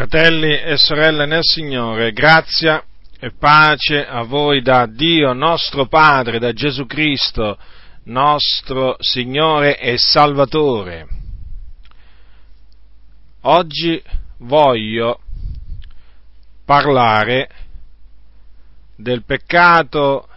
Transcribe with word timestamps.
Fratelli 0.00 0.58
e 0.58 0.78
sorelle 0.78 1.26
nel 1.26 1.42
Signore, 1.42 2.12
grazia 2.12 2.82
e 3.18 3.32
pace 3.32 4.06
a 4.06 4.22
voi 4.22 4.62
da 4.62 4.86
Dio 4.86 5.34
nostro 5.34 5.88
Padre, 5.88 6.38
da 6.38 6.54
Gesù 6.54 6.86
Cristo, 6.86 7.58
nostro 8.04 8.96
Signore 8.98 9.78
e 9.78 9.98
Salvatore. 9.98 11.06
Oggi 13.42 14.02
voglio 14.38 15.20
parlare 16.64 17.50
del 18.96 19.22
peccato 19.24 20.28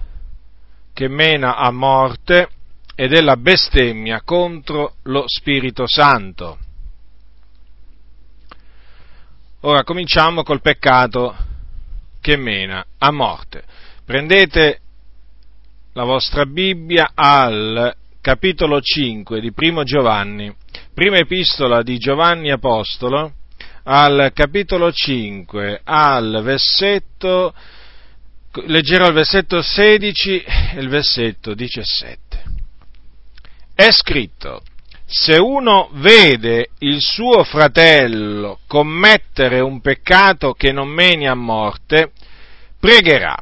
che 0.91 1.07
mena 1.07 1.55
a 1.55 1.71
morte 1.71 2.49
e 2.95 3.07
della 3.07 3.37
bestemmia 3.37 4.23
contro 4.25 4.95
lo 5.03 5.23
Spirito 5.25 5.87
Santo. 5.87 6.57
Ora 9.65 9.85
cominciamo 9.85 10.43
col 10.43 10.59
peccato 10.59 11.33
che 12.19 12.35
mena 12.35 12.85
a 12.97 13.11
morte. 13.11 13.63
Prendete 14.03 14.79
la 15.93 16.03
vostra 16.03 16.45
Bibbia 16.45 17.11
al 17.13 17.95
capitolo 18.19 18.81
5 18.81 19.39
di 19.39 19.53
Primo 19.53 19.83
Giovanni, 19.83 20.53
prima 20.93 21.15
epistola 21.15 21.81
di 21.81 21.97
Giovanni 21.97 22.51
Apostolo, 22.51 23.35
al 23.83 24.31
capitolo 24.33 24.91
5, 24.91 25.79
al 25.81 26.41
versetto, 26.43 27.53
leggerò 28.65 29.07
il 29.07 29.13
versetto 29.13 29.61
16 29.61 30.41
e 30.41 30.79
il 30.81 30.89
versetto 30.89 31.53
17. 31.53 32.43
È 33.73 33.89
scritto, 33.91 34.61
se 35.15 35.37
uno 35.37 35.89
vede 35.93 36.69
il 36.79 36.99
suo 36.99 37.43
fratello 37.43 38.61
commettere 38.65 39.59
un 39.59 39.79
peccato 39.79 40.53
che 40.53 40.71
non 40.71 40.89
meni 40.89 41.27
a 41.27 41.35
morte, 41.35 42.13
pregherà 42.79 43.37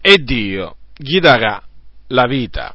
e 0.00 0.16
Dio 0.18 0.78
gli 0.96 1.20
darà 1.20 1.62
la 2.08 2.26
vita 2.26 2.74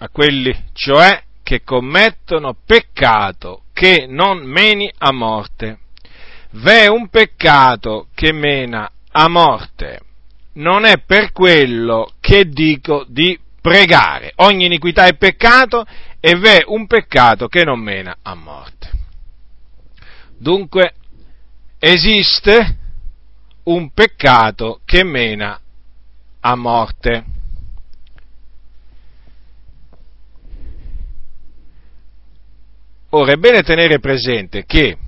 a 0.00 0.08
quelli, 0.10 0.54
cioè, 0.74 1.22
che 1.42 1.62
commettono 1.64 2.54
peccato 2.66 3.62
che 3.72 4.04
non 4.06 4.44
meni 4.44 4.92
a 4.98 5.10
morte. 5.10 5.78
V'è 6.50 6.86
un 6.86 7.08
peccato 7.08 8.08
che 8.14 8.30
mena 8.30 8.90
a 9.10 9.26
morte. 9.28 10.00
Non 10.54 10.84
è 10.84 10.98
per 10.98 11.32
quello 11.32 12.12
che 12.20 12.46
dico 12.50 13.06
di 13.08 13.38
pregare. 13.60 14.32
Ogni 14.36 14.66
iniquità 14.66 15.06
è 15.06 15.16
peccato 15.16 15.84
e 16.20 16.34
v'è 16.34 16.62
un 16.66 16.86
peccato 16.86 17.48
che 17.48 17.64
non 17.64 17.80
mena 17.80 18.18
a 18.22 18.34
morte. 18.34 18.90
Dunque, 20.36 20.94
esiste 21.78 22.76
un 23.64 23.90
peccato 23.90 24.80
che 24.84 25.04
mena 25.04 25.60
a 26.40 26.54
morte. 26.54 27.24
Ora 33.10 33.32
è 33.32 33.36
bene 33.36 33.62
tenere 33.62 34.00
presente 34.00 34.64
che 34.64 34.98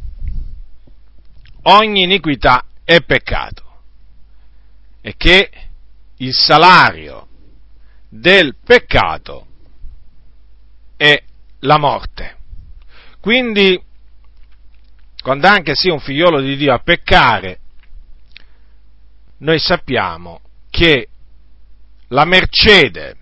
ogni 1.62 2.02
iniquità 2.02 2.64
è 2.82 3.02
peccato 3.02 3.82
e 5.02 5.14
che 5.16 5.50
il 6.16 6.32
salario 6.32 7.28
del 8.08 8.56
peccato 8.56 9.46
è 11.00 11.18
la 11.60 11.78
morte. 11.78 12.36
Quindi, 13.20 13.82
quando 15.22 15.46
anche 15.46 15.72
sia 15.74 15.94
un 15.94 16.00
figliolo 16.00 16.42
di 16.42 16.58
Dio 16.58 16.74
a 16.74 16.80
peccare, 16.80 17.58
noi 19.38 19.58
sappiamo 19.58 20.42
che 20.68 21.08
la 22.08 22.26
mercede 22.26 23.16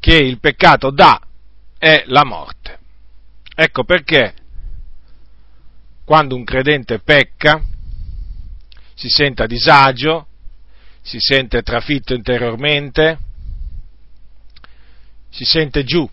che 0.00 0.16
il 0.16 0.40
peccato 0.40 0.90
dà 0.90 1.20
è 1.78 2.02
la 2.06 2.24
morte. 2.24 2.78
Ecco 3.54 3.84
perché 3.84 4.34
quando 6.04 6.34
un 6.34 6.42
credente 6.42 6.98
pecca 6.98 7.62
si 8.94 9.08
sente 9.08 9.44
a 9.44 9.46
disagio, 9.46 10.26
si 11.00 11.18
sente 11.20 11.62
trafitto 11.62 12.12
interiormente, 12.12 13.25
si 15.30 15.44
sente 15.44 15.84
giù, 15.84 16.08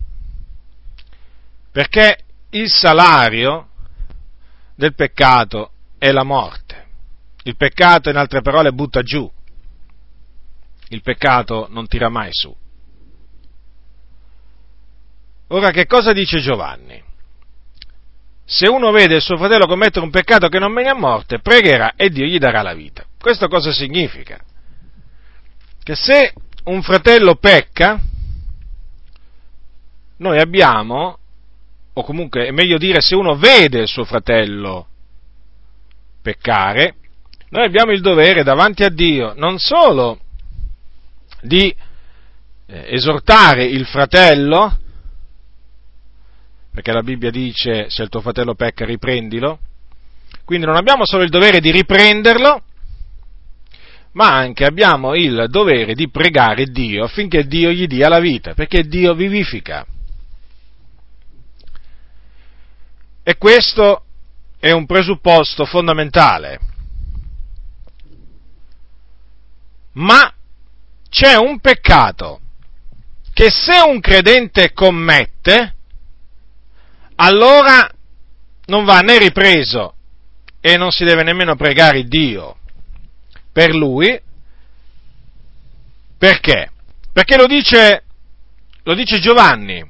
perché 1.71 2.17
il 2.51 2.69
salario 2.69 3.69
del 4.75 4.93
peccato 4.93 5.71
è 5.97 6.11
la 6.11 6.23
morte. 6.23 6.81
Il 7.43 7.55
peccato, 7.55 8.09
in 8.09 8.15
altre 8.15 8.41
parole, 8.41 8.71
butta 8.71 9.01
giù. 9.01 9.29
Il 10.89 11.01
peccato 11.01 11.67
non 11.69 11.87
tira 11.87 12.09
mai 12.09 12.29
su. 12.31 12.55
Ora, 15.47 15.71
che 15.71 15.85
cosa 15.85 16.13
dice 16.13 16.39
Giovanni? 16.39 17.03
Se 18.45 18.67
uno 18.67 18.91
vede 18.91 19.15
il 19.15 19.21
suo 19.21 19.37
fratello 19.37 19.65
commettere 19.65 20.05
un 20.05 20.11
peccato 20.11 20.47
che 20.47 20.59
non 20.59 20.71
mena 20.71 20.91
a 20.91 20.95
morte, 20.95 21.39
pregherà 21.39 21.93
e 21.95 22.09
Dio 22.09 22.25
gli 22.25 22.37
darà 22.37 22.61
la 22.61 22.73
vita. 22.73 23.05
Questo 23.17 23.47
cosa 23.47 23.71
significa? 23.71 24.39
che 25.83 25.95
se 25.95 26.33
un 26.65 26.81
fratello 26.81 27.35
pecca, 27.35 27.99
noi 30.23 30.39
abbiamo, 30.39 31.17
o 31.93 32.03
comunque 32.03 32.47
è 32.47 32.51
meglio 32.51 32.77
dire 32.77 33.01
se 33.01 33.15
uno 33.15 33.35
vede 33.35 33.81
il 33.81 33.87
suo 33.87 34.05
fratello 34.05 34.87
peccare, 36.21 36.95
noi 37.49 37.65
abbiamo 37.65 37.91
il 37.91 38.01
dovere 38.01 38.41
davanti 38.41 38.83
a 38.83 38.89
Dio 38.89 39.33
non 39.35 39.59
solo 39.59 40.19
di 41.41 41.75
eh, 42.65 42.85
esortare 42.95 43.65
il 43.65 43.85
fratello, 43.85 44.79
perché 46.71 46.91
la 46.91 47.03
Bibbia 47.03 47.29
dice 47.29 47.89
se 47.89 48.01
il 48.01 48.09
tuo 48.09 48.21
fratello 48.21 48.55
pecca 48.55 48.85
riprendilo, 48.85 49.59
quindi 50.45 50.65
non 50.65 50.75
abbiamo 50.75 51.05
solo 51.05 51.23
il 51.23 51.29
dovere 51.29 51.59
di 51.59 51.69
riprenderlo, 51.69 52.63
ma 54.13 54.33
anche 54.35 54.65
abbiamo 54.65 55.15
il 55.15 55.47
dovere 55.49 55.93
di 55.93 56.09
pregare 56.09 56.65
Dio 56.65 57.03
affinché 57.03 57.45
Dio 57.45 57.71
gli 57.71 57.87
dia 57.87 58.09
la 58.09 58.19
vita, 58.19 58.53
perché 58.53 58.83
Dio 58.83 59.13
vivifica. 59.13 59.85
E 63.23 63.37
questo 63.37 64.03
è 64.59 64.71
un 64.71 64.85
presupposto 64.85 65.65
fondamentale. 65.65 66.59
Ma 69.93 70.33
c'è 71.09 71.35
un 71.35 71.59
peccato 71.59 72.41
che 73.33 73.49
se 73.49 73.79
un 73.85 73.99
credente 73.99 74.73
commette, 74.73 75.75
allora 77.15 77.89
non 78.65 78.85
va 78.85 78.99
né 78.99 79.17
ripreso 79.17 79.95
e 80.59 80.77
non 80.77 80.91
si 80.91 81.03
deve 81.03 81.23
nemmeno 81.23 81.55
pregare 81.55 82.03
Dio 82.03 82.57
per 83.51 83.73
lui. 83.73 84.19
Perché? 86.17 86.71
Perché 87.11 87.37
lo 87.37 87.45
dice, 87.45 88.03
lo 88.83 88.95
dice 88.95 89.19
Giovanni, 89.19 89.83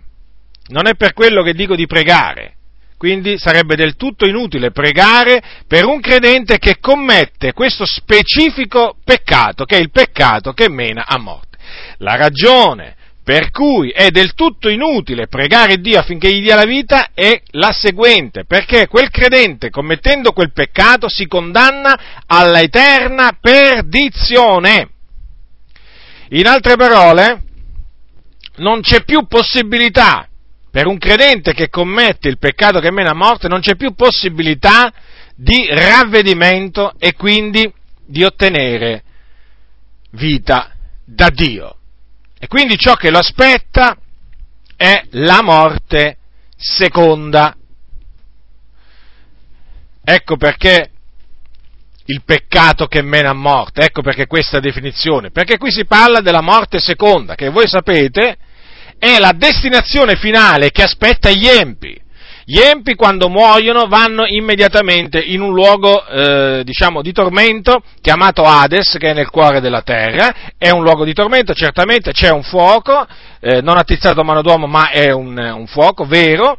non 0.67 0.87
è 0.87 0.95
per 0.95 1.13
quello 1.13 1.43
che 1.43 1.53
dico 1.53 1.75
di 1.75 1.85
pregare. 1.85 2.57
Quindi 2.97 3.37
sarebbe 3.37 3.75
del 3.75 3.95
tutto 3.95 4.25
inutile 4.25 4.71
pregare 4.71 5.41
per 5.67 5.85
un 5.85 5.99
credente 5.99 6.57
che 6.57 6.77
commette 6.79 7.53
questo 7.53 7.85
specifico 7.85 8.95
peccato, 9.03 9.65
che 9.65 9.77
è 9.77 9.79
il 9.79 9.91
peccato 9.91 10.53
che 10.53 10.69
mena 10.69 11.05
a 11.05 11.17
morte. 11.17 11.57
La 11.97 12.15
ragione 12.15 12.95
per 13.23 13.51
cui 13.51 13.89
è 13.89 14.09
del 14.09 14.33
tutto 14.33 14.69
inutile 14.69 15.27
pregare 15.27 15.77
Dio 15.77 15.97
affinché 15.97 16.29
gli 16.29 16.41
dia 16.41 16.55
la 16.55 16.65
vita 16.65 17.11
è 17.13 17.41
la 17.51 17.71
seguente, 17.71 18.43
perché 18.43 18.87
quel 18.87 19.09
credente 19.09 19.69
commettendo 19.69 20.33
quel 20.33 20.51
peccato 20.51 21.07
si 21.07 21.25
condanna 21.25 22.23
alla 22.27 22.59
eterna 22.59 23.37
perdizione. 23.39 24.89
In 26.29 26.47
altre 26.47 26.75
parole, 26.75 27.43
non 28.57 28.81
c'è 28.81 29.03
più 29.05 29.25
possibilità 29.25 30.27
per 30.73 30.87
un 30.87 30.97
credente 30.97 31.53
che 31.53 31.69
commette 31.69 32.27
il 32.27 32.39
peccato 32.39 32.79
che 32.79 32.89
mena 32.89 33.11
a 33.11 33.13
morte, 33.13 33.47
non 33.47 33.59
c'è 33.59 33.75
più 33.75 33.93
possibilità 33.93 34.91
di 35.35 35.67
ravvedimento 35.69 36.95
e 36.97 37.13
quindi 37.13 37.71
di 38.03 38.23
ottenere 38.23 39.03
vita 40.13 40.73
da 41.05 41.29
Dio. 41.29 41.77
E 42.39 42.47
quindi 42.47 42.75
ciò 42.79 42.95
che 42.95 43.11
lo 43.11 43.19
aspetta 43.19 43.95
è 44.75 45.03
la 45.11 45.43
morte 45.43 46.17
seconda. 46.57 47.55
Ecco 50.03 50.37
perché 50.37 50.89
il 52.05 52.23
peccato 52.25 52.87
che 52.87 53.03
mena 53.03 53.29
a 53.29 53.33
morte, 53.33 53.85
ecco 53.85 54.01
perché 54.01 54.25
questa 54.25 54.59
definizione, 54.59 55.29
perché 55.29 55.59
qui 55.59 55.71
si 55.71 55.85
parla 55.85 56.19
della 56.19 56.41
morte 56.41 56.79
seconda, 56.79 57.35
che 57.35 57.49
voi 57.49 57.67
sapete 57.67 58.37
è 59.03 59.19
la 59.19 59.33
destinazione 59.35 60.15
finale 60.15 60.71
che 60.71 60.81
aspetta 60.81 61.29
gli 61.29 61.45
empi. 61.45 61.99
Gli 62.45 62.59
empi 62.59 62.95
quando 62.95 63.27
muoiono 63.27 63.87
vanno 63.87 64.25
immediatamente 64.25 65.19
in 65.19 65.41
un 65.41 65.53
luogo, 65.53 66.05
eh, 66.07 66.61
diciamo, 66.63 67.01
di 67.01 67.11
tormento 67.11 67.83
chiamato 67.99 68.43
Hades, 68.43 68.95
che 68.97 69.09
è 69.09 69.13
nel 69.13 69.29
cuore 69.29 69.59
della 69.59 69.81
terra. 69.81 70.53
È 70.57 70.69
un 70.69 70.83
luogo 70.83 71.03
di 71.03 71.13
tormento, 71.13 71.53
certamente 71.53 72.13
c'è 72.13 72.29
un 72.29 72.43
fuoco, 72.43 73.05
eh, 73.41 73.61
non 73.61 73.77
attizzato 73.77 74.21
a 74.21 74.23
mano 74.23 74.41
d'uomo, 74.41 74.67
ma 74.67 74.89
è 74.89 75.11
un, 75.11 75.37
un 75.37 75.67
fuoco 75.67 76.05
vero 76.05 76.57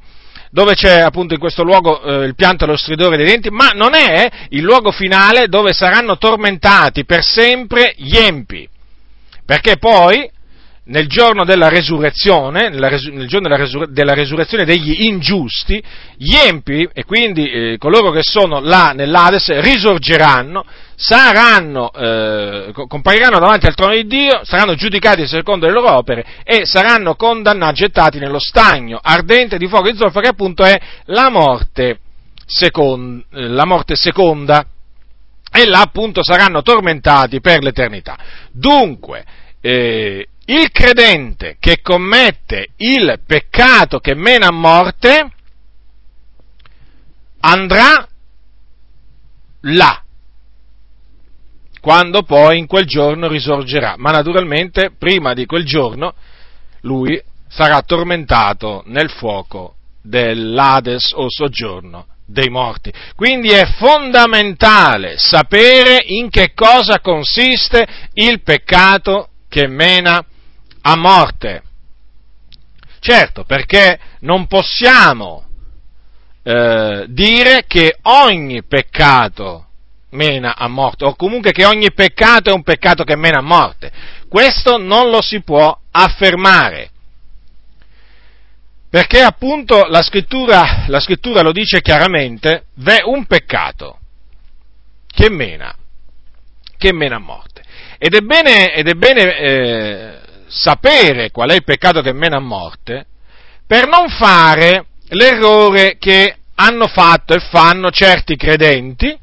dove 0.50 0.74
c'è 0.74 1.00
appunto 1.00 1.34
in 1.34 1.40
questo 1.40 1.64
luogo 1.64 2.00
eh, 2.02 2.26
il 2.26 2.34
pianto 2.34 2.64
e 2.64 2.68
lo 2.68 2.76
stridore 2.76 3.16
dei 3.16 3.26
denti, 3.26 3.50
ma 3.50 3.70
non 3.70 3.94
è 3.94 4.30
il 4.50 4.62
luogo 4.62 4.90
finale 4.92 5.48
dove 5.48 5.72
saranno 5.72 6.18
tormentati 6.18 7.06
per 7.06 7.24
sempre 7.24 7.94
gli 7.96 8.16
empi. 8.16 8.68
Perché 9.44 9.78
poi 9.78 10.30
nel 10.86 11.06
giorno 11.06 11.44
della 11.44 11.68
resurrezione, 11.68 12.68
nel 12.68 13.26
giorno 13.26 13.48
della, 13.48 13.56
resur- 13.56 13.88
della, 13.88 14.12
resurrezione 14.12 14.64
degli 14.64 15.06
ingiusti, 15.06 15.82
gli 16.16 16.34
empi, 16.34 16.86
e 16.92 17.04
quindi 17.04 17.50
eh, 17.50 17.76
coloro 17.78 18.10
che 18.10 18.22
sono 18.22 18.60
là 18.60 18.92
nell'Ades, 18.94 19.60
risorgeranno, 19.60 20.64
saranno, 20.94 21.90
eh, 21.92 22.72
compariranno 22.86 23.38
davanti 23.38 23.66
al 23.66 23.74
trono 23.74 23.94
di 23.94 24.06
Dio, 24.06 24.40
saranno 24.44 24.74
giudicati 24.74 25.26
secondo 25.26 25.66
le 25.66 25.72
loro 25.72 25.96
opere 25.96 26.24
e 26.44 26.66
saranno 26.66 27.14
condannati, 27.14 27.74
gettati 27.74 28.18
nello 28.18 28.38
stagno 28.38 29.00
ardente 29.02 29.56
di 29.56 29.66
fuoco 29.68 29.88
e 29.88 29.96
zolfo, 29.96 30.20
che 30.20 30.28
appunto 30.28 30.64
è 30.64 30.78
la 31.06 31.30
morte, 31.30 31.98
second- 32.44 33.24
la 33.30 33.64
morte 33.64 33.96
seconda. 33.96 34.66
E 35.56 35.66
là 35.66 35.82
appunto 35.82 36.24
saranno 36.24 36.62
tormentati 36.62 37.40
per 37.40 37.62
l'eternità. 37.62 38.18
Dunque, 38.50 39.24
eh, 39.60 40.26
il 40.46 40.70
credente 40.70 41.56
che 41.58 41.80
commette 41.80 42.68
il 42.76 43.20
peccato 43.26 43.98
che 43.98 44.14
mena 44.14 44.48
a 44.48 44.52
morte 44.52 45.30
andrà 47.40 48.06
là, 49.60 50.02
quando 51.80 52.22
poi 52.22 52.58
in 52.58 52.66
quel 52.66 52.86
giorno 52.86 53.28
risorgerà. 53.28 53.94
Ma 53.96 54.10
naturalmente 54.10 54.92
prima 54.98 55.34
di 55.34 55.46
quel 55.46 55.64
giorno 55.64 56.14
lui 56.80 57.20
sarà 57.48 57.80
tormentato 57.82 58.82
nel 58.86 59.10
fuoco 59.10 59.76
dell'Ades 60.02 61.12
o 61.14 61.26
soggiorno 61.28 62.06
dei 62.26 62.48
morti. 62.48 62.92
Quindi 63.14 63.50
è 63.50 63.66
fondamentale 63.66 65.16
sapere 65.18 66.02
in 66.04 66.30
che 66.30 66.52
cosa 66.54 67.00
consiste 67.00 67.86
il 68.14 68.42
peccato 68.42 69.28
che 69.48 69.66
mena 69.66 70.24
a 70.86 70.96
morte. 70.96 71.62
Certo, 73.00 73.44
perché 73.44 73.98
non 74.20 74.46
possiamo 74.46 75.44
eh, 76.42 77.06
dire 77.08 77.64
che 77.66 77.98
ogni 78.02 78.62
peccato 78.64 79.66
mena 80.10 80.56
a 80.56 80.68
morte, 80.68 81.04
o 81.04 81.14
comunque 81.16 81.52
che 81.52 81.64
ogni 81.64 81.92
peccato 81.92 82.50
è 82.50 82.52
un 82.54 82.62
peccato 82.62 83.04
che 83.04 83.16
mena 83.16 83.38
a 83.38 83.42
morte. 83.42 83.90
Questo 84.28 84.78
non 84.78 85.10
lo 85.10 85.20
si 85.20 85.42
può 85.42 85.76
affermare. 85.90 86.90
Perché 88.88 89.22
appunto 89.22 89.86
la 89.86 90.02
scrittura, 90.02 90.84
la 90.86 91.00
scrittura 91.00 91.42
lo 91.42 91.50
dice 91.50 91.80
chiaramente, 91.80 92.66
v'è 92.74 93.02
un 93.04 93.26
peccato 93.26 93.98
che 95.06 95.30
mena, 95.30 95.74
che 96.76 96.92
mena 96.92 97.16
a 97.16 97.20
morte. 97.20 97.62
Ed 97.98 98.14
è 98.14 98.20
bene, 98.20 98.72
ed 98.72 98.86
è 98.86 98.94
bene 98.94 99.38
eh, 99.38 100.18
sapere 100.54 101.30
qual 101.30 101.50
è 101.50 101.54
il 101.54 101.64
peccato 101.64 102.00
che 102.00 102.12
mena 102.12 102.36
a 102.36 102.40
morte 102.40 103.06
per 103.66 103.88
non 103.88 104.08
fare 104.08 104.86
l'errore 105.08 105.96
che 105.98 106.36
hanno 106.54 106.86
fatto 106.86 107.34
e 107.34 107.40
fanno 107.40 107.90
certi 107.90 108.36
credenti 108.36 109.18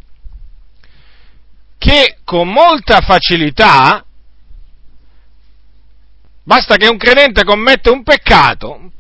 che 1.78 2.18
con 2.24 2.48
molta 2.48 3.02
facilità, 3.02 4.06
basta 6.44 6.76
che 6.76 6.88
un 6.88 6.98
credente 6.98 7.44
commette 7.44 7.90
un 7.90 8.04
peccato 8.04 8.92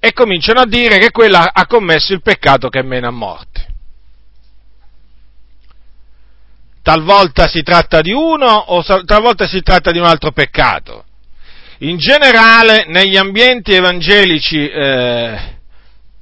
e 0.00 0.12
cominciano 0.12 0.60
a 0.60 0.66
dire 0.66 0.98
che 0.98 1.10
quello 1.10 1.38
ha 1.38 1.66
commesso 1.66 2.14
il 2.14 2.20
peccato 2.20 2.68
che 2.68 2.82
mena 2.82 3.08
a 3.08 3.12
morte. 3.12 3.63
Talvolta 6.84 7.48
si 7.48 7.62
tratta 7.62 8.02
di 8.02 8.12
uno 8.12 8.46
o 8.46 8.84
talvolta 9.04 9.46
si 9.48 9.62
tratta 9.62 9.90
di 9.90 9.98
un 9.98 10.04
altro 10.04 10.32
peccato. 10.32 11.02
In 11.78 11.96
generale, 11.96 12.84
negli 12.88 13.16
ambienti 13.16 13.72
evangelici 13.72 14.68
eh, 14.68 15.56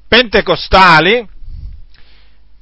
pentecostali 0.07 1.29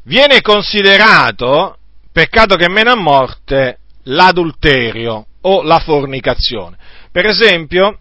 viene 0.04 0.40
considerato 0.40 1.76
peccato 2.10 2.56
che 2.56 2.70
mena 2.70 2.92
a 2.92 2.96
morte 2.96 3.80
l'adulterio 4.04 5.26
o 5.42 5.62
la 5.62 5.78
fornicazione. 5.78 6.78
Per 7.12 7.26
esempio, 7.26 7.98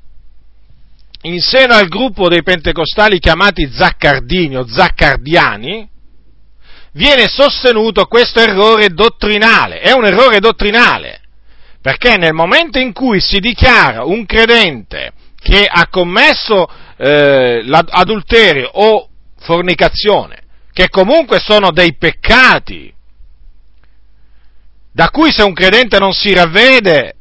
in 1.24 1.42
seno 1.42 1.74
al 1.74 1.90
gruppo 1.90 2.30
dei 2.30 2.42
pentecostali 2.42 3.20
chiamati 3.20 3.70
zaccardini 3.70 4.56
o 4.56 4.66
zaccardiani, 4.66 5.90
viene 6.94 7.28
sostenuto 7.28 8.06
questo 8.06 8.40
errore 8.40 8.90
dottrinale, 8.90 9.80
è 9.80 9.92
un 9.92 10.06
errore 10.06 10.40
dottrinale, 10.40 11.22
perché 11.82 12.18
nel 12.18 12.34
momento 12.34 12.80
in 12.80 12.94
cui 12.94 13.20
si 13.20 13.40
dichiara 13.40 14.04
un 14.04 14.26
credente 14.26 15.14
che 15.40 15.66
ha 15.66 15.88
commesso 15.88 16.68
eh, 16.98 17.64
adulterio 17.70 18.70
o 18.74 19.10
fornicazione, 19.40 20.44
che 20.74 20.90
comunque 20.90 21.40
sono 21.40 21.72
dei 21.72 21.96
peccati, 21.96 22.94
da 24.92 25.10
cui 25.10 25.32
se 25.32 25.44
un 25.44 25.54
credente 25.54 25.98
non 26.00 26.12
si 26.12 26.34
ravvede, 26.34 27.14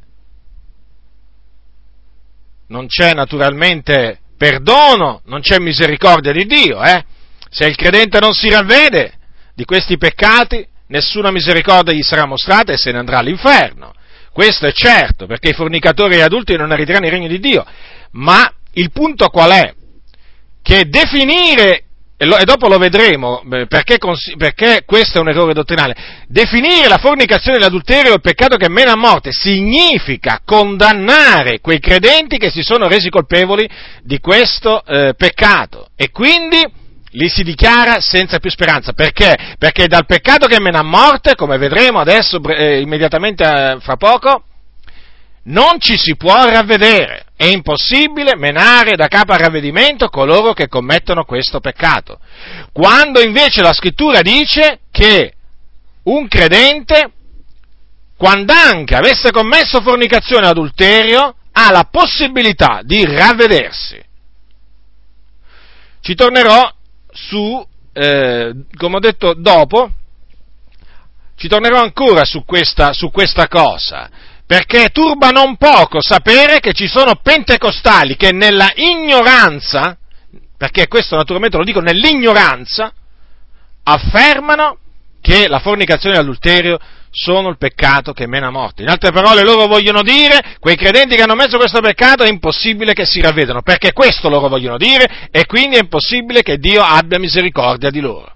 non 2.67 2.87
c'è 2.87 3.13
naturalmente 3.13 4.19
perdono, 4.37 5.21
non 5.25 5.41
c'è 5.41 5.59
misericordia 5.59 6.31
di 6.31 6.45
Dio, 6.45 6.83
eh? 6.83 7.03
Se 7.49 7.65
il 7.65 7.75
credente 7.75 8.19
non 8.19 8.33
si 8.33 8.49
ravvede, 8.49 9.18
di 9.59 9.65
questi 9.65 9.97
peccati 9.97 10.65
nessuna 10.87 11.31
misericordia 11.31 11.93
gli 11.93 12.01
sarà 12.01 12.25
mostrata 12.25 12.71
e 12.71 12.77
se 12.77 12.93
ne 12.93 12.99
andrà 12.99 13.17
all'inferno. 13.17 13.93
Questo 14.31 14.67
è 14.67 14.71
certo, 14.71 15.25
perché 15.25 15.49
i 15.49 15.53
fornicatori 15.53 16.13
e 16.13 16.19
gli 16.19 16.21
adulti 16.21 16.55
non 16.55 16.71
arriveranno 16.71 17.07
il 17.07 17.11
regno 17.11 17.27
di 17.27 17.41
Dio. 17.41 17.65
Ma 18.11 18.49
il 18.75 18.89
punto 18.91 19.27
qual 19.27 19.51
è? 19.51 19.73
Che 20.61 20.87
definire, 20.87 21.83
e 22.15 22.45
dopo 22.45 22.69
lo 22.69 22.77
vedremo, 22.77 23.43
perché, 23.67 23.97
perché 24.37 24.83
questo 24.85 25.17
è 25.17 25.21
un 25.21 25.27
errore 25.27 25.51
dottrinale, 25.51 26.23
definire 26.29 26.87
la 26.87 26.97
fornicazione 26.97 27.57
e 27.57 27.59
l'adulterio 27.59 28.13
il 28.13 28.21
peccato 28.21 28.55
che 28.55 28.69
mena 28.69 28.93
a 28.93 28.97
morte 28.97 29.33
significa 29.33 30.39
condannare 30.45 31.59
quei 31.59 31.81
credenti 31.81 32.37
che 32.37 32.49
si 32.49 32.61
sono 32.61 32.87
resi 32.87 33.09
colpevoli 33.09 33.69
di 34.03 34.19
questo 34.19 34.85
eh, 34.85 35.15
peccato. 35.17 35.89
E 35.97 36.11
quindi 36.11 36.78
li 37.11 37.29
si 37.29 37.43
dichiara 37.43 37.99
senza 37.99 38.39
più 38.39 38.49
speranza. 38.49 38.93
Perché? 38.93 39.55
Perché 39.57 39.87
dal 39.87 40.05
peccato 40.05 40.47
che 40.47 40.59
mena 40.59 40.79
a 40.79 40.83
morte, 40.83 41.35
come 41.35 41.57
vedremo 41.57 41.99
adesso, 41.99 42.41
eh, 42.43 42.81
immediatamente 42.81 43.43
eh, 43.43 43.77
fra 43.79 43.95
poco, 43.95 44.43
non 45.43 45.79
ci 45.79 45.97
si 45.97 46.15
può 46.15 46.45
ravvedere. 46.45 47.25
È 47.35 47.45
impossibile 47.45 48.35
menare 48.35 48.95
da 48.95 49.07
capo 49.07 49.31
al 49.31 49.39
ravvedimento 49.39 50.09
coloro 50.09 50.53
che 50.53 50.67
commettono 50.67 51.23
questo 51.23 51.59
peccato. 51.59 52.19
Quando 52.73 53.21
invece 53.21 53.61
la 53.61 53.73
scrittura 53.73 54.21
dice 54.21 54.81
che 54.91 55.33
un 56.03 56.27
credente, 56.27 57.11
quando 58.17 58.53
anche 58.53 58.95
avesse 58.95 59.31
commesso 59.31 59.81
fornicazione 59.81 60.47
o 60.47 60.49
adulterio, 60.49 61.35
ha 61.51 61.71
la 61.71 61.87
possibilità 61.89 62.81
di 62.83 63.05
ravvedersi. 63.05 64.01
Ci 66.01 66.15
tornerò 66.15 66.71
su, 67.11 67.65
eh, 67.93 68.53
come 68.75 68.95
ho 68.95 68.99
detto 68.99 69.33
dopo, 69.33 69.91
ci 71.35 71.47
tornerò 71.47 71.81
ancora 71.81 72.25
su 72.25 72.43
questa, 72.43 72.93
su 72.93 73.11
questa 73.11 73.47
cosa, 73.47 74.09
perché 74.45 74.89
turba 74.89 75.29
non 75.29 75.57
poco 75.57 76.01
sapere 76.01 76.59
che 76.59 76.73
ci 76.73 76.87
sono 76.87 77.15
pentecostali 77.15 78.15
che 78.17 78.31
nella 78.31 78.71
ignoranza, 78.75 79.97
perché 80.57 80.87
questo 80.87 81.15
naturalmente 81.15 81.57
lo 81.57 81.63
dico 81.63 81.79
nell'ignoranza, 81.79 82.91
affermano 83.83 84.77
che 85.21 85.47
la 85.47 85.59
fornicazione 85.59 86.15
e 86.15 86.17
l'adulterio 86.19 86.79
sono 87.11 87.49
il 87.49 87.57
peccato 87.57 88.13
che 88.13 88.27
mena 88.27 88.47
a 88.47 88.51
morte. 88.51 88.81
In 88.81 88.89
altre 88.89 89.11
parole, 89.11 89.43
loro 89.43 89.67
vogliono 89.67 90.01
dire, 90.01 90.57
quei 90.59 90.75
credenti 90.75 91.15
che 91.15 91.23
hanno 91.23 91.35
messo 91.35 91.57
questo 91.57 91.81
peccato 91.81 92.23
è 92.23 92.29
impossibile 92.29 92.93
che 92.93 93.05
si 93.05 93.21
ravvedano, 93.21 93.61
perché 93.61 93.93
questo 93.93 94.29
loro 94.29 94.47
vogliono 94.47 94.77
dire 94.77 95.29
e 95.31 95.45
quindi 95.45 95.77
è 95.77 95.81
impossibile 95.81 96.41
che 96.41 96.57
Dio 96.57 96.81
abbia 96.81 97.19
misericordia 97.19 97.89
di 97.89 97.99
loro. 97.99 98.33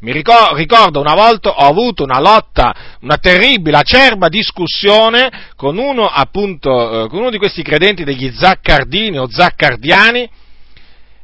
Mi 0.00 0.12
ricordo 0.12 1.00
una 1.00 1.14
volta 1.14 1.50
ho 1.50 1.68
avuto 1.68 2.04
una 2.04 2.20
lotta, 2.20 2.74
una 3.02 3.18
terribile, 3.18 3.76
acerba 3.76 4.28
discussione 4.28 5.30
con 5.56 5.76
uno, 5.76 6.04
appunto, 6.06 7.04
eh, 7.04 7.08
con 7.08 7.18
uno 7.18 7.30
di 7.30 7.36
questi 7.36 7.62
credenti 7.62 8.02
degli 8.02 8.32
zaccardini 8.34 9.18
o 9.18 9.28
zaccardiani, 9.30 10.30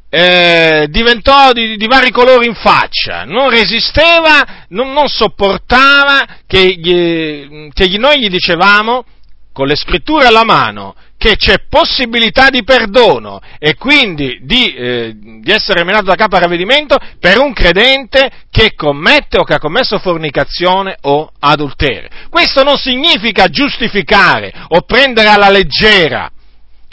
eh, 0.08 0.86
diventò 0.88 1.52
di, 1.52 1.76
di, 1.76 1.86
vari 1.86 2.10
colori 2.10 2.46
in 2.46 2.54
faccia, 2.54 3.24
non 3.24 3.50
resisteva, 3.50 4.64
non, 4.68 4.92
non 4.92 5.08
sopportava 5.08 6.24
che, 6.46 6.74
gli, 6.74 7.70
che 7.72 7.98
noi 7.98 8.20
gli 8.20 8.28
dicevamo 8.28 9.04
con 9.52 9.66
le 9.66 9.76
scritture 9.76 10.26
alla 10.26 10.44
mano 10.44 10.94
che 11.18 11.36
c'è 11.36 11.64
possibilità 11.68 12.50
di 12.50 12.62
perdono 12.62 13.40
e 13.58 13.74
quindi 13.74 14.38
di, 14.42 14.74
eh, 14.74 15.14
di 15.16 15.50
essere 15.50 15.82
menato 15.82 16.04
da 16.04 16.14
capo 16.14 16.36
a 16.36 16.40
ravvedimento 16.40 16.98
per 17.18 17.38
un 17.38 17.54
credente 17.54 18.30
che 18.50 18.74
commette 18.74 19.38
o 19.38 19.44
che 19.44 19.54
ha 19.54 19.58
commesso 19.58 19.98
fornicazione 19.98 20.96
o 21.02 21.32
adulterio. 21.40 22.10
Questo 22.28 22.62
non 22.62 22.76
significa 22.76 23.48
giustificare 23.48 24.52
o 24.68 24.82
prendere 24.82 25.28
alla 25.28 25.48
leggera 25.48 26.30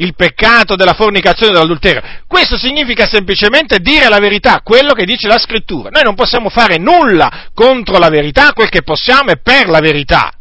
il 0.03 0.15
peccato 0.15 0.75
della 0.75 0.93
fornicazione 0.93 1.51
e 1.51 1.55
dell'adulterio. 1.55 2.01
Questo 2.27 2.57
significa 2.57 3.07
semplicemente 3.07 3.79
dire 3.79 4.09
la 4.09 4.19
verità, 4.19 4.61
quello 4.63 4.93
che 4.93 5.05
dice 5.05 5.27
la 5.27 5.39
scrittura. 5.39 5.89
Noi 5.89 6.03
non 6.03 6.15
possiamo 6.15 6.49
fare 6.49 6.77
nulla 6.77 7.47
contro 7.53 7.97
la 7.97 8.09
verità, 8.09 8.53
quel 8.53 8.69
che 8.69 8.83
possiamo 8.83 9.31
è 9.31 9.39
per 9.41 9.69
la 9.69 9.79
verità. 9.79 10.31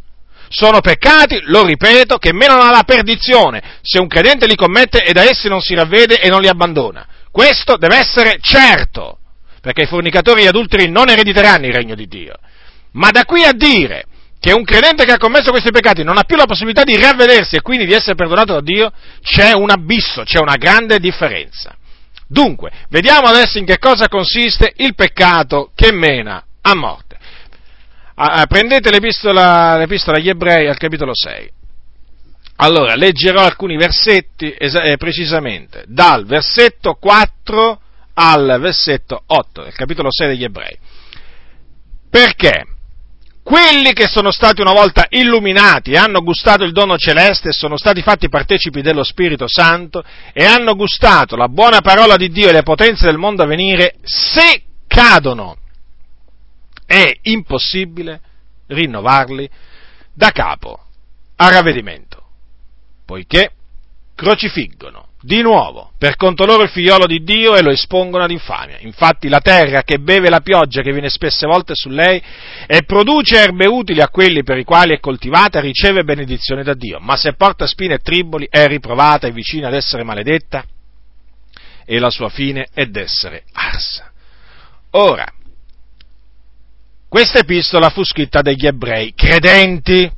Sono 0.49 0.81
peccati, 0.81 1.41
lo 1.45 1.65
ripeto, 1.65 2.19
che 2.19 2.33
menano 2.35 2.63
alla 2.63 2.83
perdizione 2.83 3.79
se 3.81 3.99
un 3.99 4.07
credente 4.07 4.47
li 4.47 4.55
commette 4.55 5.03
e 5.03 5.13
da 5.13 5.23
essi 5.23 5.49
non 5.49 5.63
si 5.63 5.75
ravvede 5.75 6.21
e 6.21 6.29
non 6.29 6.43
li 6.43 6.49
abbandona. 6.49 7.07
Questo 7.31 7.77
deve 7.79 7.97
essere 7.97 8.37
certo, 8.43 9.19
perché 9.63 9.83
i 9.83 9.87
fornicatori 9.87 10.41
e 10.41 10.45
gli 10.45 10.49
adulteri 10.49 10.91
non 10.91 11.09
erediteranno 11.09 11.67
il 11.67 11.73
regno 11.73 11.95
di 11.95 12.07
Dio. 12.07 12.35
Ma 12.93 13.11
da 13.11 13.25
qui 13.25 13.45
a 13.45 13.53
dire 13.53 14.05
che 14.43 14.53
un 14.53 14.65
credente 14.65 15.05
che 15.05 15.13
ha 15.13 15.19
commesso 15.19 15.53
questi 15.53 15.71
peccati 15.71 16.03
non 16.03 16.19
ha 16.19 16.25
più 16.25 16.35
la 16.35 16.47
possibilità 16.47 16.83
di 16.83 16.97
ravvedersi 16.97 17.55
e 17.55 17.63
quindi 17.63 17.87
di 17.87 17.93
essere 17.93 18.17
perdonato 18.17 18.55
da 18.55 18.61
Dio, 18.61 18.91
c'è 19.23 19.53
un 19.53 19.71
abisso, 19.71 20.25
c'è 20.25 20.41
una 20.41 20.57
grande 20.57 20.99
differenza. 20.99 21.77
Dunque, 22.27 22.73
vediamo 22.89 23.29
adesso 23.29 23.59
in 23.59 23.65
che 23.65 23.79
cosa 23.79 24.09
consiste 24.09 24.73
il 24.79 24.97
peccato 24.97 25.71
che 25.77 25.93
mena 25.93 26.45
a 26.61 26.75
morte. 26.75 27.17
Prendete 28.49 28.91
l'epistola, 28.91 29.77
l'epistola 29.77 30.17
agli 30.17 30.31
ebrei 30.31 30.67
al 30.67 30.77
capitolo 30.77 31.13
6. 31.15 31.49
Allora, 32.57 32.97
leggerò 32.97 33.45
alcuni 33.45 33.77
versetti 33.77 34.51
eh, 34.51 34.97
precisamente, 34.97 35.85
dal 35.87 36.27
versetto 36.27 36.95
4 36.95 37.81
al 38.15 38.59
versetto 38.61 39.23
8 39.25 39.63
del 39.63 39.75
capitolo 39.75 40.09
6 40.11 40.27
degli 40.27 40.45
ebrei. 40.45 40.77
Perché? 42.11 42.72
Quelli 43.43 43.93
che 43.93 44.07
sono 44.07 44.31
stati 44.31 44.61
una 44.61 44.73
volta 44.73 45.07
illuminati 45.09 45.97
hanno 45.97 46.23
gustato 46.23 46.63
il 46.63 46.71
dono 46.71 46.97
celeste 46.97 47.53
sono 47.53 47.77
stati 47.77 48.01
fatti 48.01 48.29
partecipi 48.29 48.83
dello 48.83 49.03
Spirito 49.03 49.49
Santo 49.49 50.05
e 50.33 50.45
hanno 50.45 50.77
gustato 50.77 51.35
la 51.35 51.49
buona 51.49 51.81
parola 51.81 52.17
di 52.17 52.29
Dio 52.29 52.49
e 52.49 52.53
le 52.53 52.63
potenze 52.63 53.07
del 53.07 53.19
mondo 53.19 53.43
a 53.43 53.47
venire, 53.47 53.97
se 54.05 54.63
cadono 54.87 55.57
è 56.87 57.13
impossibile 57.23 58.21
rinnovarli 58.69 59.51
da 60.15 60.31
capo 60.31 60.79
a 61.37 61.51
ravvedimento, 61.51 62.23
poiché 63.05 63.51
crocifiggono 64.15 65.09
di 65.23 65.41
nuovo 65.41 65.93
per 65.97 66.17
conto 66.17 66.45
loro 66.45 66.65
il 66.65 66.69
figliolo 66.69 67.07
di 67.07 67.23
Dio 67.23 67.55
e 67.55 67.63
lo 67.63 67.71
espongono 67.71 68.25
ad 68.25 68.31
infamia. 68.33 68.79
Infatti 68.81 69.29
la 69.29 69.41
terra 69.41 69.83
che 69.83 69.99
beve 69.99 70.29
la 70.29 70.41
pioggia 70.41 70.83
che 70.83 70.91
viene 70.91 71.09
spesse 71.09 71.47
volte 71.47 71.75
su 71.75 71.89
lei 71.89 72.21
e 72.67 72.83
produce 72.83 73.37
erbe 73.37 73.67
utili 73.67 74.01
a 74.01 74.09
quelli 74.09 74.43
per 74.43 74.59
i 74.59 74.65
quali 74.65 74.95
è 74.95 75.01
coltivata 75.01 75.61
riceve 75.61 76.03
benedizione 76.03 76.65
da 76.65 76.75
Dio, 76.75 76.99
ma 76.99 77.17
se 77.17 77.35
porta 77.35 77.67
spine 77.67 77.95
e 77.95 77.99
triboli 77.99 78.49
è 78.51 78.67
riprovata 78.67 79.29
e 79.29 79.33
vicina 79.33 79.69
ad 79.69 79.75
essere 79.75 80.03
maledetta 80.03 80.65
e 81.85 81.99
la 82.01 82.11
sua 82.11 82.29
fine 82.29 82.67
è 82.75 82.87
d'essere 82.87 83.45
arsa. 83.53 84.11
Ora, 84.93 85.27
questa 87.09 87.39
epistola 87.39 87.91
fu 87.91 88.05
scritta 88.05 88.43
dagli 88.43 88.67
ebrei 88.67 89.15
credenti 89.15 90.11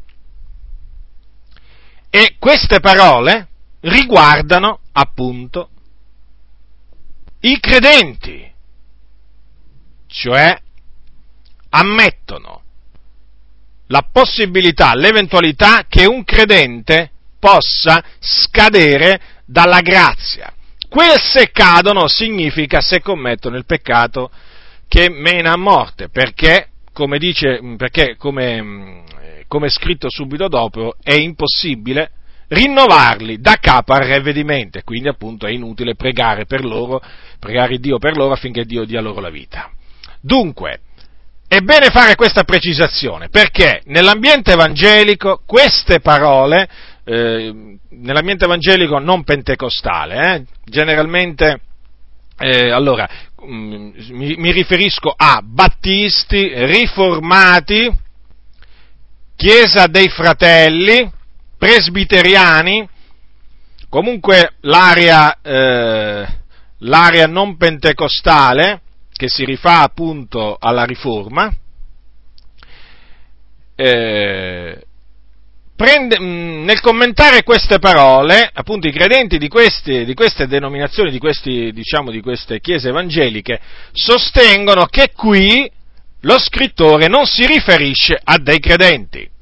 e 2.09 2.37
queste 2.39 2.81
parole 2.81 3.49
riguardano 3.85 4.81
appunto 4.93 5.69
i 7.41 7.59
credenti, 7.61 8.51
cioè 10.07 10.57
ammettono 11.71 12.63
la 13.89 14.09
possibilità, 14.11 14.95
l'eventualità 14.95 15.85
che 15.89 16.07
un 16.07 16.25
credente 16.25 17.11
possa 17.39 18.03
scadere 18.19 19.21
dalla 19.45 19.81
grazia. 19.81 20.53
Quel 20.89 21.21
se 21.21 21.51
cadono 21.51 22.09
significa 22.09 22.81
se 22.81 23.01
commettono 23.01 23.57
il 23.57 23.67
peccato 23.67 24.31
che 24.89 25.11
mena 25.11 25.53
a 25.53 25.59
morte, 25.59 26.09
perché 26.09 26.69
come 26.93 27.19
dice, 27.19 27.61
perché 27.77 28.17
come, 28.17 28.63
mm, 28.63 29.05
come 29.49 29.67
è 29.67 29.71
scritto 29.71 30.09
subito 30.09 30.49
dopo, 30.49 30.95
è 31.03 31.13
impossibile 31.13 32.13
rinnovarli 32.49 33.41
da 33.41 33.57
capo 33.61 33.93
al 33.93 34.07
ravvedimento 34.07 34.79
e 34.79 34.85
quindi 34.85 35.09
appunto 35.09 35.47
è 35.47 35.51
inutile 35.51 35.95
pregare 35.95 36.47
per 36.47 36.65
loro, 36.65 37.01
pregare 37.39 37.79
Dio 37.79 37.99
per 37.99 38.17
loro 38.17 38.33
affinché 38.33 38.65
Dio 38.65 38.85
dia 38.85 39.01
loro 39.01 39.21
la 39.21 39.31
vita. 39.31 39.71
Dunque, 40.21 40.81
è 41.47 41.61
bene 41.61 41.91
fare 41.91 42.15
questa 42.15 42.45
precisazione 42.45 43.29
perché 43.29 43.83
nell'ambiente 43.87 44.53
evangelico 44.53 45.43
queste 45.47 46.01
parole, 46.01 46.69
eh, 47.05 47.79
nell'ambiente 47.91 48.45
evangelico 48.45 48.99
non 48.99 49.25
pentecostale, 49.25 50.35
eh, 50.35 50.45
generalmente 50.65 51.61
eh, 52.39 52.71
allora, 52.71 53.09
mm, 53.45 53.91
mi, 54.11 54.35
mi 54.37 54.51
riferisco 54.51 55.15
a 55.17 55.41
battisti, 55.43 56.51
riformati, 56.67 58.03
Chiesa 59.37 59.87
dei 59.87 60.09
Fratelli, 60.09 61.11
presbiteriani, 61.65 62.87
comunque 63.89 64.57
l'area, 64.61 65.41
eh, 65.41 66.27
l'area 66.81 67.27
non 67.27 67.57
pentecostale, 67.57 68.83
che 69.11 69.31
si 69.31 69.47
rifà 69.47 69.81
appunto 69.81 70.59
alla 70.61 70.85
riforma, 70.85 71.51
eh, 73.77 74.85
prende, 75.75 76.21
mm, 76.21 76.65
nel 76.65 76.81
commentare 76.81 77.43
queste 77.43 77.79
parole, 77.79 78.51
appunto 78.53 78.87
i 78.87 78.93
credenti 78.93 79.39
di, 79.39 79.49
questi, 79.49 80.05
di 80.05 80.13
queste 80.13 80.47
denominazioni, 80.47 81.11
di, 81.11 81.19
questi, 81.19 81.73
diciamo, 81.73 82.11
di 82.11 82.21
queste 82.21 82.61
chiese 82.61 82.91
evangeliche, 82.91 83.59
sostengono 83.91 84.85
che 84.85 85.13
qui 85.17 85.71
lo 86.21 86.39
scrittore 86.39 87.09
non 87.09 87.25
si 87.25 87.47
riferisce 87.47 88.21
a 88.23 88.37
dei 88.37 88.59
credenti, 88.59 89.33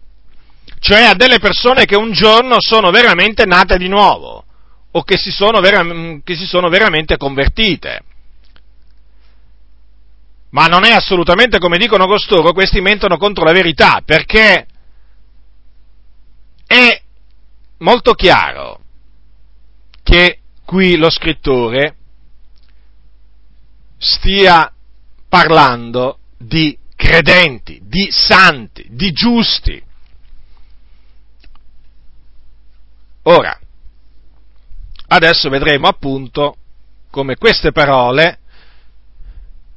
cioè 0.83 1.05
a 1.05 1.15
delle 1.15 1.39
persone 1.39 1.85
che 1.85 1.95
un 1.95 2.11
giorno 2.11 2.57
sono 2.59 2.91
veramente 2.91 3.45
nate 3.45 3.79
di 3.79 3.87
nuovo 3.87 4.45
o 4.91 5.03
che 5.05 5.17
si 5.17 5.31
sono, 5.31 5.61
vera, 5.61 5.85
che 6.25 6.35
si 6.35 6.45
sono 6.45 6.69
veramente 6.69 7.17
convertite. 7.17 8.03
Ma 10.51 10.67
non 10.67 10.85
è 10.85 10.91
assolutamente 10.91 11.61
come 11.61 11.79
dicono 11.79 12.07
costoro, 12.07 12.53
questi 12.53 12.81
mentono 12.81 13.17
contro 13.17 13.45
la 13.45 13.53
verità, 13.53 14.03
perché 14.05 14.67
è 16.67 17.01
molto 17.79 18.15
chiaro 18.15 18.81
che 20.03 20.41
qui 20.65 20.97
lo 20.97 21.11
scrittore 21.11 21.95
stia 23.99 24.73
parlando 25.29 26.19
di 26.39 26.77
credenti, 26.97 27.81
di 27.85 28.09
santi, 28.11 28.85
di 28.91 29.13
giusti. 29.13 29.91
Ora, 33.25 33.59
adesso 35.09 35.49
vedremo 35.49 35.87
appunto 35.87 36.57
come 37.11 37.37
queste 37.37 37.73
parole 37.73 38.39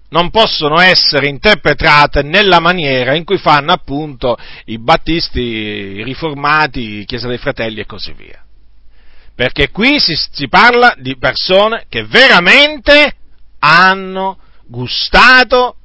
non 0.09 0.29
possono 0.29 0.79
essere 0.79 1.27
interpretate 1.27 2.21
nella 2.21 2.59
maniera 2.59 3.15
in 3.15 3.25
cui 3.25 3.37
fanno 3.37 3.73
appunto 3.73 4.37
i 4.65 4.79
battisti, 4.79 5.41
i 5.41 6.03
riformati, 6.03 7.03
Chiesa 7.05 7.27
dei 7.27 7.37
Fratelli 7.37 7.81
e 7.81 7.85
così 7.85 8.13
via. 8.13 8.41
Perché 9.35 9.69
qui 9.69 9.99
si, 9.99 10.15
si 10.15 10.47
parla 10.47 10.95
di 10.97 11.17
persone 11.17 11.85
che 11.89 12.05
veramente 12.05 13.15
hanno 13.59 14.39
gustato 14.65 15.75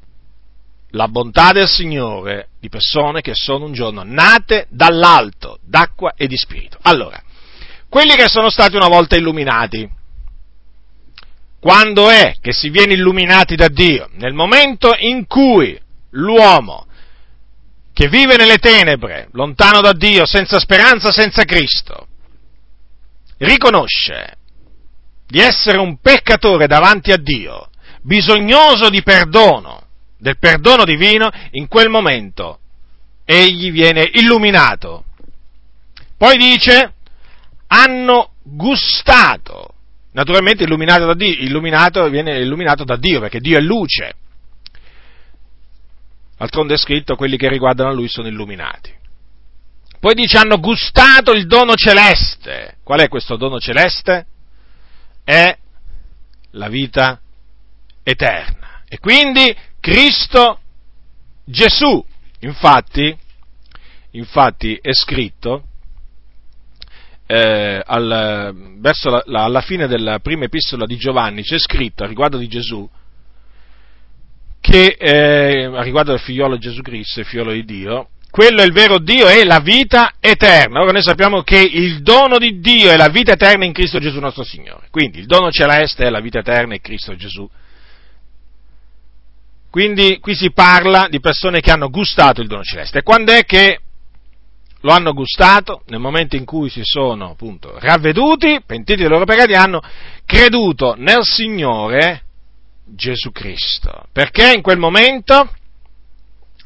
la 0.91 1.09
bontà 1.09 1.51
del 1.53 1.67
Signore, 1.69 2.49
di 2.61 2.69
persone 2.69 3.21
che 3.23 3.35
sono 3.35 3.65
un 3.65 3.73
giorno 3.73 4.03
nate 4.05 4.67
dall'alto, 4.71 5.59
d'acqua 5.63 6.15
e 6.17 6.29
di 6.29 6.37
spirito. 6.37 6.79
Allora, 6.83 7.21
quelli 7.91 8.15
che 8.15 8.29
sono 8.29 8.49
stati 8.49 8.77
una 8.77 8.89
volta 8.89 9.17
illuminati, 9.17 9.87
quando 11.61 12.09
è 12.09 12.37
che 12.41 12.53
si 12.53 12.71
viene 12.71 12.95
illuminati 12.95 13.57
da 13.57 13.69
Dio? 13.69 14.09
Nel 14.13 14.33
momento 14.33 14.95
in 14.97 15.27
cui 15.27 15.79
l'uomo 16.11 16.87
che 17.93 18.09
vive 18.09 18.37
nelle 18.37 18.57
tenebre, 18.59 19.29
lontano 19.33 19.81
da 19.81 19.93
Dio, 19.93 20.25
senza 20.25 20.59
speranza, 20.59 21.11
senza 21.11 21.45
Cristo, 21.45 22.07
riconosce 23.39 24.37
di 25.27 25.41
essere 25.41 25.79
un 25.79 25.99
peccatore 25.99 26.67
davanti 26.67 27.11
a 27.11 27.19
Dio, 27.19 27.69
bisognoso 28.03 28.89
di 28.89 29.03
perdono, 29.03 29.83
del 30.17 30.39
perdono 30.39 30.85
divino, 30.85 31.29
in 31.53 31.67
quel 31.67 31.91
momento 31.91 32.61
egli 33.25 33.71
viene 33.71 34.09
illuminato. 34.15 35.05
Poi 36.17 36.37
dice, 36.37 36.95
hanno 37.73 38.33
gustato. 38.43 39.75
Naturalmente 40.13 40.65
illuminato, 40.65 41.07
da 41.07 41.15
Dio, 41.15 41.35
illuminato 41.39 42.09
viene 42.09 42.39
illuminato 42.41 42.85
da 42.85 42.97
Dio, 42.97 43.21
perché 43.21 43.39
Dio 43.39 43.59
è 43.59 43.61
luce. 43.61 44.15
D'altronde 46.37 46.75
è 46.75 46.79
scritto, 46.79 47.15
quelli 47.15 47.37
che 47.37 47.49
riguardano 47.49 47.95
Lui 47.95 48.09
sono 48.09 48.27
illuminati. 48.27 48.93
Poi 50.01 50.15
dice, 50.15 50.39
hanno 50.39 50.59
gustato 50.59 51.33
il 51.33 51.47
dono 51.47 51.75
celeste. 51.75 52.79
Qual 52.83 53.01
è 53.01 53.09
questo 53.09 53.37
dono 53.37 53.61
celeste? 53.61 54.27
È 55.23 55.57
la 56.53 56.69
vita 56.69 57.21
eterna. 58.03 58.83
E 58.89 58.99
quindi 58.99 59.55
Cristo 59.79 60.61
Gesù. 61.45 62.05
Infatti, 62.41 63.17
infatti 64.13 64.77
è 64.81 64.93
scritto, 64.93 65.65
eh, 67.31 67.81
al, 67.87 68.53
verso 68.81 69.09
la, 69.09 69.23
la, 69.27 69.45
alla 69.45 69.61
fine 69.61 69.87
della 69.87 70.19
prima 70.19 70.47
epistola 70.47 70.85
di 70.85 70.97
Giovanni, 70.97 71.43
c'è 71.43 71.59
scritto 71.61 72.03
a 72.03 72.09
riguardo 72.09 72.37
di 72.37 72.49
Gesù, 72.49 72.89
che 74.61 74.97
eh, 74.99 75.65
a 75.65 75.83
riguardo 75.83 76.11
del 76.11 76.21
figliolo 76.21 76.59
Gesù 76.59 76.83
Cristo, 76.83 77.21
il 77.21 77.27
figliolo 77.27 77.53
di 77.53 77.65
Dio, 77.65 78.09
quello 78.33 78.63
è 78.63 78.65
il 78.65 78.73
vero 78.73 78.99
Dio 78.99 79.29
e 79.29 79.45
la 79.45 79.61
vita 79.61 80.15
eterna. 80.19 80.81
Ora 80.81 80.91
noi 80.91 81.03
sappiamo 81.03 81.43
che 81.43 81.61
il 81.61 82.03
dono 82.03 82.37
di 82.39 82.59
Dio 82.59 82.91
è 82.91 82.97
la 82.97 83.09
vita 83.09 83.33
eterna 83.33 83.65
in 83.65 83.73
Cristo 83.73 84.01
Gesù 84.01 84.19
nostro 84.19 84.43
Signore. 84.43 84.89
Quindi 84.91 85.21
il 85.21 85.27
dono 85.27 85.53
celeste 85.53 86.05
è 86.05 86.11
la 86.11 86.21
vita 86.21 86.41
eterna 86.41 86.75
in 86.75 86.81
Cristo 86.81 87.15
Gesù. 87.15 87.49
Quindi 89.71 90.19
qui 90.19 90.35
si 90.35 90.53
parla 90.53 91.07
di 91.09 91.21
persone 91.21 91.61
che 91.61 91.71
hanno 91.71 91.91
gustato 91.91 92.41
il 92.41 92.49
dono 92.49 92.63
celeste. 92.63 93.03
Quando 93.03 93.33
è 93.33 93.45
che 93.45 93.81
lo 94.81 94.93
hanno 94.93 95.13
gustato? 95.13 95.83
Nel 95.87 96.01
momento 96.01 96.37
in 96.37 96.45
cui 96.45 96.71
si 96.71 96.83
sono 96.83 97.31
appunto 97.31 97.79
ravveduti, 97.79 98.61
pentiti 98.65 99.01
dei 99.01 99.11
loro 99.11 99.25
peccati, 99.25 99.55
hanno 99.55 99.81
creduto 100.25 100.95
nel 100.97 101.23
Signore 101.23 102.23
Gesù 102.87 103.31
Cristo. 103.31 104.05
Perché 104.13 104.53
in 104.53 104.63
quel 104.63 104.79
momento 104.79 105.53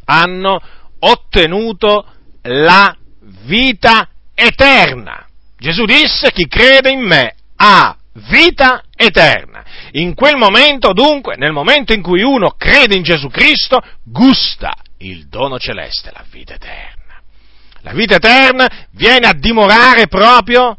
hanno 0.05 0.61
ottenuto 1.01 2.07
la 2.43 2.97
vita 3.45 4.09
eterna. 4.35 5.27
Gesù 5.57 5.85
disse 5.85 6.31
chi 6.31 6.47
crede 6.47 6.91
in 6.91 7.01
me 7.01 7.35
ha 7.57 7.97
vita 8.31 8.83
eterna. 8.95 9.65
In 9.93 10.15
quel 10.15 10.37
momento, 10.37 10.93
dunque, 10.93 11.37
nel 11.37 11.53
momento 11.53 11.93
in 11.93 12.03
cui 12.03 12.23
uno 12.23 12.51
crede 12.51 12.97
in 12.97 13.03
Gesù 13.03 13.29
Cristo, 13.29 13.81
gusta 14.03 14.75
il 14.99 15.29
dono 15.29 15.59
celeste, 15.59 16.11
la 16.13 16.25
vita 16.29 16.55
eterna. 16.55 16.94
La 17.85 17.93
vita 17.93 18.15
eterna 18.15 18.87
viene 18.93 19.27
a 19.27 19.35
dimorare 19.35 20.07
proprio 20.07 20.77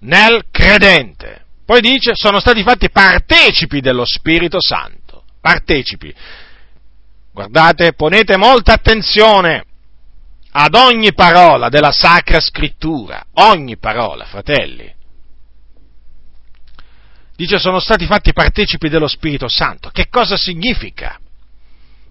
nel 0.00 0.46
credente. 0.50 1.44
Poi 1.64 1.80
dice, 1.80 2.12
sono 2.14 2.40
stati 2.40 2.64
fatti 2.64 2.90
partecipi 2.90 3.80
dello 3.80 4.04
Spirito 4.04 4.60
Santo. 4.60 5.22
Partecipi. 5.40 6.12
Guardate, 7.32 7.92
ponete 7.92 8.36
molta 8.36 8.72
attenzione 8.72 9.64
ad 10.50 10.74
ogni 10.74 11.14
parola 11.14 11.68
della 11.68 11.92
Sacra 11.92 12.40
Scrittura, 12.40 13.24
ogni 13.34 13.76
parola, 13.76 14.24
fratelli. 14.24 14.92
Dice 17.36 17.58
sono 17.58 17.78
stati 17.78 18.04
fatti 18.04 18.32
partecipi 18.32 18.88
dello 18.88 19.06
Spirito 19.06 19.48
Santo. 19.48 19.90
Che 19.90 20.08
cosa 20.08 20.36
significa? 20.36 21.20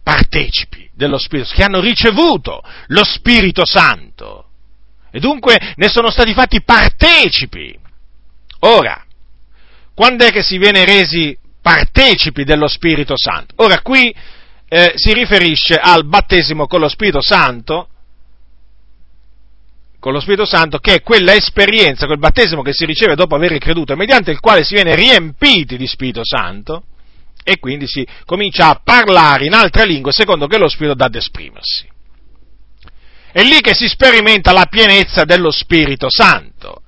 Partecipi 0.05 0.87
dello 0.93 1.17
Spirito, 1.17 1.49
che 1.51 1.63
hanno 1.63 1.79
ricevuto 1.79 2.61
lo 2.89 3.03
Spirito 3.03 3.65
Santo. 3.65 4.49
E 5.09 5.19
dunque 5.19 5.73
ne 5.77 5.89
sono 5.89 6.11
stati 6.11 6.31
fatti 6.33 6.61
partecipi. 6.61 7.75
Ora, 8.59 9.03
quando 9.95 10.23
è 10.23 10.29
che 10.29 10.43
si 10.43 10.59
viene 10.59 10.85
resi 10.85 11.35
partecipi 11.59 12.43
dello 12.43 12.67
Spirito 12.67 13.15
Santo? 13.17 13.55
Ora 13.63 13.81
qui 13.81 14.15
eh, 14.67 14.91
si 14.93 15.11
riferisce 15.11 15.73
al 15.73 16.05
battesimo 16.05 16.67
con 16.67 16.81
lo 16.81 16.87
Spirito 16.87 17.21
Santo, 17.23 17.87
con 19.99 20.13
lo 20.13 20.19
Spirito 20.19 20.45
Santo, 20.45 20.77
che 20.77 20.93
è 20.93 21.01
quella 21.01 21.33
esperienza, 21.33 22.05
quel 22.05 22.19
battesimo 22.19 22.61
che 22.61 22.73
si 22.73 22.85
riceve 22.85 23.15
dopo 23.15 23.33
aver 23.33 23.57
creduto, 23.57 23.95
mediante 23.95 24.29
il 24.29 24.39
quale 24.39 24.63
si 24.63 24.75
viene 24.75 24.93
riempiti 24.93 25.77
di 25.77 25.87
Spirito 25.87 26.21
Santo, 26.23 26.83
e 27.47 27.59
quindi 27.59 27.85
si 27.87 28.05
comincia 28.25 28.69
a 28.69 28.81
parlare 28.83 29.45
in 29.45 29.53
altre 29.53 29.85
lingue 29.85 30.11
secondo 30.11 30.47
che 30.47 30.57
lo 30.57 30.67
Spirito 30.67 30.95
dà 30.95 31.05
ad 31.05 31.13
esprimersi. 31.13 31.87
È 33.31 33.43
lì 33.43 33.61
che 33.61 33.75
si 33.75 33.87
sperimenta 33.87 34.51
la 34.51 34.65
pienezza 34.65 35.25
dello 35.25 35.51
Spirito 35.51 36.07
Santo. 36.09 36.81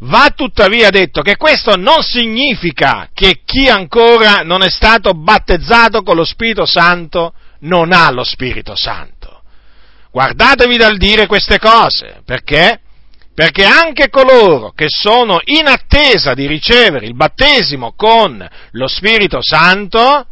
Va 0.00 0.30
tuttavia 0.36 0.90
detto 0.90 1.22
che 1.22 1.36
questo 1.36 1.76
non 1.76 2.02
significa 2.02 3.08
che 3.14 3.40
chi 3.46 3.68
ancora 3.68 4.42
non 4.42 4.62
è 4.62 4.68
stato 4.68 5.12
battezzato 5.12 6.02
con 6.02 6.16
lo 6.16 6.24
Spirito 6.24 6.66
Santo 6.66 7.32
non 7.60 7.92
ha 7.92 8.10
lo 8.10 8.24
Spirito 8.24 8.76
Santo. 8.76 9.42
Guardatevi 10.10 10.76
dal 10.76 10.98
dire 10.98 11.26
queste 11.26 11.58
cose, 11.58 12.20
perché? 12.26 12.80
Perché 13.34 13.64
anche 13.64 14.10
coloro 14.10 14.70
che 14.70 14.86
sono 14.88 15.40
in 15.44 15.66
attesa 15.66 16.34
di 16.34 16.46
ricevere 16.46 17.06
il 17.06 17.16
battesimo 17.16 17.92
con 17.94 18.48
lo 18.70 18.86
Spirito 18.86 19.38
Santo 19.40 20.26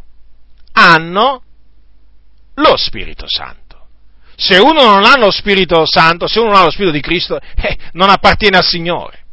hanno 0.71 1.43
lo 2.55 2.77
Spirito 2.77 3.25
Santo. 3.27 3.87
Se 4.35 4.57
uno 4.57 4.83
non 4.83 5.05
ha 5.05 5.17
lo 5.17 5.31
Spirito 5.31 5.85
Santo, 5.85 6.27
se 6.27 6.39
uno 6.39 6.51
non 6.51 6.59
ha 6.59 6.63
lo 6.63 6.71
Spirito 6.71 6.93
di 6.93 7.01
Cristo, 7.01 7.39
eh, 7.55 7.77
non 7.93 8.09
appartiene 8.09 8.57
al 8.57 8.63
Signore 8.63 9.23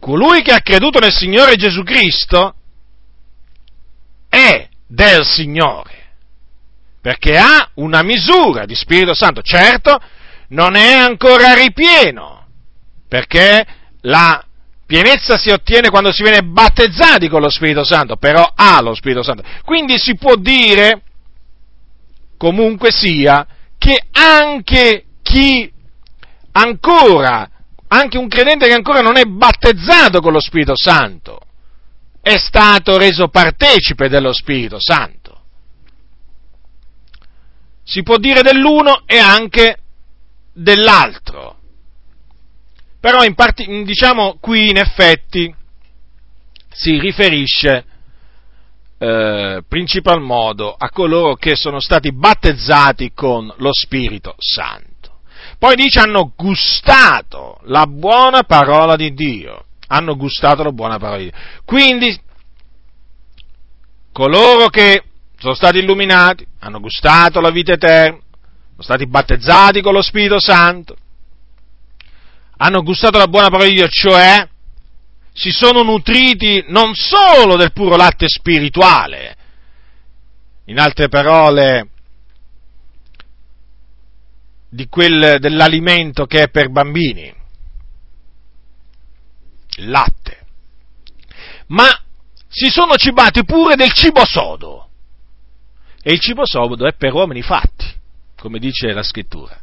colui 0.00 0.42
che 0.42 0.52
ha 0.52 0.62
creduto 0.62 0.98
nel 0.98 1.12
Signore 1.12 1.54
Gesù 1.54 1.82
Cristo 1.84 2.54
è 4.28 4.66
del 4.86 5.24
Signore, 5.24 6.14
perché 7.00 7.36
ha 7.36 7.70
una 7.74 8.02
misura 8.02 8.64
di 8.64 8.74
Spirito 8.74 9.14
Santo. 9.14 9.42
Certo, 9.42 10.00
non 10.50 10.76
è 10.76 10.92
ancora 10.92 11.54
ripieno, 11.54 12.46
perché 13.08 13.66
la 14.02 14.44
pienezza 14.86 15.36
si 15.36 15.50
ottiene 15.50 15.90
quando 15.90 16.12
si 16.12 16.22
viene 16.22 16.42
battezzati 16.42 17.28
con 17.28 17.40
lo 17.40 17.50
Spirito 17.50 17.84
Santo, 17.84 18.16
però 18.16 18.44
ha 18.54 18.80
lo 18.80 18.94
Spirito 18.94 19.22
Santo. 19.22 19.42
Quindi 19.64 19.98
si 19.98 20.16
può 20.16 20.34
dire, 20.36 21.02
comunque 22.36 22.90
sia, 22.90 23.46
che 23.78 24.06
anche 24.12 25.04
chi 25.22 25.72
ancora 26.52 27.48
anche 27.92 28.18
un 28.18 28.28
credente 28.28 28.66
che 28.66 28.74
ancora 28.74 29.00
non 29.00 29.16
è 29.16 29.24
battezzato 29.24 30.20
con 30.20 30.32
lo 30.32 30.40
Spirito 30.40 30.76
Santo 30.76 31.40
è 32.20 32.36
stato 32.36 32.96
reso 32.98 33.28
partecipe 33.28 34.08
dello 34.08 34.32
Spirito 34.32 34.76
Santo. 34.78 35.38
Si 37.82 38.02
può 38.02 38.16
dire 38.18 38.42
dell'uno 38.42 39.02
e 39.06 39.18
anche 39.18 39.78
dell'altro. 40.52 41.58
Però 43.00 43.24
in 43.24 43.34
part- 43.34 43.64
diciamo 43.64 44.36
qui 44.40 44.68
in 44.70 44.76
effetti 44.76 45.54
si 46.68 46.98
riferisce 46.98 47.84
eh, 48.98 49.62
principal 49.66 50.20
modo 50.20 50.74
a 50.76 50.90
coloro 50.90 51.34
che 51.34 51.56
sono 51.56 51.80
stati 51.80 52.12
battezzati 52.12 53.12
con 53.14 53.52
lo 53.56 53.70
Spirito 53.72 54.34
Santo. 54.36 54.88
Poi 55.58 55.74
dice 55.74 56.00
hanno 56.00 56.32
gustato 56.36 57.58
la 57.64 57.86
buona 57.86 58.42
parola 58.42 58.96
di 58.96 59.12
Dio. 59.14 59.64
Hanno 59.88 60.16
gustato 60.16 60.62
la 60.62 60.70
buona 60.70 60.98
parola 60.98 61.18
di 61.18 61.30
Dio. 61.30 61.38
Quindi, 61.64 62.20
coloro 64.12 64.68
che 64.68 65.02
sono 65.38 65.54
stati 65.54 65.78
illuminati, 65.78 66.46
hanno 66.60 66.80
gustato 66.80 67.40
la 67.40 67.50
vita 67.50 67.72
eterna, 67.72 68.18
sono 68.80 68.96
stati 68.96 69.06
battezzati 69.06 69.82
con 69.82 69.92
lo 69.92 70.00
Spirito 70.00 70.40
Santo, 70.40 70.96
hanno 72.56 72.82
gustato 72.82 73.18
la 73.18 73.28
buona 73.28 73.48
parola 73.48 73.68
di 73.68 73.74
Dio, 73.74 73.88
cioè 73.88 74.48
si 75.32 75.50
sono 75.50 75.82
nutriti 75.82 76.64
non 76.68 76.94
solo 76.94 77.56
del 77.56 77.72
puro 77.72 77.96
latte 77.96 78.26
spirituale, 78.26 79.36
in 80.64 80.78
altre 80.78 81.08
parole, 81.08 81.88
quel, 84.88 85.38
dell'alimento 85.40 86.24
che 86.24 86.44
è 86.44 86.48
per 86.48 86.70
bambini, 86.70 87.34
il 89.76 89.90
latte, 89.90 90.46
ma 91.66 91.86
si 92.48 92.68
sono 92.70 92.94
cibati 92.96 93.44
pure 93.44 93.76
del 93.76 93.92
cibo 93.92 94.24
sodo. 94.24 94.88
E 96.02 96.12
il 96.12 96.18
cibo 96.20 96.46
sodo 96.46 96.86
è 96.86 96.94
per 96.94 97.12
uomini 97.12 97.42
fatti, 97.42 97.89
come 98.40 98.58
dice 98.58 98.92
la 98.92 99.02
scrittura. 99.02 99.56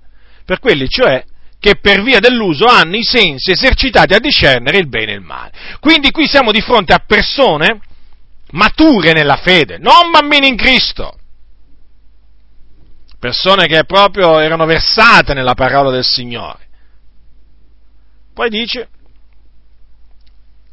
Per 0.45 0.59
quelli, 0.59 0.87
cioè, 0.87 1.23
che 1.59 1.75
per 1.81 2.03
via 2.03 2.19
dell'uso 2.19 2.65
hanno 2.65 2.95
i 2.95 3.03
sensi 3.03 3.51
esercitati 3.51 4.13
a 4.13 4.19
discernere 4.19 4.77
il 4.77 4.87
bene 4.87 5.11
e 5.11 5.15
il 5.15 5.21
male. 5.21 5.51
Quindi 5.79 6.11
qui 6.11 6.27
siamo 6.27 6.51
di 6.51 6.61
fronte 6.61 6.93
a 6.93 7.03
persone 7.05 7.81
mature 8.51 9.11
nella 9.11 9.35
fede, 9.37 9.77
non 9.77 10.11
bambini 10.11 10.47
in 10.47 10.55
Cristo. 10.55 11.19
Persone 13.19 13.65
che 13.65 13.83
proprio 13.85 14.39
erano 14.39 14.65
versate 14.65 15.33
nella 15.33 15.55
parola 15.55 15.89
del 15.89 16.05
Signore. 16.05 16.65
Poi 18.33 18.49
dice, 18.49 18.89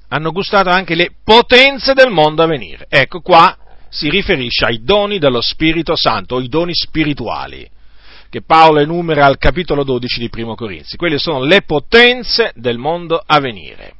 hanno 0.09 0.31
gustato 0.31 0.69
anche 0.69 0.95
le 0.95 1.15
potenze 1.25 1.95
del 1.95 2.11
mondo 2.11 2.43
a 2.43 2.47
venire. 2.47 2.87
Ecco 2.91 3.21
qua 3.21 3.57
si 3.89 4.11
riferisce 4.11 4.67
ai 4.67 4.83
doni 4.83 5.19
dello 5.19 5.41
Spirito 5.41 5.97
Santo, 5.97 6.41
i 6.41 6.49
doni 6.49 6.75
spirituali, 6.75 7.67
che 8.35 8.43
Paolo 8.43 8.81
enumera 8.81 9.27
al 9.27 9.39
capitolo 9.39 9.85
12 9.85 10.19
di 10.19 10.29
Primo 10.29 10.57
Corinzi. 10.57 10.97
Quelle 10.97 11.19
sono 11.19 11.45
le 11.45 11.63
potenze 11.63 12.51
del 12.57 12.79
mondo 12.79 13.23
a 13.25 13.39
venire. 13.39 13.93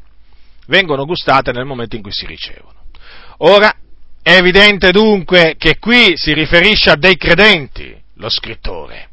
Vengono 0.67 1.05
gustate 1.05 1.53
nel 1.53 1.65
momento 1.65 1.95
in 1.95 2.03
cui 2.03 2.11
si 2.11 2.27
ricevono. 2.27 2.75
Ora, 3.39 3.73
è 4.21 4.33
evidente 4.33 4.91
dunque 4.91 5.55
che 5.57 5.79
qui 5.79 6.15
si 6.17 6.33
riferisce 6.33 6.91
a 6.91 6.97
dei 6.97 7.17
credenti, 7.17 7.97
lo 8.17 8.29
scrittore, 8.29 9.11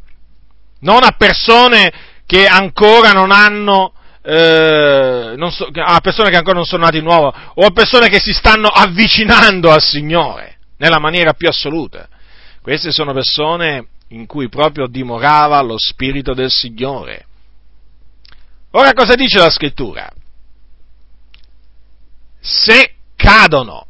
non 0.80 1.04
a 1.04 1.12
persone 1.12 1.92
che 2.26 2.48
ancora 2.48 3.12
non 3.12 3.30
hanno 3.30 3.94
eh, 4.24 5.34
non 5.36 5.52
so, 5.52 5.68
a 5.72 6.00
persone 6.00 6.32
che 6.32 6.38
ancora 6.38 6.56
non 6.56 6.66
sono 6.66 6.86
nati 6.86 6.98
di 6.98 7.06
nuovo 7.06 7.28
o 7.28 7.64
a 7.64 7.72
persone 7.72 8.08
che 8.08 8.20
si 8.20 8.34
stanno 8.34 8.70
avvicinando 8.70 9.70
al 9.70 9.84
Signore 9.84 10.58
nella 10.78 11.00
maniera 11.00 11.34
più 11.34 11.48
assoluta. 11.48 12.08
Queste 12.64 12.92
sono 12.92 13.14
persone 13.14 13.86
in 14.12 14.26
cui 14.26 14.50
proprio 14.50 14.88
dimorava 14.88 15.62
lo 15.62 15.78
Spirito 15.78 16.34
del 16.34 16.50
Signore. 16.50 17.26
Ora 18.72 18.94
cosa 18.94 19.16
dice 19.16 19.38
la 19.38 19.50
scrittura? 19.50 20.10
Se 22.40 22.96
cadono. 23.16 23.86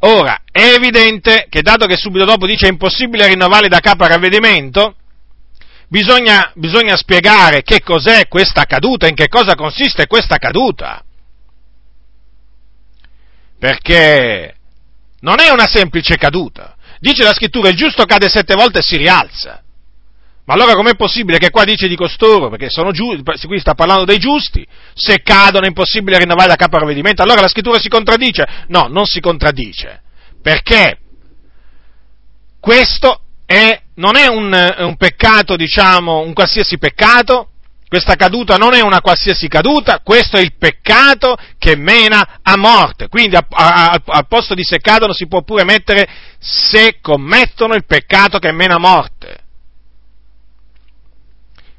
Ora, 0.00 0.42
è 0.50 0.74
evidente 0.74 1.46
che 1.48 1.62
dato 1.62 1.86
che 1.86 1.96
subito 1.96 2.24
dopo 2.24 2.46
dice 2.46 2.66
è 2.66 2.70
impossibile 2.70 3.28
rinnovarli 3.28 3.68
da 3.68 3.80
capo 3.80 4.04
a 4.04 4.08
ravvedimento, 4.08 4.96
bisogna, 5.88 6.52
bisogna 6.54 6.96
spiegare 6.96 7.62
che 7.62 7.80
cos'è 7.80 8.28
questa 8.28 8.64
caduta, 8.64 9.08
in 9.08 9.14
che 9.14 9.28
cosa 9.28 9.54
consiste 9.54 10.06
questa 10.06 10.36
caduta. 10.36 11.02
Perché 13.58 14.54
non 15.20 15.40
è 15.40 15.48
una 15.50 15.66
semplice 15.66 16.16
caduta. 16.16 16.75
Dice 17.06 17.22
la 17.22 17.34
scrittura, 17.34 17.68
il 17.68 17.76
giusto 17.76 18.04
cade 18.04 18.28
sette 18.28 18.56
volte 18.56 18.80
e 18.80 18.82
si 18.82 18.96
rialza. 18.96 19.62
Ma 20.44 20.54
allora 20.54 20.74
com'è 20.74 20.96
possibile 20.96 21.38
che 21.38 21.50
qua 21.50 21.62
dice 21.62 21.86
di 21.86 21.94
costoro, 21.94 22.48
perché 22.50 22.68
sono 22.68 22.90
giusti, 22.90 23.46
qui 23.46 23.60
sta 23.60 23.74
parlando 23.74 24.04
dei 24.04 24.18
giusti, 24.18 24.66
se 24.92 25.22
cadono 25.22 25.66
è 25.66 25.68
impossibile 25.68 26.18
rinnovare 26.18 26.48
da 26.48 26.56
capo 26.56 26.74
a 26.74 26.80
ravvedimento, 26.80 27.22
allora 27.22 27.42
la 27.42 27.48
scrittura 27.48 27.78
si 27.78 27.88
contraddice? 27.88 28.44
No, 28.66 28.88
non 28.88 29.06
si 29.06 29.20
contraddice, 29.20 30.02
perché? 30.42 30.98
Questo 32.58 33.20
è, 33.46 33.80
non 33.94 34.16
è 34.16 34.26
un, 34.26 34.74
un 34.78 34.96
peccato, 34.96 35.54
diciamo, 35.54 36.18
un 36.18 36.32
qualsiasi 36.32 36.76
peccato, 36.76 37.50
questa 37.96 38.14
caduta 38.14 38.56
non 38.56 38.74
è 38.74 38.82
una 38.82 39.00
qualsiasi 39.00 39.48
caduta, 39.48 40.00
questo 40.00 40.36
è 40.36 40.40
il 40.40 40.54
peccato 40.58 41.34
che 41.58 41.76
mena 41.76 42.40
a 42.42 42.54
morte. 42.58 43.08
Quindi 43.08 43.36
a, 43.36 43.46
a, 43.48 43.84
a, 43.84 44.02
al 44.04 44.26
posto 44.28 44.54
di 44.54 44.62
se 44.62 44.80
cadono 44.80 45.14
si 45.14 45.26
può 45.26 45.40
pure 45.42 45.64
mettere 45.64 46.06
se 46.38 46.98
commettono 47.00 47.72
il 47.72 47.86
peccato 47.86 48.38
che 48.38 48.52
mena 48.52 48.74
a 48.74 48.78
morte. 48.78 49.44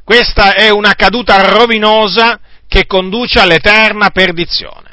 Questa 0.03 0.55
è 0.55 0.69
una 0.69 0.93
caduta 0.95 1.39
rovinosa 1.51 2.39
che 2.67 2.87
conduce 2.87 3.39
all'eterna 3.39 4.09
perdizione. 4.09 4.85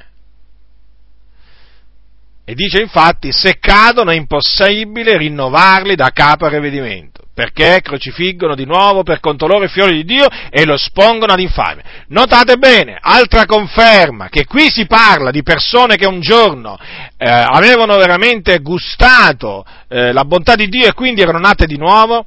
E 2.44 2.54
dice 2.54 2.82
infatti, 2.82 3.32
se 3.32 3.58
cadono 3.58 4.10
è 4.10 4.14
impossibile 4.14 5.16
rinnovarli 5.16 5.94
da 5.94 6.10
capo 6.10 6.44
a 6.44 6.50
rivedimento, 6.50 7.23
perché 7.34 7.80
crocifiggono 7.82 8.54
di 8.54 8.64
nuovo 8.64 9.02
per 9.02 9.18
conto 9.18 9.48
loro 9.48 9.64
i 9.64 9.68
fiori 9.68 9.96
di 9.96 10.04
Dio 10.04 10.26
e 10.50 10.64
lo 10.64 10.74
espongono 10.74 11.32
ad 11.32 11.40
infamia. 11.40 11.82
Notate 12.08 12.56
bene, 12.56 12.96
altra 13.00 13.44
conferma, 13.44 14.28
che 14.28 14.46
qui 14.46 14.70
si 14.70 14.86
parla 14.86 15.32
di 15.32 15.42
persone 15.42 15.96
che 15.96 16.06
un 16.06 16.20
giorno 16.20 16.78
eh, 17.18 17.28
avevano 17.28 17.96
veramente 17.96 18.58
gustato 18.60 19.66
eh, 19.88 20.12
la 20.12 20.24
bontà 20.24 20.54
di 20.54 20.68
Dio 20.68 20.86
e 20.86 20.94
quindi 20.94 21.22
erano 21.22 21.40
nate 21.40 21.66
di 21.66 21.76
nuovo, 21.76 22.24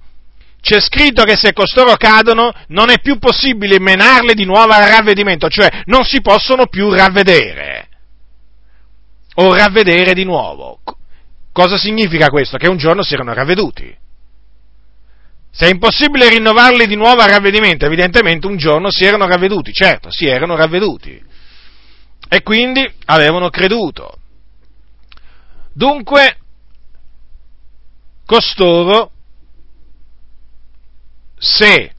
c'è 0.59 0.81
scritto 0.81 1.23
che 1.23 1.37
se 1.37 1.53
costoro 1.53 1.95
cadono 1.95 2.51
non 2.67 2.89
è 2.89 2.99
più 2.99 3.17
possibile 3.19 3.79
menarle 3.79 4.33
di 4.33 4.43
nuovo 4.43 4.73
al 4.73 4.89
ravvedimento, 4.89 5.47
cioè 5.47 5.83
non 5.85 6.03
si 6.03 6.19
possono 6.19 6.67
più 6.67 6.91
ravvedere 6.91 7.87
o 9.35 9.55
ravvedere 9.55 10.13
di 10.13 10.25
nuovo. 10.25 10.79
Cosa 11.53 11.77
significa 11.77 12.27
questo? 12.27 12.57
Che 12.57 12.67
un 12.67 12.77
giorno 12.77 13.03
si 13.03 13.13
erano 13.13 13.33
ravveduti. 13.33 14.05
Se 15.57 15.65
è 15.65 15.69
impossibile 15.71 16.29
rinnovarli 16.29 16.85
di 16.85 16.95
nuovo 16.95 17.19
a 17.21 17.25
ravvedimento, 17.25 17.83
evidentemente 17.83 18.45
un 18.45 18.57
giorno 18.57 18.91
si 18.91 19.05
erano 19.05 19.25
ravveduti, 19.25 19.73
certo, 19.73 20.11
si 20.11 20.27
erano 20.27 20.55
ravveduti. 20.55 21.19
E 22.29 22.43
quindi 22.43 22.87
avevano 23.05 23.49
creduto. 23.49 24.19
Dunque, 25.73 26.37
costoro, 28.23 29.09
se 31.39 31.95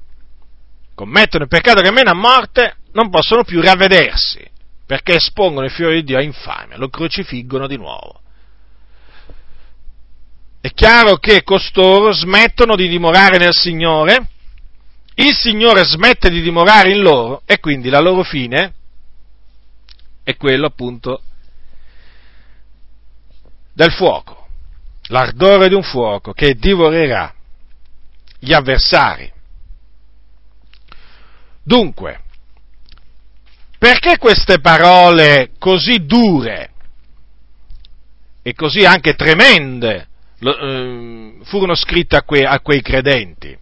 commettono 0.94 1.42
il 1.42 1.50
peccato 1.50 1.80
che 1.80 1.90
mena 1.90 2.12
a 2.12 2.14
morte, 2.14 2.76
non 2.92 3.10
possono 3.10 3.42
più 3.42 3.60
ravvedersi 3.60 4.48
perché 4.86 5.16
espongono 5.16 5.66
il 5.66 5.72
fiore 5.72 5.94
di 5.96 6.04
Dio 6.04 6.18
a 6.18 6.22
infamia, 6.22 6.76
lo 6.76 6.88
crocifiggono 6.90 7.66
di 7.66 7.76
nuovo. 7.76 8.20
È 10.60 10.72
chiaro 10.72 11.16
che 11.18 11.44
costoro 11.44 12.12
smettono 12.12 12.74
di 12.74 12.88
dimorare 12.88 13.38
nel 13.38 13.54
Signore, 13.54 14.28
il 15.14 15.34
Signore 15.34 15.84
smette 15.84 16.30
di 16.30 16.40
dimorare 16.40 16.90
in 16.90 17.00
loro 17.00 17.42
e 17.46 17.60
quindi 17.60 17.88
la 17.88 18.00
loro 18.00 18.24
fine 18.24 18.74
è 20.24 20.36
quello 20.36 20.66
appunto 20.66 21.22
del 23.72 23.92
fuoco, 23.92 24.48
l'ardore 25.04 25.68
di 25.68 25.74
un 25.74 25.82
fuoco 25.82 26.32
che 26.32 26.54
divorerà 26.54 27.32
gli 28.40 28.52
avversari. 28.52 29.32
Dunque, 31.62 32.22
perché 33.78 34.18
queste 34.18 34.58
parole 34.58 35.52
così 35.58 36.04
dure 36.04 36.72
e 38.42 38.54
così 38.54 38.84
anche 38.84 39.14
tremende 39.14 40.08
eh, 40.40 41.32
furono 41.44 41.74
scritte 41.74 42.16
a, 42.16 42.22
que, 42.22 42.42
a 42.44 42.60
quei 42.60 42.82
credenti? 42.82 43.56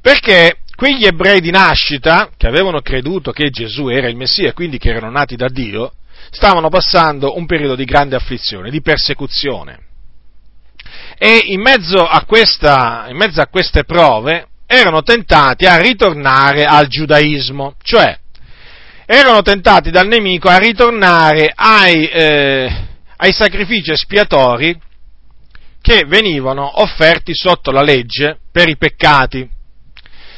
Perché 0.00 0.58
quegli 0.74 1.06
ebrei 1.06 1.40
di 1.40 1.50
nascita, 1.50 2.30
che 2.36 2.46
avevano 2.46 2.80
creduto 2.80 3.32
che 3.32 3.50
Gesù 3.50 3.88
era 3.88 4.08
il 4.08 4.16
Messia 4.16 4.48
e 4.48 4.52
quindi 4.52 4.78
che 4.78 4.90
erano 4.90 5.10
nati 5.10 5.36
da 5.36 5.48
Dio, 5.48 5.92
stavano 6.30 6.68
passando 6.68 7.36
un 7.36 7.46
periodo 7.46 7.74
di 7.74 7.84
grande 7.84 8.16
afflizione, 8.16 8.70
di 8.70 8.82
persecuzione. 8.82 9.78
E 11.16 11.42
in 11.44 11.60
mezzo 11.60 11.98
a, 11.98 12.24
questa, 12.24 13.06
in 13.08 13.16
mezzo 13.16 13.40
a 13.40 13.46
queste 13.46 13.84
prove 13.84 14.48
erano 14.66 15.02
tentati 15.02 15.66
a 15.66 15.80
ritornare 15.80 16.64
al 16.64 16.88
giudaismo, 16.88 17.76
cioè 17.82 18.18
erano 19.06 19.42
tentati 19.42 19.90
dal 19.90 20.06
nemico 20.06 20.48
a 20.48 20.56
ritornare 20.56 21.52
ai, 21.54 22.08
eh, 22.08 22.86
ai 23.16 23.32
sacrifici 23.32 23.92
espiatori 23.92 24.76
che 25.84 26.06
venivano 26.06 26.80
offerti 26.80 27.34
sotto 27.34 27.70
la 27.70 27.82
legge 27.82 28.38
per 28.50 28.70
i 28.70 28.78
peccati. 28.78 29.46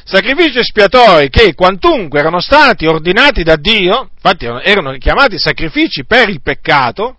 Sacrifici 0.03 0.59
espiatori 0.59 1.29
che 1.29 1.55
quantunque 1.55 2.19
erano 2.19 2.41
stati 2.41 2.85
ordinati 2.85 3.45
da 3.45 3.55
Dio, 3.55 4.11
infatti 4.13 4.45
erano 4.45 4.97
chiamati 4.99 5.39
sacrifici 5.39 6.05
per 6.05 6.31
il 6.31 6.43
peccato, 6.43 7.19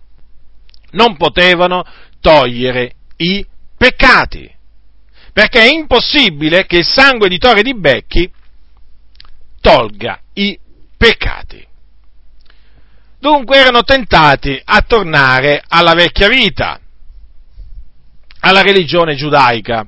non 0.90 1.16
potevano 1.16 1.86
togliere 2.20 2.96
i 3.16 3.46
peccati. 3.78 4.54
Perché 5.32 5.60
è 5.60 5.72
impossibile 5.72 6.66
che 6.66 6.76
il 6.76 6.86
sangue 6.86 7.30
di 7.30 7.38
Tore 7.38 7.62
di 7.62 7.74
Becchi 7.74 8.30
tolga 9.62 10.20
i 10.34 10.58
peccati. 10.98 11.66
Dunque 13.18 13.56
erano 13.56 13.84
tentati 13.84 14.60
a 14.62 14.82
tornare 14.82 15.62
alla 15.66 15.94
vecchia 15.94 16.28
vita, 16.28 16.78
alla 18.40 18.62
religione 18.62 19.14
giudaica, 19.14 19.86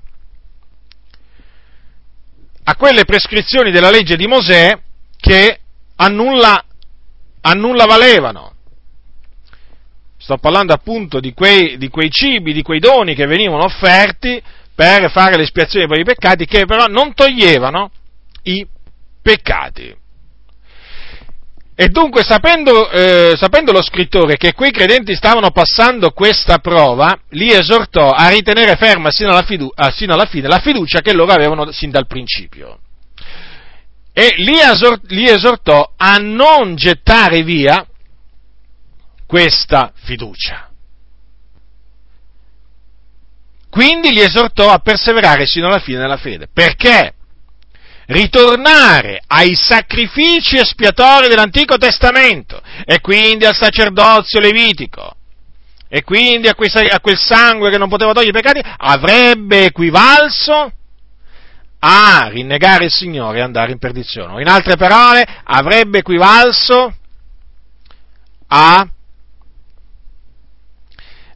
a 2.65 2.77
quelle 2.77 3.05
prescrizioni 3.05 3.71
della 3.71 3.91
legge 3.91 4.17
di 4.17 4.27
Mosè 4.27 4.79
che 5.17 5.61
a 5.97 6.09
nulla, 6.09 6.65
valevano. 7.87 8.55
Sto 10.17 10.37
parlando 10.39 10.73
appunto 10.73 11.19
di 11.21 11.33
quei, 11.33 11.79
di 11.79 11.89
quei 11.89 12.11
cibi, 12.11 12.53
di 12.53 12.63
quei 12.63 12.79
doni 12.79 13.15
che 13.15 13.27
venivano 13.27 13.65
offerti 13.65 14.41
per 14.75 15.11
fare 15.11 15.37
l'espiazione 15.37 15.87
per 15.87 15.99
i 15.99 16.05
peccati, 16.05 16.47
che 16.47 16.65
però 16.65 16.87
non 16.87 17.13
toglievano 17.15 17.91
i 18.45 18.67
peccati. 19.21 19.97
E 21.83 21.89
dunque, 21.89 22.25
sapendo, 22.25 22.91
eh, 22.91 23.33
sapendo, 23.39 23.73
lo 23.73 23.81
scrittore 23.81 24.37
che 24.37 24.53
quei 24.53 24.71
credenti 24.71 25.15
stavano 25.15 25.51
passando 25.51 26.11
questa 26.11 26.59
prova, 26.59 27.19
li 27.31 27.51
esortò 27.51 28.11
a 28.11 28.29
ritenere 28.29 28.77
ferma 28.77 29.11
sino 29.11 29.31
alla, 29.31 29.41
fidu- 29.41 29.73
ah, 29.75 29.91
sino 29.91 30.13
alla 30.13 30.27
fine 30.27 30.47
la 30.47 30.59
fiducia 30.59 31.01
che 31.01 31.15
loro 31.15 31.33
avevano 31.33 31.73
sin 31.73 31.91
dal 31.91 32.07
principio. 32.07 32.81
E 34.13 34.35
li, 34.37 34.59
esor- 34.59 35.01
li 35.05 35.25
esortò 35.25 35.95
a 35.97 36.17
non 36.17 36.77
gettare 36.77 37.43
via 37.45 37.83
questa 39.25 39.91
fiducia. 40.03 40.69
Quindi 43.71 44.11
li 44.11 44.21
esortò 44.21 44.69
a 44.71 44.81
perseverare 44.81 45.47
sino 45.47 45.69
alla 45.69 45.79
fine 45.79 45.97
della 45.97 46.19
fede. 46.19 46.47
Perché? 46.53 47.15
Ritornare 48.11 49.23
ai 49.27 49.55
sacrifici 49.55 50.57
espiatori 50.57 51.29
dell'Antico 51.29 51.77
Testamento 51.77 52.61
e 52.85 53.01
quindi 53.01 53.45
al 53.45 53.55
sacerdozio 53.55 54.41
levitico 54.41 55.15
e 55.89 56.03
quindi 56.03 56.49
a, 56.49 56.55
quel 56.55 57.19
sangue 57.19 57.71
che 57.71 57.79
non 57.79 57.89
poteva 57.89 58.13
togliere 58.13 58.39
i 58.39 58.41
peccati, 58.43 58.61
avrebbe 58.79 59.67
equivalso 59.67 60.73
a 61.81 62.29
rinnegare 62.29 62.85
il 62.85 62.91
Signore 62.93 63.39
e 63.39 63.43
andare 63.43 63.73
in 63.73 63.79
perdizione. 63.79 64.41
In 64.41 64.49
altre 64.49 64.77
parole, 64.77 65.27
avrebbe 65.45 65.99
equivalso 65.99 66.95
a 68.49 68.89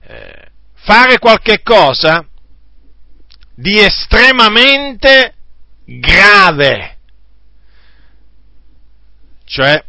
eh, 0.07 0.49
fare 0.75 1.19
qualche 1.19 1.63
cosa 1.63 2.25
di 3.55 3.79
estremamente 3.79 5.34
grave, 5.85 6.97
cioè 9.45 9.83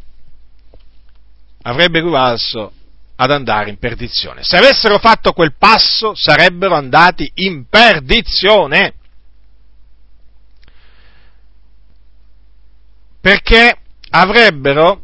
avrebbe 1.61 1.99
equivalso 1.99 2.71
ad 3.15 3.31
andare 3.31 3.69
in 3.69 3.77
perdizione. 3.77 4.43
Se 4.43 4.57
avessero 4.57 4.97
fatto 4.99 5.31
quel 5.31 5.55
passo 5.57 6.13
sarebbero 6.15 6.75
andati 6.75 7.29
in 7.35 7.65
perdizione. 7.67 8.93
Perché 13.21 13.77
avrebbero, 14.09 15.01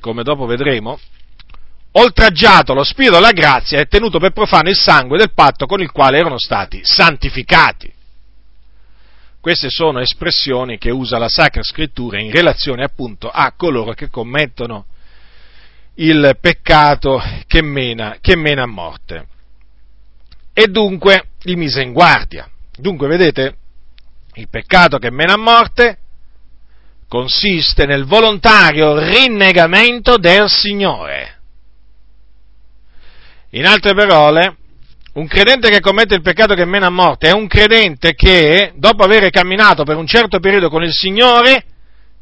come 0.00 0.22
dopo 0.22 0.46
vedremo, 0.46 0.98
oltraggiato 1.92 2.72
lo 2.72 2.84
spirito 2.84 3.14
della 3.14 3.32
grazia 3.32 3.78
e 3.80 3.86
tenuto 3.86 4.18
per 4.18 4.32
profano 4.32 4.70
il 4.70 4.76
sangue 4.76 5.18
del 5.18 5.32
patto 5.32 5.66
con 5.66 5.82
il 5.82 5.90
quale 5.90 6.18
erano 6.18 6.38
stati 6.38 6.80
santificati. 6.82 7.92
Queste 9.42 9.70
sono 9.70 9.98
espressioni 9.98 10.78
che 10.78 10.92
usa 10.92 11.18
la 11.18 11.28
Sacra 11.28 11.64
Scrittura 11.64 12.20
in 12.20 12.30
relazione 12.30 12.84
appunto 12.84 13.28
a 13.28 13.52
coloro 13.56 13.92
che 13.92 14.08
commettono 14.08 14.84
il 15.94 16.38
peccato 16.40 17.20
che 17.48 17.60
mena, 17.60 18.18
che 18.20 18.36
mena 18.36 18.62
a 18.62 18.68
morte. 18.68 19.26
E 20.52 20.68
dunque 20.68 21.30
li 21.40 21.56
mise 21.56 21.82
in 21.82 21.92
guardia. 21.92 22.48
Dunque, 22.76 23.08
vedete, 23.08 23.56
il 24.34 24.48
peccato 24.48 24.98
che 24.98 25.10
mena 25.10 25.32
a 25.32 25.38
morte 25.38 25.98
consiste 27.08 27.84
nel 27.84 28.04
volontario 28.04 28.96
rinnegamento 28.96 30.18
del 30.18 30.48
Signore. 30.48 31.40
In 33.50 33.66
altre 33.66 33.92
parole, 33.92 34.56
un 35.14 35.26
credente 35.26 35.68
che 35.68 35.80
commette 35.80 36.14
il 36.14 36.22
peccato 36.22 36.54
che 36.54 36.64
mena 36.64 36.86
a 36.86 36.90
morte 36.90 37.28
è 37.28 37.32
un 37.32 37.46
credente 37.46 38.14
che, 38.14 38.72
dopo 38.76 39.04
aver 39.04 39.28
camminato 39.30 39.84
per 39.84 39.96
un 39.96 40.06
certo 40.06 40.38
periodo 40.40 40.70
con 40.70 40.82
il 40.82 40.92
Signore, 40.92 41.64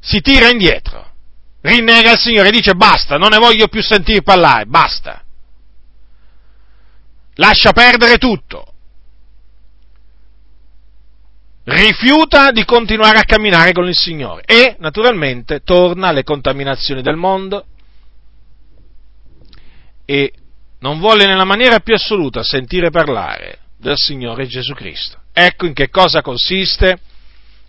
si 0.00 0.20
tira 0.20 0.48
indietro, 0.48 1.12
rinnega 1.60 2.12
il 2.12 2.18
Signore 2.18 2.50
dice 2.50 2.74
basta, 2.74 3.16
non 3.16 3.30
ne 3.30 3.38
voglio 3.38 3.68
più 3.68 3.82
sentire 3.82 4.22
parlare, 4.22 4.66
basta. 4.66 5.22
Lascia 7.34 7.72
perdere 7.72 8.18
tutto. 8.18 8.64
Rifiuta 11.62 12.50
di 12.50 12.64
continuare 12.64 13.18
a 13.18 13.24
camminare 13.24 13.72
con 13.72 13.86
il 13.86 13.94
Signore 13.94 14.42
e, 14.44 14.74
naturalmente, 14.80 15.60
torna 15.60 16.08
alle 16.08 16.24
contaminazioni 16.24 17.02
del 17.02 17.16
mondo 17.16 17.66
e 20.04 20.32
non 20.80 20.98
vuole 20.98 21.26
nella 21.26 21.44
maniera 21.44 21.80
più 21.80 21.94
assoluta 21.94 22.42
sentire 22.42 22.90
parlare 22.90 23.58
del 23.76 23.96
Signore 23.96 24.46
Gesù 24.46 24.74
Cristo. 24.74 25.18
Ecco 25.32 25.66
in 25.66 25.72
che 25.72 25.88
cosa 25.88 26.22
consiste 26.22 27.00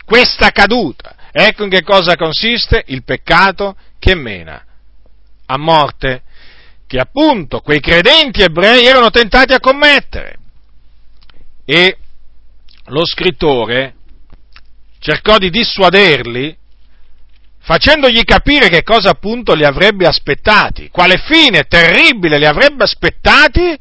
questa 0.06 0.50
caduta, 0.50 1.16
ecco 1.32 1.64
in 1.64 1.70
che 1.70 1.84
cosa 1.84 2.16
consiste 2.16 2.84
il 2.88 3.04
peccato 3.04 3.76
che 4.00 4.16
mena 4.16 4.64
a 5.46 5.58
morte, 5.58 6.24
che 6.88 6.98
appunto 6.98 7.60
quei 7.60 7.80
credenti 7.80 8.42
ebrei 8.42 8.86
erano 8.86 9.10
tentati 9.10 9.54
a 9.54 9.60
commettere. 9.60 10.38
E 11.66 11.98
lo 12.86 13.06
scrittore 13.06 13.96
cercò 15.00 15.38
di 15.38 15.50
dissuaderli 15.50 16.58
facendogli 17.62 18.24
capire 18.24 18.70
che 18.70 18.84
cosa 18.84 19.12
appunto 19.12 19.54
li 19.54 19.64
avrebbe 19.64 20.08
aspettati, 20.08 20.90
quale 20.90 21.18
fine 21.18 21.64
terribile 21.64 22.38
li 22.38 22.46
avrebbe 22.46 22.84
aspettati 22.84 23.78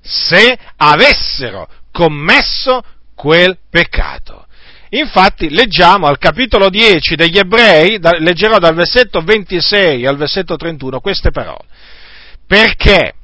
se 0.00 0.58
avessero 0.76 1.68
commesso 1.92 2.82
quel 3.14 3.58
peccato. 3.68 4.46
Infatti 4.92 5.50
leggiamo 5.50 6.06
al 6.06 6.18
capitolo 6.18 6.68
10 6.68 7.14
degli 7.14 7.38
ebrei, 7.38 8.00
leggerò 8.00 8.58
dal 8.58 8.74
versetto 8.74 9.20
26 9.20 10.06
al 10.06 10.16
versetto 10.16 10.56
31 10.56 11.00
queste 11.00 11.30
parole. 11.30 11.66
Perché 12.46 13.14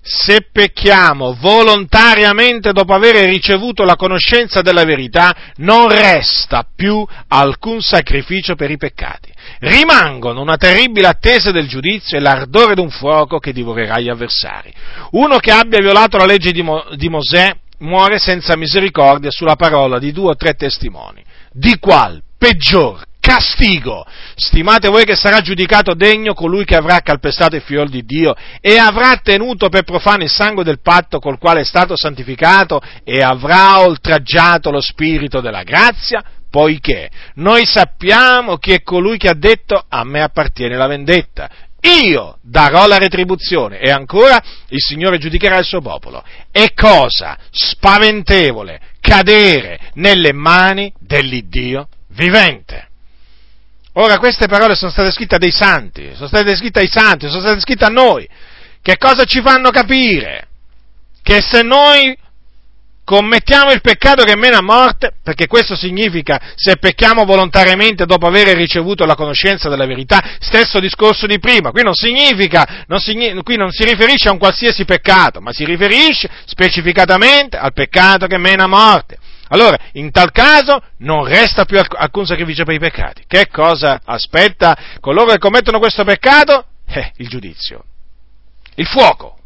se 0.00 0.48
pecchiamo 0.50 1.36
volontariamente 1.38 2.72
dopo 2.72 2.94
aver 2.94 3.28
ricevuto 3.28 3.84
la 3.84 3.96
conoscenza 3.96 4.62
della 4.62 4.84
verità, 4.84 5.34
non 5.56 5.88
resta 5.88 6.66
più 6.74 7.06
alcun 7.28 7.80
sacrificio 7.80 8.54
per 8.54 8.70
i 8.70 8.76
peccati 8.76 9.36
rimangono 9.60 10.40
una 10.40 10.56
terribile 10.56 11.08
attesa 11.08 11.50
del 11.50 11.68
giudizio 11.68 12.16
e 12.16 12.20
l'ardore 12.20 12.74
d'un 12.74 12.90
fuoco 12.90 13.38
che 13.38 13.52
divorerà 13.52 13.98
gli 13.98 14.08
avversari. 14.08 14.72
Uno 15.12 15.38
che 15.38 15.50
abbia 15.50 15.80
violato 15.80 16.16
la 16.16 16.26
legge 16.26 16.52
di, 16.52 16.62
Mo- 16.62 16.86
di 16.94 17.08
Mosè 17.08 17.54
muore 17.78 18.18
senza 18.18 18.56
misericordia 18.56 19.30
sulla 19.30 19.56
parola 19.56 19.98
di 19.98 20.12
due 20.12 20.30
o 20.30 20.36
tre 20.36 20.54
testimoni. 20.54 21.24
Di 21.52 21.78
qual 21.78 22.22
peggior 22.36 23.04
castigo. 23.28 24.06
Stimate 24.34 24.88
voi 24.88 25.04
che 25.04 25.14
sarà 25.14 25.42
giudicato 25.42 25.92
degno 25.92 26.32
colui 26.32 26.64
che 26.64 26.76
avrà 26.76 27.00
calpestato 27.00 27.56
il 27.56 27.62
figlio 27.62 27.84
di 27.84 28.02
Dio 28.06 28.34
e 28.58 28.78
avrà 28.78 29.20
tenuto 29.22 29.68
per 29.68 29.82
profano 29.82 30.22
il 30.22 30.30
sangue 30.30 30.64
del 30.64 30.80
patto 30.80 31.18
col 31.18 31.36
quale 31.36 31.60
è 31.60 31.64
stato 31.64 31.94
santificato 31.94 32.80
e 33.04 33.20
avrà 33.20 33.80
oltraggiato 33.80 34.70
lo 34.70 34.80
spirito 34.80 35.42
della 35.42 35.62
grazia 35.62 36.22
poiché 36.50 37.10
noi 37.34 37.66
sappiamo 37.66 38.56
chi 38.56 38.72
è 38.72 38.82
colui 38.82 39.18
che 39.18 39.28
ha 39.28 39.34
detto 39.34 39.84
a 39.86 40.04
me 40.04 40.22
appartiene 40.22 40.76
la 40.76 40.86
vendetta. 40.86 41.50
Io 41.82 42.38
darò 42.42 42.86
la 42.86 42.96
retribuzione 42.96 43.78
e 43.78 43.90
ancora 43.90 44.42
il 44.68 44.80
Signore 44.80 45.18
giudicherà 45.18 45.58
il 45.58 45.66
suo 45.66 45.82
popolo. 45.82 46.24
È 46.50 46.72
cosa 46.72 47.36
spaventevole 47.50 48.80
cadere 49.00 49.78
nelle 49.94 50.32
mani 50.32 50.90
dell'Iddio 50.98 51.88
vivente. 52.08 52.87
Ora 54.00 54.18
queste 54.18 54.46
parole 54.46 54.76
sono 54.76 54.92
state 54.92 55.10
scritte 55.10 55.34
a 55.34 55.38
dei 55.38 55.50
santi, 55.50 56.12
sono 56.14 56.28
state 56.28 56.54
scritte 56.54 56.78
ai 56.78 56.88
santi, 56.88 57.26
sono 57.26 57.40
state 57.40 57.58
scritte 57.58 57.84
a 57.84 57.88
noi. 57.88 58.28
Che 58.80 58.96
cosa 58.96 59.24
ci 59.24 59.40
fanno 59.42 59.70
capire? 59.70 60.46
Che 61.20 61.40
se 61.42 61.62
noi 61.62 62.16
commettiamo 63.02 63.72
il 63.72 63.80
peccato 63.80 64.22
che 64.22 64.36
mena 64.36 64.58
a 64.58 64.62
morte, 64.62 65.14
perché 65.20 65.48
questo 65.48 65.74
significa 65.74 66.40
se 66.54 66.76
pecchiamo 66.76 67.24
volontariamente 67.24 68.06
dopo 68.06 68.28
aver 68.28 68.54
ricevuto 68.56 69.04
la 69.04 69.16
conoscenza 69.16 69.68
della 69.68 69.86
verità, 69.86 70.36
stesso 70.38 70.78
discorso 70.78 71.26
di 71.26 71.40
prima, 71.40 71.72
qui 71.72 71.82
non 71.82 71.94
significa, 71.94 72.84
non 72.86 73.00
significa, 73.00 73.42
qui 73.42 73.56
non 73.56 73.72
si 73.72 73.82
riferisce 73.82 74.28
a 74.28 74.32
un 74.32 74.38
qualsiasi 74.38 74.84
peccato, 74.84 75.40
ma 75.40 75.52
si 75.52 75.64
riferisce 75.64 76.30
specificatamente 76.44 77.56
al 77.56 77.72
peccato 77.72 78.28
che 78.28 78.38
mena 78.38 78.64
a 78.64 78.68
morte. 78.68 79.18
Allora, 79.48 79.78
in 79.92 80.10
tal 80.10 80.30
caso 80.30 80.82
non 80.98 81.24
resta 81.24 81.64
più 81.64 81.78
alcun 81.78 82.26
sacrificio 82.26 82.64
per 82.64 82.74
i 82.74 82.78
peccati. 82.78 83.24
Che 83.26 83.48
cosa 83.48 84.00
aspetta 84.04 84.76
coloro 85.00 85.32
che 85.32 85.38
commettono 85.38 85.78
questo 85.78 86.04
peccato? 86.04 86.66
Eh, 86.86 87.12
il 87.16 87.28
giudizio. 87.28 87.84
Il 88.74 88.86
fuoco. 88.86 89.38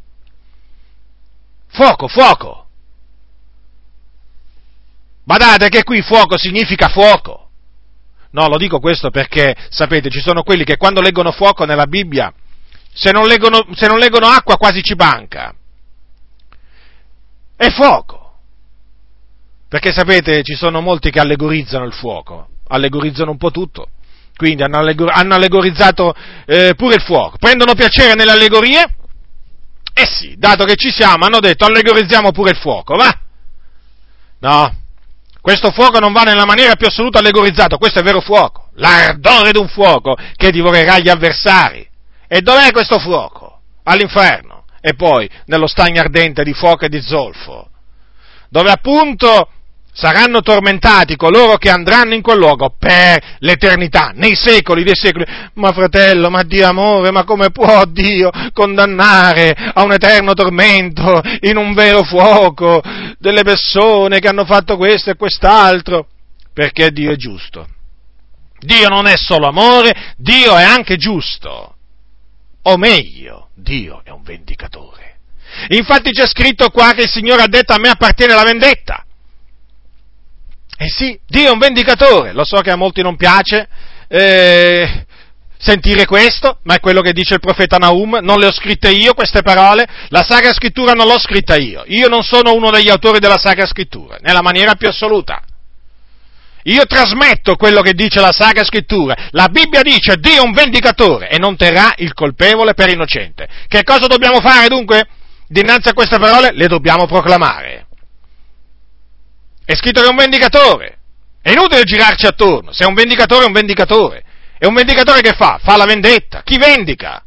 Fuoco, 1.69 2.09
fuoco. 2.09 2.67
Badate 5.25 5.69
che 5.69 5.85
qui 5.85 6.03
fuoco 6.03 6.37
significa 6.37 6.89
fuoco. 6.89 7.49
No, 8.31 8.49
lo 8.49 8.57
dico 8.57 8.81
questo 8.81 9.11
perché, 9.11 9.55
sapete, 9.69 10.11
ci 10.11 10.21
sono 10.21 10.43
quelli 10.43 10.65
che 10.65 10.77
quando 10.77 11.01
leggono 11.01 11.33
fuoco 11.33 11.65
nella 11.65 11.87
Bibbia, 11.87 12.33
se 12.93 13.11
non 13.11 13.27
leggono, 13.27 13.67
se 13.75 13.87
non 13.87 13.99
leggono 13.99 14.27
acqua 14.27 14.57
quasi 14.57 14.83
ci 14.83 14.95
banca. 14.95 15.55
È 17.57 17.71
fuoco. 17.71 18.22
Perché 19.73 19.91
sapete, 19.91 20.43
ci 20.43 20.55
sono 20.55 20.83
molti 20.83 21.11
che 21.11 21.19
allegorizzano 21.19 21.87
il 21.87 21.95
fuoco. 21.95 22.49
allegorizzano 22.69 23.31
un 23.31 23.39
po' 23.39 23.51
tutto. 23.51 23.89
Quindi 24.37 24.63
hanno, 24.63 24.77
allegor- 24.77 25.11
hanno 25.11 25.35
allegorizzato 25.35 26.15
eh, 26.45 26.75
pure 26.77 26.97
il 26.97 27.01
fuoco. 27.01 27.39
Prendono 27.39 27.73
piacere 27.73 28.13
nelle 28.13 28.33
allegorie? 28.33 28.85
Eh 29.95 30.07
sì, 30.07 30.35
dato 30.37 30.67
che 30.67 30.75
ci 30.77 30.91
siamo, 30.91 31.25
hanno 31.25 31.41
detto 31.41 31.65
allegorizziamo 31.65 32.33
pure 32.33 32.51
il 32.51 32.59
fuoco, 32.59 32.97
va? 32.97 33.19
No, 34.41 34.75
questo 35.41 35.71
fuoco 35.71 35.99
non 36.01 36.13
va 36.13 36.25
nella 36.25 36.45
maniera 36.45 36.77
più 36.77 36.89
assoluta 36.89 37.21
allegorizzato, 37.21 37.79
questo 37.79 38.01
è 38.01 38.03
vero 38.03 38.21
fuoco, 38.21 38.69
l'ardore 38.75 39.53
di 39.53 39.59
un 39.59 39.69
fuoco 39.69 40.19
che 40.37 40.51
divorerà 40.51 40.99
gli 40.99 41.09
avversari. 41.09 41.89
E 42.29 42.43
dov'è 42.43 42.73
questo 42.73 42.99
fuoco? 42.99 43.61
All'inferno. 43.85 44.65
E 44.83 44.93
poi 44.93 45.31
nello 45.47 45.67
stagno 45.67 46.03
ardente 46.03 46.43
di 46.45 46.53
fuoco 46.53 46.85
e 46.85 46.91
di 46.91 47.01
zolfo, 47.01 47.71
dove 48.51 48.71
appunto 48.71 49.49
saranno 49.93 50.41
tormentati 50.41 51.17
coloro 51.17 51.57
che 51.57 51.69
andranno 51.69 52.15
in 52.15 52.23
quel 52.23 52.39
luogo 52.39 52.75
per 52.79 53.37
l'eternità, 53.41 54.13
nei 54.15 54.35
secoli 54.35 54.83
dei 54.83 54.97
secoli. 54.97 55.25
Ma 55.55 55.73
fratello, 55.73 56.31
ma 56.31 56.43
Dio 56.43 56.67
amore, 56.67 57.11
ma 57.11 57.25
come 57.25 57.51
può 57.51 57.85
Dio 57.85 58.31
condannare 58.53 59.55
a 59.75 59.83
un 59.83 59.93
eterno 59.93 60.33
tormento 60.33 61.21
in 61.41 61.57
un 61.57 61.75
vero 61.75 62.03
fuoco 62.03 62.83
delle 63.19 63.43
persone 63.43 64.19
che 64.19 64.29
hanno 64.29 64.45
fatto 64.45 64.77
questo 64.77 65.11
e 65.11 65.17
quest'altro? 65.17 66.07
Perché 66.53 66.91
Dio 66.91 67.13
è 67.13 67.17
giusto. 67.17 67.69
Dio 68.59 68.89
non 68.89 69.07
è 69.07 69.17
solo 69.17 69.49
amore, 69.49 70.15
Dio 70.17 70.57
è 70.57 70.63
anche 70.63 70.97
giusto. 70.97 71.75
O 72.63 72.77
meglio, 72.77 73.49
Dio 73.55 74.03
è 74.05 74.11
un 74.11 74.23
vendicatore. 74.23 75.17
Infatti 75.69 76.13
c'è 76.13 76.27
scritto 76.27 76.71
qua 76.71 76.93
che 76.93 77.03
il 77.03 77.11
Signore 77.11 77.43
ha 77.43 77.49
detto 77.49 77.73
a 77.73 77.79
me 77.79 77.89
appartiene 77.89 78.35
la 78.35 78.45
vendetta. 78.45 79.05
Eh 80.83 80.89
sì, 80.89 81.17
Dio 81.29 81.47
è 81.47 81.53
un 81.53 81.61
vendicatore, 81.61 82.33
lo 82.33 82.45
so 82.45 82.59
che 82.59 82.73
a 82.73 82.77
molti 82.77 83.03
non 83.03 83.15
piace 83.15 83.69
eh, 84.09 85.07
sentire 85.57 86.07
questo, 86.07 86.59
ma 86.65 86.75
è 86.75 86.81
quello 86.81 87.03
che 87.03 87.13
dice 87.13 87.35
il 87.35 87.41
profeta 87.41 87.77
Naum, 87.77 88.19
non 88.21 88.41
le 88.41 88.47
ho 88.47 88.53
scritte 88.53 88.91
io 88.91 89.15
queste 89.15 89.43
parole, 89.43 89.87
la 90.09 90.25
Sacra 90.29 90.53
Scrittura 90.53 90.91
non 90.91 91.07
l'ho 91.07 91.21
scritta 91.21 91.55
io, 91.55 91.85
io 91.87 92.09
non 92.09 92.25
sono 92.25 92.53
uno 92.53 92.73
degli 92.73 92.89
autori 92.89 93.21
della 93.21 93.39
Sacra 93.39 93.65
Scrittura, 93.65 94.19
nella 94.23 94.43
maniera 94.43 94.75
più 94.75 94.89
assoluta. 94.89 95.41
Io 96.65 96.85
trasmetto 96.85 97.55
quello 97.55 97.81
che 97.81 97.93
dice 97.93 98.19
la 98.21 98.33
Sacra 98.33 98.65
Scrittura. 98.65 99.29
La 99.31 99.49
Bibbia 99.49 99.83
dice 99.83 100.17
Dio 100.17 100.43
è 100.43 100.45
un 100.45 100.53
vendicatore 100.53 101.29
e 101.29 101.39
non 101.39 101.57
terrà 101.57 101.93
il 101.99 102.13
colpevole 102.13 102.75
per 102.75 102.89
innocente. 102.89 103.47
Che 103.69 103.85
cosa 103.85 104.09
dobbiamo 104.09 104.41
fare 104.41 104.67
dunque? 104.67 105.07
Dinanzi 105.47 105.91
a 105.91 105.93
queste 105.93 106.19
parole 106.19 106.51
le 106.53 106.67
dobbiamo 106.67 107.07
proclamare. 107.07 107.87
È 109.73 109.77
scritto 109.77 110.03
che 110.03 110.07
è 110.07 110.11
un 110.11 110.17
vendicatore. 110.17 110.99
È 111.41 111.51
inutile 111.51 111.85
girarci 111.85 112.27
attorno. 112.27 112.73
Se 112.73 112.85
è 112.85 112.87
un 112.87 112.93
vendicatore, 112.93 113.45
è 113.45 113.47
un 113.47 113.55
vendicatore. 113.55 114.23
È 114.59 114.67
un 114.67 114.75
vendicatore 114.75 115.23
che 115.23 115.33
fa? 115.33 115.59
Fa 115.63 115.79
la 115.79 115.87
vendetta. 115.87 116.43
Chi 116.45 116.59
vendica? 116.59 117.23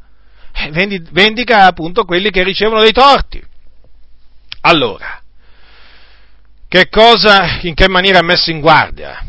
Eh, 0.53 0.69
vendica 1.12 1.65
appunto 1.65 2.03
quelli 2.03 2.29
che 2.29 2.43
ricevono 2.43 2.81
dei 2.81 2.91
torti. 2.91 3.43
Allora, 4.62 5.19
che 6.67 6.88
cosa, 6.88 7.62
in 7.62 7.73
che 7.73 7.89
maniera 7.89 8.19
è 8.19 8.23
messo 8.23 8.51
in 8.51 8.60
guardia? 8.60 9.25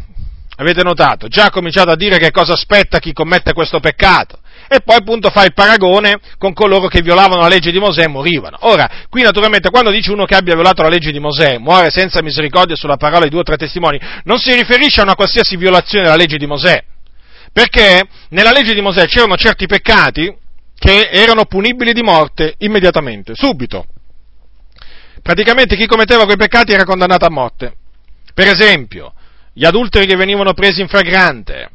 Avete 0.57 0.83
notato? 0.83 1.26
Già 1.29 1.46
ha 1.46 1.50
cominciato 1.50 1.92
a 1.92 1.96
dire 1.96 2.18
che 2.18 2.31
cosa 2.31 2.52
aspetta 2.52 2.98
chi 2.98 3.14
commette 3.14 3.55
questo 3.55 3.81
peccato 3.81 4.40
e 4.68 4.81
poi 4.81 4.96
appunto 4.96 5.31
fa 5.31 5.44
il 5.44 5.52
paragone 5.52 6.18
con 6.38 6.52
coloro 6.52 6.88
che 6.88 7.02
violavano 7.02 7.42
la 7.42 7.48
legge 7.48 7.70
di 7.70 7.79
Mosè 7.79 8.02
e 8.02 8.09
morivano. 8.09 8.57
Ora, 8.61 9.07
qui 9.09 9.22
naturalmente 9.22 9.70
quando 9.70 9.90
dice 9.90 10.12
uno 10.12 10.24
che 10.24 10.35
abbia 10.35 10.55
violato 10.55 10.83
la 10.83 10.88
legge 10.88 11.12
di 11.12 11.20
Mosè, 11.20 11.59
muore 11.59 11.90
senza 11.90 12.22
misericordia 12.22 12.76
sulla 12.76 12.96
parola 12.96 13.24
di 13.24 13.31
due 13.31 13.40
o 13.40 13.44
tre 13.44 13.57
testimoni, 13.57 14.00
non 14.24 14.38
si 14.38 14.55
riferisce 14.55 15.00
a 15.00 15.05
una 15.05 15.14
qualsiasi 15.14 15.57
violazione 15.57 16.05
della 16.05 16.16
legge 16.16 16.37
di 16.37 16.46
Mosè, 16.46 16.83
perché 17.52 18.02
nella 18.31 18.52
legge 18.52 18.74
di 18.74 18.81
Mosè 18.81 19.07
c'erano 19.07 19.37
certi 19.37 19.66
peccati 19.66 20.35
che 20.79 21.09
erano 21.11 21.46
punibili 21.46 21.92
di 21.92 22.02
morte 22.02 22.55
immediatamente, 22.59 23.33
subito. 23.35 23.87
Praticamente 25.22 25.74
chi 25.76 25.87
commetteva 25.87 26.24
quei 26.24 26.37
peccati 26.37 26.72
era 26.72 26.85
condannato 26.85 27.24
a 27.24 27.31
morte. 27.31 27.74
Per 28.35 28.46
esempio, 28.46 29.12
gli 29.52 29.64
adulteri 29.64 30.07
che 30.07 30.16
venivano 30.16 30.52
presi 30.52 30.83
in 30.83 30.88
fragrante, 30.88 31.70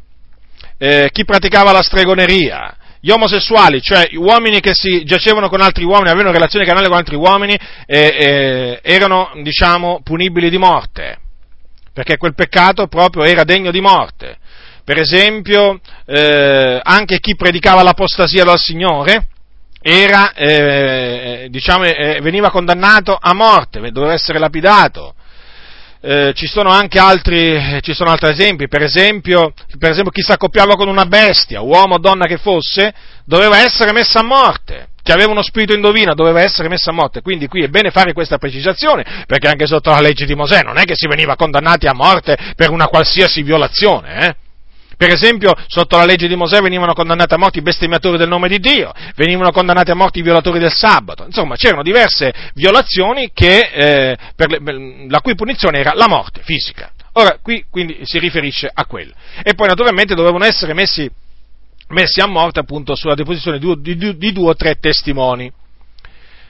eh, 0.77 1.09
chi 1.11 1.25
praticava 1.25 1.71
la 1.71 1.81
stregoneria, 1.81 2.77
gli 3.01 3.09
omosessuali, 3.09 3.81
cioè 3.81 4.07
uomini 4.15 4.59
che 4.59 4.73
si 4.73 5.03
giacevano 5.03 5.49
con 5.49 5.59
altri 5.59 5.83
uomini, 5.83 6.09
avevano 6.09 6.31
relazioni 6.31 6.65
canali 6.65 6.87
con 6.87 6.97
altri 6.97 7.15
uomini, 7.15 7.57
eh, 7.87 7.97
eh, 7.97 8.79
erano, 8.83 9.31
diciamo, 9.41 10.01
punibili 10.03 10.51
di 10.51 10.59
morte, 10.59 11.17
perché 11.91 12.17
quel 12.17 12.35
peccato 12.35 12.85
proprio 12.87 13.23
era 13.23 13.43
degno 13.43 13.71
di 13.71 13.81
morte. 13.81 14.37
Per 14.83 14.99
esempio, 14.99 15.79
eh, 16.05 16.79
anche 16.81 17.19
chi 17.19 17.35
predicava 17.35 17.81
l'apostasia 17.81 18.43
dal 18.43 18.59
Signore, 18.59 19.27
era, 19.81 20.33
eh, 20.33 21.47
diciamo, 21.49 21.85
eh, 21.85 22.19
veniva 22.21 22.51
condannato 22.51 23.17
a 23.19 23.33
morte, 23.33 23.79
doveva 23.91 24.13
essere 24.13 24.37
lapidato 24.37 25.15
eh, 26.01 26.33
ci 26.35 26.47
sono 26.47 26.69
anche 26.69 26.99
altri, 26.99 27.79
ci 27.81 27.93
sono 27.93 28.09
altri 28.09 28.31
esempi, 28.31 28.67
per 28.67 28.81
esempio, 28.81 29.53
per 29.77 29.91
esempio 29.91 30.11
chi 30.11 30.21
si 30.21 30.31
accoppiava 30.31 30.75
con 30.75 30.87
una 30.87 31.05
bestia, 31.05 31.61
uomo 31.61 31.95
o 31.95 31.99
donna 31.99 32.25
che 32.25 32.37
fosse, 32.37 32.93
doveva 33.25 33.59
essere 33.59 33.91
messa 33.91 34.19
a 34.19 34.23
morte. 34.23 34.87
Chi 35.03 35.11
aveva 35.11 35.31
uno 35.31 35.41
spirito 35.41 35.73
indovino 35.73 36.13
doveva 36.13 36.41
essere 36.41 36.69
messo 36.69 36.91
a 36.91 36.93
morte, 36.93 37.21
quindi 37.21 37.47
qui 37.47 37.63
è 37.63 37.67
bene 37.67 37.89
fare 37.89 38.13
questa 38.13 38.37
precisazione, 38.37 39.25
perché 39.25 39.47
anche 39.47 39.65
sotto 39.65 39.89
la 39.89 39.99
legge 39.99 40.25
di 40.25 40.35
Mosè 40.35 40.61
non 40.61 40.77
è 40.77 40.83
che 40.83 40.93
si 40.95 41.07
veniva 41.07 41.35
condannati 41.35 41.87
a 41.87 41.93
morte 41.93 42.37
per 42.55 42.69
una 42.69 42.87
qualsiasi 42.87 43.41
violazione, 43.41 44.27
eh? 44.27 44.35
Per 45.01 45.09
esempio, 45.09 45.55
sotto 45.65 45.97
la 45.97 46.05
legge 46.05 46.27
di 46.27 46.35
Mosè 46.35 46.59
venivano 46.59 46.93
condannati 46.93 47.33
a 47.33 47.37
morte 47.39 47.57
i 47.57 47.63
bestemmiatori 47.63 48.19
del 48.19 48.27
nome 48.27 48.47
di 48.47 48.59
Dio, 48.59 48.93
venivano 49.15 49.49
condannati 49.49 49.89
a 49.89 49.95
morte 49.95 50.19
i 50.19 50.21
violatori 50.21 50.59
del 50.59 50.71
sabato, 50.71 51.25
insomma 51.25 51.55
c'erano 51.55 51.81
diverse 51.81 52.31
violazioni 52.53 53.31
che, 53.33 53.71
eh, 53.73 54.17
le, 54.35 55.07
la 55.09 55.19
cui 55.21 55.33
punizione 55.33 55.79
era 55.79 55.93
la 55.95 56.07
morte 56.07 56.41
fisica. 56.43 56.91
Ora, 57.13 57.39
qui 57.41 57.65
quindi 57.67 58.01
si 58.03 58.19
riferisce 58.19 58.69
a 58.71 58.85
quello. 58.85 59.13
E 59.41 59.55
poi 59.55 59.69
naturalmente 59.69 60.13
dovevano 60.13 60.45
essere 60.45 60.75
messi, 60.75 61.09
messi 61.87 62.19
a 62.19 62.27
morte 62.27 62.59
appunto 62.59 62.93
sulla 62.93 63.15
deposizione 63.15 63.57
di, 63.57 63.73
di, 63.79 63.97
di, 63.97 64.17
di 64.17 64.31
due 64.31 64.49
o 64.49 64.55
tre 64.55 64.75
testimoni. 64.75 65.51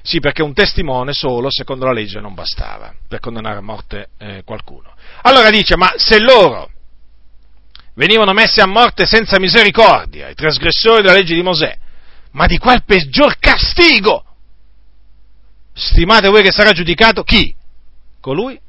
Sì, 0.01 0.19
perché 0.19 0.41
un 0.41 0.53
testimone 0.53 1.13
solo, 1.13 1.47
secondo 1.49 1.85
la 1.85 1.93
legge, 1.93 2.19
non 2.19 2.33
bastava 2.33 2.93
per 3.07 3.21
condannare 3.21 3.59
a 3.59 3.61
morte 3.61 4.09
eh, 4.19 4.41
qualcuno. 4.43 4.93
Allora 5.21 5.49
dice, 5.49 5.77
ma 5.77 5.93
se 5.95 6.19
loro 6.19 6.70
venivano 8.01 8.33
messi 8.33 8.59
a 8.61 8.65
morte 8.65 9.05
senza 9.05 9.39
misericordia, 9.39 10.27
i 10.27 10.33
trasgressori 10.33 11.03
della 11.03 11.13
legge 11.13 11.35
di 11.35 11.43
Mosè, 11.43 11.77
ma 12.31 12.47
di 12.47 12.57
qual 12.57 12.83
peggior 12.83 13.37
castigo? 13.37 14.25
Stimate 15.71 16.27
voi 16.27 16.41
che 16.41 16.51
sarà 16.51 16.71
giudicato 16.71 17.21
chi? 17.21 17.55
Colui 18.19 18.59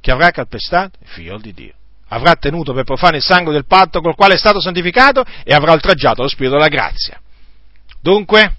che 0.00 0.10
avrà 0.10 0.30
calpestato 0.30 0.96
il 1.02 1.08
figlio 1.08 1.36
di 1.36 1.52
Dio. 1.52 1.74
Avrà 2.08 2.34
tenuto 2.36 2.72
per 2.72 2.84
profano 2.84 3.16
il 3.16 3.22
sangue 3.22 3.52
del 3.52 3.66
patto 3.66 4.00
col 4.00 4.14
quale 4.14 4.34
è 4.34 4.38
stato 4.38 4.58
santificato 4.58 5.22
e 5.44 5.52
avrà 5.52 5.72
oltraggiato 5.72 6.22
lo 6.22 6.28
spirito 6.28 6.54
della 6.54 6.68
grazia. 6.68 7.20
Dunque, 8.00 8.56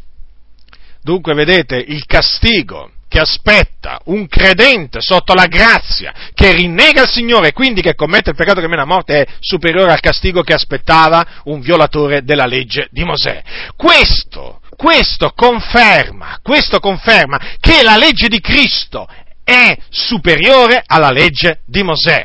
dunque 1.02 1.34
vedete, 1.34 1.76
il 1.76 2.06
castigo 2.06 2.92
che 3.18 3.24
aspetta 3.24 4.00
un 4.06 4.28
credente 4.28 5.02
sotto 5.02 5.34
la 5.34 5.48
grazia, 5.48 6.14
che 6.36 6.52
rinnega 6.52 7.02
il 7.02 7.10
Signore 7.10 7.48
e 7.48 7.54
quindi 7.54 7.82
che 7.82 7.96
commette 7.96 8.30
il 8.30 8.36
peccato 8.36 8.62
che 8.62 8.68
mena 8.68 8.84
a 8.84 8.86
morte, 8.86 9.22
è 9.22 9.28
superiore 9.40 9.92
al 9.92 10.00
castigo 10.00 10.44
che 10.44 10.54
aspettava 10.54 11.26
un 11.46 11.60
violatore 11.60 12.24
della 12.24 12.46
legge 12.46 12.88
di 12.92 13.04
Mosè. 13.04 13.42
Questo, 13.76 14.62
questo 14.76 15.32
conferma, 15.36 16.38
questo 16.44 16.80
conferma 16.80 17.40
che 17.60 17.82
la 17.82 17.98
legge 17.98 18.28
di 18.28 18.40
Cristo 18.40 19.08
è 19.44 19.76
superiore 19.90 20.84
alla 20.86 21.10
legge 21.10 21.62
di 21.66 21.82
Mosè. 21.82 22.24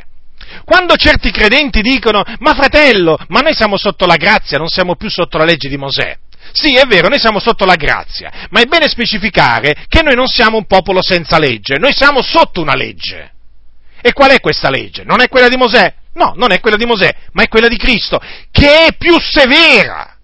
Quando 0.63 0.95
certi 0.95 1.31
credenti 1.31 1.81
dicono, 1.81 2.23
ma 2.37 2.53
fratello, 2.53 3.17
ma 3.29 3.39
noi 3.39 3.55
siamo 3.55 3.77
sotto 3.77 4.05
la 4.05 4.17
grazia, 4.17 4.59
non 4.59 4.67
siamo 4.67 4.95
più 4.95 5.09
sotto 5.09 5.39
la 5.39 5.45
legge 5.45 5.69
di 5.69 5.77
Mosè. 5.77 6.15
Sì, 6.53 6.75
è 6.75 6.85
vero, 6.85 7.07
noi 7.07 7.19
siamo 7.19 7.39
sotto 7.39 7.65
la 7.65 7.75
grazia, 7.75 8.47
ma 8.51 8.61
è 8.61 8.65
bene 8.65 8.87
specificare 8.87 9.85
che 9.87 10.03
noi 10.03 10.13
non 10.13 10.27
siamo 10.27 10.57
un 10.57 10.65
popolo 10.67 11.01
senza 11.01 11.39
legge, 11.39 11.79
noi 11.79 11.93
siamo 11.93 12.21
sotto 12.21 12.61
una 12.61 12.75
legge. 12.75 13.31
E 13.99 14.13
qual 14.13 14.29
è 14.29 14.39
questa 14.39 14.69
legge? 14.69 15.03
Non 15.03 15.19
è 15.19 15.29
quella 15.29 15.47
di 15.47 15.57
Mosè? 15.57 15.91
No, 16.13 16.33
non 16.35 16.51
è 16.51 16.59
quella 16.59 16.77
di 16.77 16.85
Mosè, 16.85 17.11
ma 17.31 17.41
è 17.41 17.47
quella 17.47 17.67
di 17.67 17.77
Cristo, 17.77 18.21
che 18.51 18.85
è 18.85 18.95
più 18.95 19.19
severa. 19.19 20.15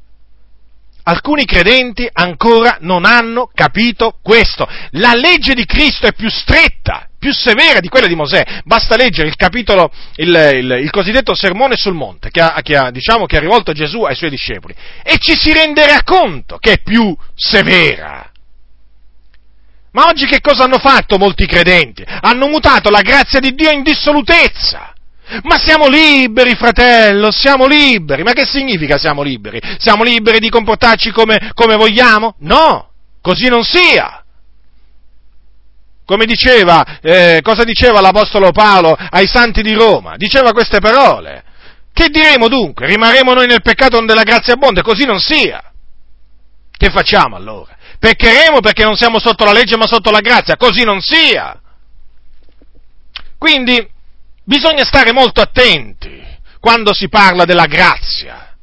Alcuni 1.04 1.46
credenti 1.46 2.08
ancora 2.12 2.78
non 2.82 3.06
hanno 3.06 3.50
capito 3.52 4.20
questo. 4.22 4.68
La 4.92 5.16
legge 5.16 5.56
di 5.56 5.66
Cristo 5.66 6.06
è 6.06 6.14
più 6.14 6.30
stretta, 6.30 7.09
più 7.20 7.34
severa 7.34 7.80
di 7.80 7.90
quella 7.90 8.08
di 8.08 8.16
Mosè. 8.16 8.62
Basta 8.64 8.96
leggere 8.96 9.28
il 9.28 9.36
capitolo, 9.36 9.92
il, 10.16 10.30
il, 10.30 10.78
il 10.82 10.90
cosiddetto 10.90 11.36
sermone 11.36 11.76
sul 11.76 11.94
monte, 11.94 12.32
che 12.32 12.42
ha, 12.42 12.60
che 12.64 12.76
ha, 12.76 12.90
diciamo, 12.90 13.26
che 13.26 13.38
ha 13.38 13.42
rivolto 13.42 13.74
Gesù 13.74 14.04
ai 14.04 14.16
suoi 14.16 14.30
discepoli, 14.30 14.74
e 15.04 15.18
ci 15.20 15.36
si 15.36 15.54
renderà 15.54 16.02
conto 16.04 16.58
che 16.58 16.74
è 16.74 16.82
più 16.82 17.16
severa. 17.36 18.32
Ma 19.92 20.06
oggi 20.06 20.26
che 20.26 20.40
cosa 20.40 20.64
hanno 20.64 20.78
fatto 20.78 21.18
molti 21.18 21.46
credenti? 21.46 22.06
Hanno 22.06 22.48
mutato 22.48 22.90
la 22.90 23.02
grazia 23.02 23.40
di 23.40 23.54
Dio 23.54 23.72
in 23.72 23.84
dissolutezza. 23.84 24.94
Ma 25.44 25.60
siamo 25.60 25.88
liberi, 25.88 26.56
fratello, 26.56 27.32
siamo 27.32 27.66
liberi. 27.66 28.24
Ma 28.24 28.34
che 28.34 28.46
significa 28.46 28.98
siamo 28.98 29.22
liberi? 29.22 29.60
Siamo 29.78 30.04
liberi 30.04 30.40
di 30.40 30.50
comportarci 30.50 31.12
come, 31.12 31.52
come 31.54 31.76
vogliamo? 31.76 32.36
No, 32.40 32.90
così 33.22 33.48
non 33.48 33.64
sia. 33.64 34.24
Come 36.10 36.26
diceva, 36.26 36.84
eh, 37.02 37.40
cosa 37.44 37.64
diceva 37.64 38.02
l'Apostolo 38.02 38.50
Paolo 38.50 38.98
ai 38.98 39.28
santi 39.28 39.62
di 39.62 39.74
Roma? 39.74 40.16
Diceva 40.18 40.54
queste 40.54 40.80
parole. 40.80 41.44
Che 41.94 42.10
diremo 42.10 42.48
dunque? 42.48 42.88
Rimarremo 42.88 43.32
noi 43.36 43.46
nel 43.46 43.62
peccato 43.62 43.98
donde 43.98 44.16
la 44.16 44.24
grazia 44.24 44.54
abbonda? 44.54 44.82
Così 44.82 45.06
non 45.06 45.20
sia. 45.20 45.62
Che 46.76 46.90
facciamo 46.90 47.36
allora? 47.36 47.78
Peccheremo 48.00 48.60
perché 48.60 48.84
non 48.84 48.96
siamo 48.96 49.20
sotto 49.20 49.46
la 49.46 49.52
legge 49.52 49.78
ma 49.78 49.86
sotto 49.86 50.10
la 50.10 50.22
grazia? 50.22 50.58
Così 50.58 50.84
non 50.84 51.00
sia. 51.00 51.62
Quindi 53.38 53.88
bisogna 54.44 54.86
stare 54.86 55.14
molto 55.14 55.42
attenti 55.42 56.26
quando 56.60 56.92
si 56.92 57.08
parla 57.08 57.46
della 57.46 57.68
grazia, 57.68 58.56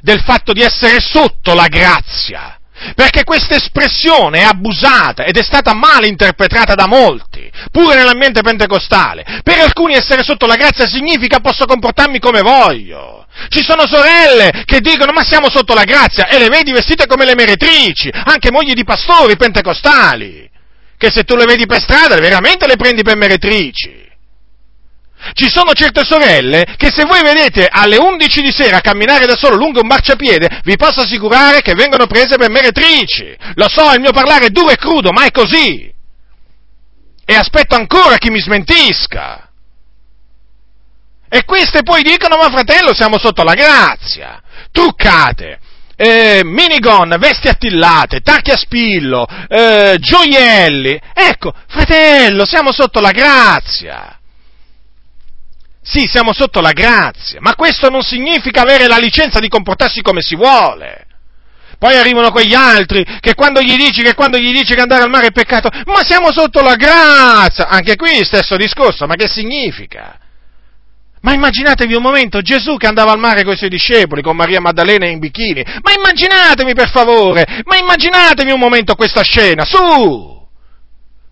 del 0.00 0.20
fatto 0.20 0.52
di 0.52 0.60
essere 0.60 1.00
sotto 1.00 1.52
la 1.52 1.66
grazia 1.66 2.58
perché 2.94 3.24
questa 3.24 3.54
espressione 3.54 4.40
è 4.40 4.44
abusata 4.44 5.24
ed 5.24 5.36
è 5.36 5.42
stata 5.42 5.74
male 5.74 6.08
interpretata 6.08 6.74
da 6.74 6.86
molti, 6.86 7.50
pure 7.70 7.96
nell'ambiente 7.96 8.42
pentecostale. 8.42 9.40
Per 9.42 9.58
alcuni 9.58 9.94
essere 9.94 10.22
sotto 10.22 10.46
la 10.46 10.56
grazia 10.56 10.86
significa 10.86 11.40
posso 11.40 11.64
comportarmi 11.64 12.18
come 12.18 12.40
voglio. 12.40 13.26
Ci 13.48 13.62
sono 13.62 13.86
sorelle 13.86 14.62
che 14.64 14.80
dicono 14.80 15.12
ma 15.12 15.24
siamo 15.24 15.48
sotto 15.48 15.74
la 15.74 15.84
grazia 15.84 16.28
e 16.28 16.38
le 16.38 16.48
vedi 16.48 16.72
vestite 16.72 17.06
come 17.06 17.24
le 17.24 17.34
meretrici, 17.34 18.10
anche 18.12 18.50
mogli 18.50 18.72
di 18.72 18.84
pastori 18.84 19.36
pentecostali, 19.36 20.48
che 20.98 21.10
se 21.10 21.24
tu 21.24 21.34
le 21.34 21.46
vedi 21.46 21.66
per 21.66 21.80
strada 21.80 22.16
veramente 22.16 22.66
le 22.66 22.76
prendi 22.76 23.02
per 23.02 23.16
meretrici. 23.16 24.01
Ci 25.32 25.48
sono 25.48 25.72
certe 25.72 26.04
sorelle 26.04 26.74
che 26.76 26.90
se 26.90 27.04
voi 27.04 27.22
vedete 27.22 27.68
alle 27.70 27.96
11 27.96 28.42
di 28.42 28.52
sera 28.52 28.80
camminare 28.80 29.26
da 29.26 29.36
solo 29.36 29.56
lungo 29.56 29.80
un 29.80 29.86
marciapiede, 29.86 30.60
vi 30.64 30.76
posso 30.76 31.00
assicurare 31.00 31.62
che 31.62 31.74
vengono 31.74 32.06
prese 32.06 32.36
per 32.36 32.50
meretrici. 32.50 33.34
Lo 33.54 33.68
so, 33.68 33.92
il 33.92 34.00
mio 34.00 34.12
parlare 34.12 34.46
è 34.46 34.50
duro 34.50 34.70
e 34.70 34.76
crudo, 34.76 35.12
ma 35.12 35.24
è 35.24 35.30
così. 35.30 35.90
E 37.24 37.34
aspetto 37.34 37.76
ancora 37.76 38.16
chi 38.16 38.30
mi 38.30 38.40
smentisca. 38.40 39.48
E 41.28 41.44
queste 41.44 41.82
poi 41.82 42.02
dicono, 42.02 42.36
ma 42.36 42.50
fratello, 42.50 42.92
siamo 42.92 43.18
sotto 43.18 43.42
la 43.42 43.54
grazia. 43.54 44.42
Truccate, 44.70 45.60
eh, 45.96 46.40
minigon, 46.44 47.16
vesti 47.18 47.48
attillate, 47.48 48.20
tacchi 48.20 48.50
a 48.50 48.56
spillo, 48.56 49.26
eh, 49.48 49.96
gioielli. 49.98 51.00
Ecco, 51.14 51.54
fratello, 51.68 52.44
siamo 52.44 52.72
sotto 52.72 53.00
la 53.00 53.12
grazia. 53.12 54.18
Sì, 55.84 56.06
siamo 56.06 56.32
sotto 56.32 56.60
la 56.60 56.72
grazia, 56.72 57.40
ma 57.40 57.54
questo 57.54 57.90
non 57.90 58.02
significa 58.02 58.62
avere 58.62 58.86
la 58.86 58.98
licenza 58.98 59.40
di 59.40 59.48
comportarsi 59.48 60.00
come 60.00 60.20
si 60.22 60.36
vuole. 60.36 61.06
Poi 61.76 61.96
arrivano 61.96 62.30
quegli 62.30 62.54
altri 62.54 63.04
che 63.18 63.34
quando 63.34 63.60
gli 63.60 63.74
dici 63.74 64.02
che 64.02 64.14
gli 64.38 64.52
dici 64.52 64.74
che 64.74 64.80
andare 64.80 65.02
al 65.02 65.10
mare 65.10 65.26
è 65.26 65.32
peccato, 65.32 65.68
ma 65.86 66.04
siamo 66.04 66.30
sotto 66.30 66.62
la 66.62 66.76
grazia. 66.76 67.66
Anche 67.66 67.96
qui 67.96 68.24
stesso 68.24 68.56
discorso, 68.56 69.06
ma 69.06 69.16
che 69.16 69.26
significa? 69.26 70.16
Ma 71.22 71.32
immaginatevi 71.32 71.94
un 71.94 72.02
momento 72.02 72.40
Gesù 72.40 72.76
che 72.76 72.86
andava 72.86 73.10
al 73.10 73.18
mare 73.18 73.42
con 73.42 73.54
i 73.54 73.56
suoi 73.56 73.68
discepoli, 73.68 74.22
con 74.22 74.36
Maria 74.36 74.60
Maddalena 74.60 75.06
in 75.06 75.18
bikini. 75.18 75.64
Ma 75.82 75.92
immaginatevi 75.92 76.72
per 76.74 76.90
favore, 76.90 77.62
ma 77.64 77.76
immaginatevi 77.76 78.52
un 78.52 78.60
momento 78.60 78.94
questa 78.94 79.22
scena, 79.22 79.64
su! 79.64 80.48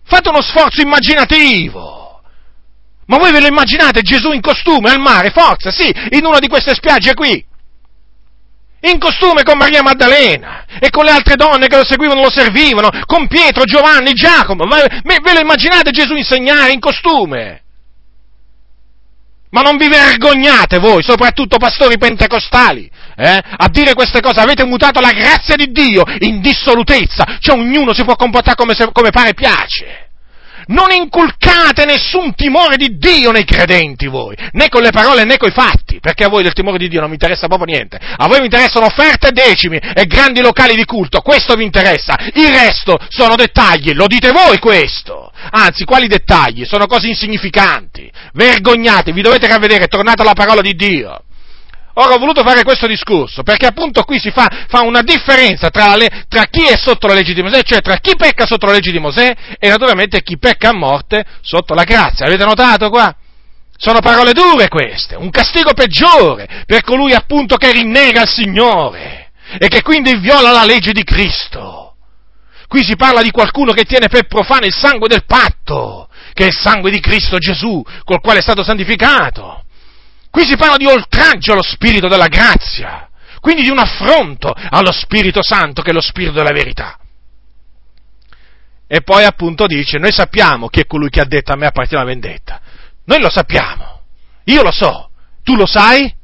Fate 0.03 0.27
uno 0.27 0.41
sforzo 0.41 0.81
immaginativo. 0.81 2.00
Ma 3.11 3.17
voi 3.17 3.33
ve 3.33 3.41
lo 3.41 3.47
immaginate 3.47 4.03
Gesù 4.03 4.31
in 4.31 4.39
costume 4.39 4.89
al 4.89 5.01
mare? 5.01 5.31
Forza, 5.31 5.69
sì, 5.69 5.93
in 6.11 6.23
una 6.23 6.39
di 6.39 6.47
queste 6.47 6.73
spiagge 6.73 7.13
qui. 7.13 7.45
In 8.83 8.99
costume 8.99 9.43
con 9.43 9.57
Maria 9.57 9.83
Maddalena 9.83 10.63
e 10.79 10.89
con 10.89 11.03
le 11.03 11.11
altre 11.11 11.35
donne 11.35 11.67
che 11.67 11.75
lo 11.75 11.83
seguivano, 11.83 12.21
lo 12.21 12.31
servivano, 12.31 12.89
con 13.05 13.27
Pietro, 13.27 13.65
Giovanni, 13.65 14.13
Giacomo. 14.13 14.63
Ma 14.63 14.77
ve 14.77 15.33
lo 15.33 15.39
immaginate 15.41 15.91
Gesù 15.91 16.15
insegnare 16.15 16.71
in 16.71 16.79
costume? 16.79 17.63
Ma 19.49 19.59
non 19.59 19.75
vi 19.75 19.89
vergognate 19.89 20.79
voi, 20.79 21.03
soprattutto 21.03 21.57
pastori 21.57 21.97
pentecostali, 21.97 22.89
eh, 23.17 23.41
a 23.57 23.67
dire 23.67 23.93
queste 23.93 24.21
cose? 24.21 24.39
Avete 24.39 24.63
mutato 24.63 25.01
la 25.01 25.11
grazia 25.11 25.57
di 25.57 25.69
Dio 25.69 26.03
in 26.19 26.39
dissolutezza, 26.39 27.39
cioè 27.41 27.59
ognuno 27.59 27.93
si 27.93 28.05
può 28.05 28.15
comportare 28.15 28.55
come, 28.55 28.73
se, 28.73 28.89
come 28.93 29.09
pare 29.09 29.33
piace. 29.33 30.10
Non 30.71 30.91
inculcate 30.91 31.83
nessun 31.85 32.33
timore 32.33 32.77
di 32.77 32.97
Dio 32.97 33.31
nei 33.31 33.43
credenti 33.43 34.07
voi, 34.07 34.35
né 34.53 34.69
con 34.69 34.81
le 34.81 34.91
parole 34.91 35.25
né 35.25 35.35
con 35.37 35.49
i 35.49 35.51
fatti, 35.51 35.99
perché 35.99 36.23
a 36.23 36.29
voi 36.29 36.43
del 36.43 36.53
timore 36.53 36.77
di 36.77 36.87
Dio 36.87 36.99
non 37.01 37.09
vi 37.09 37.15
interessa 37.15 37.47
proprio 37.47 37.73
niente. 37.73 37.99
A 37.99 38.27
voi 38.27 38.39
vi 38.39 38.45
interessano 38.45 38.85
offerte 38.85 39.27
e 39.27 39.31
decimi 39.31 39.77
e 39.77 40.05
grandi 40.05 40.39
locali 40.41 40.75
di 40.75 40.85
culto, 40.85 41.19
questo 41.19 41.55
vi 41.55 41.65
interessa. 41.65 42.15
Il 42.35 42.47
resto 42.47 42.97
sono 43.09 43.35
dettagli, 43.35 43.93
lo 43.93 44.07
dite 44.07 44.31
voi 44.31 44.59
questo. 44.59 45.31
Anzi, 45.51 45.83
quali 45.83 46.07
dettagli? 46.07 46.63
Sono 46.63 46.85
cose 46.85 47.07
insignificanti. 47.07 48.09
Vergognatevi, 48.33 49.21
dovete 49.21 49.47
ravvedere, 49.47 49.87
tornate 49.87 50.21
alla 50.21 50.33
parola 50.33 50.61
di 50.61 50.73
Dio. 50.73 51.23
Ora 51.95 52.13
ho 52.13 52.17
voluto 52.17 52.43
fare 52.43 52.63
questo 52.63 52.87
discorso 52.87 53.43
perché 53.43 53.65
appunto 53.65 54.03
qui 54.03 54.19
si 54.19 54.31
fa, 54.31 54.47
fa 54.67 54.81
una 54.81 55.01
differenza 55.01 55.69
tra, 55.69 55.95
le, 55.95 56.25
tra, 56.29 56.43
chi 56.45 56.65
è 56.65 56.77
sotto 56.77 57.07
la 57.07 57.13
legge 57.13 57.33
di 57.33 57.41
Mosè, 57.41 57.63
cioè 57.63 57.81
tra 57.81 57.97
chi 57.97 58.15
pecca 58.15 58.45
sotto 58.45 58.65
la 58.65 58.71
legge 58.71 58.91
di 58.91 58.99
Mosè 58.99 59.35
e 59.59 59.67
naturalmente 59.67 60.21
chi 60.21 60.37
pecca 60.37 60.69
a 60.69 60.73
morte 60.73 61.25
sotto 61.41 61.73
la 61.73 61.83
grazia. 61.83 62.25
Avete 62.25 62.45
notato 62.45 62.89
qua? 62.89 63.13
Sono 63.75 63.99
parole 63.99 64.31
dure 64.31 64.67
queste, 64.67 65.15
un 65.15 65.31
castigo 65.31 65.73
peggiore 65.73 66.63
per 66.65 66.83
colui 66.83 67.13
appunto 67.13 67.57
che 67.57 67.71
rinnega 67.71 68.21
il 68.21 68.29
Signore 68.29 69.31
e 69.57 69.67
che 69.67 69.81
quindi 69.81 70.15
viola 70.17 70.51
la 70.51 70.63
legge 70.63 70.91
di 70.91 71.03
Cristo. 71.03 71.95
Qui 72.67 72.83
si 72.83 72.95
parla 72.95 73.21
di 73.21 73.31
qualcuno 73.31 73.73
che 73.73 73.83
tiene 73.83 74.07
per 74.07 74.27
profano 74.27 74.65
il 74.65 74.73
sangue 74.73 75.09
del 75.09 75.25
patto, 75.25 76.07
che 76.33 76.43
è 76.45 76.47
il 76.47 76.55
sangue 76.55 76.89
di 76.89 77.01
Cristo 77.01 77.37
Gesù, 77.37 77.83
col 78.05 78.21
quale 78.21 78.39
è 78.39 78.41
stato 78.41 78.63
santificato. 78.63 79.65
Qui 80.31 80.45
si 80.45 80.55
parla 80.55 80.77
di 80.77 80.85
oltraggio 80.85 81.51
allo 81.51 81.61
Spirito 81.61 82.07
della 82.07 82.27
grazia, 82.27 83.09
quindi 83.41 83.63
di 83.63 83.69
un 83.69 83.79
affronto 83.79 84.53
allo 84.53 84.91
Spirito 84.93 85.43
Santo 85.43 85.81
che 85.81 85.91
è 85.91 85.93
lo 85.93 86.01
Spirito 86.01 86.31
della 86.31 86.53
verità. 86.53 86.97
E 88.87 89.01
poi 89.01 89.25
appunto 89.25 89.67
dice, 89.67 89.97
noi 89.97 90.11
sappiamo 90.11 90.69
chi 90.69 90.79
è 90.79 90.85
colui 90.85 91.09
che 91.09 91.19
ha 91.19 91.25
detto 91.25 91.51
a 91.51 91.57
me 91.57 91.65
appartiene 91.65 92.03
la 92.03 92.09
vendetta. 92.09 92.61
Noi 93.05 93.19
lo 93.19 93.29
sappiamo, 93.29 94.01
io 94.45 94.63
lo 94.63 94.71
so, 94.71 95.09
tu 95.43 95.55
lo 95.55 95.65
sai? 95.65 96.15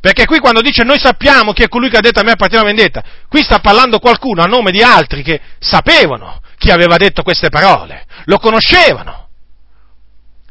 Perché 0.00 0.24
qui 0.24 0.38
quando 0.38 0.60
dice 0.60 0.82
noi 0.84 0.98
sappiamo 0.98 1.52
chi 1.52 1.62
è 1.62 1.68
colui 1.68 1.90
che 1.90 1.98
ha 1.98 2.00
detto 2.00 2.20
a 2.20 2.22
me 2.22 2.32
appartiene 2.32 2.64
la 2.64 2.70
vendetta, 2.72 3.04
qui 3.28 3.42
sta 3.42 3.58
parlando 3.58 3.98
qualcuno 3.98 4.42
a 4.42 4.46
nome 4.46 4.70
di 4.70 4.82
altri 4.82 5.22
che 5.22 5.40
sapevano 5.58 6.40
chi 6.56 6.70
aveva 6.70 6.96
detto 6.96 7.22
queste 7.22 7.48
parole, 7.48 8.06
lo 8.24 8.38
conoscevano. 8.38 9.29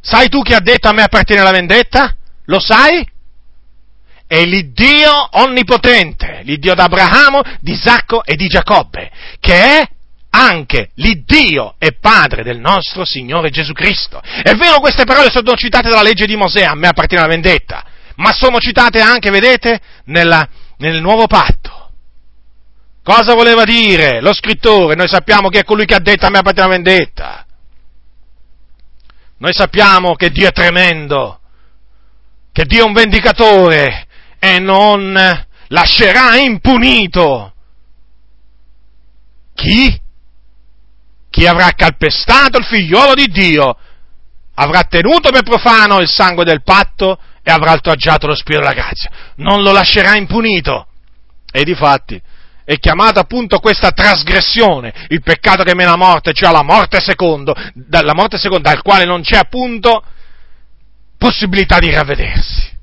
Sai 0.01 0.29
tu 0.29 0.41
chi 0.41 0.53
ha 0.53 0.59
detto 0.59 0.87
a 0.87 0.93
me 0.93 1.03
appartiene 1.03 1.43
la 1.43 1.51
vendetta? 1.51 2.15
Lo 2.45 2.59
sai? 2.59 3.07
È 4.25 4.45
l'Iddio 4.45 5.29
onnipotente, 5.31 6.41
l'Iddio 6.43 6.75
d'Abramo, 6.75 7.41
di 7.59 7.71
Isacco 7.71 8.23
e 8.23 8.35
di 8.35 8.47
Giacobbe, 8.47 9.09
che 9.39 9.53
è 9.53 9.87
anche 10.31 10.91
l'Iddio 10.95 11.75
e 11.79 11.93
Padre 11.99 12.43
del 12.43 12.59
nostro 12.59 13.05
Signore 13.05 13.49
Gesù 13.49 13.73
Cristo. 13.73 14.21
È 14.21 14.53
vero 14.53 14.79
queste 14.79 15.03
parole 15.03 15.29
sono 15.31 15.55
citate 15.55 15.89
dalla 15.89 16.03
legge 16.03 16.27
di 16.27 16.35
Mosè, 16.35 16.63
a 16.63 16.75
me 16.75 16.87
appartiene 16.87 17.23
la 17.23 17.29
vendetta, 17.29 17.83
ma 18.17 18.31
sono 18.31 18.59
citate 18.59 18.99
anche, 18.99 19.31
vedete, 19.31 19.79
nella, 20.05 20.47
nel 20.77 21.01
nuovo 21.01 21.25
patto. 21.25 21.91
Cosa 23.03 23.33
voleva 23.33 23.63
dire 23.63 24.21
lo 24.21 24.33
scrittore? 24.33 24.93
Noi 24.93 25.07
sappiamo 25.07 25.49
che 25.49 25.61
è 25.61 25.63
colui 25.63 25.85
che 25.85 25.95
ha 25.95 25.99
detto 25.99 26.27
a 26.27 26.29
me 26.29 26.37
appartiene 26.37 26.69
la 26.69 26.75
vendetta. 26.75 27.45
Noi 29.39 29.53
sappiamo 29.53 30.15
che 30.15 30.29
Dio 30.29 30.47
è 30.47 30.51
tremendo, 30.51 31.39
che 32.51 32.65
Dio 32.65 32.83
è 32.83 32.87
un 32.87 32.93
vendicatore 32.93 34.07
e 34.37 34.59
non 34.59 35.13
lascerà 35.67 36.37
impunito 36.37 37.53
chi? 39.59 40.01
Chi 41.29 41.45
avrà 41.45 41.71
calpestato 41.71 42.57
il 42.57 42.65
figliolo 42.65 43.13
di 43.13 43.27
Dio, 43.27 43.77
avrà 44.55 44.83
tenuto 44.83 45.31
per 45.31 45.43
profano 45.43 45.99
il 45.99 46.07
sangue 46.07 46.45
del 46.45 46.63
patto 46.63 47.19
e 47.43 47.51
avrà 47.51 47.73
oltraggiato 47.73 48.25
lo 48.25 48.35
spirito 48.35 48.63
della 48.63 48.73
grazia. 48.73 49.09
Non 49.35 49.61
lo 49.61 49.71
lascerà 49.71 50.15
impunito. 50.15 50.87
E 51.51 51.63
difatti, 51.63 52.21
è 52.69 52.77
chiamata 52.77 53.21
appunto 53.21 53.57
questa 53.57 53.89
trasgressione, 53.89 55.07
il 55.07 55.23
peccato 55.23 55.63
che 55.63 55.73
mena 55.73 55.93
a 55.93 55.97
morte, 55.97 56.33
cioè 56.33 56.51
la 56.51 56.61
morte 56.61 56.99
secondo, 57.01 57.55
la 57.89 58.13
morte 58.13 58.37
seconda, 58.37 58.69
dal 58.69 58.83
quale 58.83 59.05
non 59.05 59.23
c'è 59.23 59.37
appunto 59.37 60.03
possibilità 61.17 61.79
di 61.79 61.91
ravvedersi. 61.91 62.77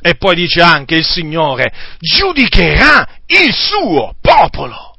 E 0.00 0.14
poi 0.14 0.34
dice 0.34 0.62
anche 0.62 0.94
il 0.94 1.04
Signore, 1.04 1.70
giudicherà 1.98 3.06
il 3.26 3.52
suo 3.52 4.14
popolo. 4.18 4.96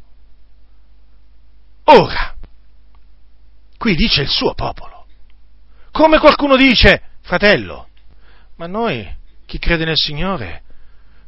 Ora, 1.85 2.35
qui 3.79 3.95
dice 3.95 4.21
il 4.21 4.29
suo 4.29 4.53
popolo. 4.53 5.07
Come 5.89 6.19
qualcuno 6.19 6.55
dice, 6.55 7.01
fratello, 7.23 7.87
ma 8.57 8.67
noi, 8.67 9.11
chi 9.47 9.57
crede 9.57 9.85
nel 9.85 9.97
Signore, 9.97 10.65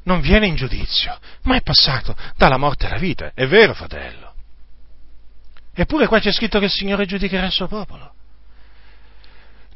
non 0.09 0.21
viene 0.21 0.47
in 0.47 0.55
giudizio, 0.55 1.15
ma 1.43 1.55
è 1.55 1.61
passato 1.61 2.15
dalla 2.35 2.57
morte 2.57 2.87
alla 2.87 2.97
vita. 2.97 3.31
È 3.35 3.45
vero, 3.45 3.75
fratello. 3.75 4.33
Eppure 5.75 6.07
qua 6.07 6.19
c'è 6.19 6.33
scritto 6.33 6.57
che 6.57 6.65
il 6.65 6.71
Signore 6.71 7.05
giudicherà 7.05 7.45
il 7.45 7.51
suo 7.51 7.67
popolo. 7.67 8.13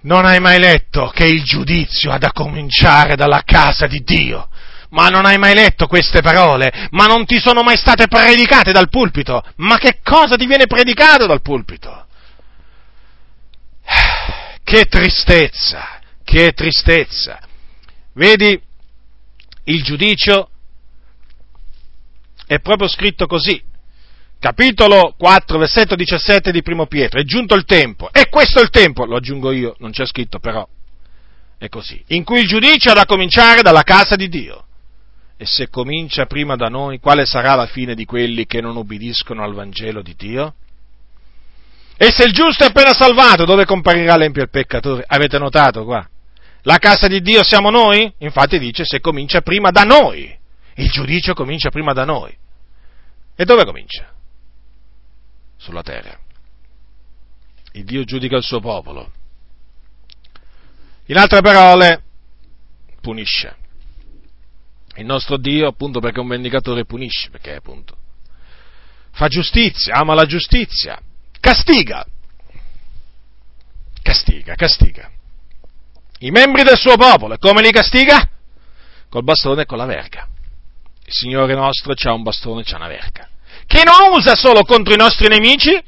Non 0.02 0.26
hai 0.26 0.40
mai 0.40 0.60
letto 0.60 1.10
che 1.14 1.26
il 1.26 1.44
giudizio 1.44 2.12
ha 2.12 2.18
da 2.18 2.32
cominciare 2.32 3.16
dalla 3.16 3.44
casa 3.46 3.86
di 3.86 4.02
Dio? 4.04 4.50
Ma 4.90 5.08
non 5.08 5.26
hai 5.26 5.38
mai 5.38 5.54
letto 5.54 5.86
queste 5.86 6.22
parole? 6.22 6.88
Ma 6.92 7.06
non 7.06 7.26
ti 7.26 7.40
sono 7.40 7.62
mai 7.62 7.78
state 7.78 8.08
predicate 8.08 8.72
dal 8.72 8.90
pulpito? 8.90 9.44
Ma 9.58 9.78
che 9.78 10.00
cosa 10.04 10.36
ti 10.36 10.48
viene 10.48 10.66
predicato 10.66 11.28
dal 11.28 11.42
pulpito? 11.42 12.08
Che 14.64 14.86
tristezza, 14.86 16.00
che 16.24 16.54
tristezza. 16.54 17.38
Vedi, 18.14 18.60
il 19.66 19.84
giudizio 19.84 20.50
è 22.46 22.60
proprio 22.60 22.88
scritto 22.88 23.26
così. 23.26 23.62
Capitolo 24.40 25.16
4, 25.18 25.58
versetto 25.58 25.96
17 25.96 26.52
di 26.52 26.62
Primo 26.62 26.86
Pietro. 26.86 27.20
È 27.20 27.24
giunto 27.24 27.56
il 27.56 27.64
tempo. 27.64 28.12
E 28.12 28.28
questo 28.30 28.60
è 28.60 28.62
il 28.62 28.70
tempo, 28.70 29.06
lo 29.06 29.16
aggiungo 29.16 29.52
io, 29.52 29.76
non 29.80 29.92
c'è 29.92 30.06
scritto 30.06 30.40
però. 30.40 30.68
È 31.58 31.70
così. 31.70 32.04
In 32.08 32.26
cui 32.26 32.42
il 32.42 32.48
giudizio 32.48 32.92
ha 32.92 32.96
da 32.96 33.06
cominciare 33.06 33.62
dalla 33.62 33.84
casa 33.84 34.16
di 34.16 34.28
Dio. 34.28 34.66
E 35.38 35.46
se 35.46 35.70
comincia 35.70 36.26
prima 36.26 36.56
da 36.56 36.68
noi, 36.68 37.00
quale 37.00 37.26
sarà 37.26 37.56
la 37.56 37.68
fine 37.68 37.96
di 37.96 38.06
quelli 38.06 38.46
che 38.46 38.60
non 38.60 38.76
obbediscono 38.76 39.44
al 39.44 39.54
Vangelo 39.54 40.02
di 40.02 40.14
Dio? 40.16 40.56
E 41.96 42.12
se 42.12 42.26
il 42.26 42.34
giusto 42.34 42.66
è 42.66 42.68
appena 42.68 42.94
salvato, 42.94 43.46
dove 43.46 43.66
comparirà 43.66 44.18
l'empio 44.18 44.44
il 44.44 44.50
peccatore? 44.50 45.06
Avete 45.08 45.38
notato 45.38 45.86
qua? 45.86 46.06
La 46.64 46.78
casa 46.78 47.08
di 47.08 47.22
Dio 47.22 47.44
siamo 47.44 47.70
noi? 47.70 48.12
Infatti 48.20 48.58
dice 48.58 48.86
se 48.86 49.00
comincia 49.00 49.42
prima 49.42 49.70
da 49.70 49.84
noi. 49.84 50.38
Il 50.76 50.90
giudizio 50.90 51.34
comincia 51.34 51.70
prima 51.70 51.94
da 51.94 52.06
noi. 52.06 52.36
E 53.36 53.46
dove 53.46 53.66
comincia? 53.66 54.12
Sulla 55.58 55.82
terra. 55.82 56.18
Il 57.74 57.84
Dio 57.84 58.04
giudica 58.04 58.38
il 58.38 58.44
suo 58.44 58.60
popolo. 58.60 59.12
In 61.08 61.18
altre 61.18 61.42
parole, 61.42 62.04
punisce. 63.02 63.56
Il 64.96 65.06
nostro 65.06 65.38
Dio, 65.38 65.68
appunto 65.68 66.00
perché 66.00 66.18
è 66.18 66.22
un 66.22 66.30
vendicatore, 66.30 66.86
punisce, 66.86 67.30
perché 67.30 67.56
appunto 67.56 67.98
fa 69.14 69.28
giustizia, 69.28 69.96
ama 69.96 70.16
la 70.16 70.26
giustizia, 70.26 71.00
castiga, 71.40 72.06
castiga, 74.02 74.56
castiga 74.56 75.13
i 76.24 76.32
membri 76.32 76.64
del 76.64 76.78
suo 76.78 76.96
popolo. 76.96 77.36
E 77.36 77.38
come 77.38 77.62
li 77.62 77.72
castiga? 77.72 78.28
Col 79.10 79.24
bastone 79.24 79.64
e 79.64 79.66
con 79.66 79.78
la 79.78 79.86
verga. 79.86 80.28
Il 81.06 81.14
Signore 81.14 81.54
nostro 81.54 81.94
ha 81.94 82.14
un 82.14 82.24
bastone 82.24 82.62
e 82.62 82.64
c'ha 82.64 82.78
una 82.78 82.88
verga. 82.88 83.30
Che 83.66 83.84
non 83.84 84.14
usa 84.14 84.36
solo 84.36 84.64
contro 84.64 84.94
i 84.94 84.98
nostri 84.98 85.28
nemici, 85.28 85.82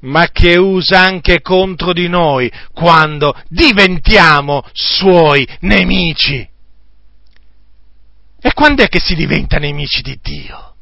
ma 0.00 0.28
che 0.30 0.56
usa 0.56 1.00
anche 1.00 1.40
contro 1.40 1.92
di 1.92 2.08
noi 2.08 2.50
quando 2.72 3.34
diventiamo 3.48 4.64
suoi 4.72 5.46
nemici. 5.60 6.48
E 8.40 8.52
quando 8.52 8.84
è 8.84 8.88
che 8.88 9.00
si 9.00 9.14
diventa 9.14 9.58
nemici 9.58 10.02
di 10.02 10.18
Dio? 10.22 10.75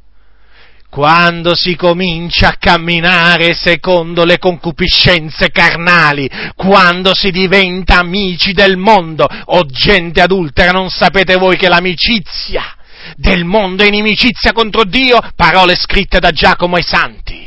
Quando 0.95 1.57
si 1.57 1.74
comincia 1.74 2.51
a 2.51 2.57
camminare 2.57 3.53
secondo 3.53 4.24
le 4.24 4.38
concupiscenze 4.38 5.51
carnali, 5.51 6.30
quando 6.55 7.16
si 7.16 7.32
diventa 7.32 7.99
amici 7.99 8.53
del 8.53 8.76
mondo 8.76 9.26
o 9.26 9.66
gente 9.66 10.20
adultera, 10.20 10.70
non 10.70 10.90
sapete 10.90 11.34
voi 11.34 11.57
che 11.57 11.68
l'amicizia 11.68 12.76
del 13.16 13.45
mondo 13.45 13.82
è 13.82 13.88
inimicizia 13.88 14.53
contro 14.53 14.84
Dio? 14.84 15.18
Parole 15.34 15.74
scritte 15.74 16.20
da 16.20 16.30
Giacomo 16.30 16.76
ai 16.76 16.84
Santi. 16.84 17.45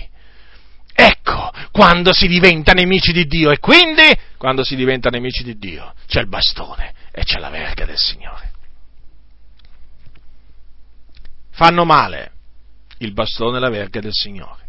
Ecco, 0.94 1.50
quando 1.72 2.12
si 2.12 2.28
diventa 2.28 2.74
nemici 2.74 3.14
di 3.14 3.28
Dio 3.28 3.52
e 3.52 3.60
quindi, 3.60 4.14
quando 4.36 4.66
si 4.66 4.76
diventa 4.76 5.08
nemici 5.08 5.46
di 5.46 5.58
Dio, 5.58 5.94
c'è 6.06 6.20
il 6.20 6.28
bastone 6.28 6.94
e 7.14 7.24
c'è 7.24 7.40
la 7.40 7.50
verga 7.50 7.86
del 7.86 7.98
Signore. 7.98 8.52
Fanno 11.52 11.86
male 11.86 12.32
il 13.00 13.14
bastone 13.14 13.58
e 13.58 13.60
la 13.60 13.70
verga 13.70 14.00
del 14.00 14.14
Signore. 14.14 14.66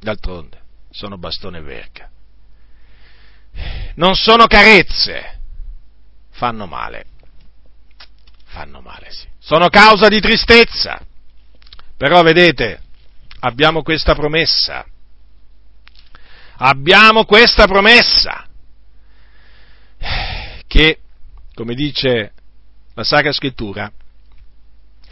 D'altronde, 0.00 0.60
sono 0.90 1.18
bastone 1.18 1.58
e 1.58 1.62
verga. 1.62 2.10
Non 3.94 4.14
sono 4.14 4.46
carezze, 4.46 5.40
fanno 6.30 6.66
male. 6.66 7.06
Fanno 8.44 8.80
male, 8.80 9.10
sì. 9.10 9.26
Sono 9.38 9.68
causa 9.68 10.08
di 10.08 10.20
tristezza. 10.20 11.00
Però 11.96 12.22
vedete, 12.22 12.82
abbiamo 13.40 13.82
questa 13.82 14.14
promessa. 14.14 14.84
Abbiamo 16.56 17.24
questa 17.24 17.66
promessa 17.66 18.46
che, 20.66 21.00
come 21.54 21.74
dice 21.74 22.32
la 22.94 23.04
Sacra 23.04 23.32
Scrittura, 23.32 23.90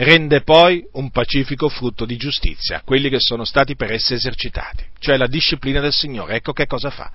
rende 0.00 0.40
poi 0.42 0.82
un 0.92 1.10
pacifico 1.10 1.68
frutto 1.68 2.06
di 2.06 2.16
giustizia 2.16 2.80
quelli 2.84 3.10
che 3.10 3.18
sono 3.18 3.44
stati 3.44 3.76
per 3.76 3.92
esse 3.92 4.14
esercitati, 4.14 4.84
cioè 4.98 5.16
la 5.16 5.26
disciplina 5.26 5.80
del 5.80 5.92
Signore. 5.92 6.36
Ecco 6.36 6.52
che 6.52 6.66
cosa 6.66 6.90
fa. 6.90 7.10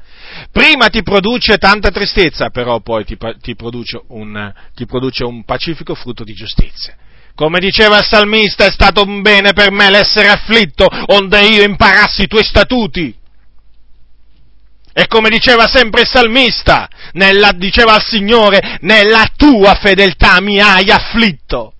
Prima 0.51 0.87
ti 0.89 1.01
produce 1.01 1.57
tanta 1.57 1.89
tristezza, 1.89 2.49
però 2.49 2.81
poi 2.81 3.03
ti, 3.03 3.17
ti, 3.41 3.55
produce, 3.55 4.01
un, 4.09 4.53
ti 4.75 4.85
produce 4.85 5.23
un 5.23 5.43
pacifico 5.43 5.95
frutto 5.95 6.23
di 6.23 6.33
giustizia. 6.33 6.95
Come 7.33 7.59
diceva 7.59 7.97
il 7.97 8.05
salmista, 8.05 8.65
è 8.65 8.71
stato 8.71 9.03
un 9.03 9.21
bene 9.21 9.53
per 9.53 9.71
me 9.71 9.89
l'essere 9.89 10.29
afflitto, 10.29 10.87
onde 11.07 11.41
io 11.41 11.63
imparassi 11.63 12.23
i 12.23 12.27
tuoi 12.27 12.43
statuti. 12.43 13.13
E 14.93 15.07
come 15.07 15.29
diceva 15.29 15.67
sempre 15.67 16.01
il 16.01 16.07
salmista, 16.07 16.87
nella, 17.13 17.51
diceva 17.51 17.95
al 17.95 18.03
Signore, 18.03 18.77
nella 18.81 19.25
tua 19.35 19.73
fedeltà 19.73 20.39
mi 20.39 20.61
hai 20.61 20.89
afflitto. 20.89 21.74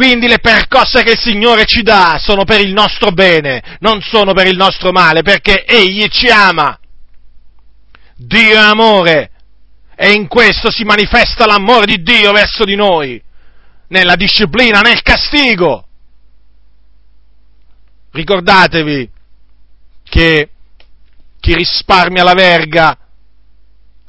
Quindi 0.00 0.28
le 0.28 0.38
percosse 0.38 1.02
che 1.02 1.10
il 1.10 1.18
Signore 1.18 1.66
ci 1.66 1.82
dà 1.82 2.18
sono 2.18 2.44
per 2.44 2.62
il 2.62 2.72
nostro 2.72 3.10
bene, 3.10 3.76
non 3.80 4.00
sono 4.00 4.32
per 4.32 4.46
il 4.46 4.56
nostro 4.56 4.92
male, 4.92 5.20
perché 5.20 5.66
Egli 5.66 6.08
ci 6.08 6.26
ama. 6.28 6.80
Dio 8.16 8.54
è 8.54 8.56
amore 8.56 9.30
e 9.94 10.12
in 10.12 10.26
questo 10.26 10.70
si 10.70 10.84
manifesta 10.84 11.44
l'amore 11.44 11.84
di 11.84 12.02
Dio 12.02 12.32
verso 12.32 12.64
di 12.64 12.76
noi, 12.76 13.22
nella 13.88 14.16
disciplina, 14.16 14.80
nel 14.80 15.02
castigo. 15.02 15.86
Ricordatevi 18.10 19.10
che 20.04 20.48
chi 21.40 21.54
risparmia 21.54 22.22
la 22.22 22.32
verga 22.32 22.96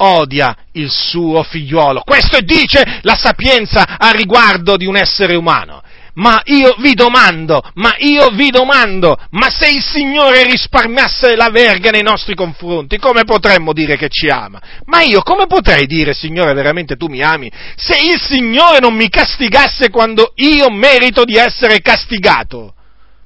odia 0.02 0.56
il 0.74 0.90
suo 0.90 1.44
figliuolo. 1.44 2.02
Questo 2.02 2.40
dice 2.42 3.00
la 3.02 3.16
sapienza 3.16 3.98
a 3.98 4.12
riguardo 4.12 4.78
di 4.78 4.86
un 4.86 4.98
essere 4.98 5.36
umano. 5.36 5.82
Ma 6.14 6.42
io 6.46 6.76
vi 6.80 6.94
domando, 6.94 7.62
ma 7.76 7.96
io 8.00 8.32
vi 8.32 8.50
domando, 8.50 9.18
ma 9.30 9.50
se 9.50 9.70
il 9.70 9.82
Signore 9.82 10.44
risparmiasse 10.44 11.38
la 11.38 11.48
verga 11.50 11.90
nei 11.90 12.04
nostri 12.04 12.36
confronti, 12.36 12.98
come 12.98 13.24
potremmo 13.24 13.72
dire 13.72 13.96
che 13.96 14.10
ci 14.10 14.28
ama? 14.28 14.62
Ma 14.86 15.02
io 15.04 15.22
come 15.22 15.48
potrei 15.48 15.86
dire, 15.86 16.14
Signore, 16.14 16.54
veramente 16.54 16.98
tu 16.98 17.08
mi 17.08 17.22
ami, 17.22 17.50
se 17.78 17.96
il 17.96 18.20
Signore 18.20 18.80
non 18.80 18.94
mi 18.94 19.08
castigasse 19.08 19.90
quando 19.90 20.34
io 20.36 20.70
merito 20.70 21.24
di 21.24 21.38
essere 21.38 21.80
castigato? 21.80 22.74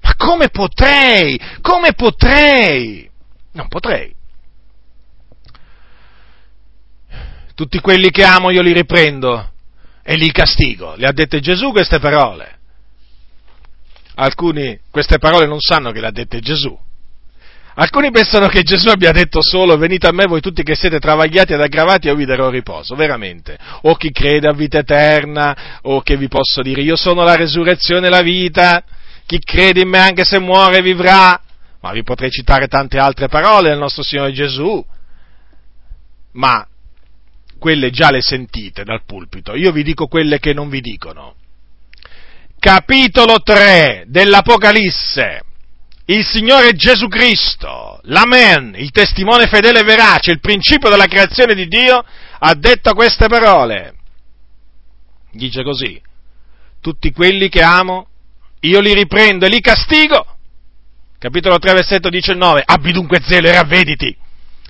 Ma 0.04 0.14
come 0.16 0.50
potrei? 0.50 1.40
Come 1.62 1.94
potrei? 1.94 3.10
Non 3.54 3.68
potrei. 3.68 4.14
Tutti 7.56 7.80
quelli 7.80 8.12
che 8.12 8.24
amo 8.24 8.52
io 8.52 8.62
li 8.62 8.74
riprendo 8.74 9.52
e 10.04 10.16
li 10.16 10.32
castigo. 10.32 10.96
Le 10.96 11.08
ha 11.08 11.12
dette 11.12 11.40
Gesù 11.40 11.72
queste 11.72 12.00
parole. 12.00 12.54
Alcuni 14.16 14.80
queste 14.92 15.18
parole 15.18 15.48
non 15.48 15.60
sanno 15.60 15.92
che 15.92 16.00
le 16.00 16.08
ha 16.08 16.12
dette 16.12 16.40
Gesù. 16.40 16.78
Alcuni 17.78 18.10
pensano 18.10 18.48
che 18.48 18.64
Gesù 18.64 18.88
abbia 18.88 19.12
detto 19.12 19.42
solo 19.42 19.76
venite 19.78 20.08
a 20.08 20.14
me 20.14 20.26
voi 20.28 20.40
tutti 20.40 20.64
che 20.64 20.76
siete 20.76 21.00
travagliati 21.00 21.54
ed 21.54 21.62
aggravati 21.62 22.08
e 22.08 22.12
io 22.12 22.16
vi 22.16 22.24
darò 22.24 22.50
riposo, 22.50 22.96
veramente. 22.96 23.58
O 23.82 23.96
chi 23.96 24.12
crede 24.12 24.48
a 24.48 24.54
vita 24.54 24.78
eterna, 24.78 25.80
o 25.82 26.02
che 26.02 26.16
vi 26.16 26.30
posso 26.30 26.62
dire 26.62 26.82
io 26.82 26.96
sono 26.96 27.24
la 27.24 27.36
resurrezione 27.36 28.08
e 28.08 28.10
la 28.10 28.22
vita, 28.22 28.82
chi 29.26 29.40
crede 29.40 29.82
in 29.82 29.90
me 29.90 30.00
anche 30.00 30.24
se 30.24 30.40
muore 30.40 30.82
vivrà. 30.82 31.42
Ma 31.82 31.92
vi 31.92 32.04
potrei 32.04 32.30
citare 32.30 32.68
tante 32.68 32.98
altre 32.98 33.28
parole 33.28 33.70
del 33.70 33.78
nostro 33.78 34.04
Signore 34.04 34.32
Gesù. 34.32 34.84
Ma 36.32 36.66
quelle 37.66 37.90
già 37.90 38.12
le 38.12 38.22
sentite 38.22 38.84
dal 38.84 39.06
pulpito, 39.06 39.56
io 39.56 39.72
vi 39.72 39.82
dico 39.82 40.06
quelle 40.06 40.38
che 40.38 40.54
non 40.54 40.70
vi 40.70 40.82
dicono. 40.82 41.34
Capitolo 42.60 43.40
3 43.40 44.04
dell'Apocalisse. 44.06 45.42
il 46.06 46.24
Signore 46.24 46.74
Gesù 46.74 47.08
Cristo, 47.08 48.02
l'Amen, 48.04 48.76
il 48.78 48.92
testimone 48.92 49.48
fedele 49.48 49.80
e 49.80 49.84
verace, 49.84 50.30
il 50.30 50.42
principio 50.42 50.90
della 50.90 51.08
creazione 51.08 51.56
di 51.56 51.66
Dio, 51.66 52.06
ha 52.38 52.54
detto 52.54 52.94
queste 52.94 53.26
parole. 53.26 53.96
Dice 55.32 55.64
così, 55.64 56.00
tutti 56.80 57.12
quelli 57.12 57.50
che 57.50 57.64
amo, 57.64 58.10
io 58.60 58.80
li 58.80 58.94
riprendo 58.94 59.48
e 59.48 59.50
li 59.50 59.60
castigo. 59.60 60.38
Capitolo 61.18 61.58
3, 61.58 61.74
versetto 61.74 62.10
19, 62.10 62.62
abbi 62.64 62.92
dunque 62.92 63.22
zelo 63.24 63.48
e 63.48 63.54
ravvediti. 63.54 64.16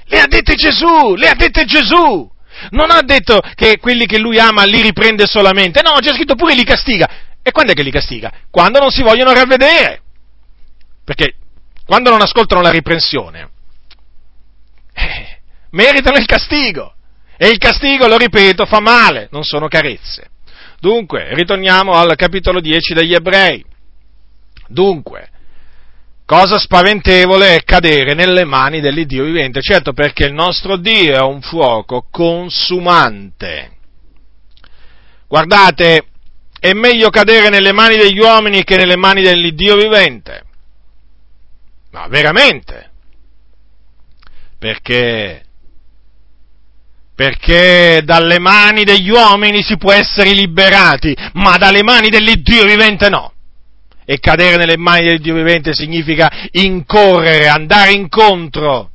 Le 0.06 0.22
ha 0.22 0.28
dette 0.28 0.56
Gesù, 0.56 1.16
le 1.16 1.28
ha 1.28 1.36
dette 1.36 1.66
Gesù. 1.66 2.32
Non 2.72 2.92
ha 2.92 3.02
detto 3.02 3.40
che 3.56 3.78
quelli 3.80 4.06
che 4.06 4.18
lui 4.18 4.40
ama 4.40 4.64
li 4.64 4.82
riprende 4.82 5.26
solamente, 5.26 5.82
no, 5.82 5.94
c'è 6.00 6.14
scritto 6.14 6.36
pure 6.36 6.56
li 6.56 6.64
castiga. 6.64 7.08
E 7.42 7.52
quando 7.52 7.74
è 7.74 7.76
che 7.76 7.84
li 7.84 7.92
castiga? 7.92 8.32
Quando 8.50 8.80
non 8.80 8.90
si 8.90 9.04
vogliono 9.04 9.34
ravvedere. 9.34 10.02
Perché 11.04 11.36
quando 11.86 12.10
non 12.10 12.22
ascoltano 12.22 12.62
la 12.62 12.72
riprensione, 12.72 13.50
eh, 14.94 15.38
meritano 15.72 16.18
il 16.18 16.26
castigo. 16.26 16.94
E 17.38 17.50
il 17.50 17.58
castigo, 17.58 18.08
lo 18.08 18.18
ripeto, 18.18 18.66
fa 18.66 18.80
male, 18.80 19.28
non 19.32 19.44
sono 19.44 19.68
carezze. 19.68 20.30
Dunque, 20.80 21.34
ritorniamo 21.34 21.94
al 21.94 22.16
capitolo 22.16 22.60
10 22.60 22.94
degli 22.94 23.14
ebrei. 23.14 23.64
Dunque, 24.68 25.30
cosa 26.26 26.58
spaventevole 26.58 27.56
è 27.56 27.64
cadere 27.64 28.14
nelle 28.14 28.46
mani 28.46 28.82
dell'Iddio 28.82 29.24
vivente, 29.24 29.62
certo 29.62 29.94
perché 29.94 30.26
il 30.26 30.34
nostro 30.34 30.78
Dio 30.78 31.16
è 31.16 31.22
un 31.22 31.42
fuoco 31.42 32.08
consumante. 32.10 33.72
Guardate, 35.28 36.08
è 36.60 36.74
meglio 36.74 37.10
cadere 37.10 37.50
nelle 37.50 37.74
mani 37.74 37.98
degli 37.98 38.20
uomini 38.20 38.64
che 38.64 38.76
nelle 38.76 38.96
mani 38.96 39.22
dell'Iddio 39.22 39.76
vivente. 39.76 40.44
Ma 41.92 42.08
veramente? 42.08 42.92
Perché? 44.58 45.44
Perché 47.16 48.02
dalle 48.04 48.40
mani 48.40 48.84
degli 48.84 49.10
uomini 49.10 49.62
si 49.64 49.78
può 49.78 49.92
essere 49.92 50.32
liberati, 50.34 51.16
ma 51.34 51.58
dalle 51.58 51.84
mani 51.84 52.10
dell'Iddio 52.10 52.66
vivente 52.66 53.10
no. 53.10 53.35
E 54.06 54.20
cadere 54.20 54.58
nelle 54.58 54.78
mani 54.78 55.06
dell'Iddio 55.06 55.34
vivente 55.34 55.74
significa 55.74 56.30
incorrere, 56.52 57.48
andare 57.48 57.92
incontro 57.92 58.92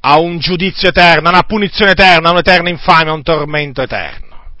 a 0.00 0.18
un 0.18 0.38
giudizio 0.38 0.88
eterno, 0.88 1.28
a 1.28 1.32
una 1.32 1.42
punizione 1.42 1.92
eterna, 1.92 2.28
a 2.28 2.32
un'eterna 2.32 2.68
infamia, 2.68 3.12
a 3.12 3.14
un 3.14 3.22
tormento 3.22 3.80
eterno. 3.80 4.52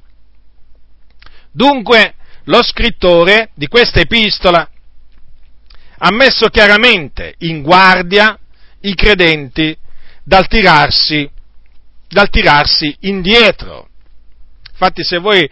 Dunque, 1.52 2.14
lo 2.44 2.62
scrittore 2.62 3.50
di 3.54 3.66
questa 3.68 4.00
epistola 4.00 4.68
ha 5.98 6.10
messo 6.10 6.48
chiaramente 6.48 7.34
in 7.38 7.62
guardia 7.62 8.38
i 8.80 8.94
credenti 8.94 9.76
dal 10.22 10.48
tirarsi, 10.48 11.30
dal 12.08 12.28
tirarsi 12.30 12.96
indietro. 13.00 13.88
Infatti 14.70 15.04
se 15.04 15.18
voi 15.18 15.48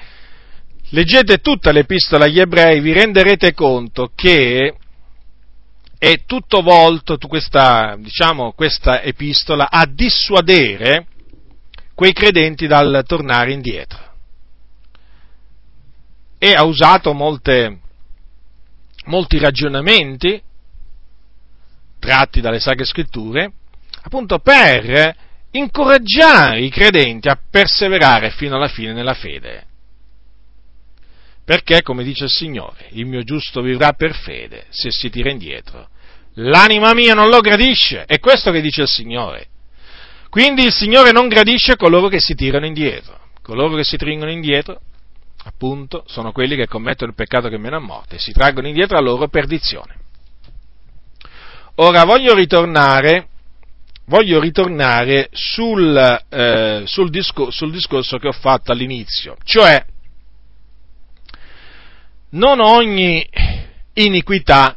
leggete 0.93 1.39
tutta 1.39 1.73
l'epistola 1.73 2.25
agli 2.25 2.41
ebrei 2.41 2.81
vi 2.81 2.93
renderete 2.93 3.55
conto 3.55 4.13
che 4.15 4.77
è 5.99 6.25
tutto 6.27 6.63
volto 6.63 7.17
questa, 7.29 7.97
diciamo, 7.97 8.53
questa 8.53 9.03
epistola 9.03 9.71
a 9.71 9.87
dissuadere 9.87 11.07
quei 11.95 12.13
credenti 12.13 12.67
dal 12.67 13.05
tornare 13.07 13.53
indietro. 13.53 14.01
E 16.39 16.55
ha 16.55 16.65
usato 16.65 17.13
molte, 17.13 17.79
molti 19.05 19.39
ragionamenti 19.39 20.43
tratti 22.01 22.41
dalle 22.41 22.59
Sacre 22.59 22.85
Scritture, 22.85 23.53
appunto 24.03 24.41
per 24.41 25.15
incoraggiare 25.53 26.63
i 26.63 26.71
credenti 26.71 27.29
a 27.29 27.39
perseverare 27.49 28.31
fino 28.31 28.57
alla 28.57 28.67
fine 28.67 28.93
nella 28.93 29.15
fede. 29.15 29.67
Perché, 31.45 31.83
come 31.83 32.05
dice 32.05 32.25
il 32.25 32.31
Signore, 32.31 32.87
il 32.91 33.07
mio 33.07 33.23
giusto 33.23 33.61
vivrà 33.61 33.93
per 33.93 34.15
fede 34.15 34.67
se 34.71 34.91
si 34.91 35.11
tira 35.11 35.31
indietro. 35.31 35.89
L'anima 36.35 36.95
mia 36.95 37.15
non 37.15 37.29
lo 37.29 37.41
gradisce, 37.41 38.05
è 38.05 38.19
questo 38.19 38.51
che 38.51 38.61
dice 38.61 38.83
il 38.83 38.89
Signore. 38.89 39.49
Quindi 40.31 40.65
il 40.65 40.73
Signore 40.73 41.13
non 41.13 41.29
gradisce 41.29 41.77
coloro 41.77 42.09
che 42.09 42.21
si 42.21 42.35
tirano 42.35 42.65
indietro. 42.65 43.19
Coloro 43.43 43.77
che 43.77 43.85
si 43.85 43.97
tringono 43.97 44.31
indietro 44.31 44.81
appunto, 45.45 46.05
sono 46.07 46.33
quelli 46.33 46.57
che 46.57 46.67
commettono 46.67 47.11
il 47.11 47.17
peccato 47.17 47.49
che 47.49 47.59
meno 47.59 47.77
a 47.77 47.81
morte 47.81 48.17
e 48.17 48.19
si 48.19 48.33
traggono 48.33 48.69
indietro 48.69 48.97
la 48.97 49.03
loro 49.03 49.29
perdizione. 49.29 49.97
Ora 51.77 52.05
voglio 52.05 52.35
ritornare, 52.35 53.29
voglio 54.07 54.41
ritornare 54.41 55.29
sul, 55.33 55.97
eh, 56.29 56.83
sul, 56.85 57.11
discor- 57.11 57.53
sul 57.53 57.73
discorso 57.73 58.19
che 58.19 58.29
ho 58.29 58.33
fatto 58.33 58.73
all'inizio, 58.73 59.37
cioè 59.43 59.85
non 62.33 62.61
ogni 62.61 63.27
iniquità 63.95 64.77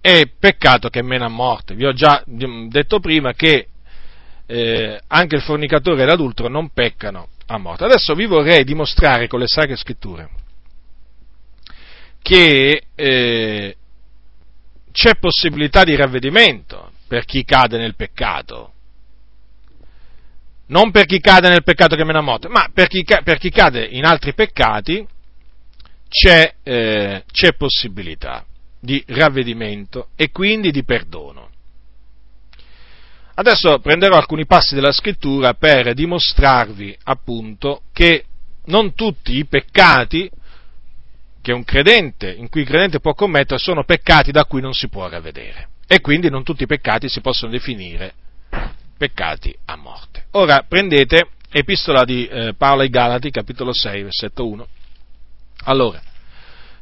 è 0.00 0.28
peccato 0.38 0.88
che 0.88 1.02
meno 1.02 1.24
a 1.24 1.28
morte. 1.28 1.74
Vi 1.74 1.86
ho 1.86 1.92
già 1.92 2.22
detto 2.26 3.00
prima 3.00 3.32
che 3.32 3.68
eh, 4.46 5.00
anche 5.06 5.36
il 5.36 5.42
fornicatore 5.42 6.02
e 6.02 6.06
l'adultero 6.06 6.48
non 6.48 6.70
peccano 6.70 7.28
a 7.46 7.58
morte. 7.58 7.84
Adesso 7.84 8.14
vi 8.14 8.26
vorrei 8.26 8.64
dimostrare 8.64 9.28
con 9.28 9.40
le 9.40 9.46
sacre 9.46 9.76
scritture 9.76 10.28
che 12.20 12.84
eh, 12.94 13.76
c'è 14.90 15.16
possibilità 15.18 15.84
di 15.84 15.94
ravvedimento 15.94 16.92
per 17.06 17.24
chi 17.24 17.44
cade 17.44 17.76
nel 17.76 17.96
peccato. 17.96 18.72
Non 20.66 20.90
per 20.90 21.04
chi 21.04 21.20
cade 21.20 21.50
nel 21.50 21.62
peccato 21.62 21.96
che 21.96 22.04
mena 22.04 22.20
a 22.20 22.22
morte, 22.22 22.48
ma 22.48 22.68
per 22.72 22.88
chi, 22.88 23.04
per 23.04 23.36
chi 23.36 23.50
cade 23.50 23.84
in 23.84 24.06
altri 24.06 24.32
peccati 24.32 25.06
c'è, 26.14 26.54
eh, 26.62 27.24
c'è 27.32 27.54
possibilità 27.54 28.46
di 28.78 29.02
ravvedimento 29.08 30.10
e 30.14 30.30
quindi 30.30 30.70
di 30.70 30.84
perdono. 30.84 31.50
Adesso 33.34 33.80
prenderò 33.80 34.16
alcuni 34.16 34.46
passi 34.46 34.76
della 34.76 34.92
scrittura 34.92 35.54
per 35.54 35.92
dimostrarvi 35.92 36.96
appunto 37.02 37.82
che 37.92 38.26
non 38.66 38.94
tutti 38.94 39.36
i 39.36 39.44
peccati 39.46 40.30
che 41.42 41.52
un 41.52 41.64
credente, 41.64 42.30
in 42.30 42.48
cui 42.48 42.60
il 42.60 42.66
credente 42.68 43.00
può 43.00 43.12
commettere, 43.14 43.58
sono 43.58 43.82
peccati 43.82 44.30
da 44.30 44.44
cui 44.44 44.60
non 44.60 44.72
si 44.72 44.88
può 44.88 45.08
ravvedere. 45.08 45.70
E 45.88 46.00
quindi 46.00 46.30
non 46.30 46.44
tutti 46.44 46.62
i 46.62 46.68
peccati 46.68 47.08
si 47.08 47.20
possono 47.20 47.50
definire 47.50 48.14
peccati 48.96 49.54
a 49.64 49.74
morte. 49.74 50.26
Ora 50.32 50.64
prendete 50.66 51.30
Epistola 51.50 52.04
di 52.04 52.26
eh, 52.26 52.54
Paolo 52.54 52.82
ai 52.82 52.88
Galati, 52.88 53.30
capitolo 53.30 53.72
6, 53.72 54.02
versetto 54.02 54.48
1. 54.48 54.66
Allora, 55.64 56.00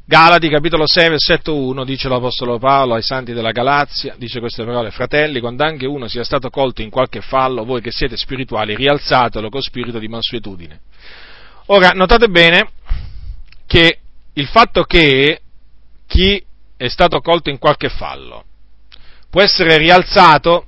Galati 0.05 0.49
capitolo 0.49 0.85
6 0.87 1.09
versetto 1.11 1.57
1 1.57 1.85
dice 1.85 2.09
l'Apostolo 2.09 2.59
Paolo 2.59 2.95
ai 2.95 3.03
santi 3.03 3.33
della 3.33 3.53
Galazia, 3.53 4.15
dice 4.19 4.41
queste 4.41 4.65
parole, 4.65 4.91
fratelli, 4.91 5.39
quando 5.39 5.65
anche 5.65 5.87
uno 5.87 6.09
sia 6.09 6.25
stato 6.25 6.51
colto 6.51 6.83
in 6.83 6.91
qualche 6.91 7.21
fallo, 7.21 7.65
voi 7.65 7.81
che 7.81 7.93
siete 7.93 8.17
spirituali, 8.17 8.75
rialzatelo 8.75 9.49
con 9.49 9.63
spirito 9.63 10.01
di 10.01 10.09
mansuetudine. 10.09 10.81
Ora, 11.67 11.91
notate 11.91 12.29
bene 12.29 12.71
che 13.67 14.01
il 14.33 14.47
fatto 14.49 14.83
che 14.83 15.41
chi 16.09 16.45
è 16.77 16.89
stato 16.89 17.21
colto 17.21 17.49
in 17.49 17.59
qualche 17.59 17.89
fallo 17.89 18.45
può 19.31 19.41
essere 19.41 19.77
rialzato 19.77 20.67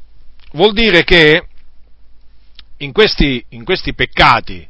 vuol 0.53 0.73
dire 0.73 1.03
che 1.03 1.49
in 2.79 2.93
questi, 2.93 3.45
in 3.51 3.65
questi 3.65 3.95
peccati 3.95 4.67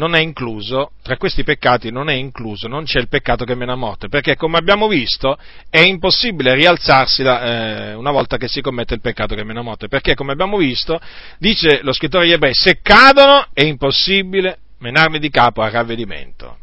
non 0.00 0.14
è 0.14 0.20
incluso, 0.20 0.92
tra 1.02 1.18
questi 1.18 1.44
peccati 1.44 1.90
non 1.90 2.08
è 2.08 2.14
incluso, 2.14 2.68
non 2.68 2.84
c'è 2.84 2.98
il 3.00 3.08
peccato 3.08 3.44
che 3.44 3.54
mena 3.54 3.74
a 3.74 3.76
morte, 3.76 4.08
perché 4.08 4.34
come 4.34 4.56
abbiamo 4.56 4.88
visto 4.88 5.36
è 5.68 5.80
impossibile 5.80 6.54
rialzarsi 6.54 7.22
da, 7.22 7.90
eh, 7.90 7.94
una 7.94 8.10
volta 8.10 8.38
che 8.38 8.48
si 8.48 8.62
commette 8.62 8.94
il 8.94 9.02
peccato 9.02 9.34
che 9.34 9.44
mena 9.44 9.60
a 9.60 9.62
morte, 9.62 9.88
perché 9.88 10.14
come 10.14 10.32
abbiamo 10.32 10.56
visto, 10.56 10.98
dice 11.38 11.80
lo 11.82 11.92
scrittore 11.92 12.24
degli 12.24 12.32
ebrei, 12.32 12.54
se 12.54 12.80
cadono 12.80 13.48
è 13.52 13.62
impossibile 13.62 14.60
menarmi 14.78 15.18
di 15.18 15.28
capo 15.28 15.60
a 15.60 15.68
ravvedimento. 15.68 16.56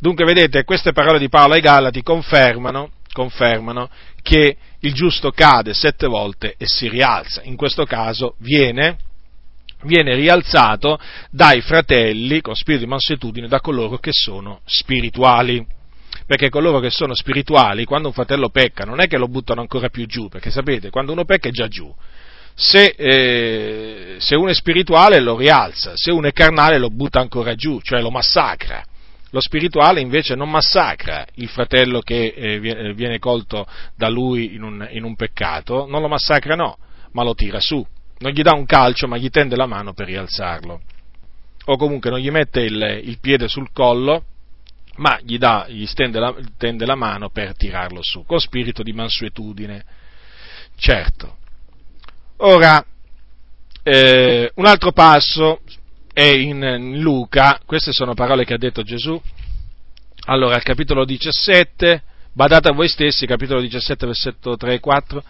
Dunque 0.00 0.24
vedete, 0.24 0.64
queste 0.64 0.90
parole 0.90 1.20
di 1.20 1.28
Paolo 1.28 1.54
ai 1.54 1.60
Galati 1.60 2.02
confermano, 2.02 2.90
confermano 3.12 3.88
che 4.20 4.56
il 4.80 4.92
giusto 4.94 5.30
cade 5.30 5.74
sette 5.74 6.08
volte 6.08 6.56
e 6.58 6.64
si 6.66 6.88
rialza, 6.88 7.40
in 7.44 7.54
questo 7.54 7.84
caso 7.84 8.34
viene 8.38 8.96
viene 9.84 10.14
rialzato 10.14 10.98
dai 11.30 11.60
fratelli 11.60 12.40
con 12.40 12.54
spirito 12.54 12.84
di 12.84 12.90
mansuetudine, 12.90 13.48
da 13.48 13.60
coloro 13.60 13.98
che 13.98 14.10
sono 14.12 14.60
spirituali. 14.64 15.64
Perché 16.26 16.50
coloro 16.50 16.78
che 16.80 16.90
sono 16.90 17.14
spirituali, 17.14 17.84
quando 17.84 18.08
un 18.08 18.14
fratello 18.14 18.50
pecca, 18.50 18.84
non 18.84 19.00
è 19.00 19.06
che 19.06 19.16
lo 19.16 19.28
buttano 19.28 19.60
ancora 19.60 19.88
più 19.88 20.06
giù, 20.06 20.28
perché 20.28 20.50
sapete, 20.50 20.90
quando 20.90 21.12
uno 21.12 21.24
pecca 21.24 21.48
è 21.48 21.52
già 21.52 21.68
giù. 21.68 21.94
Se, 22.54 22.94
eh, 22.96 24.16
se 24.18 24.34
uno 24.34 24.50
è 24.50 24.54
spirituale 24.54 25.20
lo 25.20 25.36
rialza, 25.36 25.92
se 25.94 26.10
uno 26.10 26.26
è 26.26 26.32
carnale 26.32 26.76
lo 26.76 26.90
butta 26.90 27.20
ancora 27.20 27.54
giù, 27.54 27.80
cioè 27.80 28.02
lo 28.02 28.10
massacra. 28.10 28.84
Lo 29.30 29.40
spirituale 29.40 30.00
invece 30.00 30.34
non 30.34 30.50
massacra 30.50 31.24
il 31.34 31.48
fratello 31.48 32.00
che 32.00 32.34
eh, 32.34 32.58
viene 32.94 33.18
colto 33.18 33.66
da 33.94 34.08
lui 34.08 34.54
in 34.54 34.62
un, 34.62 34.86
in 34.90 35.04
un 35.04 35.14
peccato, 35.16 35.86
non 35.86 36.00
lo 36.00 36.08
massacra 36.08 36.56
no, 36.56 36.78
ma 37.12 37.22
lo 37.22 37.34
tira 37.34 37.60
su. 37.60 37.86
Non 38.18 38.32
gli 38.32 38.42
dà 38.42 38.52
un 38.52 38.66
calcio, 38.66 39.06
ma 39.06 39.16
gli 39.16 39.30
tende 39.30 39.56
la 39.56 39.66
mano 39.66 39.92
per 39.92 40.06
rialzarlo. 40.06 40.80
O 41.66 41.76
comunque 41.76 42.10
non 42.10 42.18
gli 42.18 42.30
mette 42.30 42.60
il, 42.60 43.02
il 43.04 43.18
piede 43.20 43.48
sul 43.48 43.70
collo, 43.72 44.24
ma 44.96 45.18
gli, 45.22 45.38
dà, 45.38 45.66
gli 45.68 45.86
stende, 45.86 46.18
la, 46.18 46.34
tende 46.56 46.86
la 46.86 46.94
mano 46.94 47.30
per 47.30 47.56
tirarlo 47.56 48.02
su, 48.02 48.24
con 48.24 48.40
spirito 48.40 48.82
di 48.82 48.92
mansuetudine. 48.92 49.84
Certo. 50.76 51.36
Ora, 52.38 52.84
eh, 53.82 54.50
un 54.54 54.66
altro 54.66 54.92
passo 54.92 55.60
è 56.12 56.24
in 56.24 56.98
Luca, 57.00 57.60
queste 57.64 57.92
sono 57.92 58.14
parole 58.14 58.44
che 58.44 58.54
ha 58.54 58.58
detto 58.58 58.82
Gesù. 58.82 59.20
Allora, 60.26 60.56
al 60.56 60.62
capitolo 60.62 61.04
17, 61.04 62.02
badate 62.32 62.68
a 62.68 62.72
voi 62.72 62.88
stessi, 62.88 63.26
capitolo 63.26 63.60
17, 63.60 64.06
versetto 64.06 64.56
3 64.56 64.74
e 64.74 64.80
4. 64.80 65.24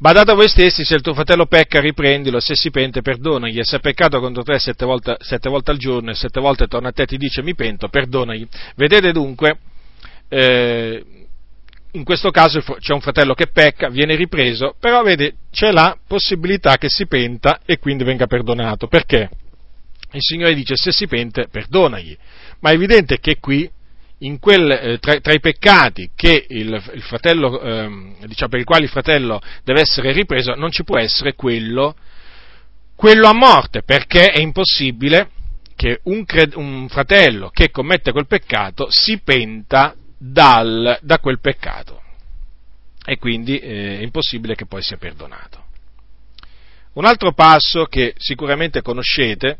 Badate 0.00 0.30
a 0.30 0.34
voi 0.34 0.48
stessi, 0.48 0.82
se 0.82 0.94
il 0.94 1.02
tuo 1.02 1.12
fratello 1.12 1.44
pecca, 1.44 1.78
riprendilo, 1.78 2.40
se 2.40 2.54
si 2.54 2.70
pente, 2.70 3.02
perdonagli, 3.02 3.58
e 3.58 3.64
se 3.64 3.76
ha 3.76 3.80
peccato 3.80 4.18
contro 4.18 4.42
te 4.42 4.58
sette 4.58 4.86
volte, 4.86 5.16
sette 5.18 5.50
volte 5.50 5.72
al 5.72 5.76
giorno 5.76 6.10
e 6.10 6.14
sette 6.14 6.40
volte 6.40 6.68
torna 6.68 6.88
a 6.88 6.92
te 6.92 7.02
e 7.02 7.06
ti 7.06 7.18
dice 7.18 7.42
mi 7.42 7.54
pento, 7.54 7.88
perdonagli. 7.88 8.48
Vedete 8.76 9.12
dunque, 9.12 9.58
eh, 10.30 11.04
in 11.90 12.02
questo 12.02 12.30
caso 12.30 12.62
c'è 12.78 12.94
un 12.94 13.02
fratello 13.02 13.34
che 13.34 13.48
pecca, 13.48 13.90
viene 13.90 14.16
ripreso, 14.16 14.74
però 14.80 15.02
vede, 15.02 15.34
c'è 15.50 15.70
la 15.70 15.94
possibilità 16.06 16.78
che 16.78 16.88
si 16.88 17.06
penta 17.06 17.60
e 17.66 17.78
quindi 17.78 18.02
venga 18.02 18.26
perdonato. 18.26 18.86
Perché? 18.86 19.28
il 20.12 20.22
Signore 20.22 20.54
dice 20.54 20.76
se 20.76 20.92
si 20.92 21.06
pente 21.06 21.48
perdonagli, 21.48 22.16
ma 22.60 22.70
è 22.70 22.72
evidente 22.72 23.20
che 23.20 23.36
qui 23.38 23.70
quel, 24.38 24.70
eh, 24.70 24.98
tra, 24.98 25.18
tra, 25.20 25.32
i 25.32 25.40
peccati 25.40 26.10
il, 26.48 26.90
il 26.94 27.02
fratello, 27.02 27.60
eh, 27.60 28.14
diciamo, 28.26 28.50
per 28.50 28.60
i 28.60 28.64
quali 28.64 28.84
il 28.84 28.90
fratello 28.90 29.40
deve 29.64 29.80
essere 29.80 30.12
ripreso 30.12 30.54
non 30.54 30.70
ci 30.70 30.84
può 30.84 30.98
essere 30.98 31.34
quello, 31.34 31.96
quello 32.94 33.28
a 33.28 33.32
morte, 33.32 33.82
perché 33.82 34.30
è 34.30 34.40
impossibile 34.40 35.30
che 35.74 36.00
un, 36.04 36.26
cred, 36.26 36.54
un, 36.54 36.88
fratello 36.90 37.48
che 37.48 37.70
commette 37.70 38.12
quel 38.12 38.26
peccato 38.26 38.88
si 38.90 39.18
penta 39.20 39.94
dal, 40.18 40.98
da 41.00 41.18
quel 41.18 41.40
peccato 41.40 42.02
e 43.02 43.16
quindi 43.16 43.58
eh, 43.58 44.00
è 44.00 44.02
impossibile 44.02 44.54
che 44.54 44.66
poi 44.66 44.82
sia 44.82 44.98
perdonato. 44.98 45.64
Un 46.92 47.06
altro 47.06 47.32
passo 47.32 47.86
che 47.86 48.12
sicuramente 48.18 48.82
conoscete 48.82 49.58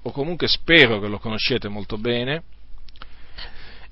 o 0.00 0.10
comunque 0.10 0.48
spero 0.48 1.00
che 1.00 1.08
lo 1.08 1.18
conoscete 1.18 1.68
molto 1.68 1.98
bene, 1.98 2.42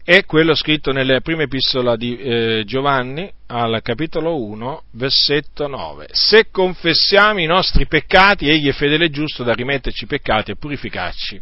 è 0.05 0.25
quello 0.25 0.55
scritto 0.55 0.91
nella 0.91 1.21
prima 1.21 1.43
epistola 1.43 1.95
di 1.95 2.17
eh, 2.17 2.63
Giovanni, 2.67 3.33
al 3.47 3.81
capitolo 3.83 4.43
1, 4.43 4.83
versetto 4.93 5.69
9. 5.69 6.09
Se 6.11 6.51
confessiamo 6.51 7.39
i 7.39 7.47
nostri 7.47 7.87
peccati, 7.87 8.49
egli 8.49 8.69
è 8.69 8.73
fedele 8.73 9.07
e 9.07 9.11
giusto 9.11 9.45
da 9.45 9.53
rimetterci 9.53 10.05
i 10.05 10.09
peccati 10.09 10.51
e 10.51 10.57
purificarci 10.57 11.41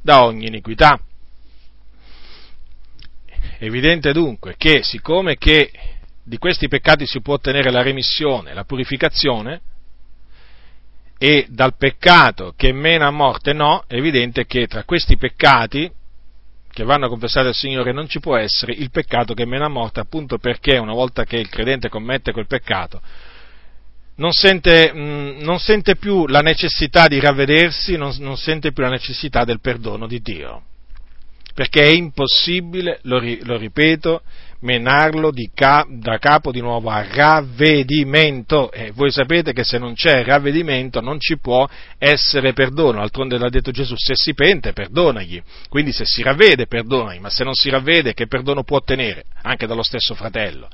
da 0.00 0.24
ogni 0.24 0.46
iniquità. 0.46 0.98
Evidente 3.58 4.12
dunque 4.12 4.54
che, 4.56 4.82
siccome 4.82 5.36
che 5.36 5.70
di 6.22 6.38
questi 6.38 6.68
peccati 6.68 7.06
si 7.06 7.20
può 7.20 7.34
ottenere 7.34 7.70
la 7.70 7.82
remissione, 7.82 8.54
la 8.54 8.64
purificazione, 8.64 9.60
e 11.18 11.44
dal 11.50 11.76
peccato 11.76 12.54
che 12.56 12.72
mena 12.72 13.08
a 13.08 13.10
morte 13.10 13.52
no, 13.52 13.84
è 13.86 13.96
evidente 13.96 14.46
che 14.46 14.66
tra 14.66 14.84
questi 14.84 15.18
peccati 15.18 15.98
che 16.72 16.84
vanno 16.84 17.08
confessati 17.08 17.48
al 17.48 17.54
Signore 17.54 17.92
non 17.92 18.08
ci 18.08 18.20
può 18.20 18.36
essere 18.36 18.72
il 18.72 18.90
peccato 18.90 19.34
che 19.34 19.44
mena 19.44 19.66
a 19.66 19.68
morte, 19.68 20.00
appunto 20.00 20.38
perché 20.38 20.78
una 20.78 20.92
volta 20.92 21.24
che 21.24 21.36
il 21.36 21.48
credente 21.48 21.88
commette 21.88 22.32
quel 22.32 22.46
peccato 22.46 23.00
non 24.20 24.32
sente, 24.32 24.92
mh, 24.92 24.98
mm, 25.00 25.40
non 25.40 25.58
sente 25.58 25.96
più 25.96 26.26
la 26.26 26.40
necessità 26.40 27.08
di 27.08 27.18
ravvedersi, 27.18 27.96
non, 27.96 28.14
non 28.18 28.36
sente 28.36 28.72
più 28.72 28.82
la 28.82 28.90
necessità 28.90 29.44
del 29.44 29.60
perdono 29.60 30.06
di 30.06 30.20
Dio. 30.20 30.62
Perché 31.54 31.82
è 31.82 31.90
impossibile, 31.90 33.00
lo, 33.02 33.20
lo 33.42 33.56
ripeto, 33.56 34.22
menarlo 34.60 35.32
ca- 35.54 35.86
da 35.88 36.18
capo 36.18 36.50
di 36.50 36.60
nuovo 36.60 36.90
a 36.90 37.04
ravvedimento. 37.08 38.70
E 38.70 38.92
voi 38.92 39.10
sapete 39.10 39.52
che 39.52 39.64
se 39.64 39.78
non 39.78 39.94
c'è 39.94 40.24
ravvedimento 40.24 41.00
non 41.00 41.18
ci 41.18 41.38
può 41.38 41.68
essere 41.98 42.52
perdono, 42.52 42.98
d'altronde 42.98 43.38
l'ha 43.38 43.48
detto 43.48 43.70
Gesù, 43.70 43.94
se 43.96 44.14
si 44.14 44.34
pente 44.34 44.72
perdonagli, 44.72 45.42
quindi 45.68 45.92
se 45.92 46.04
si 46.04 46.22
ravvede 46.22 46.66
perdonagli, 46.66 47.20
ma 47.20 47.30
se 47.30 47.44
non 47.44 47.54
si 47.54 47.70
ravvede 47.70 48.14
che 48.14 48.26
perdono 48.26 48.62
può 48.62 48.78
ottenere 48.78 49.24
anche 49.42 49.66
dallo 49.66 49.82
stesso 49.82 50.14
fratello? 50.14 50.68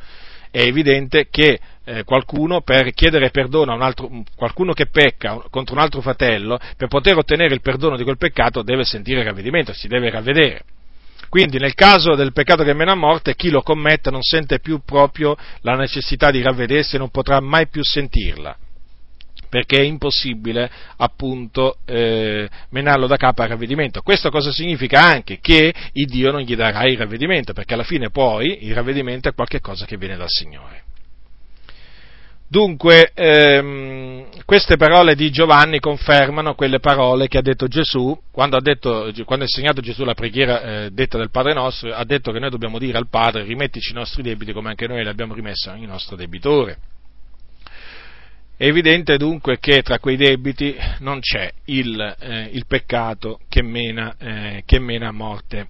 È 0.50 0.60
evidente 0.62 1.28
che 1.28 1.58
eh, 1.84 2.04
qualcuno 2.04 2.62
per 2.62 2.92
chiedere 2.92 3.30
perdono 3.30 3.72
a 3.72 3.74
un 3.74 3.82
altro, 3.82 4.10
qualcuno 4.34 4.72
che 4.72 4.86
pecca 4.86 5.42
contro 5.50 5.74
un 5.74 5.80
altro 5.80 6.00
fratello, 6.00 6.58
per 6.76 6.88
poter 6.88 7.16
ottenere 7.16 7.54
il 7.54 7.60
perdono 7.60 7.96
di 7.96 8.04
quel 8.04 8.16
peccato 8.16 8.62
deve 8.62 8.84
sentire 8.84 9.22
ravvedimento, 9.22 9.72
si 9.72 9.86
deve 9.86 10.10
ravvedere. 10.10 10.62
Quindi 11.28 11.58
nel 11.58 11.74
caso 11.74 12.14
del 12.14 12.32
peccato 12.32 12.62
che 12.62 12.72
mena 12.72 12.92
a 12.92 12.96
morte, 12.96 13.34
chi 13.34 13.50
lo 13.50 13.62
commette 13.62 14.10
non 14.10 14.22
sente 14.22 14.60
più 14.60 14.80
proprio 14.84 15.36
la 15.60 15.74
necessità 15.74 16.30
di 16.30 16.42
ravvedersi 16.42 16.96
e 16.96 16.98
non 16.98 17.10
potrà 17.10 17.40
mai 17.40 17.68
più 17.68 17.82
sentirla, 17.82 18.56
perché 19.48 19.78
è 19.78 19.82
impossibile 19.82 20.70
appunto 20.96 21.78
eh, 21.84 22.48
menarlo 22.70 23.06
da 23.06 23.16
capo 23.16 23.42
al 23.42 23.48
ravvedimento. 23.48 24.02
Questo 24.02 24.30
cosa 24.30 24.50
significa 24.52 25.02
anche? 25.02 25.38
Che 25.40 25.74
il 25.92 26.06
Dio 26.06 26.30
non 26.30 26.40
gli 26.40 26.56
darà 26.56 26.84
il 26.84 26.96
ravvedimento, 26.96 27.52
perché 27.52 27.74
alla 27.74 27.84
fine 27.84 28.10
poi 28.10 28.66
il 28.66 28.74
ravvedimento 28.74 29.28
è 29.28 29.34
qualcosa 29.34 29.84
che 29.84 29.96
viene 29.96 30.16
dal 30.16 30.30
Signore. 30.30 30.85
Dunque, 32.48 33.10
ehm, 33.12 34.26
queste 34.44 34.76
parole 34.76 35.16
di 35.16 35.30
Giovanni 35.30 35.80
confermano 35.80 36.54
quelle 36.54 36.78
parole 36.78 37.26
che 37.26 37.38
ha 37.38 37.42
detto 37.42 37.66
Gesù 37.66 38.16
quando 38.30 38.56
ha, 38.56 38.60
detto, 38.60 39.10
quando 39.24 39.44
ha 39.44 39.48
insegnato 39.48 39.80
Gesù 39.80 40.04
la 40.04 40.14
preghiera 40.14 40.62
eh, 40.62 40.90
detta 40.92 41.18
del 41.18 41.30
Padre 41.30 41.54
nostro, 41.54 41.92
ha 41.92 42.04
detto 42.04 42.30
che 42.30 42.38
noi 42.38 42.50
dobbiamo 42.50 42.78
dire 42.78 42.98
al 42.98 43.08
Padre 43.08 43.42
rimettici 43.42 43.90
i 43.90 43.94
nostri 43.94 44.22
debiti 44.22 44.52
come 44.52 44.68
anche 44.68 44.86
noi 44.86 45.02
li 45.02 45.08
abbiamo 45.08 45.34
rimessi 45.34 45.68
al 45.68 45.80
nostro 45.80 46.14
debitore. 46.14 46.78
È 48.56 48.64
evidente 48.64 49.18
dunque 49.18 49.58
che 49.58 49.82
tra 49.82 49.98
quei 49.98 50.16
debiti 50.16 50.74
non 51.00 51.18
c'è 51.20 51.50
il, 51.66 52.16
eh, 52.18 52.48
il 52.52 52.64
peccato 52.66 53.40
che 53.48 53.60
mena, 53.60 54.14
eh, 54.18 54.62
che 54.64 54.78
mena 54.78 55.08
a 55.08 55.12
morte. 55.12 55.68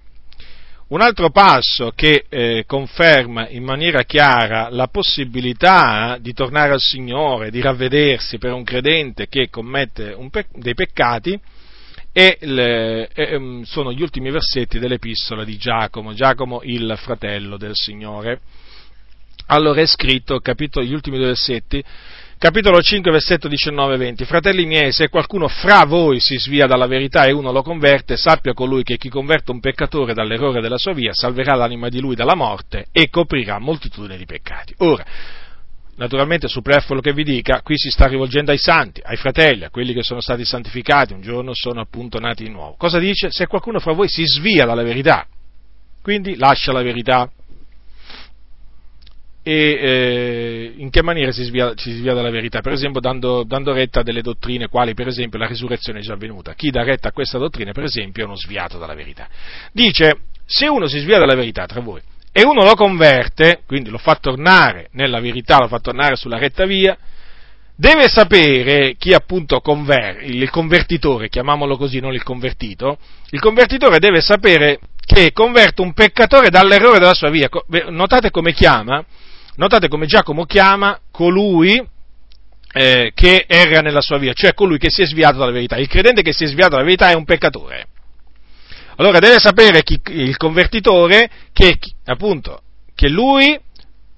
Un 0.89 1.01
altro 1.01 1.31
passo 1.31 1.91
che 1.93 2.27
eh, 2.29 2.63
conferma 2.65 3.49
in 3.49 3.65
maniera 3.65 4.03
chiara 4.03 4.69
la 4.69 4.87
possibilità 4.87 6.17
di 6.21 6.31
tornare 6.31 6.71
al 6.71 6.79
Signore, 6.79 7.51
di 7.51 7.59
ravvedersi 7.59 8.37
per 8.37 8.53
un 8.53 8.63
credente 8.63 9.27
che 9.27 9.49
commette 9.49 10.15
pe- 10.31 10.47
dei 10.53 10.75
peccati, 10.75 11.37
le, 12.13 13.09
eh, 13.09 13.61
sono 13.65 13.91
gli 13.91 14.01
ultimi 14.01 14.31
versetti 14.31 14.79
dell'epistola 14.79 15.43
di 15.43 15.57
Giacomo, 15.57 16.13
Giacomo 16.13 16.61
il 16.63 16.93
fratello 16.97 17.57
del 17.57 17.75
Signore. 17.75 18.39
Allora 19.47 19.81
è 19.81 19.85
scritto, 19.85 20.39
capito, 20.39 20.81
gli 20.81 20.93
ultimi 20.93 21.17
due 21.17 21.27
versetti, 21.27 21.83
capitolo 22.39 22.79
5, 22.79 23.11
versetto 23.11 23.47
19-20. 23.47 24.25
Fratelli 24.25 24.65
miei, 24.65 24.91
se 24.91 25.09
qualcuno 25.09 25.47
fra 25.47 25.85
voi 25.85 26.19
si 26.19 26.37
svia 26.37 26.67
dalla 26.67 26.85
verità 26.85 27.25
e 27.25 27.31
uno 27.31 27.51
lo 27.51 27.63
converte, 27.63 28.15
sappia 28.15 28.53
colui 28.53 28.83
che 28.83 28.97
chi 28.97 29.09
converte 29.09 29.51
un 29.51 29.59
peccatore 29.59 30.13
dall'errore 30.13 30.61
della 30.61 30.77
sua 30.77 30.93
via 30.93 31.13
salverà 31.13 31.55
l'anima 31.55 31.89
di 31.89 31.99
lui 31.99 32.15
dalla 32.15 32.35
morte 32.35 32.87
e 32.91 33.09
coprirà 33.09 33.57
moltitudine 33.59 34.17
di 34.17 34.25
peccati. 34.25 34.75
Ora, 34.77 35.03
naturalmente 35.95 36.47
superfluo 36.47 37.01
che 37.01 37.13
vi 37.13 37.23
dica, 37.23 37.61
qui 37.61 37.75
si 37.75 37.89
sta 37.89 38.05
rivolgendo 38.05 38.51
ai 38.51 38.59
santi, 38.59 39.01
ai 39.03 39.17
fratelli, 39.17 39.63
a 39.63 39.71
quelli 39.71 39.93
che 39.93 40.03
sono 40.03 40.21
stati 40.21 40.45
santificati, 40.45 41.13
un 41.13 41.21
giorno 41.21 41.51
sono 41.53 41.81
appunto 41.81 42.19
nati 42.19 42.43
di 42.43 42.51
nuovo. 42.51 42.75
Cosa 42.77 42.99
dice? 42.99 43.31
Se 43.31 43.47
qualcuno 43.47 43.79
fra 43.79 43.93
voi 43.93 44.07
si 44.07 44.23
svia 44.25 44.65
dalla 44.65 44.83
verità, 44.83 45.25
quindi 46.03 46.35
lascia 46.37 46.71
la 46.71 46.83
verità, 46.83 47.29
e 49.47 49.79
eh, 49.81 50.73
in 50.75 50.89
che 50.89 51.01
maniera 51.01 51.31
si 51.31 51.45
svia, 51.45 51.71
si 51.77 51.93
svia, 51.93 52.13
dalla 52.13 52.29
verità? 52.29 52.59
Per 52.59 52.73
esempio 52.73 52.99
dando, 52.99 53.45
dando, 53.45 53.71
retta 53.71 54.01
a 54.01 54.03
delle 54.03 54.21
dottrine 54.21 54.67
quali 54.67 54.93
per 54.93 55.07
esempio 55.07 55.39
la 55.39 55.47
risurrezione 55.47 55.99
è 55.99 56.01
già 56.01 56.15
avvenuta. 56.15 56.53
Chi 56.53 56.69
dà 56.69 56.83
retta 56.83 57.07
a 57.07 57.11
questa 57.13 57.37
dottrina 57.37 57.71
per 57.71 57.85
esempio 57.85 58.23
è 58.23 58.25
uno 58.25 58.35
sviato 58.35 58.77
dalla 58.77 58.93
verità. 58.93 59.29
Dice, 59.71 60.17
se 60.45 60.67
uno 60.67 60.87
si 60.87 60.99
svia 60.99 61.17
dalla 61.17 61.35
verità 61.35 61.65
tra 61.65 61.79
voi 61.79 62.01
e 62.33 62.43
uno 62.43 62.65
lo 62.65 62.73
converte, 62.73 63.61
quindi 63.65 63.89
lo 63.89 63.97
fa 63.97 64.15
tornare 64.15 64.89
nella 64.91 65.21
verità, 65.21 65.59
lo 65.59 65.69
fa 65.69 65.79
tornare 65.79 66.17
sulla 66.17 66.37
retta 66.37 66.65
via, 66.65 66.97
deve 67.73 68.09
sapere 68.09 68.95
chi 68.97 69.13
appunto 69.13 69.61
conver- 69.61 70.23
il 70.23 70.49
convertitore, 70.49 71.29
chiamiamolo 71.29 71.77
così, 71.77 72.01
non 72.01 72.13
il 72.13 72.23
convertito, 72.23 72.97
il 73.29 73.39
convertitore 73.39 73.99
deve 73.99 74.19
sapere 74.19 74.79
che 75.05 75.31
converte 75.31 75.81
un 75.81 75.93
peccatore 75.93 76.49
dall'errore 76.49 76.99
della 76.99 77.13
sua 77.13 77.29
via. 77.29 77.47
Notate 77.91 78.29
come 78.29 78.51
chiama? 78.51 79.05
Notate 79.57 79.87
come 79.87 80.05
Giacomo 80.05 80.45
chiama 80.45 80.99
colui 81.11 81.83
eh, 82.73 83.11
che 83.15 83.45
erra 83.47 83.81
nella 83.81 84.01
sua 84.01 84.19
via, 84.19 84.33
cioè 84.33 84.53
colui 84.53 84.77
che 84.77 84.91
si 84.91 85.01
è 85.01 85.05
sviato 85.07 85.37
dalla 85.37 85.51
verità. 85.51 85.77
Il 85.77 85.87
credente 85.87 86.21
che 86.21 86.31
si 86.31 86.43
è 86.43 86.47
sviato 86.47 86.71
dalla 86.71 86.83
verità 86.83 87.09
è 87.09 87.15
un 87.15 87.25
peccatore. 87.25 87.87
Allora 88.97 89.17
deve 89.17 89.39
sapere 89.39 89.81
chi, 89.81 89.99
il 90.09 90.37
convertitore 90.37 91.29
che, 91.53 91.79
appunto, 92.05 92.61
che 92.93 93.09
lui 93.09 93.59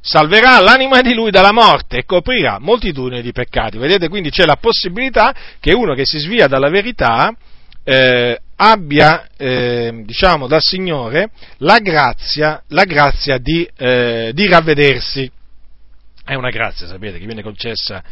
salverà 0.02 0.60
l'anima 0.60 1.00
di 1.02 1.14
lui 1.14 1.32
dalla 1.32 1.54
morte 1.54 2.00
e 2.00 2.06
coprirà 2.06 2.60
moltitudine 2.60 3.22
di 3.22 3.32
peccati. 3.32 3.78
Vedete, 3.78 4.10
quindi 4.10 4.32
c'è 4.32 4.46
la 4.46 4.58
possibilità 4.58 5.34
che 5.62 5.74
uno 5.74 5.94
che 5.94 6.06
si 6.06 6.20
svia 6.20 6.48
dalla 6.48 6.70
verità 6.70 7.34
eh, 7.86 8.42
abbia, 8.62 9.28
eh, 9.38 10.02
diciamo, 10.06 10.48
dal 10.48 10.62
Signore 10.62 11.32
la 11.58 11.80
grazia, 11.80 12.62
la 12.68 12.84
grazia 12.84 13.38
di, 13.38 13.68
eh, 13.78 14.32
di 14.34 14.48
ravvedersi. 14.48 15.32
È 16.26 16.36
una 16.36 16.50
grazia, 16.50 16.88
sapete, 16.88 17.20
che 17.20 17.26
viene 17.26 17.42
concessa 17.42 18.04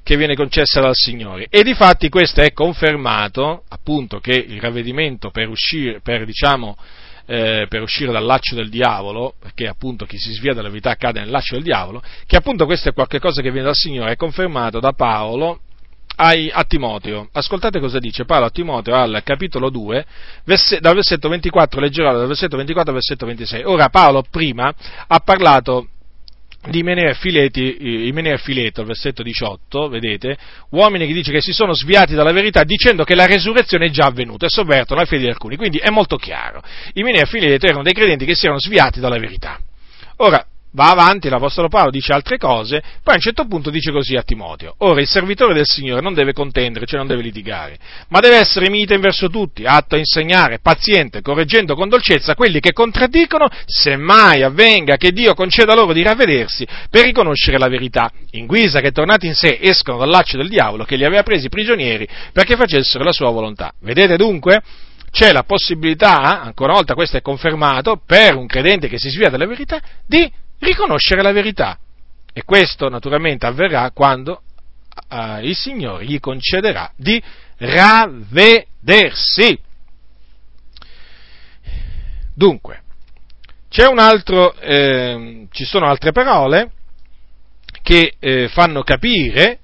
che 0.00 0.16
viene 0.16 0.36
concessa 0.36 0.80
dal 0.80 0.94
Signore. 0.94 1.48
E 1.50 1.62
di 1.62 1.74
fatti 1.74 2.08
questo 2.08 2.40
è 2.40 2.54
confermato, 2.54 3.64
appunto, 3.68 4.20
che 4.20 4.32
il 4.32 4.58
ravvedimento 4.58 5.30
per 5.30 5.48
uscire, 5.48 6.00
per, 6.00 6.24
diciamo, 6.24 6.78
eh, 7.26 7.66
per 7.68 7.82
uscire 7.82 8.10
dal 8.10 8.24
laccio 8.24 8.54
del 8.54 8.70
diavolo, 8.70 9.34
perché 9.38 9.66
appunto 9.66 10.06
chi 10.06 10.16
si 10.16 10.32
svia 10.32 10.54
dalla 10.54 10.68
verità 10.68 10.94
cade 10.94 11.20
nel 11.20 11.28
laccio 11.28 11.56
del 11.56 11.62
diavolo, 11.62 12.02
che 12.24 12.36
appunto 12.36 12.64
questo 12.64 12.88
è 12.88 12.94
qualcosa 12.94 13.42
che 13.42 13.50
viene 13.50 13.66
dal 13.66 13.74
Signore, 13.74 14.12
è 14.12 14.16
confermato 14.16 14.80
da 14.80 14.92
Paolo 14.92 15.60
ai, 16.20 16.50
a 16.52 16.64
Timoteo. 16.64 17.28
Ascoltate 17.32 17.78
cosa 17.78 17.98
dice 17.98 18.24
Paolo 18.24 18.46
a 18.46 18.50
Timoteo 18.50 18.94
al 18.94 19.20
capitolo 19.24 19.70
2, 19.70 20.04
verse, 20.44 20.80
dal 20.80 20.94
versetto 20.94 21.28
24, 21.28 21.80
leggerò 21.80 22.12
dal 22.12 22.26
versetto 22.26 22.56
24 22.56 22.90
al 22.90 22.98
versetto 22.98 23.26
26. 23.26 23.62
Ora 23.64 23.88
Paolo 23.88 24.24
prima 24.28 24.72
ha 25.06 25.20
parlato 25.20 25.88
di 26.68 26.80
Imenea 26.80 27.14
Fileto, 27.14 28.80
al 28.80 28.86
versetto 28.86 29.22
18, 29.22 29.88
vedete, 29.88 30.36
uomini 30.70 31.06
che 31.06 31.12
dice 31.12 31.30
che 31.30 31.40
si 31.40 31.52
sono 31.52 31.72
sviati 31.72 32.14
dalla 32.14 32.32
verità 32.32 32.64
dicendo 32.64 33.04
che 33.04 33.14
la 33.14 33.26
resurrezione 33.26 33.86
è 33.86 33.90
già 33.90 34.06
avvenuta 34.06 34.46
e 34.46 34.48
sovvertono 34.50 35.00
la 35.00 35.06
fede 35.06 35.22
di 35.22 35.28
alcuni. 35.28 35.56
Quindi 35.56 35.78
è 35.78 35.90
molto 35.90 36.16
chiaro. 36.16 36.60
Imenea 36.94 37.22
e 37.22 37.26
Fileto 37.26 37.66
erano 37.66 37.84
dei 37.84 37.94
credenti 37.94 38.24
che 38.24 38.34
si 38.34 38.46
erano 38.46 38.60
sviati 38.60 38.98
dalla 38.98 39.18
verità. 39.18 39.58
Ora, 40.16 40.44
va 40.78 40.90
avanti, 40.90 41.28
l'Apostolo 41.28 41.66
Paolo 41.66 41.90
dice 41.90 42.12
altre 42.12 42.38
cose, 42.38 42.80
poi 43.02 43.14
a 43.14 43.16
un 43.16 43.20
certo 43.20 43.46
punto 43.46 43.68
dice 43.68 43.90
così 43.90 44.14
a 44.14 44.22
Timoteo, 44.22 44.76
ora 44.78 45.00
il 45.00 45.08
servitore 45.08 45.52
del 45.52 45.66
Signore 45.66 46.00
non 46.00 46.14
deve 46.14 46.32
contendere, 46.32 46.86
cioè 46.86 46.98
non 46.98 47.08
deve 47.08 47.22
litigare, 47.22 47.76
ma 48.10 48.20
deve 48.20 48.36
essere 48.36 48.70
mite 48.70 48.94
in 48.94 49.00
verso 49.00 49.28
tutti, 49.28 49.64
atto 49.64 49.96
a 49.96 49.98
insegnare, 49.98 50.60
paziente, 50.60 51.20
correggendo 51.20 51.74
con 51.74 51.88
dolcezza 51.88 52.36
quelli 52.36 52.60
che 52.60 52.72
contraddicono, 52.72 53.48
se 53.66 53.96
mai 53.96 54.44
avvenga 54.44 54.96
che 54.96 55.10
Dio 55.10 55.34
conceda 55.34 55.74
loro 55.74 55.92
di 55.92 56.04
ravvedersi 56.04 56.64
per 56.88 57.02
riconoscere 57.02 57.58
la 57.58 57.68
verità, 57.68 58.08
in 58.32 58.46
guisa 58.46 58.80
che 58.80 58.92
tornati 58.92 59.26
in 59.26 59.34
sé 59.34 59.58
escono 59.60 59.98
dal 59.98 60.10
laccio 60.10 60.36
del 60.36 60.48
diavolo 60.48 60.84
che 60.84 60.94
li 60.94 61.04
aveva 61.04 61.24
presi 61.24 61.48
prigionieri 61.48 62.06
perché 62.32 62.54
facessero 62.54 63.02
la 63.02 63.12
sua 63.12 63.30
volontà. 63.30 63.72
Vedete 63.80 64.16
dunque? 64.16 64.62
C'è 65.10 65.32
la 65.32 65.42
possibilità, 65.42 66.42
ancora 66.42 66.70
una 66.70 66.78
volta 66.78 66.94
questo 66.94 67.16
è 67.16 67.22
confermato, 67.22 68.00
per 68.06 68.36
un 68.36 68.46
credente 68.46 68.86
che 68.88 68.98
si 68.98 69.08
svia 69.08 69.30
dalla 69.30 69.46
verità, 69.46 69.80
di 70.06 70.30
riconoscere 70.58 71.22
la 71.22 71.32
verità. 71.32 71.78
E 72.32 72.44
questo 72.44 72.88
naturalmente 72.88 73.46
avverrà 73.46 73.90
quando 73.90 74.42
uh, 75.10 75.42
il 75.42 75.56
Signore 75.56 76.04
gli 76.04 76.20
concederà 76.20 76.92
di 76.96 77.20
ravvedersi. 77.56 79.58
Dunque, 82.34 82.82
altro, 83.96 84.54
eh, 84.60 85.46
ci 85.50 85.64
sono 85.64 85.86
altre 85.86 86.12
parole 86.12 86.72
che 87.82 88.14
eh, 88.18 88.48
fanno 88.48 88.82
capire, 88.82 89.60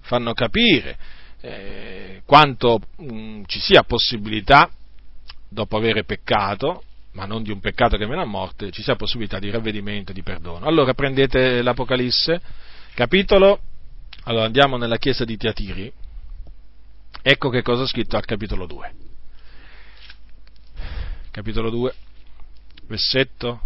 fanno 0.00 0.32
capire 0.32 0.96
eh, 1.40 2.22
quanto 2.24 2.80
mh, 2.96 3.14
mm, 3.14 3.42
ci 3.46 3.60
sia 3.60 3.82
possibilità, 3.82 4.70
dopo 5.48 5.76
avere 5.76 6.04
peccato, 6.04 6.82
ma 7.16 7.24
non 7.24 7.42
di 7.42 7.50
un 7.50 7.60
peccato 7.60 7.96
che 7.96 8.06
mena 8.06 8.22
a 8.22 8.26
morte, 8.26 8.70
ci 8.70 8.82
sia 8.82 8.94
possibilità 8.94 9.38
di 9.38 9.50
ravvedimento 9.50 10.10
e 10.10 10.14
di 10.14 10.22
perdono. 10.22 10.66
Allora 10.66 10.92
prendete 10.92 11.62
l'Apocalisse, 11.62 12.42
capitolo, 12.92 13.58
allora 14.24 14.44
andiamo 14.44 14.76
nella 14.76 14.98
chiesa 14.98 15.24
di 15.24 15.38
Tiatiri, 15.38 15.90
ecco 17.22 17.48
che 17.48 17.62
cosa 17.62 17.84
è 17.84 17.86
scritto 17.86 18.16
al 18.18 18.24
capitolo 18.26 18.66
2. 18.66 18.94
Capitolo 21.30 21.70
2, 21.70 21.94
versetto, 22.86 23.62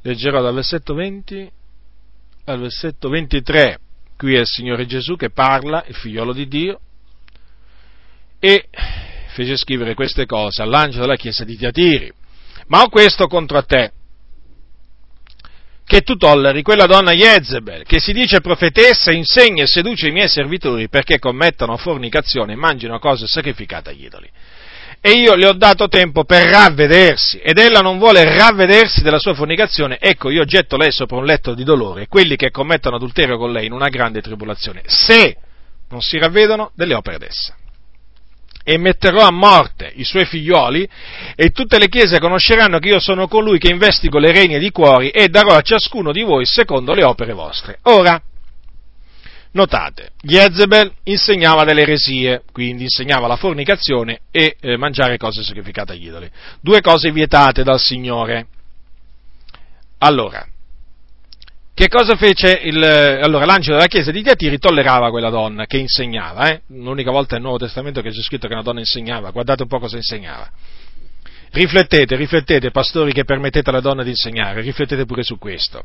leggerò 0.00 0.40
dal 0.40 0.54
versetto 0.54 0.94
20 0.94 1.52
al 2.46 2.60
versetto 2.60 3.10
23, 3.10 3.78
qui 4.16 4.36
è 4.36 4.40
il 4.40 4.46
Signore 4.46 4.86
Gesù 4.86 5.16
che 5.16 5.28
parla, 5.28 5.84
il 5.86 5.94
figliolo 5.94 6.32
di 6.32 6.48
Dio, 6.48 6.80
e 8.38 8.68
fece 9.34 9.56
scrivere 9.56 9.94
queste 9.94 10.24
cose 10.24 10.62
all'angelo 10.62 11.02
della 11.02 11.16
chiesa 11.16 11.44
di 11.44 11.56
Tiatiri 11.56 12.12
ma 12.68 12.82
ho 12.82 12.88
questo 12.88 13.26
contro 13.26 13.62
te, 13.64 13.92
che 15.86 16.00
tu 16.00 16.16
tolleri 16.16 16.62
quella 16.62 16.86
donna 16.86 17.12
Jezebel, 17.12 17.84
che 17.84 18.00
si 18.00 18.12
dice 18.12 18.40
profetessa, 18.40 19.12
insegna 19.12 19.62
e 19.62 19.66
seduce 19.66 20.08
i 20.08 20.12
miei 20.12 20.28
servitori 20.28 20.88
perché 20.88 21.18
commettano 21.18 21.76
fornicazione 21.76 22.52
e 22.52 22.56
mangino 22.56 22.98
cose 22.98 23.26
sacrificate 23.26 23.90
agli 23.90 24.04
idoli. 24.04 24.28
E 25.00 25.10
io 25.10 25.34
le 25.34 25.46
ho 25.46 25.52
dato 25.52 25.86
tempo 25.88 26.24
per 26.24 26.48
ravvedersi, 26.48 27.38
ed 27.38 27.58
ella 27.58 27.80
non 27.80 27.98
vuole 27.98 28.24
ravvedersi 28.24 29.02
della 29.02 29.18
sua 29.18 29.34
fornicazione, 29.34 29.98
ecco 30.00 30.30
io 30.30 30.44
getto 30.44 30.78
lei 30.78 30.90
sopra 30.90 31.18
un 31.18 31.26
letto 31.26 31.52
di 31.52 31.62
dolore, 31.62 32.08
quelli 32.08 32.36
che 32.36 32.50
commettono 32.50 32.96
adulterio 32.96 33.36
con 33.36 33.52
lei 33.52 33.66
in 33.66 33.72
una 33.72 33.88
grande 33.88 34.22
tribolazione, 34.22 34.82
se 34.86 35.36
non 35.90 36.00
si 36.00 36.16
ravvedono 36.16 36.72
delle 36.74 36.94
opere 36.94 37.18
d'essa 37.18 37.54
e 38.64 38.78
metterò 38.78 39.20
a 39.20 39.30
morte 39.30 39.92
i 39.94 40.04
suoi 40.04 40.24
figlioli 40.24 40.88
e 41.36 41.50
tutte 41.50 41.78
le 41.78 41.88
chiese 41.88 42.18
conosceranno 42.18 42.78
che 42.78 42.88
io 42.88 42.98
sono 42.98 43.28
colui 43.28 43.58
che 43.58 43.70
investigo 43.70 44.18
le 44.18 44.32
regne 44.32 44.58
di 44.58 44.70
cuori 44.70 45.10
e 45.10 45.28
darò 45.28 45.54
a 45.54 45.60
ciascuno 45.60 46.10
di 46.10 46.22
voi 46.22 46.46
secondo 46.46 46.94
le 46.94 47.04
opere 47.04 47.34
vostre. 47.34 47.78
Ora, 47.82 48.20
notate, 49.52 50.12
Jezebel 50.22 50.90
insegnava 51.04 51.64
delle 51.64 51.82
eresie, 51.82 52.42
quindi 52.50 52.84
insegnava 52.84 53.26
la 53.26 53.36
fornicazione 53.36 54.20
e 54.30 54.56
eh, 54.58 54.76
mangiare 54.78 55.18
cose 55.18 55.42
sacrificate 55.42 55.92
agli 55.92 56.06
idoli. 56.06 56.30
Due 56.60 56.80
cose 56.80 57.12
vietate 57.12 57.62
dal 57.62 57.78
Signore. 57.78 58.46
Allora, 59.98 60.46
che 61.74 61.88
cosa 61.88 62.14
fece 62.14 62.60
il, 62.62 62.82
allora, 62.84 63.44
l'angelo 63.44 63.74
della 63.74 63.88
chiesa 63.88 64.12
di 64.12 64.22
Tiatiri? 64.22 64.58
Tollerava 64.58 65.10
quella 65.10 65.28
donna 65.28 65.66
che 65.66 65.76
insegnava, 65.76 66.48
eh? 66.50 66.62
l'unica 66.68 67.10
volta 67.10 67.34
nel 67.34 67.42
Nuovo 67.42 67.58
Testamento 67.58 68.00
che 68.00 68.10
c'è 68.10 68.22
scritto 68.22 68.46
che 68.46 68.54
una 68.54 68.62
donna 68.62 68.78
insegnava, 68.78 69.32
guardate 69.32 69.62
un 69.62 69.68
po' 69.68 69.80
cosa 69.80 69.96
insegnava. 69.96 70.48
Riflettete, 71.50 72.14
riflettete, 72.14 72.70
pastori 72.70 73.12
che 73.12 73.24
permettete 73.24 73.70
alla 73.70 73.80
donna 73.80 74.04
di 74.04 74.10
insegnare, 74.10 74.60
riflettete 74.60 75.04
pure 75.04 75.24
su 75.24 75.36
questo. 75.36 75.82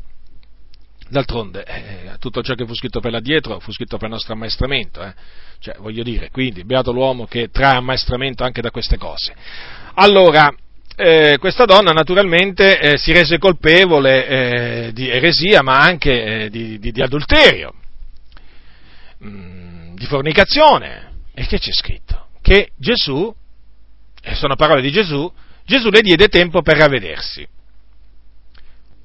D'altronde, 1.09 1.63
eh, 1.63 2.17
tutto 2.19 2.43
ciò 2.43 2.53
che 2.53 2.67
fu 2.67 2.75
scritto 2.75 2.99
per 2.99 3.11
là 3.11 3.19
dietro 3.19 3.59
fu 3.59 3.71
scritto 3.71 3.97
per 3.97 4.09
il 4.09 4.13
nostro 4.13 4.33
ammaestramento, 4.33 5.01
eh? 5.01 5.13
cioè, 5.57 5.75
voglio 5.79 6.03
dire, 6.03 6.29
quindi, 6.29 6.65
beato 6.65 6.91
l'uomo 6.91 7.25
che 7.25 7.49
trae 7.49 7.77
ammaestramento 7.77 8.43
anche 8.43 8.61
da 8.61 8.69
queste 8.69 8.97
cose. 8.97 9.33
Allora, 9.95 10.53
eh, 10.99 11.37
questa 11.39 11.63
donna 11.63 11.91
naturalmente 11.91 12.77
eh, 12.77 12.97
si 12.97 13.13
rese 13.13 13.37
colpevole 13.37 14.27
eh, 14.27 14.91
di 14.93 15.09
eresia, 15.09 15.61
ma 15.61 15.79
anche 15.79 16.23
eh, 16.23 16.49
di, 16.49 16.77
di, 16.77 16.91
di, 16.91 17.01
adulterio, 17.01 17.73
mh, 19.19 19.29
mm, 19.29 19.95
di 19.95 20.05
fornicazione. 20.05 21.07
E 21.33 21.45
che 21.45 21.57
c'è 21.57 21.71
scritto? 21.71 22.27
Che 22.41 22.71
Gesù, 22.75 23.33
e 24.21 24.35
sono 24.35 24.57
parole 24.57 24.81
di 24.81 24.91
Gesù, 24.91 25.31
Gesù 25.65 25.89
le 25.89 26.01
diede 26.01 26.27
tempo 26.27 26.61
per 26.61 26.75
ravvedersi. 26.75 27.47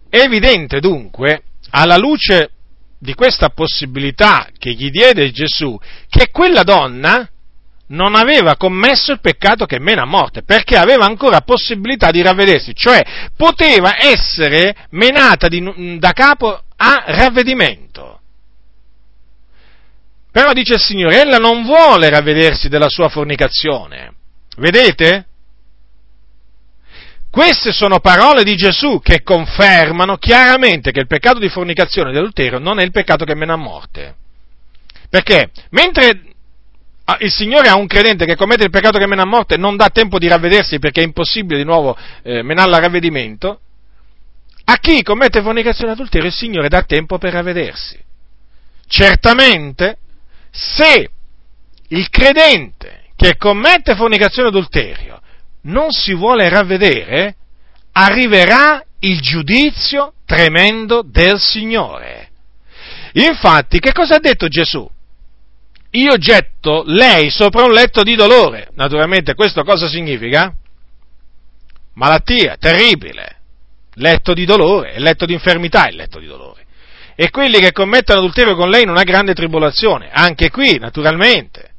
È 0.09 0.16
evidente 0.16 0.80
dunque, 0.80 1.42
alla 1.70 1.97
luce 1.97 2.51
di 2.99 3.14
questa 3.14 3.51
possibilità 3.51 4.49
che 4.59 4.72
gli 4.72 4.90
diede 4.90 5.30
Gesù, 5.30 5.78
che 6.09 6.30
quella 6.32 6.64
donna 6.64 7.28
non 7.89 8.14
aveva 8.14 8.57
commesso 8.57 9.12
il 9.12 9.20
peccato 9.20 9.66
che 9.66 9.78
mena 9.78 10.03
a 10.03 10.07
morte, 10.07 10.43
perché 10.43 10.76
aveva 10.76 11.05
ancora 11.05 11.43
possibilità 11.43 12.11
di 12.11 12.22
ravvedersi, 12.22 12.74
cioè 12.74 13.03
poteva 13.37 13.97
essere 13.99 14.74
menata 14.91 15.49
di, 15.49 15.99
da 15.99 16.12
capo 16.12 16.62
a 16.76 17.05
ravvedimento. 17.07 18.20
Però 20.30 20.53
dice 20.53 20.74
il 20.74 20.80
Signore, 20.80 21.20
ella 21.20 21.39
non 21.39 21.62
vuole 21.62 22.09
ravvedersi 22.09 22.68
della 22.68 22.89
sua 22.89 23.09
fornicazione. 23.09 24.12
Vedete? 24.57 25.26
Queste 27.30 27.72
sono 27.72 28.01
parole 28.01 28.45
di 28.45 28.57
Gesù 28.57 29.01
che 29.01 29.22
confermano 29.22 30.16
chiaramente 30.16 30.93
che 30.93 31.01
il 31.01 31.07
peccato 31.07 31.39
di 31.39 31.49
fornicazione 31.49 32.09
e 32.09 32.12
di 32.12 32.18
adulterio 32.18 32.59
non 32.59 32.78
è 32.78 32.85
il 32.85 32.93
peccato 32.93 33.24
che 33.24 33.35
mena 33.35 33.55
a 33.55 33.57
morte. 33.57 34.14
Perché 35.09 35.51
mentre 35.70 36.34
il 37.18 37.30
Signore 37.30 37.68
a 37.68 37.76
un 37.76 37.86
credente 37.86 38.24
che 38.24 38.34
commette 38.34 38.64
il 38.64 38.70
peccato 38.70 38.98
che 38.98 39.07
mena 39.07 39.22
a 39.22 39.26
morte 39.26 39.57
non 39.59 39.76
dà 39.76 39.88
tempo 39.90 40.18
di 40.18 40.26
ravvedersi 40.26 40.78
perché 40.78 41.02
è 41.02 41.05
impossibile 41.05 41.59
di 41.59 41.64
nuovo 41.64 41.96
eh, 42.22 42.42
menarla 42.42 42.78
a 42.78 42.80
ravvedimento, 42.80 43.61
a 44.64 44.76
chi 44.76 45.02
commette 45.02 45.42
fornicazione 45.42 45.90
e 45.90 45.94
adulterio 45.94 46.28
il 46.28 46.34
Signore 46.34 46.68
dà 46.68 46.82
tempo 46.82 47.18
per 47.18 47.34
ravvedersi. 47.34 47.98
Certamente, 48.86 49.98
se 50.50 51.11
il 51.88 52.09
credente 52.09 53.02
che 53.16 53.36
commette 53.36 53.94
fornicazione 53.94 54.48
e 54.48 54.50
adulterio 54.50 55.20
non 55.62 55.90
si 55.90 56.14
vuole 56.14 56.48
ravvedere, 56.48 57.36
arriverà 57.92 58.82
il 59.00 59.20
giudizio 59.20 60.14
tremendo 60.24 61.02
del 61.02 61.38
Signore. 61.38 62.30
Infatti, 63.12 63.78
che 63.78 63.92
cosa 63.92 64.16
ha 64.16 64.20
detto 64.20 64.48
Gesù? 64.48 64.90
Io 65.95 66.16
getto 66.16 66.82
lei 66.86 67.30
sopra 67.30 67.62
un 67.62 67.72
letto 67.72 68.03
di 68.03 68.16
dolore. 68.16 68.70
Naturalmente 68.74 69.34
questo 69.34 69.62
cosa 69.62 69.86
significa? 69.86 70.53
Malattia, 71.95 72.57
terribile. 72.59 73.36
Letto 73.95 74.34
di 74.34 74.45
dolore, 74.45 74.99
letto 74.99 75.24
di 75.24 75.34
infermità 75.34 75.86
è 75.86 75.90
il 75.90 75.97
letto 75.97 76.18
di 76.18 76.26
dolore. 76.26 76.64
E 77.14 77.30
quelli 77.30 77.61
che 77.61 77.70
commettono 77.70 78.18
adulterio 78.18 78.57
con 78.57 78.70
lei 78.70 78.82
in 78.82 78.88
una 78.88 79.05
grande 79.05 79.34
tribolazione. 79.34 80.11
Anche 80.12 80.51
qui, 80.51 80.78
naturalmente. 80.78 81.70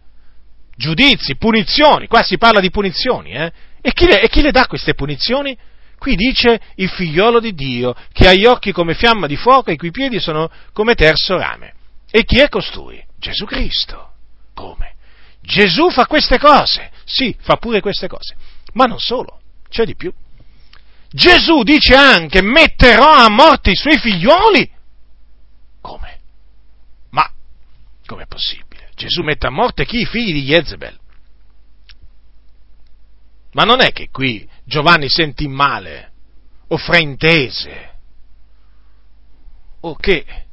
Giudizi, 0.77 1.35
punizioni. 1.35 2.07
Qua 2.07 2.23
si 2.23 2.37
parla 2.37 2.61
di 2.61 2.71
punizioni, 2.71 3.31
eh? 3.31 3.51
E 3.81 3.91
chi 3.91 4.07
le, 4.07 4.21
e 4.21 4.29
chi 4.29 4.41
le 4.41 4.51
dà 4.51 4.65
queste 4.67 4.93
punizioni? 4.93 5.57
Qui 5.97 6.15
dice 6.15 6.61
il 6.75 6.89
figliolo 6.89 7.41
di 7.41 7.53
Dio, 7.53 7.93
che 8.13 8.29
ha 8.29 8.33
gli 8.33 8.45
occhi 8.45 8.71
come 8.71 8.93
fiamma 8.93 9.27
di 9.27 9.35
fuoco 9.35 9.71
e 9.71 9.73
i 9.73 9.77
cui 9.77 9.91
piedi 9.91 10.19
sono 10.19 10.49
come 10.71 10.95
terzo 10.95 11.37
rame. 11.37 11.73
E 12.09 12.23
chi 12.23 12.39
è 12.39 12.47
costui? 12.47 13.04
Gesù 13.17 13.45
Cristo. 13.45 14.13
Come? 14.53 14.95
Gesù 15.41 15.89
fa 15.89 16.07
queste 16.07 16.37
cose. 16.39 16.91
Sì, 17.03 17.35
fa 17.39 17.57
pure 17.57 17.81
queste 17.81 18.07
cose. 18.07 18.35
Ma 18.73 18.85
non 18.85 18.99
solo, 18.99 19.41
c'è 19.69 19.85
di 19.85 19.95
più. 19.95 20.13
Gesù 21.09 21.63
dice 21.63 21.95
anche 21.95 22.41
metterò 22.41 23.09
a 23.09 23.29
morte 23.29 23.71
i 23.71 23.75
suoi 23.75 23.97
figlioli. 23.97 24.69
Come? 25.81 26.19
Ma 27.11 27.31
com'è 28.05 28.25
possibile? 28.25 28.91
Gesù 28.95 29.21
mette 29.21 29.47
a 29.47 29.51
morte 29.51 29.85
chi? 29.85 30.01
I 30.01 30.05
figli 30.05 30.33
di 30.33 30.43
Jezebel. 30.43 30.99
Ma 33.51 33.63
non 33.63 33.79
è 33.79 33.91
che 33.91 34.09
qui 34.09 34.47
Giovanni 34.65 35.07
sentì 35.07 35.47
male 35.47 36.11
o 36.67 36.77
fraintese 36.77 37.93
o 39.81 39.95
che 39.95 40.44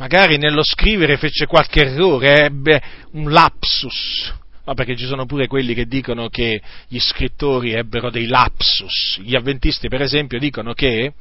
magari 0.00 0.38
nello 0.38 0.64
scrivere 0.64 1.18
fece 1.18 1.44
qualche 1.44 1.82
errore, 1.82 2.44
ebbe 2.46 2.80
un 3.12 3.30
lapsus. 3.30 4.32
No, 4.64 4.72
perché 4.74 4.96
ci 4.96 5.04
sono 5.04 5.26
pure 5.26 5.46
quelli 5.46 5.74
che 5.74 5.84
dicono 5.84 6.28
che 6.28 6.60
gli 6.88 6.98
scrittori 6.98 7.72
ebbero 7.72 8.10
dei 8.10 8.26
lapsus. 8.26 9.20
Gli 9.20 9.34
avventisti, 9.34 9.88
per 9.88 10.00
esempio, 10.00 10.38
dicono 10.38 10.72
che 10.72 11.12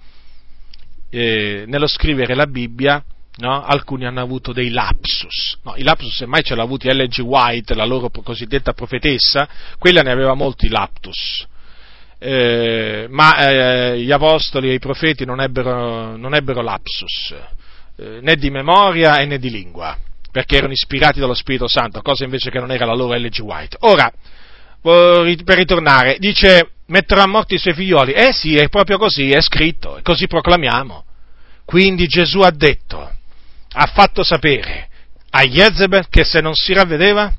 eh, 1.10 1.64
nello 1.68 1.88
scrivere 1.88 2.36
la 2.36 2.48
Bibbia 2.48 3.04
no, 3.38 3.64
alcuni 3.64 4.06
hanno 4.06 4.22
avuto 4.22 4.54
dei 4.54 4.70
lapsus. 4.70 5.58
No, 5.64 5.76
I 5.76 5.84
lapsus 5.84 6.16
semmai 6.16 6.44
ce 6.44 6.56
l'ha 6.56 6.64
avuti 6.64 6.88
L.G. 6.90 7.20
White, 7.20 7.76
la 7.76 7.86
loro 7.86 8.10
cosiddetta 8.10 8.72
profetessa, 8.72 9.48
quella 9.78 10.02
ne 10.02 10.12
aveva 10.12 10.36
molti 10.36 10.70
laptus. 10.70 11.46
Eh, 12.18 13.08
ma 13.10 13.50
eh, 13.50 14.00
gli 14.02 14.12
apostoli 14.12 14.70
e 14.70 14.74
i 14.74 14.80
profeti 14.80 15.26
non 15.26 15.42
ebbero, 15.42 16.16
non 16.16 16.34
ebbero 16.34 16.62
lapsus 16.62 17.34
eh, 18.00 18.20
né 18.22 18.36
di 18.36 18.50
memoria 18.50 19.18
né 19.26 19.38
di 19.38 19.50
lingua, 19.50 19.98
perché 20.32 20.56
erano 20.56 20.72
ispirati 20.72 21.20
dallo 21.20 21.34
Spirito 21.34 21.68
Santo, 21.68 22.02
cosa 22.02 22.24
invece 22.24 22.50
che 22.50 22.60
non 22.60 22.72
era 22.72 22.86
la 22.86 22.94
loro 22.94 23.18
L.G. 23.18 23.40
White. 23.42 23.78
Ora, 23.82 24.12
per 24.82 25.58
ritornare, 25.58 26.16
dice 26.20 26.72
metterà 26.86 27.24
a 27.24 27.28
morte 27.28 27.56
i 27.56 27.60
suoi 27.60 27.74
figlioli. 27.74 28.14
Eh 28.14 28.32
sì, 28.32 28.56
è 28.56 28.70
proprio 28.70 28.98
così, 28.98 29.32
è 29.32 29.42
scritto, 29.42 29.98
e 29.98 30.02
così 30.02 30.28
proclamiamo. 30.28 31.04
Quindi 31.66 32.08
Gesù 32.08 32.40
ha 32.40 32.52
detto, 32.52 33.12
ha 33.72 33.86
fatto 33.86 34.24
sapere 34.24 34.88
a 35.32 35.44
Jezebel 35.44 36.08
che 36.10 36.24
se 36.24 36.42
non 36.42 36.56
si 36.56 36.74
ravvedeva, 36.74 37.32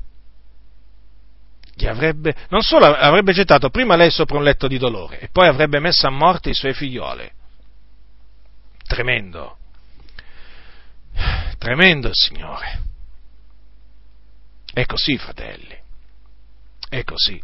gli 1.73 1.87
avrebbe, 1.87 2.35
non 2.49 2.61
solo 2.61 2.85
avrebbe 2.85 3.33
gettato 3.33 3.69
prima 3.69 3.95
lei 3.95 4.11
sopra 4.11 4.37
un 4.37 4.43
letto 4.43 4.67
di 4.67 4.77
dolore, 4.77 5.19
e 5.19 5.29
poi 5.31 5.47
avrebbe 5.47 5.79
messo 5.79 6.07
a 6.07 6.11
morte 6.11 6.49
i 6.49 6.53
suoi 6.53 6.73
figlioli. 6.73 7.29
Tremendo. 8.85 9.57
Tremendo 11.57 12.07
il 12.07 12.15
Signore. 12.15 12.81
È 14.73 14.85
così, 14.85 15.17
fratelli. 15.17 15.77
È 16.89 17.03
così. 17.03 17.41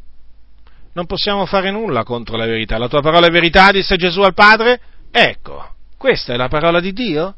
Non 0.94 1.06
possiamo 1.06 1.46
fare 1.46 1.70
nulla 1.70 2.04
contro 2.04 2.38
la 2.38 2.46
verità. 2.46 2.78
La 2.78 2.88
tua 2.88 3.02
parola 3.02 3.28
è 3.28 3.30
verità, 3.30 3.72
disse 3.72 3.98
Gesù 3.98 4.22
al 4.22 4.34
Padre. 4.34 4.80
Ecco, 5.12 5.76
questa 5.98 6.34
è 6.34 6.38
la 6.38 6.48
parola 6.48 6.80
di 6.80 6.94
Dio. 6.94 7.36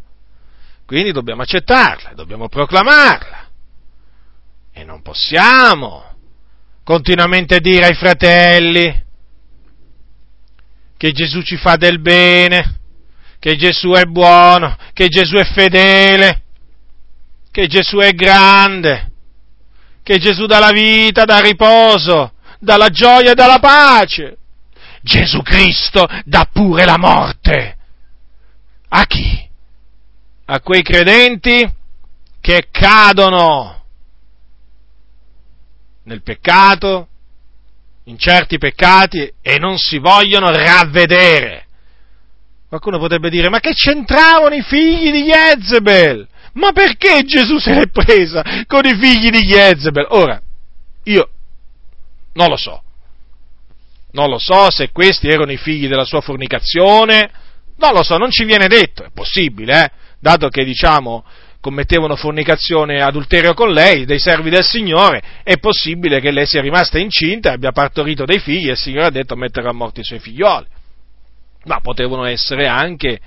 Quindi 0.85 1.11
dobbiamo 1.11 1.41
accettarla, 1.41 2.13
dobbiamo 2.13 2.47
proclamarla. 2.47 3.47
E 4.71 4.83
non 4.83 5.01
possiamo 5.01 6.15
continuamente 6.83 7.59
dire 7.59 7.87
ai 7.87 7.95
fratelli 7.95 9.05
che 10.97 11.11
Gesù 11.11 11.41
ci 11.41 11.57
fa 11.57 11.75
del 11.75 12.01
bene, 12.01 12.78
che 13.39 13.55
Gesù 13.55 13.91
è 13.91 14.03
buono, 14.03 14.75
che 14.93 15.07
Gesù 15.07 15.35
è 15.35 15.45
fedele, 15.45 16.43
che 17.51 17.67
Gesù 17.67 17.97
è 17.97 18.11
grande, 18.11 19.11
che 20.03 20.17
Gesù 20.17 20.45
dà 20.45 20.59
la 20.59 20.71
vita, 20.71 21.23
dà 21.23 21.39
riposo, 21.39 22.33
dà 22.59 22.77
la 22.77 22.89
gioia 22.89 23.31
e 23.31 23.35
dà 23.35 23.47
la 23.47 23.59
pace. 23.59 24.37
Gesù 25.01 25.41
Cristo 25.41 26.05
dà 26.25 26.49
pure 26.51 26.83
la 26.83 26.97
morte. 26.97 27.77
A 28.89 29.05
chi? 29.05 29.47
A 30.45 30.59
quei 30.61 30.81
credenti 30.81 31.67
che 32.41 32.67
cadono 32.71 33.83
nel 36.03 36.21
peccato, 36.23 37.07
in 38.05 38.17
certi 38.17 38.57
peccati 38.57 39.31
e 39.41 39.57
non 39.59 39.77
si 39.77 39.99
vogliono 39.99 40.49
ravvedere. 40.49 41.67
Qualcuno 42.69 42.99
potrebbe 42.99 43.31
dire, 43.31 43.49
ma 43.49 43.59
che 43.59 43.73
c'entravano 43.73 44.53
i 44.53 44.61
figli 44.61 45.11
di 45.11 45.23
Jezebel? 45.23 46.27
Ma 46.53 46.71
perché 46.71 47.23
Gesù 47.23 47.57
se 47.57 47.73
l'è 47.73 47.87
presa 47.87 48.43
con 48.67 48.85
i 48.85 48.95
figli 48.95 49.31
di 49.31 49.39
Jezebel? 49.39 50.05
Ora, 50.09 50.39
io 51.05 51.29
non 52.33 52.49
lo 52.49 52.57
so. 52.57 52.83
Non 54.11 54.29
lo 54.29 54.37
so 54.37 54.69
se 54.69 54.91
questi 54.91 55.27
erano 55.27 55.51
i 55.51 55.57
figli 55.57 55.87
della 55.87 56.05
sua 56.05 56.21
fornicazione, 56.21 57.31
non 57.77 57.91
lo 57.91 58.03
so, 58.03 58.17
non 58.17 58.29
ci 58.29 58.43
viene 58.43 58.67
detto, 58.67 59.03
è 59.03 59.09
possibile, 59.11 59.83
eh? 59.83 59.91
dato 60.19 60.49
che 60.49 60.63
diciamo 60.63 61.25
commettevano 61.59 62.15
fornicazione 62.15 62.97
e 62.97 63.01
adulterio 63.01 63.55
con 63.55 63.73
lei, 63.73 64.05
dei 64.05 64.19
servi 64.19 64.51
del 64.51 64.63
Signore, 64.63 65.21
è 65.43 65.57
possibile 65.57 66.19
che 66.19 66.31
lei 66.31 66.45
sia 66.45 66.61
rimasta 66.61 66.99
incinta 66.99 67.49
e 67.49 67.53
abbia 67.53 67.71
partorito 67.71 68.25
dei 68.25 68.39
figli 68.39 68.67
e 68.67 68.73
il 68.73 68.77
Signore 68.77 69.07
ha 69.07 69.11
detto 69.11 69.35
metterà 69.35 69.69
a 69.69 69.73
morte 69.73 70.01
i 70.01 70.03
suoi 70.03 70.19
figlioli 70.19 70.77
ma 71.65 71.79
potevano 71.81 72.25
essere 72.25 72.67
anche, 72.67 73.19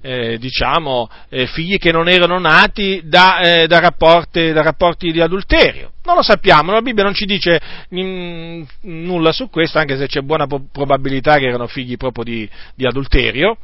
eh, 0.00 0.38
diciamo, 0.38 1.08
eh, 1.28 1.46
figli 1.46 1.78
che 1.78 1.92
non 1.92 2.08
erano 2.08 2.38
nati 2.38 3.02
da, 3.04 3.40
eh, 3.40 3.66
da, 3.66 3.80
rapporti, 3.80 4.52
da, 4.52 4.62
rapporti, 4.62 5.10
di 5.10 5.20
adulterio. 5.20 5.92
Non 6.04 6.16
lo 6.16 6.22
sappiamo, 6.22 6.72
la 6.72 6.82
Bibbia 6.82 7.04
non 7.04 7.14
ci 7.14 7.24
dice 7.24 7.60
n- 7.90 8.64
nulla 8.82 9.32
su 9.32 9.48
questo, 9.48 9.78
anche 9.78 9.96
se 9.96 10.06
c'è 10.06 10.20
buona 10.20 10.46
po- 10.46 10.66
probabilità 10.70 11.38
che 11.38 11.46
erano 11.46 11.66
figli 11.66 11.96
proprio 11.96 12.24
di, 12.24 12.48
di 12.74 12.86
adulterio, 12.86 13.56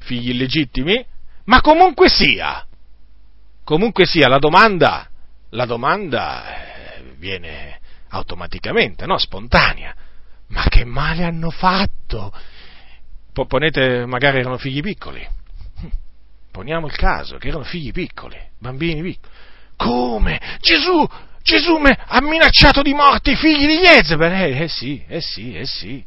figli 0.00 0.30
illegittimi, 0.30 1.04
ma 1.44 1.60
comunque 1.60 2.08
sia, 2.08 2.64
comunque 3.64 4.04
sia, 4.04 4.28
la 4.28 4.38
domanda, 4.38 5.08
la 5.50 5.64
domanda 5.64 6.44
eh, 6.46 7.02
viene 7.18 7.80
automaticamente, 8.08 9.06
no? 9.06 9.18
spontanea. 9.18 9.94
Ma 10.48 10.64
che 10.68 10.84
male 10.84 11.24
hanno 11.24 11.50
fatto 11.50 12.32
ponete, 13.44 14.06
magari 14.06 14.38
erano 14.38 14.56
figli 14.56 14.80
piccoli. 14.80 15.26
Poniamo 16.50 16.86
il 16.86 16.96
caso 16.96 17.36
che 17.36 17.48
erano 17.48 17.64
figli 17.64 17.92
piccoli, 17.92 18.38
bambini 18.58 19.02
piccoli. 19.02 19.34
Come? 19.76 20.40
Gesù, 20.60 21.06
Gesù 21.42 21.74
ha 21.74 22.20
minacciato 22.22 22.80
di 22.80 22.94
morte 22.94 23.32
i 23.32 23.36
figli 23.36 23.66
di 23.66 23.78
Jezebel? 23.78 24.32
Eh, 24.32 24.62
eh 24.62 24.68
sì, 24.68 25.04
eh 25.06 25.20
sì, 25.20 25.54
eh 25.54 25.66
sì. 25.66 26.04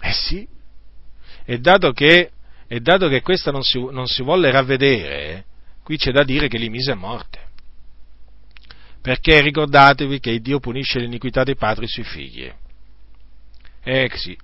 Eh 0.00 0.12
sì. 0.12 0.46
E 1.44 1.58
dato 1.58 1.92
che, 1.92 2.30
e 2.68 2.80
dato 2.80 3.08
che 3.08 3.20
questa 3.20 3.50
non 3.50 3.62
si, 3.62 3.78
non 3.78 4.06
si 4.06 4.22
volle 4.22 4.50
ravvedere, 4.50 5.44
qui 5.82 5.96
c'è 5.96 6.12
da 6.12 6.22
dire 6.22 6.46
che 6.46 6.58
li 6.58 6.68
mise 6.68 6.92
a 6.92 6.94
morte. 6.94 7.46
Perché 9.02 9.40
ricordatevi 9.40 10.20
che 10.20 10.38
Dio 10.40 10.60
punisce 10.60 11.00
l'iniquità 11.00 11.42
dei 11.42 11.56
padri 11.56 11.88
sui 11.88 12.04
figli. 12.04 12.52
Eh 13.82 14.10
sì, 14.14 14.36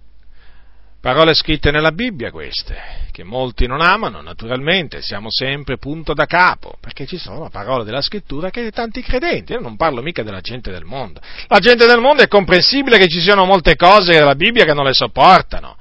Parole 1.04 1.34
scritte 1.34 1.70
nella 1.70 1.92
Bibbia 1.92 2.30
queste, 2.30 2.80
che 3.12 3.24
molti 3.24 3.66
non 3.66 3.82
amano, 3.82 4.22
naturalmente, 4.22 5.02
siamo 5.02 5.26
sempre 5.28 5.76
punto 5.76 6.14
da 6.14 6.24
capo, 6.24 6.78
perché 6.80 7.04
ci 7.04 7.18
sono 7.18 7.50
parole 7.50 7.84
della 7.84 8.00
scrittura 8.00 8.48
che 8.48 8.70
tanti 8.70 9.02
credenti, 9.02 9.52
io 9.52 9.60
non 9.60 9.76
parlo 9.76 10.00
mica 10.00 10.22
della 10.22 10.40
gente 10.40 10.70
del 10.70 10.86
mondo. 10.86 11.20
La 11.48 11.58
gente 11.58 11.84
del 11.84 12.00
mondo 12.00 12.22
è 12.22 12.26
comprensibile 12.26 12.96
che 12.96 13.08
ci 13.08 13.20
siano 13.20 13.44
molte 13.44 13.76
cose 13.76 14.12
della 14.12 14.34
Bibbia 14.34 14.64
che 14.64 14.72
non 14.72 14.86
le 14.86 14.94
sopportano, 14.94 15.76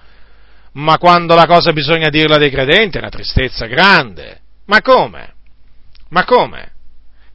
ma 0.74 0.98
quando 0.98 1.36
la 1.36 1.46
cosa 1.46 1.72
bisogna 1.72 2.10
dirla 2.10 2.38
dei 2.38 2.50
credenti 2.50 2.98
è 2.98 3.00
una 3.00 3.10
tristezza 3.10 3.66
grande. 3.66 4.42
Ma 4.66 4.82
come? 4.82 5.36
Ma 6.10 6.26
come? 6.26 6.72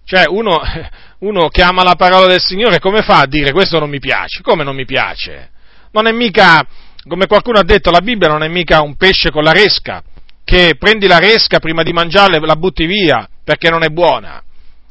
Cioè, 0.05 0.24
uno, 0.26 0.61
uno 1.20 1.49
che 1.49 1.62
ama 1.62 1.84
la 1.84 1.95
parola 1.95 2.26
del 2.26 2.43
Signore, 2.43 2.80
come 2.80 3.01
fa 3.01 3.20
a 3.20 3.26
dire 3.26 3.51
questo 3.51 3.78
non 3.78 3.89
mi 3.89 3.99
piace? 3.99 4.43
Come 4.43 4.62
non 4.62 4.76
mi 4.76 4.84
piace? 4.84 5.53
Non 5.91 6.07
è 6.07 6.12
mica 6.12 6.66
come 7.07 7.27
qualcuno 7.27 7.59
ha 7.59 7.65
detto, 7.65 7.91
la 7.91 8.01
Bibbia 8.01 8.29
non 8.29 8.43
è 8.43 8.49
mica 8.49 8.83
un 8.83 8.97
pesce 8.97 9.31
con 9.31 9.43
la 9.43 9.53
resca, 9.53 10.03
che 10.45 10.77
prendi 10.79 11.07
la 11.07 11.19
resca 11.19 11.59
prima 11.59 11.83
di 11.83 11.93
mangiarla 11.93 12.37
e 12.37 12.41
la 12.41 12.57
butti 12.57 12.87
via 12.87 13.29
perché 13.45 13.71
non 13.71 13.83
è 13.83 13.89
buona 13.89 14.43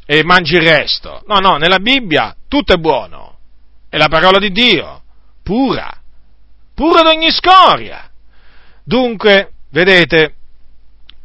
e 0.05 0.23
mangi 0.23 0.55
il 0.55 0.61
resto. 0.61 1.21
No, 1.27 1.39
no, 1.39 1.57
nella 1.57 1.79
Bibbia 1.79 2.35
tutto 2.47 2.73
è 2.73 2.77
buono. 2.77 3.37
È 3.89 3.97
la 3.97 4.07
parola 4.07 4.39
di 4.39 4.51
Dio, 4.51 5.01
pura, 5.43 5.89
pura 6.73 7.01
d'ogni 7.01 7.31
scoria. 7.31 8.09
Dunque, 8.83 9.51
vedete, 9.71 10.35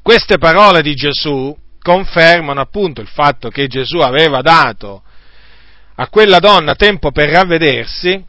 queste 0.02 0.38
parole 0.38 0.82
di 0.82 0.94
Gesù 0.94 1.56
confermano 1.80 2.60
appunto 2.60 3.00
il 3.00 3.08
fatto 3.08 3.50
che 3.50 3.66
Gesù 3.66 3.98
aveva 3.98 4.40
dato 4.40 5.02
a 5.96 6.08
quella 6.08 6.38
donna 6.38 6.74
tempo 6.74 7.10
per 7.10 7.28
ravvedersi, 7.28 8.24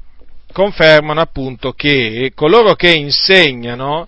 confermano 0.53 1.19
appunto 1.19 1.73
che 1.73 2.31
coloro 2.33 2.75
che 2.75 2.93
insegnano 2.93 4.07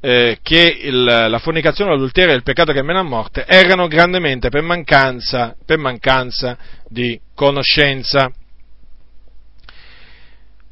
eh, 0.00 0.38
che 0.42 0.78
il, 0.82 1.04
la 1.04 1.38
fornicazione, 1.38 1.90
l'adulterio 1.90 2.32
e 2.32 2.36
il 2.36 2.42
peccato 2.42 2.72
che 2.72 2.82
mena 2.82 3.00
a 3.00 3.04
morte 3.04 3.44
erano 3.46 3.86
grandemente 3.86 4.48
per 4.48 4.62
mancanza, 4.62 5.54
per 5.64 5.78
mancanza 5.78 6.56
di 6.88 7.20
conoscenza. 7.34 8.32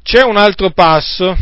C'è 0.03 0.23
un 0.23 0.35
altro 0.35 0.71
passo 0.71 1.37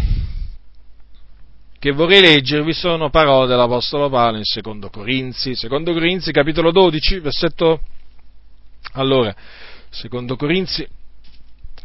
che 1.79 1.91
vorrei 1.91 2.19
leggervi, 2.19 2.73
sono 2.73 3.09
parole 3.09 3.47
dell'Apostolo 3.47 4.09
Paolo 4.09 4.37
in 4.37 4.43
secondo 4.43 4.89
Corinzi, 4.89 5.55
secondo 5.55 5.93
Corinzi 5.93 6.31
capitolo 6.31 6.71
12, 6.71 7.19
versetto, 7.19 7.81
allora, 8.93 9.33
secondo 9.89 10.35
Corinzi 10.35 10.85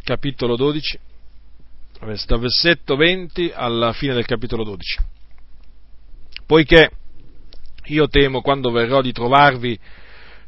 capitolo 0.02 0.56
12, 0.56 0.98
dal 2.26 2.40
versetto 2.40 2.96
20 2.96 3.52
alla 3.54 3.92
fine 3.92 4.14
del 4.14 4.26
capitolo 4.26 4.64
12. 4.64 4.98
Poiché 6.46 6.90
io 7.86 8.08
temo 8.08 8.40
quando 8.40 8.70
verrò 8.70 9.00
di 9.00 9.12
trovarvi 9.12 9.78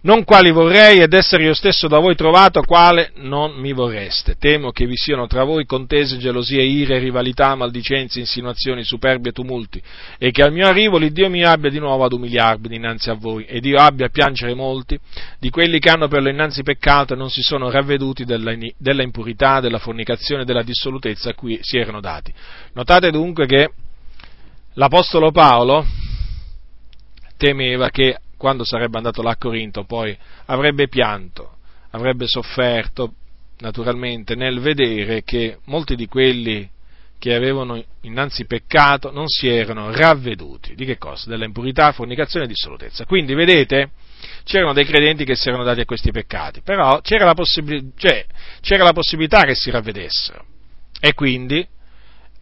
non 0.06 0.22
quali 0.22 0.52
vorrei 0.52 1.00
ed 1.00 1.12
essere 1.12 1.42
io 1.42 1.52
stesso 1.52 1.88
da 1.88 1.98
voi 1.98 2.14
trovato, 2.14 2.62
quale 2.62 3.10
non 3.16 3.54
mi 3.54 3.72
vorreste. 3.72 4.36
Temo 4.38 4.70
che 4.70 4.86
vi 4.86 4.96
siano 4.96 5.26
tra 5.26 5.42
voi 5.42 5.66
contese, 5.66 6.16
gelosie, 6.16 6.62
ire, 6.62 7.00
rivalità, 7.00 7.56
maldicenze, 7.56 8.20
insinuazioni, 8.20 8.84
superbi 8.84 9.30
e 9.30 9.32
tumulti, 9.32 9.82
e 10.16 10.30
che 10.30 10.42
al 10.44 10.52
mio 10.52 10.68
arrivo 10.68 10.96
l'Iddio 10.96 11.28
mio 11.28 11.50
abbia 11.50 11.70
di 11.70 11.80
nuovo 11.80 12.04
ad 12.04 12.12
umiliarvi 12.12 12.68
dinanzi 12.68 13.10
a 13.10 13.14
voi, 13.14 13.46
ed 13.46 13.64
io 13.64 13.78
abbia 13.78 14.06
a 14.06 14.10
piangere 14.10 14.54
molti 14.54 14.96
di 15.40 15.50
quelli 15.50 15.80
che 15.80 15.90
hanno 15.90 16.06
per 16.06 16.22
lo 16.22 16.28
innanzi 16.28 16.62
peccato 16.62 17.14
e 17.14 17.16
non 17.16 17.28
si 17.28 17.42
sono 17.42 17.68
ravveduti 17.68 18.24
della, 18.24 18.54
della 18.78 19.02
impurità, 19.02 19.58
della 19.58 19.78
fornicazione 19.78 20.44
della 20.44 20.62
dissolutezza 20.62 21.30
a 21.30 21.34
cui 21.34 21.58
si 21.62 21.78
erano 21.78 22.00
dati. 22.00 22.32
Notate 22.74 23.10
dunque 23.10 23.46
che 23.46 23.70
l'Apostolo 24.74 25.32
Paolo 25.32 25.84
temeva 27.36 27.90
che 27.90 28.18
quando 28.36 28.64
sarebbe 28.64 28.96
andato 28.96 29.22
là 29.22 29.30
a 29.30 29.36
Corinto, 29.36 29.84
poi 29.84 30.16
avrebbe 30.46 30.88
pianto, 30.88 31.56
avrebbe 31.90 32.26
sofferto 32.26 33.14
naturalmente 33.58 34.34
nel 34.34 34.60
vedere 34.60 35.22
che 35.22 35.58
molti 35.64 35.96
di 35.96 36.06
quelli 36.06 36.68
che 37.18 37.34
avevano 37.34 37.82
innanzi 38.02 38.44
peccato 38.44 39.10
non 39.10 39.26
si 39.26 39.48
erano 39.48 39.90
ravveduti. 39.90 40.74
Di 40.74 40.84
che 40.84 40.98
cosa? 40.98 41.30
Della 41.30 41.46
impurità, 41.46 41.92
fornicazione 41.92 42.44
e 42.44 42.48
dissolutezza. 42.48 43.06
Quindi, 43.06 43.34
vedete, 43.34 43.90
c'erano 44.44 44.74
dei 44.74 44.84
credenti 44.84 45.24
che 45.24 45.34
si 45.34 45.48
erano 45.48 45.64
dati 45.64 45.80
a 45.80 45.84
questi 45.86 46.10
peccati, 46.10 46.60
però 46.60 47.00
c'era 47.00 47.24
la, 47.24 47.34
possib- 47.34 47.92
cioè, 47.96 48.26
c'era 48.60 48.84
la 48.84 48.92
possibilità 48.92 49.42
che 49.42 49.54
si 49.54 49.70
ravvedessero. 49.70 50.44
E 51.00 51.14
quindi, 51.14 51.66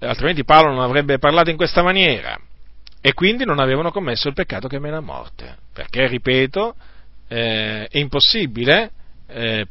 altrimenti 0.00 0.44
Paolo 0.44 0.72
non 0.72 0.82
avrebbe 0.82 1.18
parlato 1.18 1.50
in 1.50 1.56
questa 1.56 1.82
maniera 1.82 2.38
e 3.06 3.12
quindi 3.12 3.44
non 3.44 3.58
avevano 3.58 3.90
commesso 3.90 4.28
il 4.28 4.34
peccato 4.34 4.66
che 4.66 4.78
mena 4.78 4.96
a 4.96 5.02
morte, 5.02 5.58
perché, 5.74 6.06
ripeto, 6.06 6.74
eh, 7.28 7.86
è 7.86 7.98
impossibile 7.98 8.90
eh, 9.26 9.66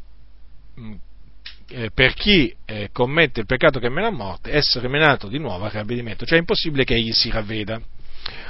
eh, 1.70 1.90
per 1.92 2.14
chi 2.14 2.56
eh, 2.64 2.90
commette 2.94 3.40
il 3.40 3.48
peccato 3.48 3.80
che 3.80 3.90
mena 3.90 4.10
a 4.10 4.12
morte 4.12 4.52
essere 4.52 4.88
menato 4.88 5.28
di 5.28 5.40
nuovo 5.40 5.66
al 5.66 5.72
ravvedimento, 5.72 6.26
cioè 6.26 6.38
è 6.38 6.42
impossibile 6.42 6.84
che 6.84 6.94
egli 6.94 7.12
si 7.12 7.32
ravveda. 7.32 7.82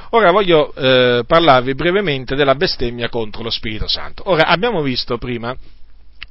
Ora 0.10 0.32
voglio 0.32 0.76
eh, 0.76 1.24
parlarvi 1.26 1.76
brevemente 1.76 2.36
della 2.36 2.56
bestemmia 2.56 3.08
contro 3.08 3.42
lo 3.42 3.52
Spirito 3.52 3.88
Santo. 3.88 4.30
Ora 4.30 4.48
abbiamo 4.48 4.82
visto 4.82 5.18
prima 5.18 5.56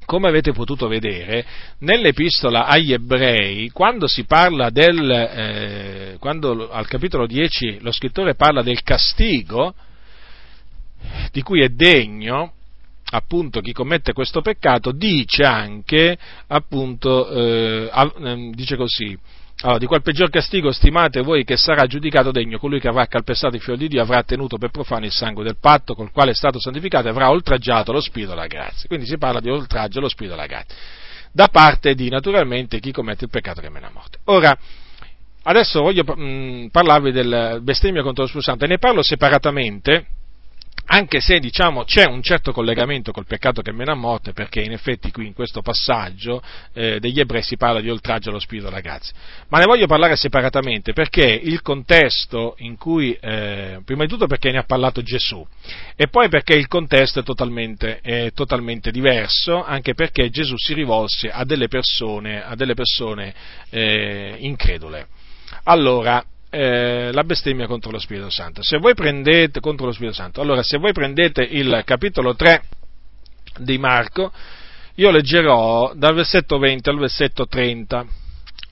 come 0.04 0.28
avete 0.28 0.52
potuto 0.52 0.88
vedere, 0.88 1.44
nell'epistola 1.78 2.66
agli 2.66 2.92
ebrei, 2.92 3.70
quando 3.70 4.06
si 4.06 4.24
parla 4.24 4.70
del, 4.70 5.10
eh, 5.10 6.16
quando 6.18 6.70
al 6.70 6.86
capitolo 6.86 7.26
10 7.26 7.78
lo 7.80 7.92
scrittore 7.92 8.34
parla 8.34 8.62
del 8.62 8.82
castigo 8.82 9.74
di 11.32 11.42
cui 11.42 11.62
è 11.62 11.68
degno, 11.68 12.52
appunto 13.10 13.60
chi 13.60 13.72
commette 13.72 14.12
questo 14.12 14.40
peccato, 14.40 14.92
dice 14.92 15.44
anche, 15.44 16.16
appunto, 16.48 17.30
eh, 17.30 17.90
ehm, 17.92 18.54
dice 18.54 18.76
così, 18.76 19.18
allora, 19.62 19.78
di 19.78 19.86
qual 19.86 20.02
peggior 20.02 20.28
castigo 20.28 20.72
stimate 20.72 21.22
voi 21.22 21.44
che 21.44 21.56
sarà 21.56 21.86
giudicato 21.86 22.32
degno 22.32 22.58
colui 22.58 22.80
che 22.80 22.88
avrà 22.88 23.06
calpestato 23.06 23.54
il 23.54 23.62
figlio 23.62 23.76
di 23.76 23.88
Dio, 23.88 24.02
avrà 24.02 24.22
tenuto 24.24 24.58
per 24.58 24.70
profano 24.70 25.04
il 25.04 25.12
sangue 25.12 25.44
del 25.44 25.56
patto 25.60 25.94
col 25.94 26.10
quale 26.10 26.32
è 26.32 26.34
stato 26.34 26.58
santificato 26.58 27.06
e 27.06 27.10
avrà 27.10 27.30
oltraggiato 27.30 27.92
lo 27.92 28.00
spirito 28.00 28.30
della 28.30 28.48
grazia. 28.48 28.88
Quindi 28.88 29.06
si 29.06 29.16
parla 29.18 29.38
di 29.38 29.48
oltraggio 29.50 30.00
allo 30.00 30.08
spirito 30.08 30.34
della 30.34 30.48
grazia, 30.48 30.76
da 31.30 31.46
parte 31.46 31.94
di 31.94 32.08
naturalmente 32.08 32.80
chi 32.80 32.90
commette 32.90 33.24
il 33.24 33.30
peccato 33.30 33.60
che 33.60 33.70
mena 33.70 33.88
morte. 33.92 34.18
Ora, 34.24 34.56
adesso 35.44 35.80
voglio 35.80 36.02
mh, 36.04 36.22
mm, 36.22 36.66
parlarvi 36.66 37.12
del 37.12 37.60
bestemmio 37.62 38.02
contro 38.02 38.24
lo 38.24 38.28
Spirito 38.28 38.50
Santo 38.50 38.64
e 38.64 38.68
ne 38.68 38.78
parlo 38.78 39.02
separatamente 39.02 40.06
anche 40.86 41.20
se 41.20 41.38
diciamo, 41.38 41.84
c'è 41.84 42.04
un 42.04 42.22
certo 42.22 42.52
collegamento 42.52 43.12
col 43.12 43.26
peccato 43.26 43.62
che 43.62 43.72
mena 43.72 43.92
a 43.92 43.96
morte, 43.96 44.32
perché 44.32 44.60
in 44.60 44.72
effetti 44.72 45.10
qui 45.10 45.26
in 45.26 45.32
questo 45.32 45.62
passaggio 45.62 46.42
eh, 46.72 46.98
degli 47.00 47.20
ebrei 47.20 47.42
si 47.42 47.56
parla 47.56 47.80
di 47.80 47.88
oltraggio 47.88 48.30
allo 48.30 48.38
Spirito 48.38 48.68
della 48.68 48.80
grazia, 48.80 49.14
ma 49.48 49.58
ne 49.58 49.64
voglio 49.64 49.86
parlare 49.86 50.16
separatamente 50.16 50.92
perché 50.92 51.24
il 51.24 51.62
contesto 51.62 52.54
in 52.58 52.76
cui, 52.76 53.16
eh, 53.20 53.80
prima 53.84 54.04
di 54.04 54.08
tutto 54.10 54.26
perché 54.26 54.50
ne 54.50 54.58
ha 54.58 54.64
parlato 54.64 55.02
Gesù, 55.02 55.46
e 55.96 56.08
poi 56.08 56.28
perché 56.28 56.54
il 56.54 56.68
contesto 56.68 57.20
è 57.20 57.22
totalmente, 57.22 58.00
è 58.00 58.32
totalmente 58.34 58.90
diverso, 58.90 59.62
anche 59.64 59.94
perché 59.94 60.30
Gesù 60.30 60.56
si 60.56 60.74
rivolse 60.74 61.30
a 61.30 61.44
delle 61.44 61.68
persone, 61.68 62.44
a 62.44 62.54
delle 62.54 62.74
persone 62.74 63.34
eh, 63.70 64.36
incredule. 64.38 65.06
Allora, 65.64 66.24
eh, 66.54 67.10
la 67.12 67.24
bestemmia 67.24 67.66
contro 67.66 67.90
lo 67.90 67.98
Spirito 67.98 68.28
Santo. 68.28 68.62
Se 68.62 68.76
voi 68.76 68.92
prendete 68.92 69.60
contro 69.60 69.86
lo 69.86 69.92
Spirito 69.92 70.14
Santo, 70.14 70.42
allora 70.42 70.62
se 70.62 70.76
voi 70.76 70.92
prendete 70.92 71.42
il 71.42 71.80
capitolo 71.86 72.34
3 72.34 72.62
di 73.60 73.78
Marco, 73.78 74.30
io 74.96 75.10
leggerò 75.10 75.94
dal 75.94 76.14
versetto 76.14 76.58
20 76.58 76.90
al 76.90 76.98
versetto 76.98 77.46
30. 77.46 78.04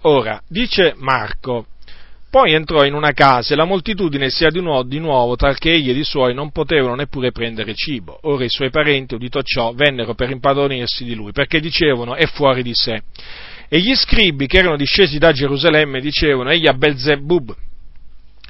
Ora, 0.02 0.42
dice 0.46 0.92
Marco, 0.98 1.68
poi 2.28 2.52
entrò 2.52 2.84
in 2.84 2.92
una 2.92 3.12
casa 3.12 3.54
e 3.54 3.56
la 3.56 3.64
moltitudine 3.64 4.28
si 4.28 4.44
adunò 4.44 4.82
di 4.82 4.98
nuovo, 4.98 5.36
talché 5.36 5.70
egli 5.70 5.88
ed 5.88 5.96
i 5.96 6.04
suoi 6.04 6.34
non 6.34 6.50
potevano 6.50 6.94
neppure 6.96 7.32
prendere 7.32 7.74
cibo. 7.74 8.18
Ora 8.24 8.44
i 8.44 8.50
suoi 8.50 8.68
parenti, 8.68 9.14
udito 9.14 9.42
ciò, 9.42 9.72
vennero 9.72 10.12
per 10.12 10.28
impadronirsi 10.28 11.04
di 11.04 11.14
lui, 11.14 11.32
perché 11.32 11.60
dicevano 11.60 12.14
è 12.14 12.26
fuori 12.26 12.62
di 12.62 12.74
sé. 12.74 13.00
E 13.70 13.80
gli 13.80 13.94
scribi 13.94 14.46
che 14.46 14.58
erano 14.58 14.76
discesi 14.76 15.16
da 15.16 15.32
Gerusalemme 15.32 16.00
dicevano 16.00 16.50
egli 16.50 16.66
ha 16.66 16.74
Belzebub, 16.74 17.56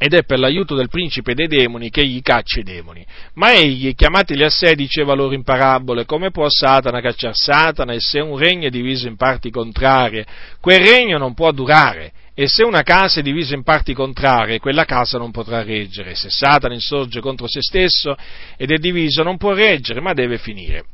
ed 0.03 0.15
è 0.15 0.25
per 0.25 0.39
l'aiuto 0.39 0.75
del 0.75 0.89
principe 0.89 1.35
dei 1.35 1.47
demoni 1.47 1.91
che 1.91 2.01
egli 2.01 2.23
caccia 2.23 2.61
i 2.61 2.63
demoni. 2.63 3.05
Ma 3.35 3.53
egli, 3.53 3.95
chiamateli 3.95 4.43
a 4.43 4.49
sé, 4.49 4.75
diceva 4.75 5.13
loro 5.13 5.35
in 5.35 5.43
parabole, 5.43 6.07
come 6.07 6.31
può 6.31 6.47
Satana 6.49 7.03
cacciare 7.03 7.35
Satana, 7.35 7.93
e 7.93 8.01
se 8.01 8.19
un 8.19 8.39
regno 8.39 8.69
è 8.69 8.71
diviso 8.71 9.09
in 9.09 9.17
parti 9.17 9.51
contrarie, 9.51 10.25
quel 10.59 10.79
regno 10.79 11.19
non 11.19 11.35
può 11.35 11.53
durare, 11.53 12.13
e 12.33 12.49
se 12.49 12.63
una 12.63 12.81
casa 12.81 13.21
è 13.21 13.23
divisa 13.23 13.55
in 13.55 13.63
parti 13.63 13.93
contrarie, 13.93 14.59
quella 14.59 14.87
casa 14.87 15.19
non 15.19 15.33
potrà 15.33 15.63
reggere, 15.63 16.15
se 16.15 16.31
Satana 16.31 16.73
insorge 16.73 17.21
contro 17.21 17.47
se 17.47 17.61
stesso 17.61 18.17
ed 18.57 18.71
è 18.71 18.79
diviso 18.79 19.23
non 19.23 19.37
può 19.37 19.53
reggere, 19.53 20.01
ma 20.01 20.15
deve 20.15 20.39
finire 20.39 20.85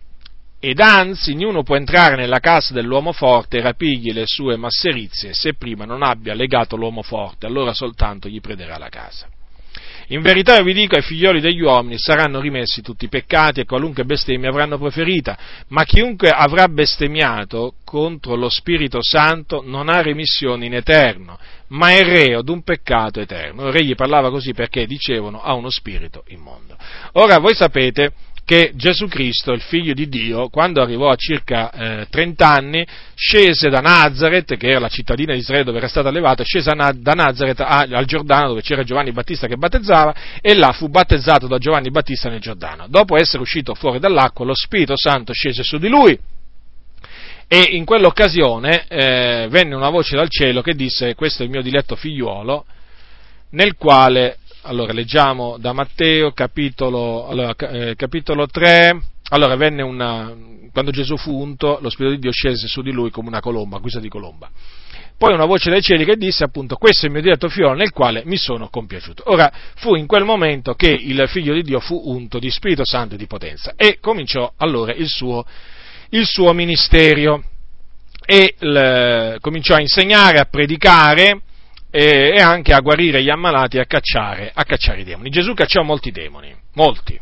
ed 0.68 0.80
anzi 0.80 1.34
niuno 1.34 1.62
può 1.62 1.76
entrare 1.76 2.16
nella 2.16 2.40
casa 2.40 2.74
dell'uomo 2.74 3.12
forte 3.12 3.58
e 3.58 3.60
rapigli 3.60 4.10
le 4.10 4.24
sue 4.26 4.56
masserizie 4.56 5.32
se 5.32 5.54
prima 5.54 5.84
non 5.84 6.02
abbia 6.02 6.34
legato 6.34 6.74
l'uomo 6.74 7.02
forte, 7.02 7.46
allora 7.46 7.72
soltanto 7.72 8.28
gli 8.28 8.40
prederà 8.40 8.76
la 8.76 8.88
casa. 8.88 9.28
In 10.08 10.22
verità 10.22 10.60
vi 10.62 10.72
dico 10.72 10.96
ai 10.96 11.02
figlioli 11.02 11.40
degli 11.40 11.60
uomini 11.60 11.98
saranno 11.98 12.40
rimessi 12.40 12.82
tutti 12.82 13.04
i 13.04 13.08
peccati 13.08 13.60
e 13.60 13.64
qualunque 13.64 14.04
bestemmia 14.04 14.48
avranno 14.48 14.76
preferita, 14.76 15.38
ma 15.68 15.84
chiunque 15.84 16.30
avrà 16.30 16.66
bestemmiato 16.66 17.74
contro 17.84 18.34
lo 18.34 18.48
Spirito 18.48 18.98
Santo 19.00 19.62
non 19.64 19.88
ha 19.88 20.02
remissione 20.02 20.66
in 20.66 20.74
eterno, 20.74 21.38
ma 21.68 21.90
è 21.90 22.02
reo 22.02 22.42
d'un 22.42 22.64
peccato 22.64 23.20
eterno. 23.20 23.66
Ora 23.66 23.78
egli 23.78 23.94
parlava 23.94 24.30
così 24.30 24.52
perché 24.52 24.84
dicevano 24.84 25.42
ha 25.42 25.54
uno 25.54 25.70
spirito 25.70 26.24
immondo. 26.26 26.76
Ora 27.12 27.38
voi 27.38 27.54
sapete 27.54 28.12
che 28.46 28.70
Gesù 28.76 29.08
Cristo, 29.08 29.50
il 29.50 29.60
figlio 29.60 29.92
di 29.92 30.08
Dio, 30.08 30.48
quando 30.50 30.80
arrivò 30.80 31.10
a 31.10 31.16
circa 31.16 31.70
eh, 31.72 32.06
30 32.08 32.48
anni, 32.48 32.86
scese 33.16 33.68
da 33.68 33.80
Nazareth, 33.80 34.56
che 34.56 34.68
era 34.68 34.78
la 34.78 34.88
cittadina 34.88 35.32
di 35.32 35.40
Israele 35.40 35.64
dove 35.64 35.78
era 35.78 35.88
stato 35.88 36.06
allevato, 36.06 36.44
scese 36.44 36.70
da 36.70 37.12
Nazareth 37.12 37.60
al 37.60 38.04
Giordano 38.04 38.46
dove 38.46 38.62
c'era 38.62 38.84
Giovanni 38.84 39.10
Battista 39.10 39.48
che 39.48 39.56
battezzava 39.56 40.14
e 40.40 40.54
là 40.54 40.70
fu 40.70 40.88
battezzato 40.88 41.48
da 41.48 41.58
Giovanni 41.58 41.90
Battista 41.90 42.28
nel 42.28 42.38
Giordano. 42.38 42.86
Dopo 42.88 43.16
essere 43.16 43.42
uscito 43.42 43.74
fuori 43.74 43.98
dall'acqua, 43.98 44.44
lo 44.44 44.54
Spirito 44.54 44.96
Santo 44.96 45.32
scese 45.32 45.64
su 45.64 45.78
di 45.78 45.88
lui 45.88 46.16
e 47.48 47.66
in 47.72 47.84
quell'occasione 47.84 48.86
eh, 48.86 49.46
venne 49.50 49.74
una 49.74 49.90
voce 49.90 50.14
dal 50.14 50.28
cielo 50.30 50.62
che 50.62 50.74
disse 50.74 51.16
questo 51.16 51.42
è 51.42 51.46
il 51.46 51.50
mio 51.50 51.62
diletto 51.62 51.96
figliuolo, 51.96 52.64
nel 53.50 53.74
quale 53.74 54.38
allora, 54.66 54.92
leggiamo 54.92 55.56
da 55.58 55.72
Matteo, 55.72 56.32
capitolo, 56.32 57.28
allora, 57.28 57.54
eh, 57.54 57.94
capitolo 57.94 58.46
3. 58.46 59.00
Allora, 59.30 59.54
una, 59.84 60.34
quando 60.72 60.90
Gesù 60.90 61.16
fu 61.16 61.32
unto, 61.40 61.78
lo 61.80 61.88
Spirito 61.88 62.14
di 62.14 62.20
Dio 62.20 62.32
scese 62.32 62.66
su 62.66 62.82
di 62.82 62.92
lui 62.92 63.10
come 63.10 63.28
una 63.28 63.40
colomba, 63.40 63.78
guisa 63.78 64.00
di 64.00 64.08
colomba. 64.08 64.50
Poi 65.16 65.32
una 65.32 65.46
voce 65.46 65.70
dai 65.70 65.80
cieli 65.80 66.04
che 66.04 66.16
disse 66.16 66.44
appunto, 66.44 66.76
questo 66.76 67.04
è 67.04 67.06
il 67.06 67.12
mio 67.14 67.22
diretto 67.22 67.48
figlio 67.48 67.72
nel 67.72 67.90
quale 67.90 68.22
mi 68.26 68.36
sono 68.36 68.68
compiaciuto. 68.68 69.22
Ora, 69.26 69.50
fu 69.76 69.94
in 69.94 70.06
quel 70.06 70.24
momento 70.24 70.74
che 70.74 70.90
il 70.90 71.24
figlio 71.28 71.54
di 71.54 71.62
Dio 71.62 71.80
fu 71.80 72.00
unto 72.04 72.38
di 72.38 72.50
Spirito 72.50 72.84
Santo 72.84 73.14
e 73.14 73.18
di 73.18 73.26
potenza 73.26 73.72
e 73.76 73.98
cominciò 74.00 74.52
allora 74.58 74.92
il 74.92 75.08
suo, 75.08 75.44
il 76.10 76.26
suo 76.26 76.52
ministero 76.52 77.42
e 78.26 78.56
il, 78.58 79.38
cominciò 79.40 79.76
a 79.76 79.80
insegnare, 79.80 80.38
a 80.38 80.44
predicare, 80.44 81.40
e, 81.96 82.34
e 82.36 82.40
anche 82.42 82.74
a 82.74 82.80
guarire 82.80 83.22
gli 83.22 83.30
ammalati 83.30 83.78
e 83.78 83.80
a 83.80 83.86
cacciare, 83.86 84.50
a 84.52 84.64
cacciare 84.64 85.00
i 85.00 85.04
demoni. 85.04 85.30
Gesù 85.30 85.54
cacciò 85.54 85.82
molti 85.82 86.10
demoni, 86.10 86.54
molti. 86.74 87.18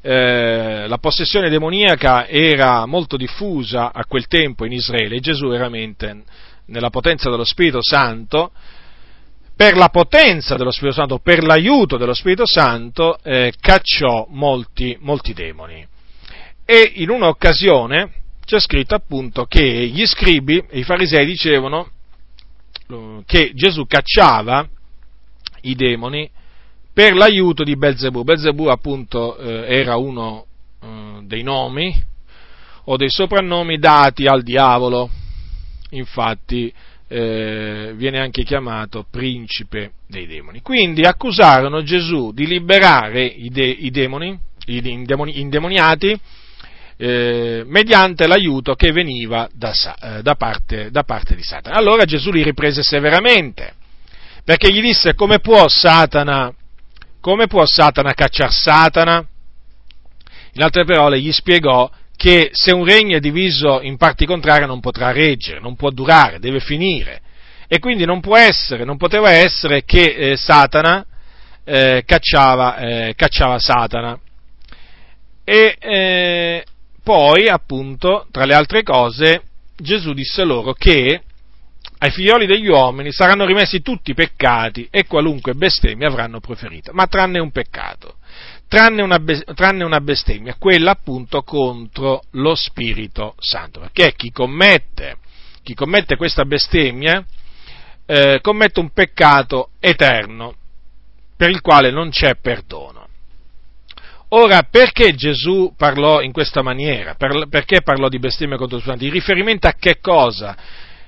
Eh, 0.00 0.86
la 0.88 0.98
possessione 0.98 1.48
demoniaca 1.48 2.26
era 2.26 2.84
molto 2.86 3.16
diffusa 3.16 3.92
a 3.92 4.04
quel 4.06 4.26
tempo 4.26 4.64
in 4.64 4.72
Israele 4.72 5.14
e 5.14 5.20
Gesù 5.20 5.48
veramente 5.48 6.24
nella 6.66 6.90
potenza 6.90 7.30
dello 7.30 7.44
Spirito 7.44 7.78
Santo, 7.80 8.50
per 9.54 9.76
la 9.76 9.90
potenza 9.90 10.56
dello 10.56 10.72
Spirito 10.72 10.96
Santo, 10.96 11.18
per 11.18 11.44
l'aiuto 11.44 11.96
dello 11.96 12.14
Spirito 12.14 12.44
Santo, 12.44 13.20
eh, 13.22 13.52
cacciò 13.60 14.26
molti, 14.30 14.96
molti 15.00 15.32
demoni. 15.32 15.86
E 16.64 16.90
in 16.96 17.10
un'occasione 17.10 18.10
c'è 18.44 18.58
scritto 18.58 18.96
appunto 18.96 19.44
che 19.44 19.62
gli 19.62 20.04
scribi 20.06 20.64
e 20.68 20.80
i 20.80 20.82
farisei 20.82 21.24
dicevano 21.24 21.90
che 23.26 23.52
Gesù 23.54 23.86
cacciava 23.86 24.68
i 25.62 25.74
demoni 25.74 26.28
per 26.92 27.14
l'aiuto 27.14 27.64
di 27.64 27.76
Belzebù. 27.76 28.22
Belzebù 28.22 28.66
appunto 28.66 29.36
eh, 29.38 29.78
era 29.78 29.96
uno 29.96 30.46
eh, 30.82 31.20
dei 31.22 31.42
nomi 31.42 32.10
o 32.84 32.96
dei 32.96 33.10
soprannomi 33.10 33.78
dati 33.78 34.26
al 34.26 34.42
diavolo, 34.42 35.08
infatti 35.90 36.72
eh, 37.08 37.92
viene 37.94 38.18
anche 38.18 38.42
chiamato 38.42 39.06
principe 39.08 39.92
dei 40.08 40.26
demoni. 40.26 40.62
Quindi 40.62 41.02
accusarono 41.02 41.82
Gesù 41.82 42.32
di 42.32 42.46
liberare 42.46 43.24
i, 43.24 43.50
de- 43.50 43.64
i 43.64 43.90
demoni, 43.90 44.36
i 44.66 44.90
indemoni- 44.90 45.40
indemoniati, 45.40 46.18
eh, 47.04 47.64
mediante 47.66 48.28
l'aiuto 48.28 48.74
che 48.74 48.92
veniva 48.92 49.48
da, 49.52 49.72
eh, 49.72 50.22
da, 50.22 50.36
parte, 50.36 50.88
da 50.92 51.02
parte 51.02 51.34
di 51.34 51.42
Satana. 51.42 51.74
Allora 51.74 52.04
Gesù 52.04 52.30
li 52.30 52.44
riprese 52.44 52.84
severamente, 52.84 53.74
perché 54.44 54.72
gli 54.72 54.80
disse 54.80 55.14
come 55.14 55.40
può 55.40 55.66
Satana, 55.66 56.54
come 57.20 57.48
può 57.48 57.66
Satana 57.66 58.14
cacciare 58.14 58.52
Satana? 58.52 59.26
In 60.52 60.62
altre 60.62 60.84
parole 60.84 61.18
gli 61.18 61.32
spiegò 61.32 61.90
che 62.16 62.50
se 62.52 62.72
un 62.72 62.84
regno 62.84 63.16
è 63.16 63.20
diviso 63.20 63.80
in 63.80 63.96
parti 63.96 64.24
contrarie 64.24 64.68
non 64.68 64.78
potrà 64.78 65.10
reggere, 65.10 65.58
non 65.58 65.74
può 65.74 65.90
durare, 65.90 66.38
deve 66.38 66.60
finire. 66.60 67.20
E 67.66 67.80
quindi 67.80 68.04
non 68.04 68.20
può 68.20 68.36
essere, 68.36 68.84
non 68.84 68.96
poteva 68.96 69.32
essere 69.32 69.82
che 69.82 70.04
eh, 70.04 70.36
Satana 70.36 71.04
eh, 71.64 72.04
cacciava, 72.06 72.76
eh, 72.76 73.14
cacciava, 73.16 73.58
Satana. 73.58 74.16
E, 75.42 75.76
eh, 75.80 76.64
poi, 77.02 77.48
appunto, 77.48 78.26
tra 78.30 78.44
le 78.44 78.54
altre 78.54 78.82
cose, 78.82 79.42
Gesù 79.76 80.12
disse 80.12 80.44
loro 80.44 80.72
che 80.72 81.22
ai 81.98 82.10
figlioli 82.10 82.46
degli 82.46 82.68
uomini 82.68 83.12
saranno 83.12 83.44
rimessi 83.44 83.80
tutti 83.80 84.10
i 84.10 84.14
peccati 84.14 84.88
e 84.90 85.06
qualunque 85.06 85.54
bestemmia 85.54 86.08
avranno 86.08 86.40
proferita, 86.40 86.92
ma 86.92 87.06
tranne 87.06 87.38
un 87.38 87.52
peccato, 87.52 88.16
tranne 88.66 89.02
una, 89.02 89.22
tranne 89.54 89.84
una 89.84 90.00
bestemmia, 90.00 90.56
quella 90.58 90.92
appunto 90.92 91.42
contro 91.42 92.22
lo 92.32 92.54
Spirito 92.56 93.34
Santo, 93.38 93.80
perché 93.80 94.14
chi 94.14 94.32
commette, 94.32 95.18
chi 95.62 95.74
commette 95.74 96.16
questa 96.16 96.44
bestemmia 96.44 97.24
eh, 98.06 98.40
commette 98.42 98.80
un 98.80 98.90
peccato 98.90 99.70
eterno 99.78 100.54
per 101.36 101.50
il 101.50 101.60
quale 101.60 101.90
non 101.90 102.10
c'è 102.10 102.34
perdono. 102.34 103.01
Ora, 104.34 104.62
perché 104.62 105.14
Gesù 105.14 105.74
parlò 105.76 106.22
in 106.22 106.32
questa 106.32 106.62
maniera? 106.62 107.14
Per, 107.14 107.48
perché 107.50 107.82
parlò 107.82 108.08
di 108.08 108.18
bestemmia 108.18 108.56
contro 108.56 108.78
i 108.78 108.82
santi? 108.82 109.06
In 109.06 109.12
riferimento 109.12 109.66
a 109.66 109.74
che 109.78 109.98
cosa? 110.00 110.56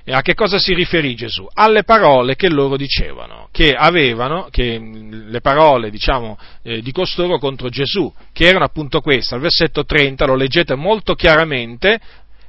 A 0.07 0.21
che 0.21 0.35
cosa 0.35 0.59
si 0.59 0.75
riferì 0.75 1.15
Gesù? 1.15 1.47
Alle 1.51 1.83
parole 1.83 2.35
che 2.35 2.49
loro 2.49 2.77
dicevano, 2.77 3.47
che 3.51 3.73
avevano, 3.73 4.49
che, 4.51 4.77
le 4.79 5.41
parole, 5.41 5.89
diciamo, 5.89 6.37
eh, 6.61 6.81
di 6.83 6.91
costoro 6.91 7.39
contro 7.39 7.69
Gesù, 7.69 8.13
che 8.31 8.45
erano 8.45 8.65
appunto 8.65 9.01
queste. 9.01 9.33
Al 9.33 9.41
versetto 9.41 9.85
30, 9.85 10.27
lo 10.27 10.35
leggete 10.35 10.75
molto 10.75 11.15
chiaramente, 11.15 11.99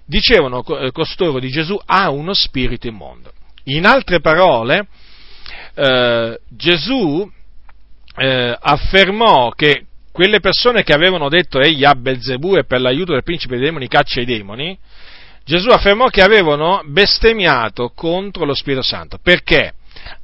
dicevano 0.05 0.63
eh, 0.63 0.93
costoro 0.93 1.39
di 1.39 1.49
Gesù 1.49 1.81
ha 1.87 2.11
uno 2.11 2.35
spirito 2.35 2.87
immondo. 2.87 3.33
In 3.65 3.87
altre 3.87 4.21
parole, 4.21 4.89
eh, 5.73 6.39
Gesù 6.51 7.27
eh, 8.19 8.59
affermò 8.61 9.49
che 9.53 9.87
quelle 10.17 10.41
persone 10.41 10.83
che 10.83 10.95
avevano 10.95 11.29
detto 11.29 11.61
egli 11.61 11.85
ha 11.85 11.95
Belzebù 11.95 12.57
e 12.57 12.65
per 12.65 12.81
l'aiuto 12.81 13.13
del 13.13 13.23
principe 13.23 13.57
dei 13.57 13.67
demoni 13.67 13.87
caccia 13.87 14.23
i 14.23 14.25
demoni, 14.25 14.77
Gesù 15.45 15.69
affermò 15.69 16.07
che 16.07 16.23
avevano 16.23 16.81
bestemmiato 16.87 17.93
contro 17.95 18.47
lo 18.47 18.55
Spirito 18.55 18.81
Santo. 18.81 19.19
Perché? 19.23 19.75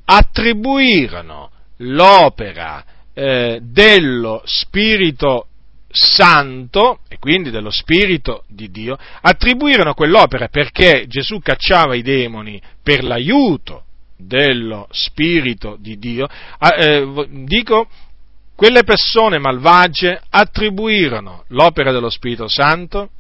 Attribuirono 0.06 1.50
l'opera 1.76 2.82
eh, 3.12 3.58
dello 3.62 4.40
Spirito 4.46 5.48
Santo, 5.90 7.00
e 7.06 7.18
quindi 7.18 7.50
dello 7.50 7.70
Spirito 7.70 8.44
di 8.48 8.70
Dio, 8.70 8.96
attribuirono 9.20 9.92
quell'opera 9.92 10.48
perché 10.48 11.04
Gesù 11.06 11.38
cacciava 11.40 11.94
i 11.94 12.00
demoni 12.00 12.58
per 12.82 13.04
l'aiuto 13.04 13.84
dello 14.16 14.88
Spirito 14.90 15.76
di 15.78 15.98
Dio, 15.98 16.26
eh, 16.78 17.26
dico 17.44 17.88
quelle 18.54 18.84
persone 18.84 19.38
malvagie 19.38 20.20
attribuirono 20.28 21.44
l'opera 21.48 21.90
dello 21.90 22.10
Spirito 22.10 22.48
Santo, 22.48 23.10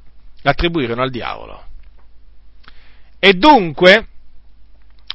l'attribuirono 0.42 1.02
al 1.02 1.10
diavolo. 1.10 1.64
E 3.18 3.34
dunque 3.34 4.06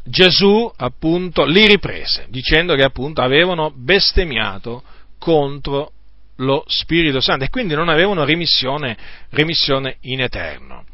Gesù 0.03 0.71
appunto 0.75 1.45
li 1.45 1.65
riprese, 1.67 2.27
dicendo 2.29 2.75
che 2.75 2.83
appunto 2.83 3.21
avevano 3.21 3.71
bestemmiato 3.75 4.83
contro 5.17 5.91
lo 6.37 6.63
Spirito 6.67 7.19
Santo 7.19 7.43
e 7.43 7.49
quindi 7.49 7.73
non 7.73 7.89
avevano 7.89 8.23
remissione, 8.23 8.97
remissione 9.29 9.97
in 10.01 10.21
eterno. 10.21 10.85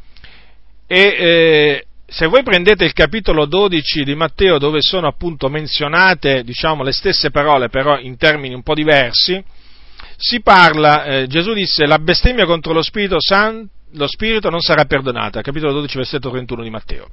E 0.87 0.99
eh, 0.99 1.85
se 2.13 2.27
voi 2.27 2.43
prendete 2.43 2.85
il 2.85 2.93
capitolo 2.93 3.47
12 3.47 4.03
di 4.03 4.13
Matteo 4.13 4.59
dove 4.59 4.81
sono 4.81 5.07
appunto 5.07 5.49
menzionate 5.49 6.43
diciamo, 6.43 6.83
le 6.83 6.91
stesse 6.91 7.31
parole 7.31 7.69
però 7.69 7.97
in 7.97 8.17
termini 8.17 8.53
un 8.53 8.61
po' 8.61 8.75
diversi, 8.75 9.43
si 10.15 10.39
parla, 10.41 11.05
eh, 11.05 11.27
Gesù 11.27 11.53
disse 11.53 11.87
la 11.87 11.97
bestemmia 11.97 12.45
contro 12.45 12.71
lo 12.71 12.83
Spirito, 12.83 13.15
San, 13.19 13.67
lo 13.93 14.05
Spirito 14.05 14.51
non 14.51 14.61
sarà 14.61 14.85
perdonata, 14.85 15.41
capitolo 15.41 15.71
12 15.73 15.97
versetto 15.97 16.29
31 16.29 16.61
di 16.61 16.69
Matteo. 16.69 17.07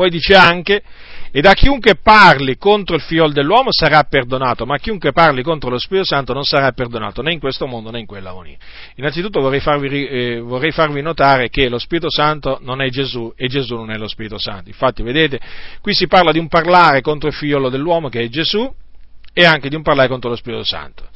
Poi 0.00 0.08
dice 0.08 0.34
anche, 0.34 0.82
e 1.30 1.42
da 1.42 1.52
chiunque 1.52 1.96
parli 1.96 2.56
contro 2.56 2.96
il 2.96 3.02
figlio 3.02 3.28
dell'uomo 3.28 3.70
sarà 3.70 4.02
perdonato, 4.04 4.64
ma 4.64 4.78
chiunque 4.78 5.12
parli 5.12 5.42
contro 5.42 5.68
lo 5.68 5.78
Spirito 5.78 6.06
Santo 6.06 6.32
non 6.32 6.44
sarà 6.44 6.72
perdonato, 6.72 7.20
né 7.20 7.34
in 7.34 7.38
questo 7.38 7.66
mondo 7.66 7.90
né 7.90 7.98
in 7.98 8.06
quella 8.06 8.30
agonia. 8.30 8.56
Innanzitutto 8.94 9.42
vorrei 9.42 9.60
farvi, 9.60 10.06
eh, 10.06 10.40
vorrei 10.40 10.72
farvi 10.72 11.02
notare 11.02 11.50
che 11.50 11.68
lo 11.68 11.78
Spirito 11.78 12.10
Santo 12.10 12.60
non 12.62 12.80
è 12.80 12.88
Gesù 12.88 13.30
e 13.36 13.46
Gesù 13.48 13.74
non 13.74 13.90
è 13.90 13.98
lo 13.98 14.08
Spirito 14.08 14.38
Santo. 14.38 14.70
Infatti, 14.70 15.02
vedete, 15.02 15.38
qui 15.82 15.92
si 15.92 16.06
parla 16.06 16.32
di 16.32 16.38
un 16.38 16.48
parlare 16.48 17.02
contro 17.02 17.28
il 17.28 17.34
figlio 17.34 17.68
dell'uomo 17.68 18.08
che 18.08 18.20
è 18.20 18.28
Gesù 18.30 18.72
e 19.34 19.44
anche 19.44 19.68
di 19.68 19.76
un 19.76 19.82
parlare 19.82 20.08
contro 20.08 20.30
lo 20.30 20.36
Spirito 20.36 20.64
Santo. 20.64 21.06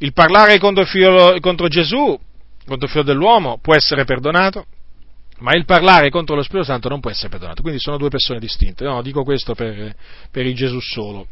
Il 0.00 0.12
parlare 0.12 0.58
contro, 0.58 0.84
figlio, 0.84 1.34
contro 1.40 1.66
Gesù, 1.68 2.20
contro 2.66 2.84
il 2.84 2.90
figlio 2.90 3.04
dell'uomo, 3.04 3.58
può 3.58 3.74
essere 3.74 4.04
perdonato, 4.04 4.66
ma 5.38 5.52
il 5.52 5.64
parlare 5.64 6.10
contro 6.10 6.34
lo 6.34 6.42
Spirito 6.42 6.64
Santo 6.64 6.88
non 6.88 7.00
può 7.00 7.10
essere 7.10 7.28
perdonato, 7.28 7.62
quindi 7.62 7.80
sono 7.80 7.96
due 7.96 8.08
persone 8.08 8.38
distinte. 8.38 8.84
No, 8.84 9.02
dico 9.02 9.22
questo 9.24 9.54
per, 9.54 9.94
per 10.30 10.46
il 10.46 10.54
Gesù 10.54 10.80
solo, 10.80 11.28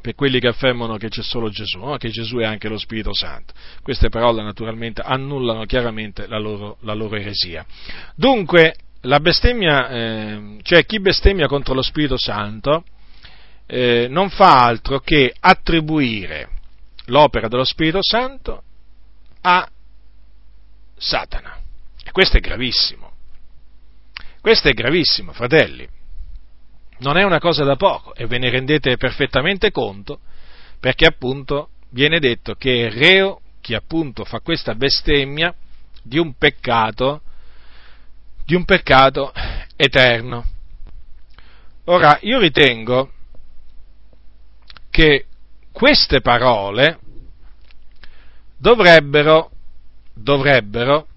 per 0.00 0.14
quelli 0.14 0.40
che 0.40 0.48
affermano 0.48 0.96
che 0.96 1.08
c'è 1.08 1.22
solo 1.22 1.48
Gesù, 1.48 1.78
no? 1.78 1.96
che 1.96 2.10
Gesù 2.10 2.36
è 2.38 2.44
anche 2.44 2.68
lo 2.68 2.78
Spirito 2.78 3.14
Santo. 3.14 3.54
Queste 3.82 4.08
parole 4.08 4.42
naturalmente 4.42 5.00
annullano 5.00 5.64
chiaramente 5.64 6.26
la 6.26 6.38
loro, 6.38 6.76
la 6.80 6.94
loro 6.94 7.16
eresia. 7.16 7.64
Dunque, 8.14 8.74
la 9.02 9.20
bestemmia, 9.20 9.88
eh, 9.88 10.58
cioè 10.62 10.84
chi 10.84 11.00
bestemmia 11.00 11.46
contro 11.46 11.74
lo 11.74 11.82
Spirito 11.82 12.18
Santo, 12.18 12.84
eh, 13.66 14.06
non 14.10 14.28
fa 14.28 14.64
altro 14.64 15.00
che 15.00 15.34
attribuire 15.38 16.48
l'opera 17.06 17.48
dello 17.48 17.64
Spirito 17.64 18.00
Santo 18.02 18.62
a 19.40 19.66
Satana. 20.96 21.58
E 22.04 22.10
questo 22.12 22.36
è 22.36 22.40
gravissimo. 22.40 23.03
Questo 24.44 24.68
è 24.68 24.74
gravissimo, 24.74 25.32
fratelli 25.32 25.88
non 26.98 27.16
è 27.16 27.22
una 27.22 27.40
cosa 27.40 27.64
da 27.64 27.76
poco 27.76 28.14
e 28.14 28.26
ve 28.26 28.36
ne 28.36 28.50
rendete 28.50 28.98
perfettamente 28.98 29.70
conto 29.70 30.20
perché 30.78 31.06
appunto 31.06 31.70
viene 31.92 32.18
detto 32.18 32.54
che 32.54 32.86
è 32.86 32.92
reo 32.92 33.40
chi 33.62 33.72
appunto 33.72 34.26
fa 34.26 34.40
questa 34.40 34.74
bestemmia 34.74 35.54
di 36.02 36.18
un 36.18 36.34
peccato, 36.34 37.22
di 38.44 38.54
un 38.54 38.66
peccato 38.66 39.32
eterno. 39.76 40.44
Ora, 41.84 42.18
io 42.20 42.38
ritengo 42.38 43.12
che 44.90 45.24
queste 45.72 46.20
parole 46.20 46.98
dovrebbero, 48.58 49.50
dovrebbero 50.12 51.08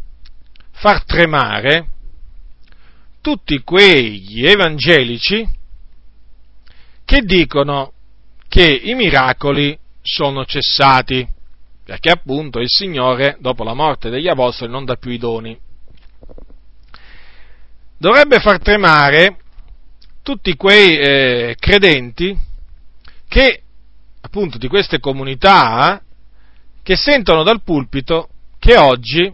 far 0.72 1.04
tremare 1.04 1.90
tutti 3.28 3.62
quegli 3.62 4.48
evangelici 4.48 5.46
che 7.04 7.22
dicono 7.24 7.92
che 8.48 8.64
i 8.66 8.94
miracoli 8.94 9.78
sono 10.02 10.46
cessati, 10.46 11.28
perché 11.84 12.10
appunto 12.10 12.60
il 12.60 12.70
Signore, 12.70 13.36
dopo 13.42 13.66
la 13.66 13.74
morte 13.74 14.10
degli 14.10 14.30
Apostoli, 14.30 14.72
non 14.72 14.86
dà 14.86 14.96
più 14.96 15.12
i 15.12 15.18
doni. 15.18 15.60
Dovrebbe 17.98 18.40
far 18.40 18.62
tremare 18.62 19.40
tutti 20.24 20.56
quei 20.56 20.98
eh, 20.98 21.56
credenti 21.60 22.34
che, 23.28 23.62
appunto, 24.22 24.58
di 24.58 24.70
queste 24.70 25.02
comunità, 25.02 26.02
che 26.82 26.96
sentono 26.96 27.44
dal 27.44 27.62
pulpito 27.62 28.30
che 28.58 28.78
oggi 28.78 29.30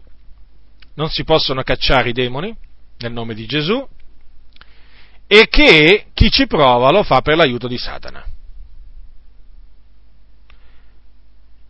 non 0.96 1.10
si 1.10 1.24
possono 1.24 1.62
cacciare 1.62 2.10
i 2.10 2.14
demoni 2.14 2.58
nel 2.98 3.12
nome 3.12 3.34
di 3.34 3.46
Gesù, 3.46 3.88
e 5.28 5.48
che 5.48 6.08
chi 6.14 6.30
ci 6.30 6.48
prova 6.48 6.92
lo 6.92 7.04
fa 7.04 7.22
per 7.22 7.36
l'aiuto 7.36 7.68
di 7.68 7.78
Satana. 7.78 8.24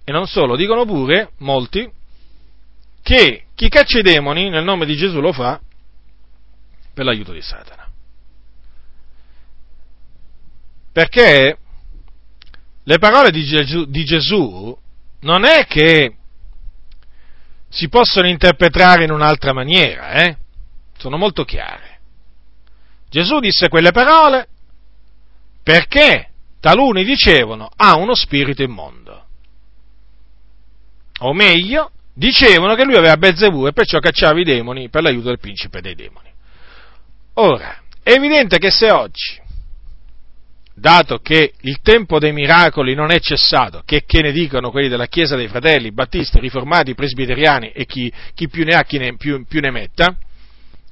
E 0.05 0.11
non 0.11 0.27
solo, 0.27 0.55
dicono 0.55 0.85
pure 0.85 1.31
molti 1.37 1.89
che 3.01 3.45
chi 3.55 3.69
caccia 3.69 3.99
i 3.99 4.03
demoni 4.03 4.49
nel 4.49 4.63
nome 4.63 4.85
di 4.85 4.95
Gesù 4.95 5.21
lo 5.21 5.31
fa 5.31 5.59
per 6.93 7.05
l'aiuto 7.05 7.31
di 7.31 7.41
Satana. 7.41 7.89
Perché 10.91 11.57
le 12.83 12.97
parole 12.99 13.31
di 13.31 13.43
Gesù, 13.43 13.85
di 13.85 14.03
Gesù 14.03 14.77
non 15.21 15.45
è 15.45 15.65
che 15.65 16.17
si 17.69 17.87
possono 17.87 18.27
interpretare 18.27 19.05
in 19.05 19.11
un'altra 19.11 19.53
maniera, 19.53 20.11
eh? 20.11 20.37
Sono 20.97 21.17
molto 21.17 21.43
chiare. 21.43 21.99
Gesù 23.09 23.39
disse 23.39 23.69
quelle 23.69 23.91
parole 23.91 24.47
perché 25.61 26.29
taluni 26.59 27.03
dicevano 27.03 27.69
ha 27.75 27.95
uno 27.95 28.15
spirito 28.15 28.63
immondo. 28.63 29.25
O 31.19 31.33
meglio, 31.33 31.91
dicevano 32.13 32.75
che 32.75 32.83
lui 32.83 32.95
aveva 32.95 33.17
Bezzebù 33.17 33.67
e 33.67 33.73
perciò 33.73 33.99
cacciava 33.99 34.39
i 34.39 34.43
demoni 34.43 34.89
per 34.89 35.03
l'aiuto 35.03 35.27
del 35.27 35.39
principe 35.39 35.81
dei 35.81 35.95
demoni. 35.95 36.29
Ora, 37.35 37.81
è 38.01 38.11
evidente 38.11 38.57
che 38.57 38.69
se 38.69 38.91
oggi, 38.91 39.41
dato 40.73 41.19
che 41.19 41.53
il 41.61 41.79
tempo 41.81 42.19
dei 42.19 42.33
miracoli 42.33 42.93
non 42.93 43.11
è 43.11 43.19
cessato, 43.19 43.83
che, 43.85 44.03
che 44.05 44.21
ne 44.21 44.31
dicono 44.31 44.71
quelli 44.71 44.89
della 44.89 45.07
Chiesa 45.07 45.35
dei 45.35 45.47
Fratelli, 45.47 45.91
Battisti, 45.91 46.39
Riformati, 46.39 46.95
Presbiteriani 46.95 47.71
e 47.71 47.85
chi, 47.85 48.11
chi 48.33 48.49
più 48.49 48.63
ne 48.63 48.73
ha 48.75 48.83
chi 48.83 48.97
ne, 48.97 49.15
più, 49.15 49.45
più 49.45 49.61
ne 49.61 49.71
metta, 49.71 50.15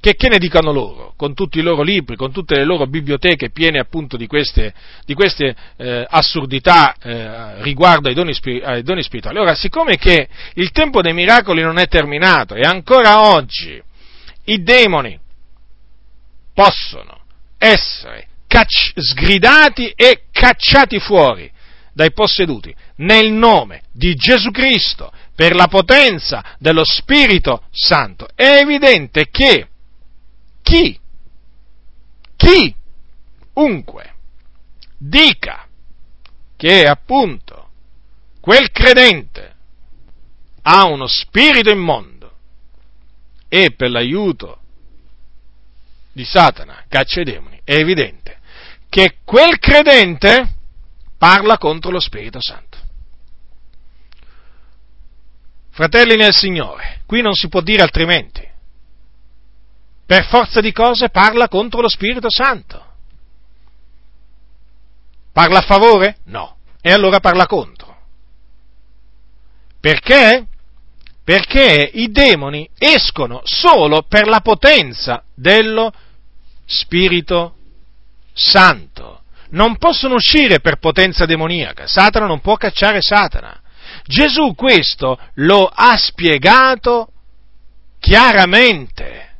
che, 0.02 0.16
che, 0.16 0.28
ne 0.28 0.38
dicano 0.38 0.72
loro, 0.72 1.14
con 1.16 1.32
tutti 1.32 1.60
i 1.60 1.62
loro 1.62 1.82
libri, 1.82 2.16
con 2.16 2.32
tutte 2.32 2.56
le 2.56 2.64
loro 2.64 2.88
biblioteche 2.88 3.50
piene 3.50 3.78
appunto 3.78 4.16
di 4.16 4.26
queste, 4.26 4.74
di 5.04 5.14
queste 5.14 5.54
eh, 5.76 6.04
assurdità 6.10 6.96
eh, 7.00 7.62
riguardo 7.62 8.08
ai 8.08 8.14
doni, 8.14 8.36
ai 8.64 8.82
doni, 8.82 9.00
spirituali. 9.00 9.38
Ora, 9.38 9.54
siccome 9.54 9.98
che 9.98 10.28
il 10.54 10.72
tempo 10.72 11.02
dei 11.02 11.12
miracoli 11.12 11.62
non 11.62 11.78
è 11.78 11.86
terminato 11.86 12.56
e 12.56 12.62
ancora 12.62 13.28
oggi 13.28 13.80
i 14.46 14.62
demoni 14.64 15.16
possono 16.52 17.20
essere 17.56 18.26
cacci- 18.48 18.94
sgridati 18.96 19.92
e 19.94 20.24
cacciati 20.32 20.98
fuori 20.98 21.48
dai 21.92 22.10
posseduti 22.10 22.74
nel 22.96 23.30
nome 23.30 23.82
di 23.92 24.16
Gesù 24.16 24.50
Cristo 24.50 25.12
per 25.36 25.54
la 25.54 25.68
potenza 25.68 26.42
dello 26.58 26.84
Spirito 26.84 27.62
Santo, 27.70 28.26
è 28.34 28.56
evidente 28.56 29.28
che 29.30 29.68
chi, 30.62 30.98
chi, 32.36 32.74
unque, 33.54 34.14
dica 34.96 35.66
che 36.56 36.86
appunto 36.86 37.70
quel 38.40 38.70
credente 38.70 39.54
ha 40.62 40.86
uno 40.86 41.06
spirito 41.06 41.70
immondo 41.70 42.36
e 43.48 43.72
per 43.72 43.90
l'aiuto 43.90 44.60
di 46.12 46.24
Satana 46.24 46.84
caccia 46.88 47.20
i 47.20 47.24
demoni, 47.24 47.60
è 47.64 47.74
evidente 47.74 48.38
che 48.88 49.18
quel 49.24 49.58
credente 49.58 50.54
parla 51.18 51.58
contro 51.58 51.90
lo 51.90 52.00
Spirito 52.00 52.40
Santo. 52.40 52.78
Fratelli 55.70 56.16
nel 56.16 56.34
Signore, 56.34 57.00
qui 57.06 57.22
non 57.22 57.32
si 57.32 57.48
può 57.48 57.62
dire 57.62 57.82
altrimenti 57.82 58.41
per 60.12 60.26
forza 60.26 60.60
di 60.60 60.72
cose 60.72 61.08
parla 61.08 61.48
contro 61.48 61.80
lo 61.80 61.88
Spirito 61.88 62.28
Santo. 62.28 62.84
Parla 65.32 65.60
a 65.60 65.62
favore? 65.62 66.18
No. 66.24 66.56
E 66.82 66.92
allora 66.92 67.18
parla 67.18 67.46
contro. 67.46 67.96
Perché? 69.80 70.48
Perché 71.24 71.90
i 71.94 72.10
demoni 72.10 72.68
escono 72.76 73.40
solo 73.44 74.02
per 74.02 74.28
la 74.28 74.40
potenza 74.40 75.24
dello 75.34 75.90
Spirito 76.66 77.54
Santo. 78.34 79.22
Non 79.52 79.78
possono 79.78 80.16
uscire 80.16 80.60
per 80.60 80.76
potenza 80.76 81.24
demoniaca. 81.24 81.86
Satana 81.86 82.26
non 82.26 82.42
può 82.42 82.56
cacciare 82.56 83.00
Satana. 83.00 83.58
Gesù 84.04 84.54
questo 84.54 85.18
lo 85.36 85.72
ha 85.74 85.96
spiegato 85.96 87.12
chiaramente. 87.98 89.30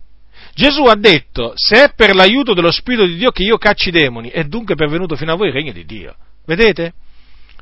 Gesù 0.54 0.84
ha 0.84 0.96
detto, 0.96 1.52
se 1.54 1.84
è 1.84 1.92
per 1.94 2.14
l'aiuto 2.14 2.52
dello 2.54 2.70
Spirito 2.70 3.06
di 3.06 3.16
Dio 3.16 3.30
che 3.30 3.42
io 3.42 3.56
cacci 3.56 3.88
i 3.88 3.92
demoni, 3.92 4.28
è 4.28 4.44
dunque 4.44 4.74
pervenuto 4.74 5.16
fino 5.16 5.32
a 5.32 5.36
voi 5.36 5.48
il 5.48 5.54
regno 5.54 5.72
di 5.72 5.84
Dio. 5.84 6.14
Vedete? 6.44 6.92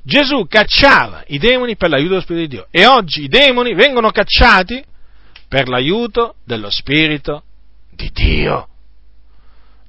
Gesù 0.02 0.46
cacciava 0.48 1.24
i 1.28 1.38
demoni 1.38 1.76
per 1.76 1.90
l'aiuto 1.90 2.10
dello 2.10 2.22
Spirito 2.22 2.46
di 2.46 2.56
Dio 2.56 2.66
e 2.70 2.86
oggi 2.86 3.24
i 3.24 3.28
demoni 3.28 3.74
vengono 3.74 4.10
cacciati 4.10 4.82
per 5.46 5.68
l'aiuto 5.68 6.36
dello 6.44 6.70
Spirito 6.70 7.42
di 7.90 8.10
Dio, 8.12 8.68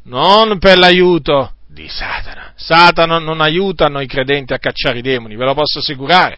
non 0.04 0.60
per 0.60 0.78
l'aiuto 0.78 1.54
di 1.68 1.88
Satana. 1.88 2.54
Satana 2.56 3.20
non 3.20 3.42
aiuta 3.42 3.86
noi 3.86 4.06
credenti 4.06 4.54
a 4.54 4.60
cacciare 4.60 5.00
i 5.00 5.02
demoni, 5.02 5.36
ve 5.36 5.46
lo 5.46 5.54
posso 5.54 5.80
assicurare, 5.80 6.38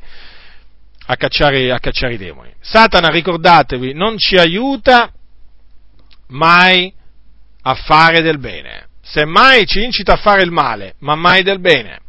a 1.08 1.16
cacciare, 1.16 1.72
a 1.72 1.80
cacciare 1.80 2.14
i 2.14 2.18
demoni. 2.18 2.54
Satana, 2.60 3.10
ricordatevi, 3.10 3.94
non 3.94 4.18
ci 4.18 4.36
aiuta 4.36 5.12
mai 6.28 6.94
a 7.62 7.76
fare 7.76 8.22
del 8.22 8.40
bene. 8.40 8.88
Semmai 9.02 9.66
ci 9.66 9.84
incita 9.84 10.14
a 10.14 10.18
fare 10.18 10.44
il 10.44 10.52
male, 10.52 10.96
ma 11.00 11.16
mai 11.16 11.44
del 11.44 11.60
bene. 11.60 12.00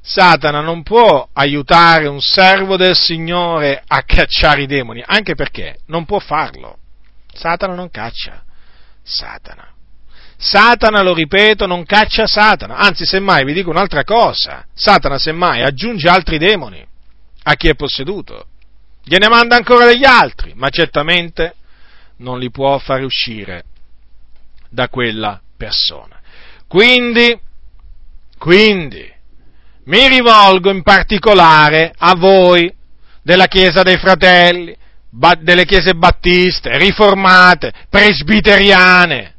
Satana 0.00 0.60
non 0.60 0.82
può 0.82 1.28
aiutare 1.32 2.06
un 2.06 2.20
servo 2.20 2.76
del 2.76 2.96
Signore 2.96 3.82
a 3.86 4.02
cacciare 4.02 4.62
i 4.62 4.66
demoni, 4.66 5.02
anche 5.04 5.34
perché 5.34 5.80
non 5.86 6.04
può 6.04 6.18
farlo. 6.18 6.78
Satana 7.32 7.74
non 7.74 7.90
caccia 7.90 8.42
Satana. 9.08 9.66
Satana, 10.36 11.02
lo 11.02 11.14
ripeto, 11.14 11.66
non 11.66 11.84
caccia 11.84 12.26
Satana, 12.26 12.76
anzi 12.76 13.04
semmai 13.04 13.44
vi 13.44 13.54
dico 13.54 13.70
un'altra 13.70 14.04
cosa, 14.04 14.64
Satana 14.72 15.18
semmai 15.18 15.62
aggiunge 15.62 16.08
altri 16.08 16.38
demoni 16.38 16.86
a 17.42 17.54
chi 17.54 17.68
è 17.68 17.74
posseduto, 17.74 18.46
gliene 19.02 19.28
manda 19.28 19.56
ancora 19.56 19.86
degli 19.86 20.04
altri, 20.04 20.52
ma 20.54 20.68
certamente 20.68 21.56
non 22.18 22.38
li 22.38 22.50
può 22.50 22.78
fare 22.78 23.04
uscire 23.04 23.64
da 24.68 24.88
quella 24.88 25.40
persona. 25.56 26.20
Quindi, 26.66 27.38
quindi, 28.38 29.16
Mi 29.88 30.06
rivolgo 30.06 30.70
in 30.70 30.82
particolare 30.82 31.94
a 31.96 32.14
voi 32.14 32.70
della 33.22 33.46
Chiesa 33.46 33.82
dei 33.82 33.96
Fratelli, 33.96 34.76
delle 35.40 35.64
chiese 35.64 35.94
battiste, 35.94 36.76
riformate, 36.76 37.72
presbiteriane 37.88 39.34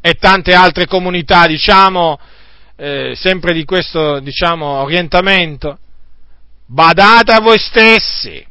e 0.00 0.14
tante 0.14 0.52
altre 0.52 0.86
comunità, 0.86 1.46
diciamo, 1.46 2.18
eh, 2.76 3.12
sempre 3.14 3.52
di 3.52 3.64
questo, 3.64 4.18
diciamo, 4.20 4.66
orientamento. 4.66 5.78
Badate 6.66 7.32
a 7.32 7.40
voi 7.40 7.58
stessi, 7.58 8.44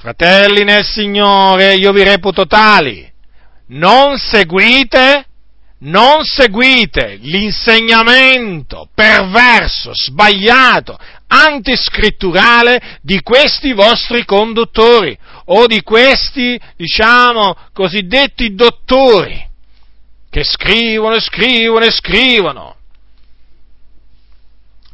fratelli 0.00 0.62
nel 0.62 0.84
Signore, 0.84 1.74
io 1.74 1.92
vi 1.92 2.04
reputo 2.04 2.46
tali, 2.46 3.10
non 3.68 4.16
seguite 4.18 5.24
non 5.80 6.24
seguite 6.24 7.18
l'insegnamento 7.20 8.88
perverso, 8.92 9.92
sbagliato, 9.94 10.98
antiscritturale 11.28 12.98
di 13.00 13.22
questi 13.22 13.72
vostri 13.72 14.24
conduttori 14.24 15.16
o 15.46 15.66
di 15.66 15.82
questi, 15.82 16.60
diciamo, 16.76 17.56
cosiddetti 17.72 18.56
dottori 18.56 19.46
che 20.28 20.42
scrivono 20.42 21.14
e 21.14 21.20
scrivono 21.20 21.84
e 21.84 21.90
scrivono. 21.92 22.76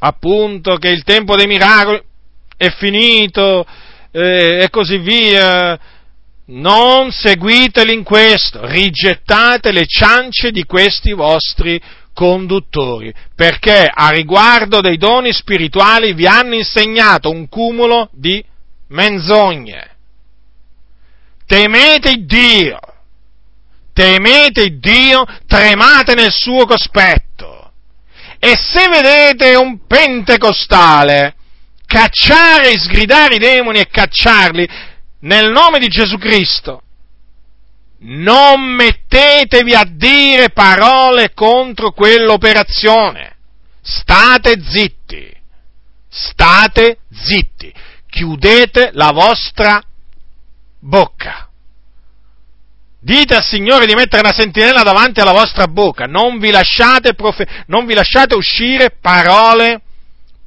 Appunto 0.01 0.77
che 0.77 0.89
il 0.89 1.03
tempo 1.03 1.35
dei 1.35 1.47
miracoli 1.47 2.03
è 2.59 2.69
finito 2.71 3.67
eh, 4.17 4.63
e 4.63 4.71
così 4.71 4.99
via 4.99 5.77
non 6.47 7.11
seguiteli 7.11 7.93
in 7.93 8.05
questo, 8.05 8.65
rigettate 8.65 9.73
le 9.73 9.87
ciance 9.87 10.53
di 10.53 10.63
questi 10.65 11.13
vostri 11.13 11.81
conduttori, 12.13 13.13
perché 13.35 13.91
a 13.93 14.11
riguardo 14.11 14.81
dei 14.81 14.99
doni 14.99 15.33
spirituali 15.33 16.13
vi 16.13 16.29
hanno 16.29 16.55
insegnato 16.55 17.29
un 17.29 17.49
cumulo 17.49 18.09
di 18.13 18.45
menzogne. 18.89 19.91
Temete 21.45 22.25
Dio, 22.25 22.79
temete 23.93 24.79
Dio, 24.79 25.25
tremate 25.49 26.15
nel 26.15 26.31
suo 26.31 26.67
cospetto. 26.67 27.73
E 28.39 28.55
se 28.57 28.89
vedete 28.89 29.57
un 29.57 29.87
pentecostale 29.87 31.35
cacciare 31.87 32.73
e 32.73 32.79
sgridare 32.79 33.37
i 33.37 33.39
demoni 33.39 33.79
e 33.79 33.89
cacciarli, 33.89 34.69
nel 35.21 35.51
nome 35.51 35.79
di 35.79 35.89
Gesù 35.89 36.17
Cristo, 36.19 36.83
non 38.01 38.61
mettetevi 38.61 39.75
a 39.75 39.85
dire 39.89 40.51
parole 40.51 41.33
contro 41.33 41.93
quell'operazione. 41.93 43.37
State 43.81 44.63
zitti. 44.63 45.33
State 46.09 46.99
zitti. 47.13 47.73
Chiudete 48.09 48.91
la 48.93 49.11
vostra 49.13 49.83
bocca. 50.79 51.49
Dite 53.01 53.35
al 53.35 53.45
Signore 53.45 53.87
di 53.87 53.95
mettere 53.95 54.23
una 54.23 54.33
sentinella 54.33 54.83
davanti 54.83 55.21
alla 55.21 55.33
vostra 55.33 55.67
bocca. 55.67 56.07
Non 56.07 56.39
vi 56.39 56.51
lasciate, 56.51 57.15
profe- 57.15 57.65
non 57.67 57.85
vi 57.85 57.95
lasciate 57.95 58.35
uscire 58.35 58.97
parole, 58.99 59.83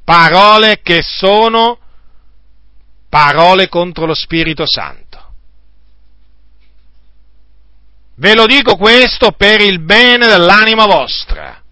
parole 0.08 0.80
che 0.82 1.02
sono 1.02 1.78
parole 3.10 3.68
contro 3.68 4.06
lo 4.06 4.14
Spirito 4.14 4.64
Santo. 4.66 5.32
Ve 8.14 8.34
lo 8.34 8.46
dico 8.46 8.76
questo 8.76 9.32
per 9.32 9.60
il 9.60 9.80
bene 9.80 10.26
dell'anima 10.26 10.86
vostra, 10.86 11.62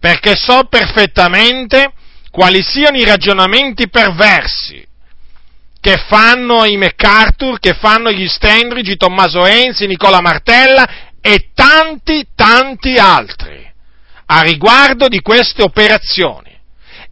perché 0.00 0.34
so 0.34 0.64
perfettamente 0.64 1.92
quali 2.32 2.64
siano 2.64 2.96
i 2.96 3.04
ragionamenti 3.04 3.88
perversi 3.88 4.84
che 5.80 6.04
fanno 6.08 6.64
i 6.64 6.76
MacArthur, 6.76 7.60
che 7.60 7.74
fanno 7.74 8.10
gli 8.10 8.26
Stendrigi, 8.26 8.96
Tommaso 8.96 9.46
Enzi, 9.46 9.86
Nicola 9.86 10.20
Martella 10.20 10.84
e 11.20 11.50
tanti, 11.54 12.26
tanti 12.34 12.96
altri 12.96 13.72
a 14.26 14.40
riguardo 14.40 15.06
di 15.06 15.20
queste 15.20 15.62
operazioni. 15.62 16.51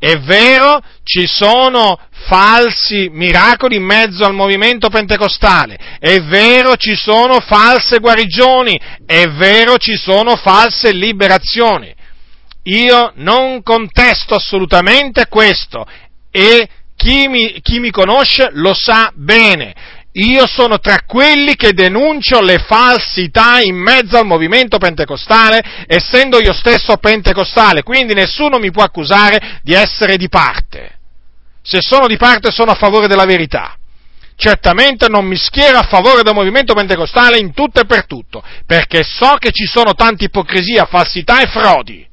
È 0.00 0.16
vero, 0.20 0.80
ci 1.04 1.26
sono 1.26 1.98
falsi 2.26 3.10
miracoli 3.12 3.76
in 3.76 3.84
mezzo 3.84 4.24
al 4.24 4.32
movimento 4.32 4.88
pentecostale, 4.88 5.78
è 5.98 6.22
vero 6.22 6.76
ci 6.76 6.96
sono 6.96 7.38
false 7.40 7.98
guarigioni, 7.98 8.80
è 9.04 9.26
vero 9.26 9.76
ci 9.76 9.96
sono 9.96 10.36
false 10.36 10.92
liberazioni. 10.92 11.94
Io 12.62 13.12
non 13.16 13.62
contesto 13.62 14.34
assolutamente 14.34 15.26
questo 15.28 15.86
e 16.30 16.66
chi 16.96 17.28
mi, 17.28 17.60
chi 17.60 17.78
mi 17.78 17.90
conosce 17.90 18.48
lo 18.52 18.72
sa 18.72 19.12
bene. 19.14 19.74
Io 20.14 20.46
sono 20.48 20.78
tra 20.78 21.02
quelli 21.06 21.54
che 21.54 21.72
denuncio 21.72 22.40
le 22.40 22.58
falsità 22.58 23.60
in 23.60 23.76
mezzo 23.76 24.18
al 24.18 24.26
movimento 24.26 24.78
pentecostale, 24.78 25.62
essendo 25.86 26.40
io 26.40 26.52
stesso 26.52 26.96
pentecostale, 26.96 27.84
quindi 27.84 28.12
nessuno 28.12 28.58
mi 28.58 28.72
può 28.72 28.82
accusare 28.82 29.60
di 29.62 29.72
essere 29.72 30.16
di 30.16 30.28
parte. 30.28 30.98
Se 31.62 31.78
sono 31.80 32.08
di 32.08 32.16
parte 32.16 32.50
sono 32.50 32.72
a 32.72 32.74
favore 32.74 33.06
della 33.06 33.24
verità. 33.24 33.76
Certamente 34.34 35.06
non 35.08 35.26
mi 35.26 35.36
schiero 35.36 35.78
a 35.78 35.86
favore 35.86 36.22
del 36.22 36.34
movimento 36.34 36.74
pentecostale 36.74 37.38
in 37.38 37.52
tutto 37.52 37.80
e 37.80 37.84
per 37.84 38.06
tutto, 38.06 38.42
perché 38.66 39.02
so 39.04 39.36
che 39.38 39.52
ci 39.52 39.66
sono 39.66 39.94
tante 39.94 40.24
ipocrisia, 40.24 40.86
falsità 40.86 41.40
e 41.40 41.46
frodi. 41.46 42.08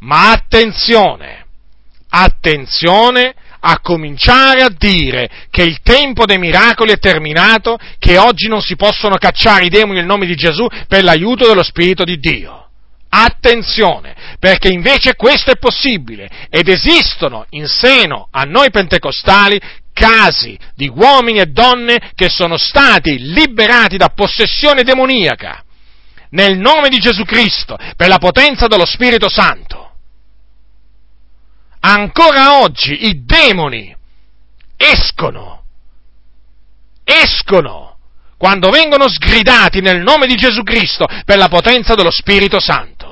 Ma 0.00 0.30
attenzione, 0.30 1.46
attenzione 2.10 3.34
a 3.66 3.80
cominciare 3.80 4.60
a 4.60 4.68
dire 4.68 5.28
che 5.50 5.62
il 5.62 5.80
tempo 5.82 6.26
dei 6.26 6.36
miracoli 6.38 6.92
è 6.92 6.98
terminato, 6.98 7.78
che 7.98 8.18
oggi 8.18 8.46
non 8.46 8.60
si 8.60 8.76
possono 8.76 9.16
cacciare 9.16 9.64
i 9.64 9.70
demoni 9.70 9.98
nel 9.98 10.06
nome 10.06 10.26
di 10.26 10.34
Gesù 10.34 10.66
per 10.86 11.02
l'aiuto 11.02 11.46
dello 11.46 11.62
Spirito 11.62 12.04
di 12.04 12.18
Dio. 12.18 12.68
Attenzione, 13.08 14.14
perché 14.38 14.68
invece 14.68 15.14
questo 15.14 15.50
è 15.50 15.56
possibile 15.56 16.28
ed 16.50 16.68
esistono 16.68 17.46
in 17.50 17.66
seno 17.66 18.28
a 18.30 18.42
noi 18.42 18.70
pentecostali 18.70 19.58
casi 19.94 20.58
di 20.74 20.90
uomini 20.94 21.38
e 21.38 21.46
donne 21.46 22.10
che 22.14 22.28
sono 22.28 22.58
stati 22.58 23.32
liberati 23.32 23.96
da 23.96 24.08
possessione 24.08 24.82
demoniaca 24.82 25.64
nel 26.30 26.58
nome 26.58 26.88
di 26.88 26.98
Gesù 26.98 27.24
Cristo 27.24 27.78
per 27.96 28.08
la 28.08 28.18
potenza 28.18 28.66
dello 28.66 28.84
Spirito 28.84 29.30
Santo. 29.30 29.83
Ancora 31.86 32.60
oggi 32.60 33.08
i 33.08 33.24
demoni 33.24 33.94
escono, 34.76 35.64
escono 37.04 37.98
quando 38.38 38.70
vengono 38.70 39.08
sgridati 39.08 39.80
nel 39.80 40.00
nome 40.00 40.26
di 40.26 40.34
Gesù 40.34 40.62
Cristo 40.62 41.06
per 41.24 41.36
la 41.36 41.48
potenza 41.48 41.94
dello 41.94 42.10
Spirito 42.10 42.58
Santo 42.58 43.04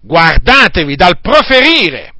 guardatevi 0.00 0.96
dal 0.96 1.20
proferire 1.20 2.14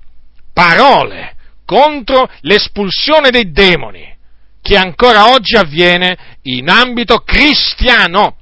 parole 0.52 1.36
contro 1.64 2.30
l'espulsione 2.40 3.30
dei 3.30 3.50
demoni 3.50 4.16
che 4.60 4.76
ancora 4.76 5.30
oggi 5.30 5.56
avviene 5.56 6.38
in 6.42 6.68
ambito 6.68 7.20
cristiano. 7.20 8.36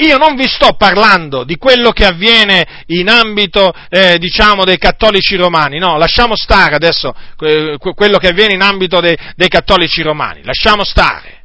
Io 0.00 0.16
non 0.16 0.36
vi 0.36 0.46
sto 0.46 0.74
parlando 0.74 1.42
di 1.42 1.56
quello 1.56 1.90
che 1.90 2.04
avviene 2.04 2.84
in 2.86 3.08
ambito, 3.08 3.72
eh, 3.88 4.16
diciamo, 4.18 4.64
dei 4.64 4.78
cattolici 4.78 5.34
romani, 5.34 5.78
no, 5.78 5.98
lasciamo 5.98 6.36
stare 6.36 6.76
adesso 6.76 7.12
quello 7.36 8.18
che 8.18 8.28
avviene 8.28 8.54
in 8.54 8.60
ambito 8.60 9.00
dei, 9.00 9.16
dei 9.34 9.48
cattolici 9.48 10.02
romani, 10.02 10.42
lasciamo 10.44 10.84
stare. 10.84 11.42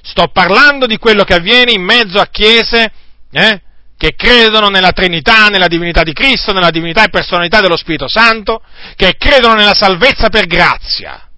Sto 0.00 0.28
parlando 0.28 0.86
di 0.86 0.96
quello 0.96 1.24
che 1.24 1.34
avviene 1.34 1.72
in 1.72 1.82
mezzo 1.82 2.20
a 2.20 2.26
chiese, 2.26 2.92
eh, 3.32 3.60
che 3.96 4.14
credono 4.14 4.68
nella 4.68 4.92
Trinità, 4.92 5.48
nella 5.48 5.66
divinità 5.66 6.04
di 6.04 6.12
Cristo, 6.12 6.52
nella 6.52 6.70
divinità 6.70 7.04
e 7.04 7.10
personalità 7.10 7.60
dello 7.60 7.76
Spirito 7.76 8.06
Santo, 8.06 8.62
che 8.94 9.16
credono 9.18 9.54
nella 9.54 9.74
salvezza 9.74 10.28
per 10.28 10.46
grazia. 10.46 11.28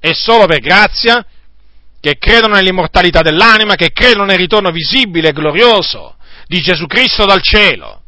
E 0.00 0.14
solo 0.14 0.46
per 0.46 0.60
grazia, 0.60 1.24
che 2.00 2.18
credono 2.18 2.54
nell'immortalità 2.54 3.22
dell'anima, 3.22 3.74
che 3.74 3.92
credono 3.92 4.24
nel 4.24 4.38
ritorno 4.38 4.70
visibile 4.70 5.30
e 5.30 5.32
glorioso 5.32 6.16
di 6.46 6.60
Gesù 6.60 6.86
Cristo 6.86 7.24
dal 7.24 7.42
cielo, 7.42 8.02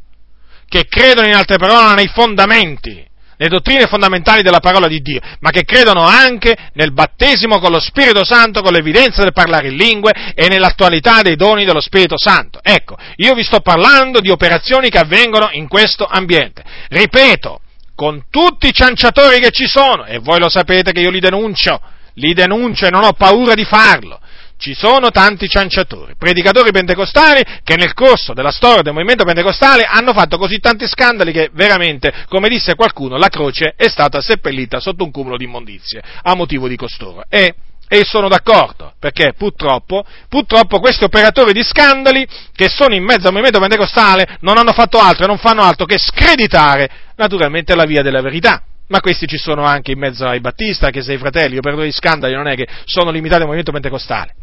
che 0.67 0.85
credono 0.87 1.27
in 1.27 1.35
altre 1.35 1.57
parole 1.57 1.95
nei 1.95 2.07
fondamenti 2.07 3.09
le 3.41 3.47
dottrine 3.47 3.87
fondamentali 3.87 4.43
della 4.43 4.59
parola 4.59 4.87
di 4.87 5.01
Dio, 5.01 5.19
ma 5.39 5.49
che 5.49 5.63
credono 5.63 6.03
anche 6.03 6.55
nel 6.73 6.93
battesimo 6.93 7.57
con 7.57 7.71
lo 7.71 7.79
Spirito 7.79 8.23
Santo, 8.23 8.61
con 8.61 8.71
l'evidenza 8.71 9.23
del 9.23 9.33
parlare 9.33 9.69
in 9.69 9.77
lingue 9.77 10.11
e 10.35 10.47
nell'attualità 10.47 11.23
dei 11.23 11.35
doni 11.35 11.65
dello 11.65 11.81
Spirito 11.81 12.19
Santo. 12.19 12.59
Ecco, 12.61 12.97
io 13.15 13.33
vi 13.33 13.43
sto 13.43 13.61
parlando 13.61 14.19
di 14.19 14.29
operazioni 14.29 14.89
che 14.89 14.99
avvengono 14.99 15.49
in 15.53 15.67
questo 15.67 16.05
ambiente. 16.05 16.63
Ripeto, 16.87 17.61
con 17.95 18.25
tutti 18.29 18.67
i 18.67 18.73
cianciatori 18.73 19.39
che 19.39 19.49
ci 19.49 19.65
sono, 19.65 20.05
e 20.05 20.19
voi 20.19 20.37
lo 20.37 20.47
sapete 20.47 20.91
che 20.91 20.99
io 20.99 21.09
li 21.09 21.19
denuncio, 21.19 21.81
li 22.15 22.33
denuncio 22.33 22.85
e 22.85 22.89
non 22.89 23.03
ho 23.03 23.13
paura 23.13 23.53
di 23.53 23.63
farlo, 23.63 24.19
ci 24.61 24.75
sono 24.75 25.09
tanti 25.09 25.49
cianciatori, 25.49 26.13
predicatori 26.15 26.71
pentecostali 26.71 27.41
che 27.63 27.75
nel 27.75 27.93
corso 27.93 28.33
della 28.33 28.51
storia 28.51 28.83
del 28.83 28.93
movimento 28.93 29.25
pentecostale 29.25 29.85
hanno 29.85 30.13
fatto 30.13 30.37
così 30.37 30.59
tanti 30.59 30.87
scandali 30.87 31.31
che 31.31 31.49
veramente, 31.51 32.13
come 32.29 32.47
disse 32.47 32.75
qualcuno, 32.75 33.17
la 33.17 33.27
croce 33.27 33.73
è 33.75 33.87
stata 33.87 34.21
seppellita 34.21 34.79
sotto 34.79 35.03
un 35.03 35.09
cumulo 35.09 35.35
di 35.35 35.45
immondizie 35.45 36.01
a 36.21 36.35
motivo 36.35 36.67
di 36.67 36.75
costoro. 36.75 37.23
E 37.27 37.55
e 37.93 38.05
sono 38.05 38.29
d'accordo, 38.29 38.93
perché 38.99 39.33
purtroppo, 39.37 40.05
purtroppo 40.29 40.79
questi 40.79 41.03
operatori 41.03 41.51
di 41.51 41.61
scandali 41.61 42.25
che 42.55 42.69
sono 42.69 42.95
in 42.95 43.03
mezzo 43.03 43.27
al 43.27 43.33
movimento 43.33 43.59
pentecostale 43.59 44.37
non 44.41 44.57
hanno 44.57 44.71
fatto 44.71 44.97
altro 44.97 45.25
e 45.25 45.27
non 45.27 45.37
fanno 45.37 45.61
altro 45.61 45.85
che 45.85 45.97
screditare 45.97 46.89
naturalmente 47.17 47.75
la 47.75 47.83
via 47.83 48.01
della 48.01 48.21
verità. 48.21 48.63
Ma 48.91 48.99
questi 48.99 49.25
ci 49.25 49.37
sono 49.37 49.63
anche 49.63 49.93
in 49.93 49.99
mezzo 49.99 50.27
ai 50.27 50.41
Battista, 50.41 50.89
che 50.89 51.01
sei 51.01 51.17
fratelli, 51.17 51.55
operatori 51.55 51.87
di 51.87 51.93
scandali 51.93 52.33
non 52.33 52.47
è 52.47 52.55
che 52.55 52.67
sono 52.83 53.09
limitati 53.09 53.39
al 53.39 53.45
movimento 53.45 53.71
pentecostale. 53.71 54.35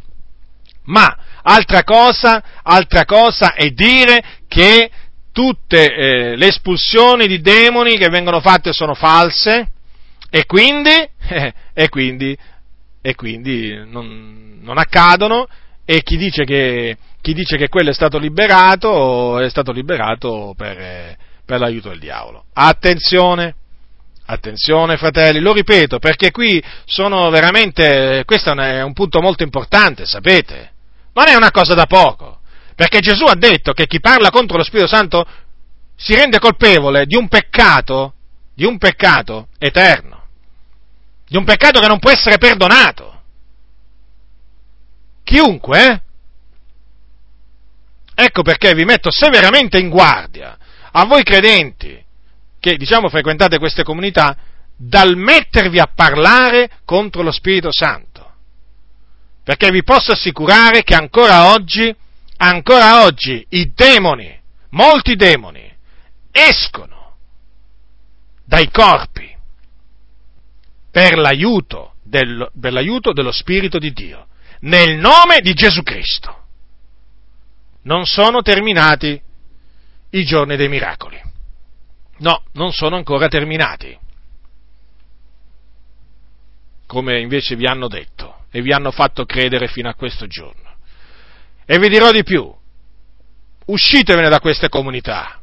Ma 0.85 1.15
altra 1.43 1.85
cosa, 1.85 2.43
altra 2.63 3.05
cosa 3.05 3.53
è 3.53 3.69
dire 3.69 4.23
che 4.49 4.91
tutte 5.33 5.95
eh, 5.95 6.37
le 6.37 6.47
espulsioni 6.47 7.27
di 7.27 7.43
demoni 7.43 7.99
che 7.99 8.09
vengono 8.09 8.41
fatte 8.41 8.73
sono 8.73 8.95
false 8.95 9.71
e 10.31 10.47
quindi, 10.47 10.89
eh, 11.29 11.53
e 11.75 11.89
quindi 11.91 12.37
e 13.03 13.15
quindi 13.15 13.75
non, 13.87 14.61
non 14.63 14.79
accadono 14.79 15.47
e 15.85 16.03
chi 16.03 16.17
dice, 16.17 16.45
che, 16.45 16.97
chi 17.21 17.35
dice, 17.35 17.59
che, 17.59 17.69
quello 17.69 17.91
è 17.91 17.95
stato 17.95 18.19
liberato 18.19 19.39
è 19.39 19.49
stato 19.51 19.73
liberato 19.73 20.55
per, 20.57 21.17
per 21.45 21.61
l'aiuto 21.61 21.91
del 21.91 21.99
diavolo. 21.99 22.45
Attenzione! 22.55 23.55
Attenzione 24.31 24.99
fratelli, 24.99 25.41
lo 25.41 25.53
ripeto, 25.53 25.99
perché 25.99 26.31
qui 26.31 26.63
sono 26.85 27.31
veramente, 27.31 28.25
questo 28.27 28.53
è 28.53 28.83
un 28.83 28.93
punto 28.93 29.21
molto 29.21 29.43
importante, 29.43 30.05
sapete? 30.05 30.73
Non 31.15 31.29
è 31.29 31.35
una 31.35 31.51
cosa 31.51 31.75
da 31.75 31.87
poco, 31.87 32.41
perché 32.75 33.01
Gesù 33.01 33.25
ha 33.25 33.35
detto 33.35 33.73
che 33.73 33.87
chi 33.87 34.01
parla 34.01 34.31
contro 34.31 34.59
lo 34.59 34.65
Spirito 34.65 34.89
Santo 34.89 35.27
si 35.97 36.15
rende 36.15 36.39
colpevole 36.39 37.07
di 37.07 37.17
un 37.17 37.29
peccato, 37.29 38.15
di 38.55 38.65
un 38.65 38.77
peccato 38.77 39.49
eterno 39.59 40.19
di 41.29 41.37
un 41.37 41.45
peccato 41.45 41.79
che 41.79 41.87
non 41.87 41.99
può 41.99 42.11
essere 42.11 42.39
perdonato. 42.39 43.23
Chiunque? 45.23 46.03
Ecco 48.15 48.43
perché 48.43 48.75
vi 48.75 48.85
metto 48.85 49.11
severamente 49.13 49.79
in 49.79 49.91
guardia 49.91 50.57
a 50.91 51.05
voi 51.05 51.23
credenti 51.23 52.03
che, 52.61 52.77
diciamo, 52.77 53.09
frequentate 53.09 53.59
queste 53.59 53.83
comunità, 53.83 54.37
dal 54.77 55.17
mettervi 55.17 55.81
a 55.81 55.91
parlare 55.93 56.71
contro 56.85 57.23
lo 57.23 57.33
Spirito 57.33 57.73
Santo. 57.73 58.07
Perché 59.43 59.71
vi 59.71 59.83
posso 59.83 60.13
assicurare 60.13 60.83
che 60.83 60.95
ancora 60.95 61.53
oggi, 61.53 61.95
ancora 62.37 63.03
oggi, 63.05 63.45
i 63.51 63.73
demoni, 63.75 64.39
molti 64.71 65.17
demoni, 65.17 65.69
escono 66.31 67.17
dai 68.45 68.71
corpi 68.71 69.35
per 70.91 71.19
l'aiuto, 71.19 71.95
del, 72.03 72.51
per 72.59 72.73
l'aiuto 72.73 73.13
dello 73.13 73.33
Spirito 73.33 73.79
di 73.79 73.93
Dio, 73.93 74.27
nel 74.61 74.97
nome 74.99 75.41
di 75.41 75.55
Gesù 75.55 75.83
Cristo. 75.83 76.37
Non 77.83 78.05
sono 78.05 78.43
terminati 78.43 79.21
i 80.11 80.25
giorni 80.25 80.57
dei 80.57 80.69
miracoli. 80.69 81.21
No, 82.19 82.43
non 82.53 82.73
sono 82.73 82.97
ancora 82.97 83.29
terminati. 83.29 83.97
Come 86.87 87.21
invece 87.21 87.55
vi 87.55 87.67
hanno 87.67 87.89
detto 87.89 88.45
e 88.51 88.63
vi 88.63 88.73
hanno 88.73 88.91
fatto 88.91 89.25
credere 89.25 89.69
fino 89.69 89.89
a 89.89 89.95
questo 89.95 90.27
giorno. 90.27 90.77
E 91.67 91.79
vi 91.79 91.89
dirò 91.89 92.11
di 92.11 92.23
più. 92.23 92.53
Uscitevene 93.67 94.29
da 94.29 94.41
queste 94.41 94.69
comunità. 94.69 95.41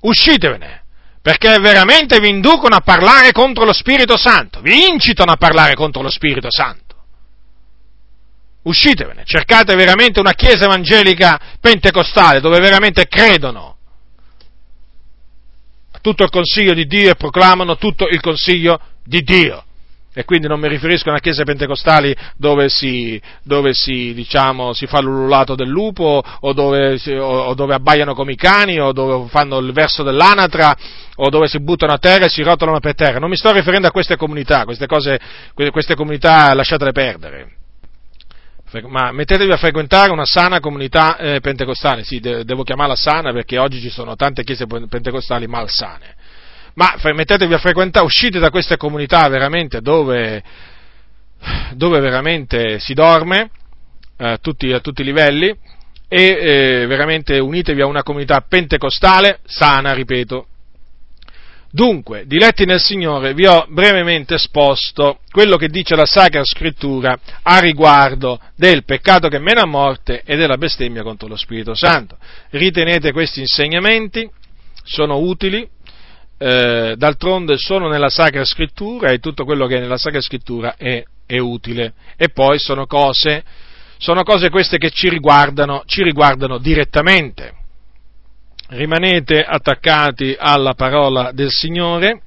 Uscitevene 0.00 0.82
perché 1.24 1.58
veramente 1.58 2.20
vi 2.20 2.28
inducono 2.28 2.74
a 2.76 2.82
parlare 2.82 3.32
contro 3.32 3.64
lo 3.64 3.72
Spirito 3.72 4.18
Santo, 4.18 4.60
vi 4.60 4.88
incitano 4.88 5.32
a 5.32 5.36
parlare 5.36 5.74
contro 5.74 6.02
lo 6.02 6.10
Spirito 6.10 6.50
Santo. 6.50 6.82
Uscitevene, 8.64 9.22
cercate 9.24 9.74
veramente 9.74 10.20
una 10.20 10.34
chiesa 10.34 10.66
evangelica 10.66 11.40
pentecostale 11.58 12.40
dove 12.40 12.60
veramente 12.60 13.06
credono 13.08 13.73
tutto 16.04 16.22
il 16.22 16.28
consiglio 16.28 16.74
di 16.74 16.84
Dio 16.84 17.12
e 17.12 17.14
proclamano 17.14 17.78
tutto 17.78 18.06
il 18.06 18.20
consiglio 18.20 18.78
di 19.02 19.22
Dio 19.22 19.64
e 20.12 20.24
quindi 20.24 20.46
non 20.46 20.60
mi 20.60 20.68
riferisco 20.68 21.08
a 21.08 21.12
una 21.12 21.20
chiesa 21.20 21.44
pentecostali 21.44 22.14
dove 22.36 22.68
si, 22.68 23.20
dove 23.42 23.72
si, 23.72 24.12
diciamo, 24.12 24.74
si 24.74 24.86
fa 24.86 25.00
l'ululato 25.00 25.54
del 25.54 25.68
lupo 25.68 26.22
o 26.40 26.52
dove, 26.52 27.00
o 27.18 27.52
dove, 27.54 27.74
abbaiano 27.74 28.14
come 28.14 28.32
i 28.32 28.36
cani 28.36 28.78
o 28.78 28.92
dove 28.92 29.28
fanno 29.28 29.58
il 29.58 29.72
verso 29.72 30.02
dell'anatra 30.04 30.76
o 31.16 31.30
dove 31.30 31.48
si 31.48 31.58
buttano 31.58 31.92
a 31.92 31.98
terra 31.98 32.26
e 32.26 32.28
si 32.28 32.42
rotolano 32.42 32.80
per 32.80 32.94
terra. 32.94 33.18
Non 33.18 33.30
mi 33.30 33.36
sto 33.36 33.50
riferendo 33.50 33.88
a 33.88 33.90
queste 33.90 34.16
comunità, 34.16 34.64
queste, 34.64 34.86
cose, 34.86 35.18
queste 35.72 35.96
comunità 35.96 36.54
lasciatele 36.54 36.92
perdere. 36.92 37.63
Ma 38.82 39.12
mettetevi 39.12 39.52
a 39.52 39.56
frequentare 39.56 40.10
una 40.10 40.24
sana 40.24 40.60
comunità 40.60 41.16
eh, 41.16 41.40
pentecostale, 41.40 42.02
sì, 42.02 42.18
de- 42.20 42.44
devo 42.44 42.62
chiamarla 42.62 42.96
sana 42.96 43.32
perché 43.32 43.58
oggi 43.58 43.80
ci 43.80 43.90
sono 43.90 44.16
tante 44.16 44.42
chiese 44.42 44.66
pentecostali 44.66 45.46
malsane 45.46 46.14
ma 46.74 46.96
mettetevi 47.02 47.54
a 47.54 47.58
frequentare, 47.58 48.04
uscite 48.04 48.38
da 48.38 48.50
queste 48.50 48.76
comunità 48.76 49.28
veramente 49.28 49.80
dove, 49.80 50.42
dove 51.74 52.00
veramente 52.00 52.78
si 52.80 52.94
dorme 52.94 53.50
eh, 54.16 54.38
tutti, 54.40 54.72
a 54.72 54.80
tutti 54.80 55.02
i 55.02 55.04
livelli 55.04 55.56
e 56.08 56.22
eh, 56.22 56.86
veramente 56.86 57.38
unitevi 57.38 57.80
a 57.80 57.86
una 57.86 58.02
comunità 58.02 58.40
pentecostale 58.40 59.40
sana, 59.44 59.92
ripeto. 59.92 60.46
Dunque, 61.74 62.24
diletti 62.26 62.66
nel 62.66 62.78
Signore, 62.78 63.34
vi 63.34 63.48
ho 63.48 63.66
brevemente 63.68 64.36
esposto 64.36 65.18
quello 65.28 65.56
che 65.56 65.66
dice 65.66 65.96
la 65.96 66.06
Sacra 66.06 66.44
Scrittura 66.44 67.18
a 67.42 67.58
riguardo 67.58 68.38
del 68.54 68.84
peccato 68.84 69.26
che 69.26 69.40
mena 69.40 69.62
a 69.62 69.66
morte 69.66 70.22
e 70.24 70.36
della 70.36 70.56
bestemmia 70.56 71.02
contro 71.02 71.26
lo 71.26 71.34
Spirito 71.34 71.74
Santo. 71.74 72.16
Ritenete 72.50 73.10
questi 73.10 73.40
insegnamenti, 73.40 74.30
sono 74.84 75.16
utili, 75.16 75.68
eh, 76.38 76.94
d'altronde 76.96 77.56
sono 77.56 77.88
nella 77.88 78.08
Sacra 78.08 78.44
Scrittura 78.44 79.08
e 79.08 79.18
tutto 79.18 79.44
quello 79.44 79.66
che 79.66 79.78
è 79.78 79.80
nella 79.80 79.98
Sacra 79.98 80.20
Scrittura 80.20 80.76
è, 80.76 81.02
è 81.26 81.38
utile. 81.38 81.94
E 82.16 82.28
poi 82.28 82.60
sono 82.60 82.86
cose, 82.86 83.42
sono 83.98 84.22
cose 84.22 84.48
queste 84.48 84.78
che 84.78 84.90
ci 84.90 85.08
riguardano, 85.08 85.82
ci 85.86 86.04
riguardano 86.04 86.58
direttamente. 86.58 87.63
Rimanete 88.68 89.44
attaccati 89.44 90.34
alla 90.38 90.74
parola 90.74 91.32
del 91.32 91.50
Signore, 91.50 92.22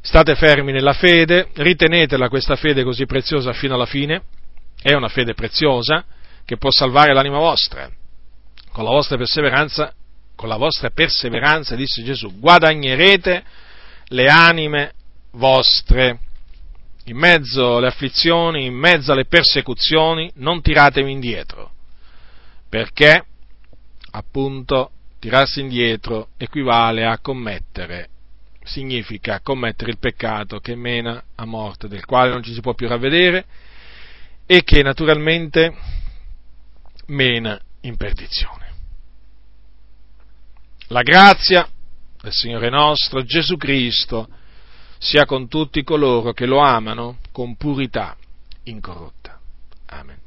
state 0.00 0.34
fermi 0.34 0.72
nella 0.72 0.92
fede, 0.92 1.48
ritenetela 1.54 2.28
questa 2.28 2.56
fede 2.56 2.82
così 2.82 3.06
preziosa 3.06 3.52
fino 3.52 3.74
alla 3.74 3.86
fine, 3.86 4.22
è 4.82 4.92
una 4.94 5.08
fede 5.08 5.34
preziosa 5.34 6.04
che 6.44 6.56
può 6.56 6.70
salvare 6.70 7.14
l'anima 7.14 7.38
vostra. 7.38 7.88
Con 8.72 8.84
la 8.84 8.90
vostra 8.90 9.16
perseveranza 9.16 9.94
con 10.42 10.48
la 10.48 10.56
vostra 10.56 10.90
perseveranza, 10.90 11.76
disse 11.76 12.02
Gesù, 12.02 12.40
guadagnerete 12.40 13.44
le 14.06 14.26
anime 14.26 14.92
vostre. 15.32 16.18
In 17.04 17.16
mezzo 17.16 17.76
alle 17.76 17.86
afflizioni, 17.86 18.64
in 18.64 18.74
mezzo 18.74 19.12
alle 19.12 19.26
persecuzioni, 19.26 20.30
non 20.36 20.60
tiratevi 20.60 21.12
indietro, 21.12 21.70
perché 22.68 23.24
appunto 24.10 24.90
tirarsi 25.22 25.60
indietro 25.60 26.30
equivale 26.36 27.06
a 27.06 27.20
commettere, 27.20 28.08
significa 28.64 29.38
commettere 29.40 29.92
il 29.92 29.98
peccato 29.98 30.58
che 30.58 30.74
mena 30.74 31.22
a 31.36 31.44
morte, 31.44 31.86
del 31.86 32.04
quale 32.04 32.30
non 32.30 32.42
ci 32.42 32.52
si 32.52 32.60
può 32.60 32.74
più 32.74 32.88
ravvedere 32.88 33.44
e 34.44 34.64
che 34.64 34.82
naturalmente 34.82 35.72
mena 37.06 37.56
in 37.82 37.96
perdizione. 37.96 38.70
La 40.88 41.02
grazia 41.02 41.68
del 42.20 42.32
Signore 42.32 42.68
nostro 42.68 43.22
Gesù 43.22 43.56
Cristo 43.56 44.28
sia 44.98 45.24
con 45.24 45.46
tutti 45.46 45.84
coloro 45.84 46.32
che 46.32 46.46
lo 46.46 46.58
amano 46.58 47.18
con 47.30 47.54
purità 47.54 48.16
incorrotta. 48.64 49.38
Amen. 49.86 50.21